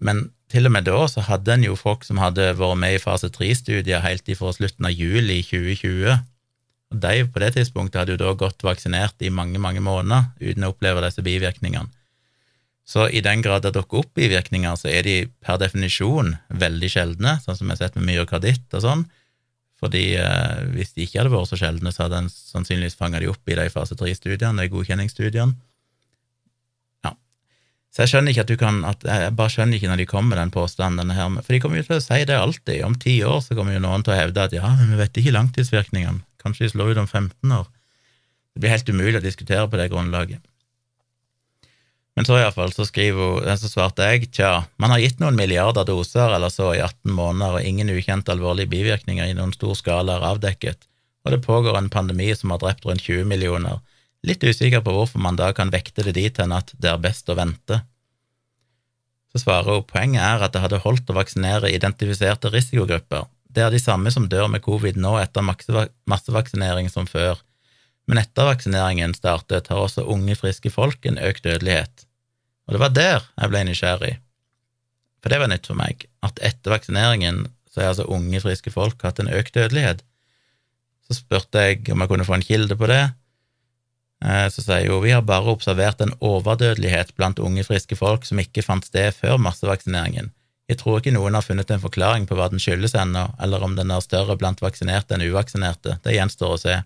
Men 0.03 0.25
til 0.51 0.67
og 0.67 0.73
med 0.75 0.85
da 0.89 1.05
så 1.09 1.23
hadde 1.25 1.55
en 1.55 1.63
jo 1.65 1.77
folk 1.79 2.03
som 2.05 2.19
hadde 2.21 2.51
vært 2.59 2.79
med 2.81 2.97
i 2.97 3.01
fase 3.01 3.29
tre-studier 3.33 4.03
helt 4.03 4.27
ifra 4.29 4.51
slutten 4.53 4.89
av 4.89 4.93
juli 4.93 5.39
2020. 5.45 6.19
Og 6.93 6.99
de 7.05 7.23
på 7.25 7.41
det 7.41 7.53
tidspunktet 7.55 8.01
hadde 8.01 8.17
jo 8.17 8.21
da 8.21 8.33
gått 8.37 8.65
vaksinert 8.65 9.23
i 9.23 9.31
mange, 9.33 9.61
mange 9.61 9.81
måneder 9.81 10.29
uten 10.43 10.67
å 10.67 10.73
oppleve 10.73 11.01
disse 11.05 11.23
bivirkningene. 11.25 11.89
Så 12.83 13.07
i 13.09 13.21
den 13.23 13.41
grad 13.41 13.63
det 13.63 13.73
dukker 13.77 14.03
opp 14.03 14.13
bivirkninger, 14.17 14.75
så 14.75 14.89
er 14.91 15.05
de 15.07 15.17
per 15.43 15.59
definisjon 15.61 16.35
veldig 16.51 16.89
sjeldne, 16.91 17.37
sånn 17.43 17.57
som 17.57 17.69
vi 17.69 17.75
har 17.75 17.79
sett 17.79 17.95
med 17.99 18.09
myokarditt 18.09 18.75
og 18.75 18.83
sånn. 18.83 19.05
Fordi 19.83 20.03
eh, 20.19 20.63
hvis 20.75 20.93
de 20.95 21.05
ikke 21.05 21.21
hadde 21.21 21.31
vært 21.33 21.51
så 21.51 21.59
sjeldne, 21.59 21.91
så 21.91 22.05
hadde 22.05 22.23
en 22.23 22.31
sannsynligvis 22.31 22.99
fanga 22.99 23.19
de 23.23 23.29
opp 23.31 23.51
i 23.51 23.57
de 23.59 23.69
fase 23.71 23.95
tre-studiene, 23.99 24.63
de 24.63 24.71
godkjenningsstudiene. 24.71 25.55
Ja. 27.07 27.15
Så 27.91 28.03
jeg 28.03 28.13
skjønner 28.13 28.35
ikke 28.35 28.45
at 28.45 28.51
du 28.51 28.55
kan 28.59 28.79
at 28.87 29.03
Jeg 29.07 29.33
bare 29.39 29.51
skjønner 29.51 29.79
ikke 29.79 29.91
når 29.91 30.03
de 30.03 30.07
kommer 30.09 30.35
med 30.35 30.41
den 30.43 30.53
påstanden 30.55 31.15
her, 31.15 31.35
for 31.39 31.55
de 31.55 31.59
kommer 31.63 31.79
jo 31.79 31.87
til 31.89 31.99
å 31.99 32.03
si 32.03 32.21
det 32.27 32.39
alltid. 32.39 32.83
Om 32.87 32.99
ti 32.99 33.17
år 33.27 33.43
så 33.43 33.59
kommer 33.59 33.75
jo 33.75 33.83
noen 33.83 34.03
til 34.03 34.15
å 34.15 34.19
hevde 34.19 34.47
at 34.47 34.55
ja, 34.55 34.75
men 34.79 34.91
vi 34.91 35.01
vet 35.03 35.19
ikke 35.23 35.35
langtidsvirkningene. 35.35 36.23
Kanskje 36.43 36.67
de 36.67 36.73
slår 36.75 36.93
ut 36.93 37.03
om 37.03 37.07
15 37.07 37.59
år. 37.59 37.67
Det 38.53 38.63
blir 38.63 38.75
helt 38.75 38.91
umulig 38.91 39.19
å 39.19 39.23
diskutere 39.23 39.67
på 39.67 39.79
det 39.79 39.91
grunnlaget. 39.91 40.43
Men 42.13 42.27
så 42.27 42.37
iallfall 42.37 42.73
så 42.75 42.85
skriver 42.85 43.39
hun, 43.39 43.57
så 43.57 43.69
svarte 43.69 44.05
jeg 44.05 44.27
tja, 44.35 44.51
man 44.77 44.93
har 44.93 45.01
gitt 45.01 45.21
noen 45.21 45.37
milliarder 45.37 45.85
doser 45.87 46.35
eller 46.35 46.51
så 46.53 46.69
i 46.75 46.81
18 46.83 47.09
måneder, 47.09 47.57
og 47.57 47.69
ingen 47.69 47.89
ukjente 47.89 48.33
alvorlige 48.35 48.69
bivirkninger 48.69 49.31
i 49.31 49.37
noen 49.37 49.53
stor 49.55 49.73
skala 49.79 50.19
er 50.19 50.27
avdekket, 50.29 50.85
og 51.25 51.33
det 51.33 51.41
pågår 51.45 51.79
en 51.79 51.89
pandemi 51.93 52.29
som 52.37 52.53
har 52.53 52.61
drept 52.61 52.85
rundt 52.85 53.01
20 53.07 53.25
millioner. 53.29 53.81
Litt 54.23 54.45
usikker 54.45 54.83
på 54.85 54.93
hvorfor 54.93 55.19
man 55.19 55.39
da 55.39 55.49
kan 55.57 55.73
vekte 55.73 56.05
det 56.05 56.13
dit 56.19 56.37
hen 56.39 56.53
at 56.55 56.69
det 56.77 56.91
er 56.91 57.01
best 57.01 57.27
å 57.29 57.35
vente. 57.39 57.81
Så 59.33 59.41
svarer 59.41 59.79
hun 59.79 59.87
poenget 59.89 60.21
er 60.21 60.45
at 60.45 60.53
det 60.53 60.61
hadde 60.61 60.83
holdt 60.83 61.09
å 61.09 61.17
vaksinere 61.17 61.73
identifiserte 61.73 62.53
risikogrupper. 62.53 63.25
Det 63.49 63.65
er 63.65 63.73
de 63.73 63.81
samme 63.81 64.13
som 64.13 64.29
dør 64.29 64.47
med 64.53 64.61
covid 64.65 64.99
nå 65.01 65.17
etter 65.17 65.43
massevaksinering 65.43 66.93
som 66.93 67.09
før 67.09 67.41
men 68.09 68.19
etter 68.19 68.49
vaksineringen 68.49 69.15
startet, 69.15 69.69
har 69.71 69.83
også 69.85 70.05
unge, 70.11 70.35
friske 70.39 70.71
folk 70.73 71.05
en 71.07 71.21
økt 71.21 71.45
dødelighet. 71.47 72.05
Og 72.67 72.75
det 72.75 72.81
var 72.83 72.93
der 72.95 73.25
jeg 73.39 73.51
ble 73.51 73.63
nysgjerrig, 73.67 74.13
for 75.23 75.31
det 75.31 75.39
var 75.39 75.51
nytt 75.51 75.67
for 75.69 75.79
meg, 75.79 76.03
at 76.25 76.39
etter 76.43 76.75
vaksineringen 76.75 77.45
så 77.71 77.81
har 77.81 77.93
altså 77.93 78.05
unge, 78.11 78.41
friske 78.43 78.71
folk 78.73 79.01
hatt 79.07 79.21
en 79.23 79.31
økt 79.31 79.55
dødelighet. 79.55 80.03
Så 81.07 81.17
spurte 81.17 81.63
jeg 81.63 81.87
om 81.91 82.03
jeg 82.03 82.11
kunne 82.11 82.27
få 82.27 82.37
en 82.37 82.45
kilde 82.45 82.77
på 82.79 82.89
det. 82.91 83.01
Eh, 84.23 84.45
så 84.51 84.63
sier 84.63 84.91
hun 84.91 85.03
vi 85.03 85.15
har 85.15 85.23
bare 85.27 85.51
observert 85.51 86.03
en 86.03 86.13
overdødelighet 86.23 87.15
blant 87.17 87.41
unge, 87.43 87.65
friske 87.67 87.97
folk 87.99 88.27
som 88.27 88.39
ikke 88.43 88.63
fant 88.65 88.85
sted 88.87 89.15
før 89.15 89.39
massevaksineringen. 89.41 90.31
Jeg 90.71 90.79
tror 90.79 90.99
ikke 90.99 91.11
noen 91.15 91.35
har 91.35 91.43
funnet 91.43 91.71
en 91.73 91.83
forklaring 91.83 92.27
på 92.27 92.37
hva 92.39 92.47
den 92.51 92.61
skyldes 92.61 92.95
ennå, 92.95 93.25
eller 93.43 93.63
om 93.65 93.75
den 93.75 93.91
er 93.91 94.03
større 94.03 94.37
blant 94.39 94.61
vaksinerte 94.63 95.15
enn 95.15 95.25
uvaksinerte. 95.25 95.97
Det 96.03 96.15
gjenstår 96.15 96.55
å 96.55 96.61
se. 96.61 96.77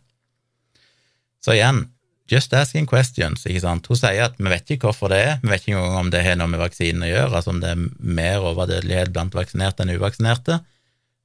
Så 1.47 1.53
igjen, 1.55 1.85
just 2.27 2.51
asking 2.51 2.89
questions, 2.91 3.45
ikke 3.47 3.61
sant. 3.63 3.85
Hun 3.87 3.95
sier 3.95 4.25
at 4.25 4.33
vi 4.35 4.49
vet 4.51 4.73
ikke 4.73 4.89
hvorfor 4.89 5.13
det 5.13 5.19
er, 5.23 5.37
vi 5.39 5.53
vet 5.53 5.63
ikke 5.63 5.77
engang 5.77 6.01
om 6.01 6.09
det 6.11 6.25
har 6.25 6.35
noe 6.35 6.51
med 6.51 6.59
vaksinen 6.59 7.05
å 7.07 7.07
gjøre, 7.07 7.37
altså 7.39 7.53
om 7.53 7.61
det 7.63 7.69
er 7.71 7.85
mer 8.19 8.43
overdødelighet 8.49 9.13
blant 9.15 9.37
vaksinerte 9.37 9.85
enn 9.85 9.93
uvaksinerte, 9.95 10.59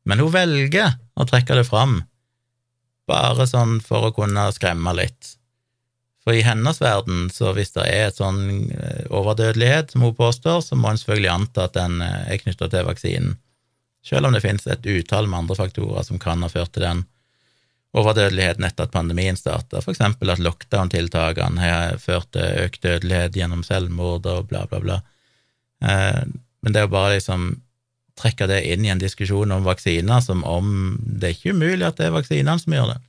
men 0.07 0.23
hun 0.23 0.31
velger 0.31 0.95
å 1.19 1.27
trekke 1.27 1.59
det 1.59 1.67
fram, 1.67 2.05
bare 3.11 3.49
sånn 3.51 3.81
for 3.83 4.07
å 4.07 4.15
kunne 4.15 4.47
skremme 4.55 4.95
litt. 4.95 5.33
For 6.23 6.39
i 6.39 6.45
hennes 6.47 6.79
verden, 6.79 7.27
så 7.35 7.51
hvis 7.57 7.75
det 7.75 7.89
er 7.91 8.13
et 8.13 8.23
sånn 8.23 8.71
eh, 8.71 9.03
overdødelighet, 9.11 9.91
som 9.91 10.07
hun 10.07 10.15
påstår, 10.15 10.63
så 10.63 10.79
må 10.79 10.93
en 10.93 11.03
selvfølgelig 11.03 11.33
anta 11.33 11.67
at 11.67 11.75
den 11.75 11.99
eh, 11.99 12.29
er 12.31 12.43
knytta 12.45 12.71
til 12.71 12.87
vaksinen, 12.87 13.41
selv 14.07 14.31
om 14.31 14.39
det 14.39 14.45
finnes 14.47 14.71
et 14.71 14.87
utall 14.87 15.27
med 15.27 15.43
andre 15.43 15.59
faktorer 15.59 16.07
som 16.07 16.23
kan 16.23 16.47
ha 16.47 16.51
ført 16.51 16.71
til 16.77 16.87
den 16.87 17.03
overdødeligheten 17.93 18.65
etter 18.65 18.87
at 18.87 18.95
pandemien 18.95 19.37
starta, 19.37 19.83
eksempel 19.85 20.33
at 20.33 20.41
lockdown-tiltakene 20.41 21.61
har 21.61 21.99
ført 22.01 22.31
til 22.33 22.65
økt 22.65 22.81
dødelighet 22.87 23.37
gjennom 23.37 23.65
selvmord 23.67 24.29
og 24.31 24.49
bla, 24.49 24.65
bla, 24.71 24.81
bla. 24.81 24.99
Eh, 25.85 26.23
men 26.63 26.73
det 26.73 26.81
er 26.81 26.87
jo 26.87 26.95
bare 26.95 27.17
liksom 27.19 27.51
trekke 28.19 28.47
det 28.49 28.61
inn 28.73 28.85
i 28.87 28.93
en 28.93 29.01
diskusjon 29.01 29.53
om 29.55 29.65
vaksiner 29.67 30.21
som 30.25 30.45
om 30.45 30.95
det 31.01 31.29
er 31.29 31.37
ikke 31.37 31.57
umulig 31.57 31.87
at 31.87 31.99
det 31.99 32.09
er 32.09 32.15
vaksinene 32.17 32.61
som 32.61 32.77
gjør 32.77 32.95
det. 32.95 33.01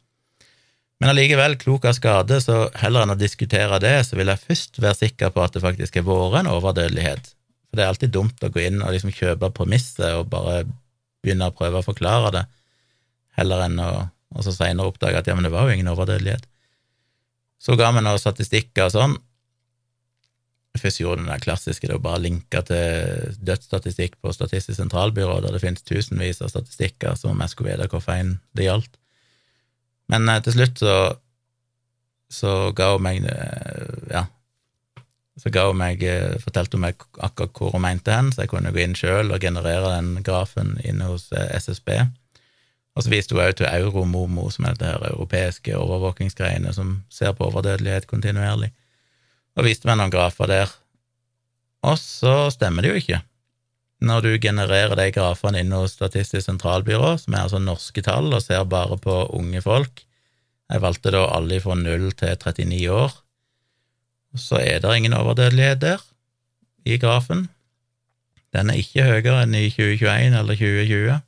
Men 1.02 1.12
allikevel, 1.12 1.58
klok 1.60 1.86
av 1.90 1.98
skade, 1.98 2.38
så 2.40 2.70
heller 2.80 3.04
enn 3.04 3.12
å 3.12 3.20
diskutere 3.20 3.80
det, 3.84 3.96
så 4.08 4.16
vil 4.16 4.30
jeg 4.32 4.40
først 4.40 4.80
være 4.80 5.00
sikker 5.02 5.34
på 5.36 5.42
at 5.44 5.56
det 5.56 5.64
faktisk 5.64 5.98
har 6.00 6.06
vært 6.08 6.44
en 6.44 6.52
overdødelighet. 6.54 7.34
For 7.68 7.80
det 7.80 7.84
er 7.84 7.92
alltid 7.92 8.14
dumt 8.16 8.46
å 8.46 8.52
gå 8.54 8.62
inn 8.64 8.80
og 8.80 8.94
liksom 8.94 9.12
kjøpe 9.12 9.50
premisset 9.58 10.14
og 10.16 10.30
bare 10.32 10.62
begynne 11.24 11.50
å 11.50 11.56
prøve 11.56 11.82
å 11.82 11.86
forklare 11.86 12.32
det, 12.36 12.44
heller 13.40 13.66
enn 13.66 13.80
å 13.84 13.92
og 14.34 14.46
så 14.46 14.54
seinere 14.56 14.90
oppdaga 14.92 15.22
at 15.22 15.30
ja, 15.30 15.36
men 15.38 15.46
det 15.48 15.54
var 15.54 15.68
jo 15.68 15.76
ingen 15.76 15.92
overdødelighet. 15.92 16.48
Så 17.64 17.78
ga 17.80 17.92
vi 17.96 18.04
noen 18.04 18.20
statistikker 18.20 18.90
og 18.90 18.96
sånn. 18.96 19.16
Først 20.74 21.00
gjorde 21.00 21.22
den 21.22 21.30
der 21.30 21.42
klassiske, 21.42 21.88
det 21.88 21.96
var 22.00 22.06
bare 22.08 22.24
linka 22.24 22.64
til 22.66 23.36
dødsstatistikk 23.46 24.18
på 24.22 24.34
Statistisk 24.34 24.80
sentralbyrå, 24.80 25.38
der 25.44 25.54
det 25.54 25.62
finnes 25.62 25.86
tusenvis 25.86 26.42
av 26.42 26.50
statistikker 26.50 27.14
som 27.20 27.36
om 27.36 27.44
jeg 27.44 27.54
skulle 27.54 27.76
vite 27.76 27.88
hvilken 27.92 28.40
det 28.58 28.66
gjaldt. 28.66 28.98
Men 30.12 30.26
eh, 30.30 30.42
til 30.44 30.58
slutt 30.58 30.82
så, 30.82 30.96
så 32.34 32.56
ga 32.76 32.96
hun 32.96 33.06
meg 33.06 33.28
eh, 33.30 33.94
ja, 34.12 34.26
så 35.40 35.54
ga 35.54 35.68
hun 35.70 35.80
meg, 35.80 36.02
eh, 36.06 36.36
fortalte 36.42 36.78
hun 36.78 36.88
meg 36.88 37.06
akkurat 37.22 37.54
hvor 37.58 37.78
hun 37.78 37.86
mente 37.86 38.14
hen, 38.14 38.34
så 38.34 38.44
jeg 38.44 38.52
kunne 38.52 38.74
gå 38.74 38.84
inn 38.84 38.98
sjøl 38.98 39.32
og 39.34 39.46
generere 39.46 39.96
den 39.96 40.26
grafen 40.26 40.76
inne 40.84 41.14
hos 41.14 41.30
SSB. 41.32 41.96
Og 42.94 43.04
så 43.04 43.10
viste 43.10 43.34
hun 43.34 43.42
òg 43.42 43.56
til 43.58 43.70
Euromomo, 43.70 44.50
som 44.54 44.68
er 44.70 44.78
det 44.78 44.92
her 44.92 45.10
europeiske 45.10 45.74
overvåkingsgreiene 45.78 46.74
som 46.76 47.00
ser 47.10 47.34
på 47.38 47.48
overdødelighet 47.50 48.08
kontinuerlig, 48.10 48.70
og 49.58 49.66
viste 49.68 49.90
meg 49.90 49.98
noen 50.00 50.14
grafer 50.14 50.50
der. 50.50 50.74
Og 51.84 51.98
så 52.00 52.52
stemmer 52.54 52.86
det 52.86 52.94
jo 52.94 53.02
ikke. 53.02 53.20
Når 54.04 54.26
du 54.26 54.32
genererer 54.42 54.96
de 55.00 55.10
grafene 55.16 55.62
inne 55.64 55.80
hos 55.80 55.96
Statistisk 55.96 56.46
sentralbyrå, 56.46 57.16
som 57.22 57.36
er 57.36 57.46
altså 57.46 57.62
norske 57.64 58.04
tall, 58.04 58.34
og 58.36 58.44
ser 58.44 58.66
bare 58.68 58.98
på 59.00 59.24
unge 59.38 59.62
folk 59.64 60.06
Jeg 60.72 60.82
valgte 60.82 61.12
da 61.14 61.28
alle 61.36 61.60
fra 61.62 61.76
0 61.76 62.12
til 62.18 62.38
39 62.40 62.90
år. 62.90 63.12
Så 64.40 64.58
er 64.58 64.80
det 64.82 64.96
ingen 64.96 65.14
overdødelighet 65.14 65.82
der 65.82 66.02
i 66.86 66.98
grafen. 66.98 67.50
Den 68.56 68.70
er 68.72 68.80
ikke 68.80 69.04
høyere 69.06 69.44
enn 69.44 69.54
i 69.54 69.68
2021 69.70 70.40
eller 70.40 70.58
2020 70.58 71.20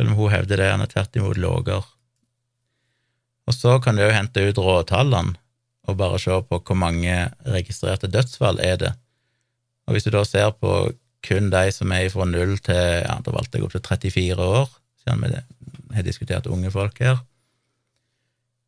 selv 0.00 0.14
om 0.14 0.16
hun 0.16 0.32
hevder 0.32 0.56
det, 0.56 0.70
han 0.72 0.80
er 0.80 0.88
tvert 0.88 1.16
imot 1.20 1.36
lavere. 1.36 1.82
Og 3.44 3.52
så 3.52 3.74
kan 3.84 3.98
du 3.98 4.06
jo 4.06 4.14
hente 4.14 4.46
ut 4.48 4.56
råtallene 4.56 5.36
og 5.84 5.98
bare 6.00 6.20
se 6.22 6.38
på 6.48 6.60
hvor 6.64 6.78
mange 6.78 7.16
registrerte 7.44 8.08
dødsfall 8.08 8.62
er 8.64 8.78
det. 8.80 8.92
Og 9.84 9.92
hvis 9.92 10.06
du 10.06 10.12
da 10.14 10.22
ser 10.24 10.54
på 10.56 10.70
kun 11.26 11.50
de 11.52 11.66
som 11.74 11.92
er 11.92 12.08
fra 12.08 12.24
null 12.24 12.54
til 12.64 12.80
ja, 12.80 13.18
da 13.20 13.34
valgte 13.34 13.60
jeg 13.60 13.66
opp 13.66 13.76
til 13.76 13.84
34 13.84 14.46
år, 14.46 14.72
siden 15.02 15.26
vi 15.26 15.98
har 15.98 16.08
diskutert 16.08 16.48
unge 16.48 16.72
folk 16.72 16.96
her, 17.04 17.20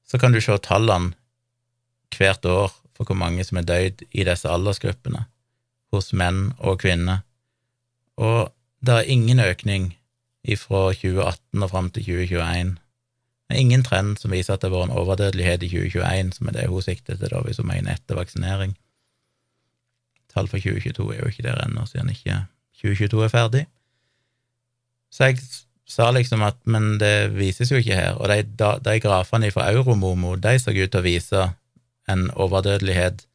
så 0.04 0.20
kan 0.20 0.36
du 0.36 0.40
se 0.44 0.58
tallene 0.60 1.14
hvert 2.12 2.44
år 2.44 2.76
for 2.92 3.08
hvor 3.08 3.16
mange 3.16 3.40
som 3.48 3.62
er 3.62 3.68
dødd 3.70 4.04
i 4.12 4.28
disse 4.28 4.52
aldersgruppene, 4.52 5.24
hos 5.96 6.12
menn 6.12 6.50
og 6.58 6.82
kvinner, 6.84 7.24
og 8.20 8.52
det 8.84 8.98
er 8.98 9.12
ingen 9.16 9.40
økning 9.40 9.94
fra 10.58 10.90
2018 10.92 11.62
og 11.62 11.70
fram 11.70 11.90
til 11.90 12.04
2021. 12.04 12.76
Det 13.48 13.56
er 13.56 13.60
ingen 13.60 13.84
trend 13.84 14.16
som 14.18 14.32
viser 14.32 14.54
at 14.54 14.62
det 14.64 14.70
var 14.72 14.86
en 14.86 14.94
overdødelighet 14.96 15.62
i 15.62 15.68
2021, 15.68 16.32
som 16.36 16.48
er 16.48 16.56
det 16.56 16.68
hun 16.70 16.82
sikter 16.82 17.16
til 17.16 17.30
da, 17.30 17.42
hvis 17.44 17.60
hun 17.60 17.68
mener 17.68 17.94
etter 17.94 18.18
vaksinering. 18.18 18.74
Tall 20.32 20.48
for 20.48 20.58
2022 20.58 21.14
er 21.14 21.20
jo 21.20 21.28
ikke 21.28 21.46
der 21.46 21.60
ennå, 21.66 21.84
siden 21.86 22.10
ikke 22.10 22.38
2022 22.80 23.24
er 23.24 23.32
ferdig. 23.32 23.66
Så 25.12 25.28
jeg 25.28 25.38
sa 25.86 26.08
liksom 26.10 26.42
at 26.46 26.56
men 26.64 26.96
det 27.00 27.34
vises 27.36 27.70
jo 27.70 27.80
ikke 27.80 27.98
her, 27.98 28.16
og 28.16 28.30
de, 28.32 28.70
de 28.84 29.00
grafene 29.00 29.50
fra 29.52 29.68
Euromomo 29.72 30.36
de 30.40 30.56
så 30.58 30.72
ut 30.72 30.88
til 30.88 31.02
å 31.02 31.04
vise 31.04 31.48
en 32.10 32.30
overdødelighet 32.32 33.26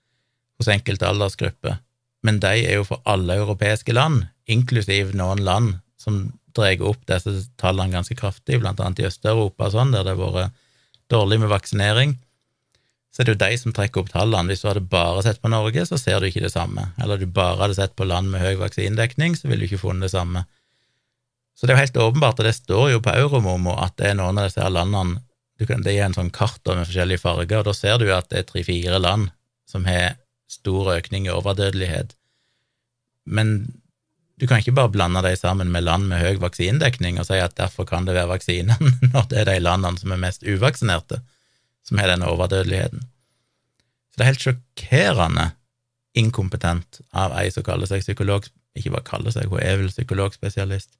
hos 0.58 0.72
enkelte 0.74 1.08
aldersgrupper, 1.08 1.78
men 2.26 2.41
de 2.41 2.66
er 2.66 2.80
jo 2.80 2.88
for 2.88 3.01
alle 3.05 3.38
europeiske 3.38 3.93
land, 3.93 4.26
inklusiv 4.49 5.14
noen 5.16 5.43
land 5.45 5.76
som 6.01 6.32
drar 6.58 6.88
opp 6.89 7.03
disse 7.10 7.34
tallene 7.62 7.95
ganske 7.95 8.18
kraftig, 8.18 8.60
blant 8.62 8.82
annet 8.84 9.03
i 9.03 9.08
Øst-Europa 9.10 9.72
sånn, 9.74 9.93
der 9.95 10.08
det 10.08 10.16
har 10.18 10.34
vært 10.36 10.64
dårlig 11.12 11.39
med 11.43 11.53
vaksinering, 11.53 12.18
så 13.14 13.24
er 13.24 13.28
det 13.28 13.34
jo 13.34 13.41
de 13.41 13.58
som 13.58 13.74
trekker 13.74 14.03
opp 14.03 14.12
tallene. 14.12 14.51
Hvis 14.51 14.62
du 14.62 14.68
hadde 14.70 14.84
bare 14.91 15.24
sett 15.26 15.39
på 15.41 15.49
Norge, 15.49 15.86
så 15.89 15.97
ser 15.97 16.20
du 16.20 16.28
ikke 16.28 16.43
det 16.43 16.51
samme. 16.53 16.91
Eller 17.01 17.18
du 17.18 17.26
bare 17.26 17.64
hadde 17.64 17.78
sett 17.80 17.95
på 17.97 18.05
land 18.05 18.30
med 18.30 18.43
høy 18.43 18.60
vaksinedekning, 18.60 19.38
så 19.39 19.47
ville 19.47 19.64
du 19.64 19.72
ikke 19.72 19.86
funnet 19.88 20.05
det 20.05 20.14
samme. 20.14 20.43
Så 21.58 21.66
det 21.66 21.74
er 21.74 21.80
jo 21.80 21.86
helt 21.86 21.97
åpenbart, 22.03 22.38
og 22.38 22.45
det 22.45 22.53
står 22.60 22.91
jo 22.91 22.99
på 23.01 23.16
Euromomo, 23.18 23.74
at 23.82 23.95
det 23.97 24.12
er 24.12 24.20
noen 24.20 24.38
av 24.38 24.51
disse 24.51 24.68
landene 24.70 25.24
kan, 25.66 25.82
Det 25.82 25.95
er 25.95 26.05
en 26.05 26.14
sånn 26.14 26.30
kart 26.30 26.62
med 26.70 26.86
forskjellige 26.86 27.24
farger, 27.24 27.64
og 27.64 27.66
da 27.66 27.74
ser 27.74 27.97
du 27.97 28.12
at 28.14 28.30
det 28.30 28.43
er 28.43 28.49
tre-fire 28.51 28.99
land 29.01 29.32
som 29.66 29.88
har 29.89 30.20
stor 30.45 30.93
økning 30.93 31.26
i 31.26 31.34
overdødelighet. 31.34 32.14
Men 33.26 33.80
du 34.38 34.45
kan 34.45 34.61
ikke 34.61 34.75
bare 34.77 34.93
blande 34.93 35.21
dem 35.25 35.35
sammen 35.38 35.71
med 35.73 35.85
land 35.88 36.09
med 36.11 36.21
høy 36.21 36.41
vaksinedekning 36.41 37.17
og 37.17 37.25
si 37.25 37.39
at 37.41 37.55
derfor 37.57 37.88
kan 37.89 38.05
det 38.05 38.13
være 38.17 38.29
vaksinen, 38.35 38.91
når 39.13 39.29
det 39.31 39.39
er 39.41 39.49
de 39.49 39.61
landene 39.63 39.97
som 39.97 40.13
er 40.13 40.21
mest 40.21 40.45
uvaksinerte, 40.45 41.21
som 41.88 42.01
har 42.01 42.11
denne 42.11 42.29
overdødeligheten. 42.29 43.01
Så 43.01 44.19
det 44.19 44.25
er 44.25 44.31
helt 44.31 44.45
sjokkerende 44.45 45.47
inkompetent 46.17 47.01
av 47.17 47.33
ei 47.38 47.49
som 47.53 47.65
kaller 47.65 47.89
seg 47.89 48.05
psykolog, 48.05 48.45
ikke 48.77 48.93
bare 48.93 49.07
kaller 49.07 49.33
seg, 49.33 49.49
hun 49.49 49.63
er 49.63 49.81
vel 49.81 49.89
psykologspesialist. 49.93 50.91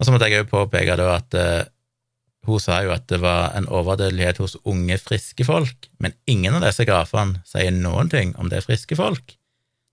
Og 0.00 0.06
så 0.06 0.14
måtte 0.14 0.30
jeg 0.30 0.46
òg 0.46 0.48
påpeke 0.48 0.96
da 0.96 1.10
at 1.18 1.36
uh, 1.36 1.68
hun 2.48 2.62
sa 2.62 2.78
jo 2.86 2.94
at 2.94 3.04
det 3.12 3.20
var 3.20 3.52
en 3.58 3.68
overdødelighet 3.68 4.40
hos 4.40 4.56
unge, 4.64 4.96
friske 4.96 5.44
folk, 5.44 5.90
men 6.00 6.16
ingen 6.24 6.56
av 6.56 6.64
disse 6.64 6.88
grafene 6.88 7.42
sier 7.48 7.74
noen 7.74 8.08
ting 8.08 8.32
om 8.40 8.48
det 8.48 8.62
er 8.62 8.68
friske 8.68 8.96
folk. 8.96 9.36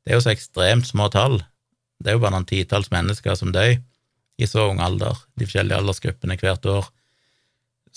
Det 0.07 0.13
er 0.13 0.21
jo 0.21 0.23
så 0.23 0.31
ekstremt 0.31 0.87
små 0.87 1.11
tall 1.11 1.41
det 2.03 2.11
er 2.11 2.17
jo 2.17 2.23
bare 2.23 2.35
noen 2.37 2.47
titalls 2.49 2.91
mennesker 2.93 3.37
som 3.39 3.53
dør 3.55 3.77
i 4.37 4.47
så 4.47 4.67
ung 4.69 4.81
alder, 4.83 5.17
de 5.35 5.47
forskjellige 5.47 5.79
aldersgruppene 5.81 6.37
hvert 6.37 6.67
år. 6.69 6.89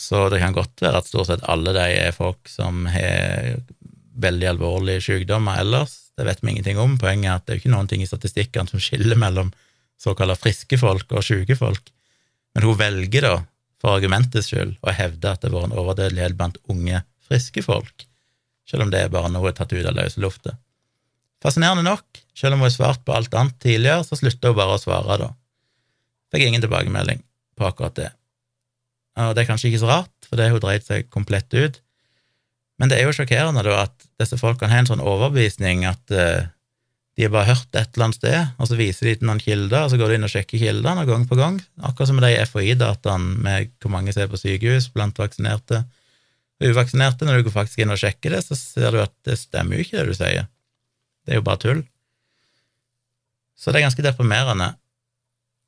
Så 0.00 0.28
det 0.32 0.40
kan 0.40 0.56
godt 0.56 0.80
være 0.80 1.02
at 1.02 1.08
stort 1.10 1.28
sett 1.28 1.44
alle 1.52 1.74
de 1.76 1.84
er 2.06 2.14
folk 2.16 2.48
som 2.48 2.86
har 2.88 3.58
veldig 4.20 4.48
alvorlige 4.54 5.04
sykdommer 5.04 5.60
ellers. 5.60 5.98
Det 6.16 6.24
vet 6.24 6.40
vi 6.40 6.54
ingenting 6.54 6.80
om. 6.80 6.96
Poenget 7.00 7.28
er 7.28 7.36
at 7.36 7.44
det 7.44 7.52
er 7.52 7.58
jo 7.58 7.64
ikke 7.64 7.74
noen 7.74 7.90
ting 7.90 8.04
i 8.04 8.08
statistikkene 8.08 8.72
som 8.72 8.80
skiller 8.80 9.20
mellom 9.20 9.52
såkalte 10.00 10.38
friske 10.40 10.78
folk 10.80 11.12
og 11.12 11.24
syke 11.26 11.56
folk. 11.58 11.92
Men 12.56 12.66
hun 12.66 12.78
velger 12.80 13.26
da, 13.26 13.34
for 13.80 13.98
argumentets 13.98 14.48
skyld, 14.50 14.74
å 14.80 14.94
hevde 14.96 15.34
at 15.34 15.44
det 15.44 15.52
var 15.52 15.68
en 15.68 15.76
overdødelighet 15.76 16.36
blant 16.38 16.56
unge, 16.72 17.02
friske 17.28 17.62
folk, 17.64 18.06
selv 18.68 18.86
om 18.86 18.92
det 18.92 19.04
er 19.04 19.12
bare 19.12 19.30
noe 19.32 19.52
tatt 19.56 19.72
ut 19.72 19.84
av 19.84 19.96
løse 19.96 20.20
lufta. 20.20 20.56
Fascinerende 21.40 21.84
nok, 21.86 22.24
selv 22.40 22.56
om 22.56 22.62
hun 22.62 22.68
har 22.70 22.74
svart 22.74 23.04
på 23.04 23.14
alt 23.14 23.34
annet 23.36 23.58
tidligere, 23.62 24.04
så 24.06 24.16
slutta 24.18 24.52
hun 24.52 24.58
bare 24.58 24.78
å 24.78 24.80
svare 24.80 25.18
da. 25.20 25.28
Fikk 26.32 26.46
ingen 26.46 26.64
tilbakemelding 26.64 27.20
på 27.58 27.68
akkurat 27.68 27.96
det. 27.98 28.08
Og 29.20 29.34
det 29.36 29.42
er 29.42 29.50
kanskje 29.50 29.70
ikke 29.70 29.82
så 29.82 29.90
rart, 29.90 30.14
for 30.28 30.40
det 30.40 30.48
hun 30.52 30.62
dreit 30.62 30.86
seg 30.86 31.10
komplett 31.12 31.52
ut. 31.52 31.80
Men 32.80 32.88
det 32.88 32.96
er 32.96 33.08
jo 33.08 33.12
sjokkerende 33.12 33.64
da 33.66 33.82
at 33.82 34.08
disse 34.22 34.38
folkene 34.40 34.72
har 34.72 34.84
en 34.84 34.88
sånn 34.88 35.04
overbevisning 35.04 35.84
at 35.88 36.14
uh, 36.16 36.48
de 37.18 37.26
har 37.26 37.32
bare 37.34 37.50
hørt 37.50 37.74
et 37.76 37.90
eller 37.92 38.06
annet 38.06 38.16
sted, 38.16 38.52
og 38.56 38.68
så 38.70 38.78
viser 38.78 39.10
de 39.10 39.16
til 39.18 39.28
noen 39.28 39.42
kilder, 39.42 39.84
og 39.84 39.92
så 39.92 39.98
går 40.00 40.12
de 40.12 40.16
inn 40.16 40.24
og 40.24 40.32
sjekker 40.32 40.62
kildene 40.62 41.04
gang 41.08 41.26
på 41.28 41.36
gang, 41.36 41.58
akkurat 41.84 42.08
som 42.08 42.16
med 42.16 42.24
de 42.24 42.46
FHI-dataene 42.46 43.42
med 43.44 43.74
hvor 43.82 43.92
mange 43.92 44.14
som 44.14 44.24
er 44.24 44.30
på 44.32 44.40
sykehus 44.40 44.88
blant 44.94 45.20
vaksinerte 45.20 45.82
og 45.82 46.72
uvaksinerte. 46.72 47.28
Når 47.28 47.40
du 47.40 47.48
går 47.48 47.56
faktisk 47.58 47.82
inn 47.82 47.92
og 47.92 48.00
sjekker 48.00 48.36
det, 48.36 48.40
så 48.46 48.56
ser 48.56 48.94
du 48.94 49.02
at 49.02 49.12
det 49.28 49.36
stemmer 49.42 49.76
jo 49.76 49.84
ikke, 49.84 49.98
det 49.98 50.14
du 50.14 50.16
sier. 50.16 50.48
Det 51.26 51.34
er 51.34 51.42
jo 51.42 51.46
bare 51.50 51.62
tull. 51.66 51.82
Så 53.60 53.70
det 53.70 53.78
er 53.78 53.82
ganske 53.84 54.02
deprimerende. 54.02 54.74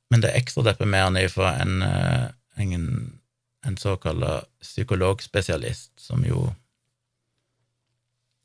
Men 0.09 0.21
det 0.21 0.29
er 0.29 0.37
ekstra 0.39 0.63
deprimerende 0.65 1.29
for 1.29 1.47
en, 1.49 1.81
eh, 1.85 2.29
en, 2.55 3.19
en 3.65 3.77
såkalt 3.77 4.45
psykologspesialist, 4.61 5.91
som 5.97 6.25
jo 6.25 6.53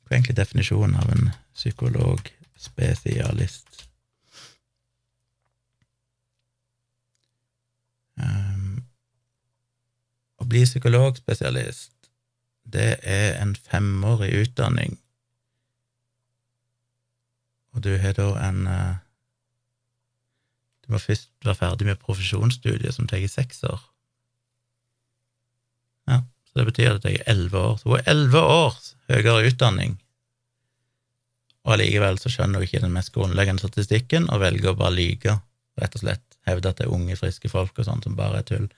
Hva 0.04 0.10
er 0.14 0.18
egentlig 0.22 0.36
definisjonen 0.36 0.96
av 0.96 1.10
en 1.12 1.30
psykologspesialist? 1.52 3.88
Um, 8.16 8.88
å 10.40 10.44
bli 10.48 10.64
psykologspesialist, 10.64 11.92
det 12.64 12.96
er 13.04 13.36
en 13.42 13.56
femårig 13.68 14.32
utdanning 14.46 14.96
og 17.78 17.84
du 17.84 17.94
har 18.02 18.16
da 18.18 18.32
en 18.48 18.64
eh, 18.66 18.94
Du 20.88 20.94
må 20.96 21.00
først 21.02 21.28
være 21.44 21.58
ferdig 21.58 21.86
med 21.86 22.00
profesjonsstudiet, 22.00 22.94
som 22.96 23.06
tar 23.06 23.20
seks 23.28 23.60
år. 23.68 23.80
Ja, 26.08 26.22
så 26.48 26.60
det 26.60 26.68
betyr 26.70 26.94
at 26.96 27.04
jeg 27.04 27.20
er 27.20 27.32
elleve 27.34 27.60
år. 27.60 27.74
Så 27.76 27.90
hun 27.90 27.98
er 27.98 28.08
elleve 28.08 28.40
års 28.40 28.94
høyere 29.12 29.50
utdanning, 29.50 29.98
og 31.68 31.74
allikevel 31.74 32.16
så 32.16 32.32
skjønner 32.32 32.62
hun 32.62 32.64
ikke 32.64 32.80
den 32.80 32.94
mest 32.94 33.12
grunnleggende 33.12 33.60
statistikken 33.60 34.30
og 34.32 34.40
velger 34.40 34.72
å 34.72 34.78
bare 34.78 34.96
lyge, 34.96 35.34
rett 35.76 35.96
og 35.98 36.00
slett 36.00 36.38
hevde 36.48 36.70
at 36.72 36.80
det 36.80 36.86
er 36.86 36.94
unge, 36.96 37.16
friske 37.20 37.50
folk 37.52 37.76
og 37.76 37.84
sånn 37.84 38.00
som 38.04 38.16
bare 38.16 38.40
er 38.40 38.46
tull, 38.48 38.70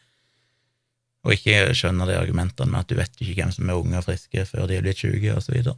og 1.23 1.37
ikke 1.37 1.71
skjønner 1.77 2.11
de 2.11 2.17
argumentene 2.19 2.73
med 2.73 2.83
at 2.83 2.91
du 2.91 2.97
vet 2.99 3.23
ikke 3.23 3.37
hvem 3.39 3.55
som 3.55 3.71
er 3.71 3.79
unge 3.79 4.01
og 4.01 4.07
friske 4.09 4.45
før 4.49 4.67
de 4.67 4.79
er 4.79 4.83
blitt 4.83 4.99
syke, 4.99 5.37
og 5.37 5.45
så 5.45 5.55
videre. 5.55 5.77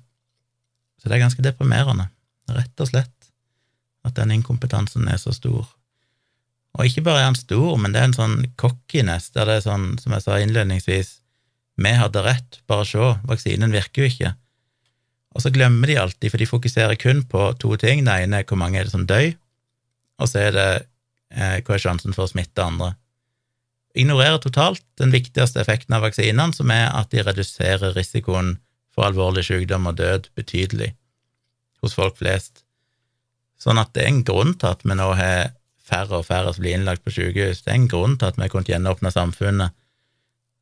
Så 1.02 1.10
det 1.10 1.18
er 1.18 1.24
ganske 1.26 1.44
deprimerende 1.44 2.08
rett 2.52 2.80
og 2.84 2.88
slett, 2.88 3.30
at 4.06 4.16
den 4.16 4.32
inkompetansen 4.38 5.08
er 5.10 5.20
så 5.20 5.34
stor. 5.34 5.66
Og 6.78 6.88
ikke 6.88 7.04
bare 7.04 7.20
er 7.20 7.28
han 7.28 7.36
stor, 7.36 7.74
men 7.80 7.92
det 7.92 8.00
er 8.00 8.08
en 8.08 8.16
sånn 8.16 8.38
cockiness, 8.60 9.28
der 9.34 9.48
det 9.48 9.58
er 9.58 9.66
sånn, 9.66 9.90
som 10.00 10.14
jeg 10.16 10.24
sa 10.24 10.38
innledningsvis, 10.40 11.10
vi 11.82 11.92
hadde 11.96 12.22
rett, 12.24 12.60
bare 12.68 12.86
se, 12.88 13.10
vaksinen 13.28 13.74
virker 13.74 14.04
jo 14.04 14.12
ikke. 14.12 14.32
Og 15.32 15.44
så 15.44 15.52
glemmer 15.52 15.88
de 15.88 15.98
alltid, 16.00 16.30
for 16.32 16.40
de 16.40 16.48
fokuserer 16.48 16.98
kun 17.00 17.22
på 17.28 17.46
to 17.60 17.76
ting. 17.80 18.04
Det 18.04 18.16
ene 18.24 18.42
er 18.42 18.48
hvor 18.48 18.60
mange 18.60 18.80
er 18.80 18.88
det 18.88 18.92
som 18.92 19.06
dør, 19.08 19.30
og 20.20 20.28
så 20.28 20.46
er 20.46 20.56
det 20.56 20.66
eh, 21.32 21.60
hva 21.64 21.76
er 21.76 21.82
sjansen 21.82 22.16
for 22.16 22.26
å 22.26 22.32
smitte 22.32 22.64
andre. 22.64 22.92
Ignorerer 23.96 24.40
totalt 24.40 24.84
den 25.00 25.12
viktigste 25.12 25.60
effekten 25.60 25.96
av 25.96 26.04
vaksinene, 26.06 26.52
som 26.56 26.70
er 26.72 26.88
at 26.92 27.12
de 27.12 27.24
reduserer 27.24 27.96
risikoen 27.96 28.56
for 28.92 29.08
alvorlig 29.08 29.44
sykdom 29.48 29.88
og 29.88 29.98
død 30.00 30.28
betydelig 30.36 30.92
hos 31.82 31.96
folk 31.96 32.18
flest. 32.20 32.62
Sånn 33.60 33.80
at 33.80 33.92
det 33.96 34.04
er 34.04 34.12
en 34.12 34.24
grunn 34.26 34.54
til 34.58 34.72
at 34.72 34.84
vi 34.84 34.96
nå 34.96 35.08
har 35.18 35.52
færre 35.92 36.20
og 36.20 36.26
færre 36.26 36.52
som 36.54 36.64
blir 36.64 36.78
innlagt 36.78 37.04
på 37.04 37.12
sykehus. 37.14 37.62
Det 37.64 37.72
er 37.72 37.78
en 37.80 37.90
grunn 37.90 38.16
til 38.18 38.30
at 38.30 38.40
vi 38.40 38.50
kunne 38.52 38.68
gjenåpne 38.68 39.12
samfunnet. 39.12 39.76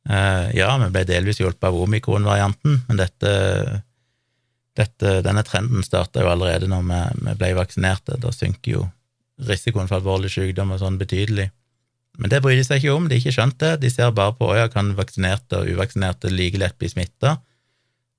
Uh, 0.09 0.49
ja, 0.57 0.71
vi 0.81 0.89
ble 0.93 1.05
delvis 1.05 1.39
hjulpet 1.41 1.67
av 1.69 1.77
omikron-varianten, 1.77 2.79
men 2.87 2.99
dette, 2.99 3.33
dette, 4.77 5.19
denne 5.21 5.43
trenden 5.45 5.85
starta 5.85 6.23
jo 6.23 6.31
allerede 6.31 6.69
når 6.71 6.87
vi, 6.87 7.01
vi, 7.27 7.35
ble 7.37 7.51
vaksinerte. 7.59 8.17
Da 8.21 8.33
synker 8.33 8.77
jo 8.79 8.87
risikoen 9.45 9.89
for 9.89 10.01
alvorlig 10.01 10.33
sykdom 10.33 10.73
og 10.73 10.81
sånn 10.81 10.99
betydelig. 11.01 11.51
Men 12.21 12.33
det 12.33 12.41
bryr 12.43 12.57
de 12.59 12.65
seg 12.65 12.81
ikke 12.81 12.97
om, 12.97 13.05
de 13.07 13.15
har 13.15 13.23
ikke 13.23 13.37
skjønt 13.37 13.61
det. 13.61 13.75
De 13.85 13.93
ser 13.93 14.11
bare 14.17 14.35
på 14.37 14.49
ja, 14.57 14.67
kan 14.73 14.91
vaksinerte 14.97 15.61
og 15.61 15.69
uvaksinerte 15.71 16.33
like 16.33 16.59
lett 16.59 16.77
bli 16.81 16.89
smitta. 16.91 17.37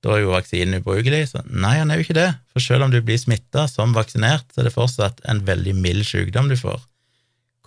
Da 0.03 0.17
er 0.17 0.25
jo 0.25 0.33
vaksinen 0.33 0.81
ubrukelig. 0.81 1.29
Så 1.31 1.43
nei, 1.51 1.77
han 1.79 1.93
er 1.93 2.01
jo 2.01 2.07
ikke 2.07 2.19
det. 2.19 2.31
For 2.55 2.63
selv 2.63 2.87
om 2.87 2.95
du 2.95 3.03
blir 3.05 3.21
smitta 3.21 3.69
som 3.71 3.93
vaksinert, 3.95 4.49
så 4.51 4.63
er 4.63 4.71
det 4.71 4.75
fortsatt 4.75 5.21
en 5.31 5.45
veldig 5.47 5.77
mild 5.79 6.07
sykdom 6.09 6.49
du 6.51 6.57
får 6.59 6.81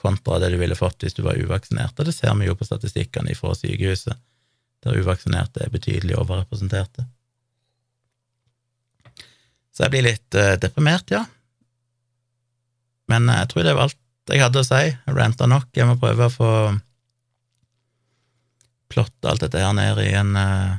kontra 0.05 0.39
det 0.39 0.53
du 0.53 0.59
ville 0.61 0.77
fått 0.77 1.03
hvis 1.03 1.17
du 1.17 1.23
var 1.25 1.39
uvaksinert. 1.39 1.97
Og 1.97 2.07
det 2.07 2.13
ser 2.15 2.33
vi 2.37 2.49
jo 2.49 2.55
på 2.57 2.67
statistikkene 2.67 3.35
fra 3.37 3.55
sykehuset, 3.57 4.17
der 4.85 5.01
uvaksinerte 5.01 5.65
er 5.65 5.73
betydelig 5.73 6.17
overrepresenterte. 6.21 7.07
Så 9.75 9.85
jeg 9.85 9.95
blir 9.95 10.05
litt 10.05 10.37
uh, 10.39 10.55
deprimert, 10.61 11.09
ja. 11.11 11.25
Men 13.11 13.27
uh, 13.27 13.41
jeg 13.41 13.51
tror 13.51 13.65
det 13.65 13.75
var 13.75 13.89
alt 13.89 14.01
jeg 14.31 14.41
hadde 14.41 14.61
å 14.61 14.65
si. 14.65 14.83
Jeg 14.89 15.13
ranta 15.17 15.45
nok. 15.49 15.67
Jeg 15.77 15.85
må 15.89 15.97
prøve 16.01 16.25
å 16.25 16.33
få 16.33 16.51
plotte 18.89 19.29
alt 19.29 19.43
dette 19.43 19.61
her 19.61 19.73
ned 19.75 19.99
i 20.01 20.13
en, 20.17 20.31
uh, 20.37 20.77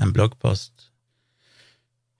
en 0.00 0.14
bloggpost. 0.14 0.72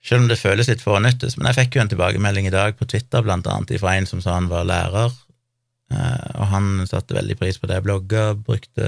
Selv 0.07 0.25
om 0.25 0.29
det 0.31 0.41
føles 0.41 0.69
litt 0.71 0.83
fornyttes. 0.85 1.37
men 1.37 1.49
jeg 1.51 1.61
fikk 1.61 1.77
jo 1.77 1.85
en 1.85 1.93
tilbakemelding 1.93 2.51
i 2.51 2.55
dag 2.55 2.77
på 2.79 2.89
Twitter, 2.89 3.25
blant 3.27 3.47
annet 3.51 3.79
fra 3.81 3.97
en 3.97 4.11
som 4.11 4.21
sa 4.23 4.37
han 4.37 4.51
var 4.51 4.67
lærer, 4.69 5.15
Eh, 5.15 5.26
og 5.87 6.47
han 6.51 6.87
satte 6.89 7.15
veldig 7.15 7.37
pris 7.39 7.61
på 7.63 7.69
det 7.71 7.79
blogga, 7.85 8.33
brukte, 8.35 8.87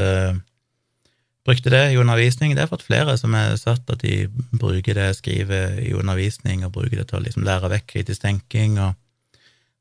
brukte, 1.46 1.70
det 1.70 1.92
i 1.92 1.98
undervisning. 2.00 2.54
Det 2.54 2.64
har 2.64 2.72
fått 2.72 2.86
flere 2.86 3.14
som 3.20 3.36
har 3.38 3.54
sagt 3.60 3.90
at 3.90 4.02
de 4.02 4.26
bruker 4.50 4.98
det 4.98 5.12
skriver 5.20 5.78
i 5.84 5.92
undervisning, 5.94 6.64
og 6.66 6.74
bruker 6.74 6.98
det 6.98 7.08
til 7.10 7.20
å 7.20 7.24
liksom 7.26 7.46
lære 7.46 7.70
vekk 7.76 7.88
kritisk 7.94 8.24
tenking, 8.26 8.80
og 8.82 8.96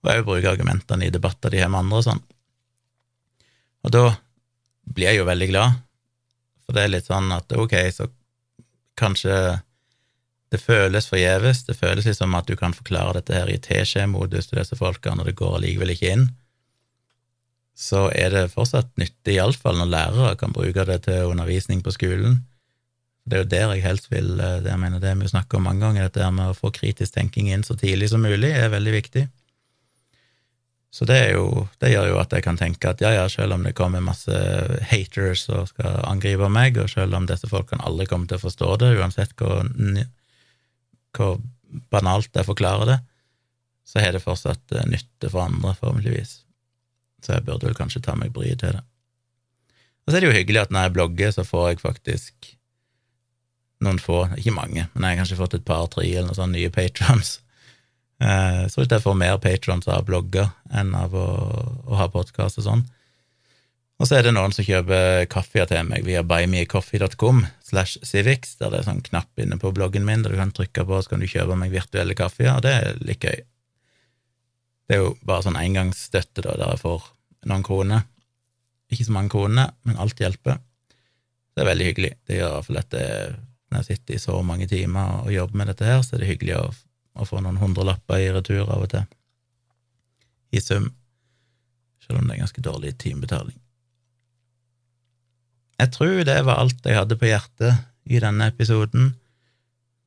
òg 0.08 0.24
bruke 0.24 0.52
argumentene 0.52 1.08
i 1.08 1.12
debatter 1.12 1.52
de 1.52 1.64
har 1.64 1.74
med 1.74 1.84
andre 1.84 2.00
og 2.00 2.06
sånn. 2.06 2.24
Og 3.88 3.94
da 3.94 4.06
blir 4.88 5.10
jeg 5.10 5.20
jo 5.20 5.28
veldig 5.28 5.52
glad, 5.52 5.82
for 6.66 6.78
det 6.78 6.84
er 6.84 6.94
litt 6.94 7.10
sånn 7.10 7.32
at 7.34 7.52
ok, 7.52 7.76
så 7.92 8.08
kanskje 8.98 9.36
det 10.54 10.62
føles 10.64 11.10
forgjeves, 11.10 11.66
det 11.68 11.76
føles 11.76 12.08
som 12.16 12.36
at 12.38 12.48
du 12.48 12.56
kan 12.56 12.76
forklare 12.76 13.18
dette 13.18 13.36
her 13.36 13.50
i 13.52 13.60
teskje-modus 13.60 14.48
til 14.48 14.62
disse 14.62 14.78
folkene, 14.80 15.20
og 15.20 15.28
det 15.28 15.36
går 15.40 15.58
allikevel 15.58 15.92
ikke 15.92 16.14
inn 16.14 16.30
så 17.78 18.08
er 18.10 18.34
det 18.34 18.48
fortsatt 18.56 18.90
nyttig, 18.98 19.36
iallfall 19.36 19.78
når 19.78 19.90
lærere 19.92 20.36
kan 20.40 20.54
bruke 20.54 20.86
det 20.90 21.04
til 21.06 21.30
undervisning 21.30 21.84
på 21.86 21.94
skolen. 21.94 22.40
Det 23.28 23.38
er 23.38 23.44
jo 23.44 23.50
der 23.52 23.74
jeg 23.76 23.84
helst 23.84 24.08
vil 24.10 24.32
eh, 24.40 24.62
det 24.66 24.72
jeg 24.72 24.82
mener 24.82 25.04
det 25.04 25.12
vi 25.20 25.30
snakker 25.30 25.60
om 25.60 25.68
mange 25.68 25.84
ganger, 25.86 26.08
dette 26.08 26.30
med 26.34 26.54
å 26.54 26.58
få 26.58 26.72
kritisk 26.74 27.14
tenking 27.14 27.52
inn 27.54 27.66
så 27.68 27.76
tidlig 27.78 28.10
som 28.10 28.24
mulig, 28.26 28.50
er 28.50 28.74
veldig 28.74 28.94
viktig. 28.96 29.28
Så 30.90 31.06
det, 31.06 31.20
jo, 31.36 31.68
det 31.78 31.92
gjør 31.92 32.08
jo 32.14 32.18
at 32.24 32.34
jeg 32.34 32.46
kan 32.48 32.58
tenke 32.58 32.90
at 32.90 33.04
ja, 33.04 33.12
ja, 33.14 33.28
selv 33.30 33.54
om 33.54 33.68
det 33.68 33.76
kommer 33.78 34.02
masse 34.02 34.40
haters 34.90 35.46
og 35.52 35.68
skal 35.70 36.00
angripe 36.08 36.50
meg, 36.50 36.80
og 36.82 36.90
selv 36.90 37.14
om 37.20 37.28
disse 37.30 37.52
folkene 37.52 37.86
aldri 37.86 38.08
kommer 38.10 38.32
til 38.32 38.40
å 38.40 38.46
forstå 38.48 38.72
det, 38.82 38.94
uansett 38.98 39.36
hvor, 39.38 39.70
hvor 41.14 41.38
banalt 41.94 42.34
jeg 42.34 42.50
forklarer 42.50 42.96
det, 42.96 42.98
så 43.86 44.02
har 44.02 44.18
det 44.18 44.26
fortsatt 44.26 44.74
eh, 44.74 44.90
nytte 44.90 45.30
for 45.30 45.46
andre, 45.46 45.78
forhåpentligvis 45.78 46.40
så 47.24 47.38
jeg 47.38 47.46
burde 47.48 47.68
vel 47.70 47.78
kanskje 47.78 48.04
ta 48.06 48.16
meg 48.20 48.34
bryet 48.36 48.62
til 48.64 48.78
det. 48.78 48.84
Og 50.06 50.12
så 50.12 50.18
er 50.18 50.24
det 50.24 50.30
jo 50.30 50.38
hyggelig 50.38 50.62
at 50.64 50.72
når 50.72 50.88
jeg 50.88 50.96
blogger, 50.96 51.34
så 51.36 51.44
får 51.44 51.68
jeg 51.70 51.84
faktisk 51.84 52.54
noen 53.84 54.00
få, 54.02 54.24
ikke 54.40 54.56
mange, 54.56 54.88
men 54.94 55.04
jeg 55.04 55.18
har 55.18 55.22
kanskje 55.22 55.40
fått 55.42 55.58
et 55.58 55.68
par-tre 55.68 56.06
eller 56.08 56.30
noen 56.30 56.40
sånne 56.40 56.58
nye 56.58 56.74
patrons. 56.74 57.38
Jeg 58.18 58.72
tror 58.74 58.86
ikke 58.88 58.98
jeg 58.98 59.04
får 59.04 59.18
mer 59.20 59.36
patrons 59.42 59.90
av 59.94 60.06
blogger 60.08 60.48
enn 60.74 60.96
av 60.98 61.14
å, 61.14 61.28
å 61.86 62.00
ha 62.00 62.08
podkast 62.10 62.58
og 62.64 62.66
sånn. 62.66 62.88
Og 63.98 64.06
så 64.06 64.18
er 64.18 64.28
det 64.28 64.34
noen 64.34 64.54
som 64.54 64.66
kjøper 64.66 65.26
kaffe 65.30 65.66
til 65.70 65.86
meg 65.90 66.06
via 66.06 66.24
buymeacoffee.com 66.26 67.44
slash 67.66 67.98
civics, 68.06 68.56
der 68.60 68.74
det 68.74 68.82
er 68.82 68.90
sånn 68.90 69.04
knapp 69.06 69.42
inne 69.42 69.58
på 69.62 69.74
bloggen 69.74 70.06
min 70.06 70.26
der 70.26 70.34
du 70.34 70.40
kan 70.40 70.54
trykke 70.54 70.86
på, 70.86 71.00
så 71.02 71.14
kan 71.14 71.22
du 71.22 71.30
kjøpe 71.30 71.58
meg 71.58 71.74
virtuelle 71.74 72.18
kaffer, 72.18 72.52
og 72.54 72.62
det 72.66 72.74
er 72.74 73.00
litt 73.06 73.26
gøy. 73.26 73.42
Det 74.88 74.96
er 74.96 75.04
jo 75.04 75.16
bare 75.28 75.44
sånn 75.44 75.60
engangsstøtte, 75.60 76.46
da, 76.46 76.56
der 76.56 76.72
jeg 76.76 76.84
får 76.84 77.10
noen 77.52 77.66
kroner. 77.68 78.06
Ikke 78.92 79.08
så 79.08 79.16
mange 79.16 79.34
kroner, 79.34 79.74
men 79.84 80.00
alt 80.00 80.20
hjelper. 80.22 80.62
Det 81.54 81.64
er 81.64 81.70
veldig 81.72 81.88
hyggelig. 81.90 82.14
Det 82.28 82.38
gjør 82.38 82.56
iallfall 82.56 82.80
at 82.80 82.96
når 83.68 83.82
jeg 83.82 83.88
sitter 83.90 84.16
i 84.16 84.22
så 84.22 84.40
mange 84.48 84.68
timer 84.72 85.26
og 85.26 85.34
jobber 85.34 85.60
med 85.60 85.72
dette 85.72 85.88
her, 85.88 86.00
så 86.06 86.16
er 86.16 86.24
det 86.24 86.32
hyggelig 86.32 86.56
å, 86.60 86.66
å 87.20 87.28
få 87.28 87.42
noen 87.44 87.60
hundrelapper 87.60 88.24
i 88.24 88.32
retur 88.32 88.64
av 88.64 88.86
og 88.86 88.92
til. 88.94 89.08
I 90.56 90.64
sum. 90.64 90.92
Selv 92.06 92.22
om 92.22 92.30
det 92.30 92.38
er 92.38 92.44
ganske 92.46 92.64
dårlig 92.64 92.94
timebetaling. 93.02 93.58
Jeg 95.78 95.94
tror 95.94 96.24
det 96.26 96.38
var 96.48 96.62
alt 96.62 96.88
jeg 96.88 96.98
hadde 96.98 97.20
på 97.20 97.28
hjertet 97.28 97.84
i 98.08 98.22
denne 98.24 98.48
episoden. 98.50 99.12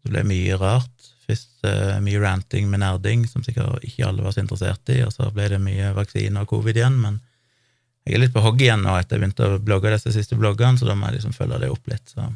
Det 0.01 0.15
ble 0.15 0.25
mye 0.27 0.57
rart. 0.59 1.11
Først 1.31 1.63
uh, 1.63 1.99
mye 2.03 2.21
ranting 2.23 2.67
med 2.71 2.83
nerding, 2.83 3.23
som 3.31 3.45
sikkert 3.47 3.85
ikke 3.87 4.09
alle 4.09 4.25
var 4.25 4.35
så 4.35 4.43
interessert 4.43 4.91
i, 4.91 5.01
og 5.07 5.13
så 5.15 5.29
ble 5.35 5.47
det 5.53 5.61
mye 5.63 5.93
vaksine 5.95 6.43
og 6.43 6.51
covid 6.51 6.81
igjen, 6.81 6.97
men 6.99 7.21
jeg 8.07 8.17
er 8.17 8.23
litt 8.25 8.35
på 8.35 8.43
hogg 8.43 8.63
igjen 8.65 8.83
nå 8.83 8.97
etter 8.97 9.17
jeg 9.17 9.23
begynte 9.23 9.47
å 9.47 9.63
blogge 9.63 9.93
disse 9.93 10.13
siste 10.15 10.39
bloggene, 10.41 10.81
så 10.81 10.89
da 10.89 10.97
må 10.99 11.07
jeg 11.09 11.21
liksom 11.21 11.37
følge 11.37 11.61
det 11.63 11.71
opp 11.71 11.91
litt. 11.93 12.07
Så, 12.11 12.27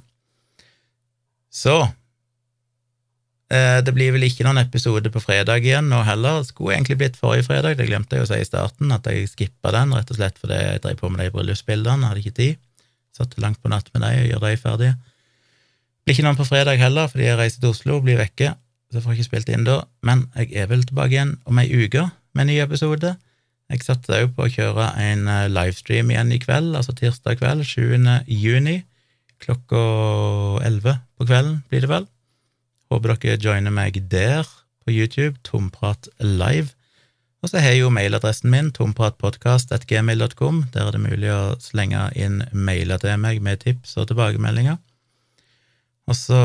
så 1.64 1.76
uh, 1.88 3.78
det 3.82 3.94
blir 3.96 4.14
vel 4.14 4.28
ikke 4.28 4.46
noen 4.46 4.62
episode 4.62 5.10
på 5.10 5.24
fredag 5.24 5.64
igjen 5.66 5.88
nå 5.90 6.02
heller. 6.06 6.42
Det 6.42 6.52
skulle 6.52 6.76
egentlig 6.76 7.00
blitt 7.00 7.18
forrige 7.18 7.48
fredag, 7.48 7.78
det 7.80 7.88
glemte 7.88 8.20
jeg 8.20 8.28
å 8.28 8.30
si 8.30 8.38
i 8.44 8.46
starten, 8.46 8.92
at 8.94 9.08
jeg 9.10 9.32
skippa 9.32 9.72
den 9.74 9.96
rett 9.96 10.12
og 10.12 10.20
slett 10.20 10.38
fordi 10.42 10.60
jeg 10.60 10.84
drev 10.84 11.00
på 11.00 11.10
med 11.10 11.24
de 11.24 11.32
bryllupsbildene, 11.34 12.12
hadde 12.12 12.22
ikke 12.22 12.38
tid. 12.38 12.62
Satt 13.16 13.34
langt 13.42 13.60
på 13.62 13.70
natt 13.72 13.90
med 13.94 14.04
dem 14.04 14.20
og 14.20 14.30
gjør 14.30 14.46
dem 14.46 14.62
ferdige. 14.62 14.94
Blir 16.04 16.18
ikke 16.18 16.26
noen 16.26 16.38
på 16.38 16.46
fredag 16.46 16.76
heller, 16.82 17.08
fordi 17.08 17.24
jeg 17.30 17.40
reiser 17.40 17.62
til 17.62 17.72
Oslo 17.72 17.98
og 17.98 18.04
blir 18.04 18.20
vekke 18.20 18.52
så 18.94 19.00
jeg 19.00 19.06
får 19.08 19.16
ikke 19.16 19.26
spilt 19.26 19.48
inn 19.50 19.64
da, 19.66 19.80
men 20.06 20.28
jeg 20.38 20.52
er 20.54 20.68
vel 20.70 20.84
tilbake 20.86 21.16
igjen 21.16 21.32
om 21.50 21.58
ei 21.58 21.66
uke 21.66 22.04
med 22.30 22.44
en 22.44 22.50
ny 22.52 22.60
episode. 22.62 23.16
Jeg 23.72 23.82
satte 23.82 24.20
òg 24.22 24.36
på 24.36 24.44
å 24.44 24.52
kjøre 24.52 24.92
en 25.02 25.24
eh, 25.26 25.48
livestream 25.50 26.12
igjen 26.12 26.30
i 26.30 26.38
kveld, 26.38 26.76
altså 26.78 26.94
tirsdag 26.94 27.40
kveld, 27.40 27.64
7. 27.66 27.98
juni, 28.30 28.76
klokka 29.42 29.82
11 30.62 31.00
på 31.18 31.26
kvelden, 31.26 31.58
blir 31.72 31.82
det 31.82 31.90
vel. 31.90 32.06
Håper 32.94 33.16
dere 33.16 33.42
joiner 33.42 33.74
meg 33.74 33.98
der 34.12 34.46
på 34.86 34.94
YouTube, 34.94 35.42
Tomprat 35.42 36.06
live. 36.22 36.70
Og 37.42 37.50
så 37.50 37.58
har 37.58 37.74
jeg 37.74 37.82
jo 37.82 37.90
mailadressen 37.90 38.54
min, 38.54 38.70
tompratpodkast.gmail.com. 38.78 40.66
Der 40.70 40.86
er 40.86 40.94
det 40.94 41.02
mulig 41.02 41.34
å 41.34 41.56
slenge 41.58 42.06
inn 42.14 42.44
mailer 42.54 43.02
til 43.02 43.18
meg 43.18 43.42
med 43.42 43.66
tips 43.66 43.98
og 43.98 44.12
tilbakemeldinger. 44.12 44.78
Og 46.06 46.16
så 46.16 46.44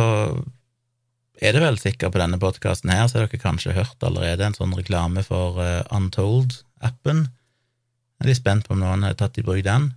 er 1.42 1.56
det 1.56 1.62
vel 1.64 1.80
sikkert 1.80 2.14
på 2.14 2.22
denne 2.22 2.40
podkasten 2.42 2.92
her, 2.94 3.08
så 3.08 3.20
har 3.20 3.28
dere 3.28 3.42
kanskje 3.42 3.76
hørt 3.78 4.04
allerede 4.06 4.46
en 4.46 4.58
sånn 4.58 4.76
reklame 4.76 5.24
for 5.26 5.60
uh, 5.62 5.84
Untold-appen. 5.96 7.26
Jeg 8.20 8.26
er 8.26 8.30
litt 8.30 8.42
spent 8.42 8.68
på 8.68 8.76
om 8.76 8.84
noen 8.84 9.06
har 9.08 9.16
tatt 9.20 9.40
i 9.40 9.46
bruk 9.46 9.64
den. 9.68 9.94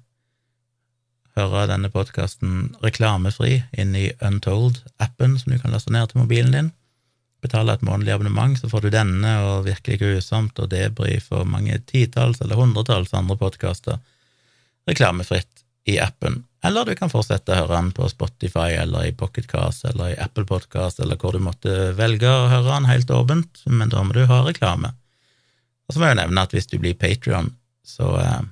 Høre 1.39 1.65
denne 1.71 1.89
podkasten 1.91 2.75
reklamefri 2.85 3.63
inn 3.73 3.97
i 3.99 4.11
Untold-appen, 4.23 5.39
som 5.41 5.55
du 5.55 5.59
kan 5.59 5.75
laste 5.75 5.95
ned 5.95 6.13
til 6.13 6.23
mobilen 6.23 6.55
din. 6.55 6.71
Betale 7.43 7.75
et 7.75 7.83
månedlig 7.83 8.15
abonnement, 8.15 8.55
så 8.59 8.71
får 8.71 8.85
du 8.85 8.93
denne 8.95 9.33
og 9.43 9.67
Virkelig 9.67 9.99
grusomt 10.03 10.61
og 10.63 10.71
debrief 10.71 11.33
og 11.35 11.49
mange 11.51 11.81
titalls 11.91 12.43
eller 12.45 12.61
hundretalls 12.61 13.15
andre 13.19 13.39
podkaster 13.41 13.99
reklamefritt 14.89 15.62
i 15.85 15.99
appen. 16.01 16.45
Eller 16.65 16.87
du 16.87 16.95
kan 16.95 17.11
fortsette 17.11 17.51
å 17.51 17.63
høre 17.65 17.75
den 17.75 17.91
på 17.97 18.07
Spotify 18.11 18.77
eller 18.79 19.09
i 19.09 19.15
Pocketcast 19.19 19.89
eller 19.91 20.13
i 20.13 20.19
Apple 20.23 20.47
Podcast 20.47 21.01
eller 21.03 21.19
hvor 21.19 21.35
du 21.35 21.43
måtte 21.43 21.91
velge 21.99 22.31
å 22.31 22.51
høre 22.53 22.69
den 22.71 22.87
helt 22.87 23.11
åpent, 23.11 23.65
men 23.67 23.91
da 23.91 24.05
må 24.07 24.15
du 24.15 24.23
ha 24.31 24.43
reklame. 24.47 24.93
Og 25.89 25.95
så 25.95 26.03
må 26.03 26.13
jeg 26.13 26.21
nevne 26.23 26.45
at 26.47 26.55
hvis 26.55 26.71
du 26.71 26.79
blir 26.79 26.99
Patrion, 26.99 27.51
så, 27.83 28.15
eh, 28.23 28.45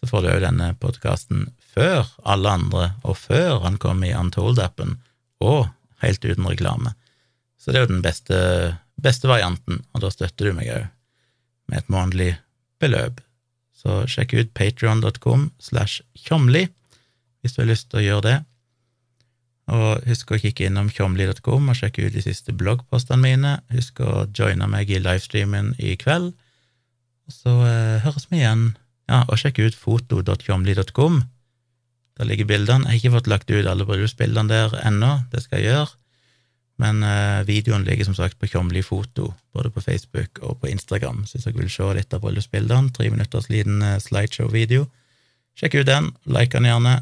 så, 0.00 0.08
får 0.08 0.24
du 0.24 0.30
òg 0.32 0.40
denne 0.46 0.70
podkasten 0.80 1.50
før 1.74 2.08
alle 2.24 2.56
andre, 2.56 2.86
og 3.04 3.20
før 3.20 3.60
han 3.66 3.76
kommer 3.78 4.08
i 4.08 4.16
Untold-appen, 4.16 4.96
og 5.44 5.68
helt 6.00 6.24
uten 6.24 6.48
reklame. 6.48 6.94
Så 7.60 7.70
det 7.70 7.78
er 7.78 7.84
jo 7.84 7.92
den 7.92 8.04
beste, 8.04 8.38
beste 8.96 9.28
varianten, 9.28 9.84
og 9.92 10.02
da 10.02 10.10
støtter 10.10 10.48
du 10.48 10.56
meg 10.56 10.72
òg 10.72 10.88
med 11.70 11.82
et 11.82 11.92
månedlig 11.92 12.30
beløp. 12.80 13.20
Så 13.80 14.02
sjekk 14.10 14.36
ut 14.36 14.54
patrion.com 14.56 15.50
slash 15.62 16.04
tjomli 16.18 16.66
hvis 17.40 17.56
du 17.56 17.62
har 17.62 17.70
lyst 17.70 17.88
til 17.88 18.02
å 18.02 18.04
gjøre 18.04 18.24
det. 18.26 18.36
Og 19.70 20.04
husk 20.10 20.34
å 20.34 20.38
kikke 20.40 20.66
innom 20.66 20.90
tjomli.com 20.92 21.70
og 21.70 21.78
sjekke 21.78 22.08
ut 22.08 22.16
de 22.16 22.24
siste 22.24 22.52
bloggpostene 22.52 23.22
mine. 23.22 23.52
Husk 23.72 24.02
å 24.04 24.26
joine 24.36 24.66
meg 24.68 24.90
i 24.90 25.00
livestreamen 25.00 25.72
i 25.78 25.94
kveld. 26.00 26.32
Så 27.30 27.54
eh, 27.64 28.00
høres 28.04 28.26
vi 28.30 28.42
igjen. 28.42 28.72
Ja, 29.10 29.22
og 29.30 29.38
sjekk 29.40 29.62
ut 29.62 29.78
foto.tjomli.com. 29.78 31.22
Der 32.18 32.28
ligger 32.28 32.50
bildene. 32.50 32.90
Jeg 32.90 32.90
har 32.90 33.00
ikke 33.00 33.16
fått 33.16 33.30
lagt 33.30 33.54
ut 33.54 33.70
alle 33.70 33.86
bryllupsbildene 33.88 34.50
der 34.50 34.74
ennå, 34.84 35.14
det 35.32 35.44
skal 35.46 35.62
jeg 35.62 35.70
gjøre. 35.70 35.99
Men 36.80 37.04
uh, 37.04 37.42
videoen 37.44 37.84
ligger 37.84 38.08
som 38.08 38.16
sagt 38.16 38.38
på 38.40 38.48
Tjomli 38.48 38.82
foto, 38.84 39.34
både 39.52 39.72
på 39.74 39.82
Facebook 39.84 40.40
og 40.40 40.62
på 40.62 40.70
Instagram. 40.70 41.26
Så 41.28 41.42
dere 41.42 41.58
vil 41.58 41.72
se 41.72 41.88
litt 41.96 42.16
av 42.16 42.24
bryllupsbildene, 42.24 42.92
tre 42.96 43.10
minutters 43.12 43.50
liten 43.52 43.82
eh, 43.84 43.98
slideshow-video, 44.00 44.86
sjekk 45.60 45.80
ut 45.82 45.90
den, 45.90 46.08
like 46.24 46.56
den 46.56 46.70
gjerne. 46.70 46.94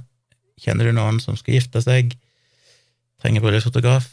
Kjenner 0.58 0.88
du 0.88 0.96
noen 0.96 1.22
som 1.22 1.38
skal 1.38 1.60
gifte 1.60 1.84
seg? 1.84 2.16
trenger 3.18 3.42
bryllupsfotograf, 3.42 4.04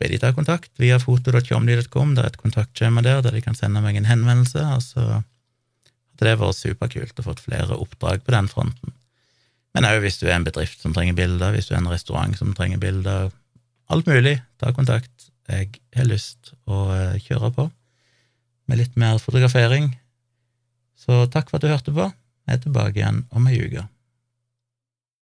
be 0.00 0.08
de 0.08 0.16
ta 0.20 0.30
kontakt 0.32 0.70
via 0.80 0.96
foto.tjomli.com. 1.00 2.14
Det 2.16 2.22
er 2.22 2.30
et 2.30 2.40
kontaktskjema 2.40 3.02
der 3.04 3.20
der 3.24 3.36
de 3.36 3.42
kan 3.44 3.56
sende 3.56 3.82
meg 3.84 3.98
en 4.00 4.08
henvendelse. 4.08 4.62
altså 4.64 5.20
så 6.20 6.26
hadde 6.26 6.36
det 6.36 6.40
vært 6.40 6.58
superkult 6.58 7.20
å 7.20 7.24
få 7.24 7.34
flere 7.40 7.76
oppdrag 7.80 8.24
på 8.24 8.32
den 8.34 8.48
fronten. 8.52 8.96
Men 9.72 9.86
òg 9.88 10.02
hvis 10.04 10.18
du 10.20 10.26
er 10.26 10.34
en 10.36 10.44
bedrift 10.44 10.82
som 10.82 10.92
trenger 10.92 11.16
bilder, 11.16 11.54
hvis 11.54 11.70
du 11.70 11.74
er 11.74 11.78
en 11.78 11.92
restaurant 11.92 12.36
som 12.36 12.50
trenger 12.56 12.80
bilder, 12.82 13.30
alt 13.90 14.08
mulig, 14.08 14.38
ta 14.60 14.72
kontakt. 14.76 15.30
Jeg 15.50 15.80
har 15.96 16.06
lyst 16.06 16.52
å 16.70 16.86
eh, 16.94 17.18
kjøre 17.22 17.50
på 17.56 17.66
med 18.70 18.78
litt 18.78 18.98
mer 19.00 19.18
fotografering. 19.18 19.90
Så 20.94 21.24
takk 21.32 21.50
for 21.50 21.58
at 21.58 21.64
du 21.64 21.72
hørte 21.72 21.94
på. 21.96 22.06
Jeg 22.46 22.58
er 22.58 22.62
tilbake 22.62 23.00
igjen 23.00 23.24
om 23.34 23.48
ei 23.50 23.58
uke. 23.58 23.86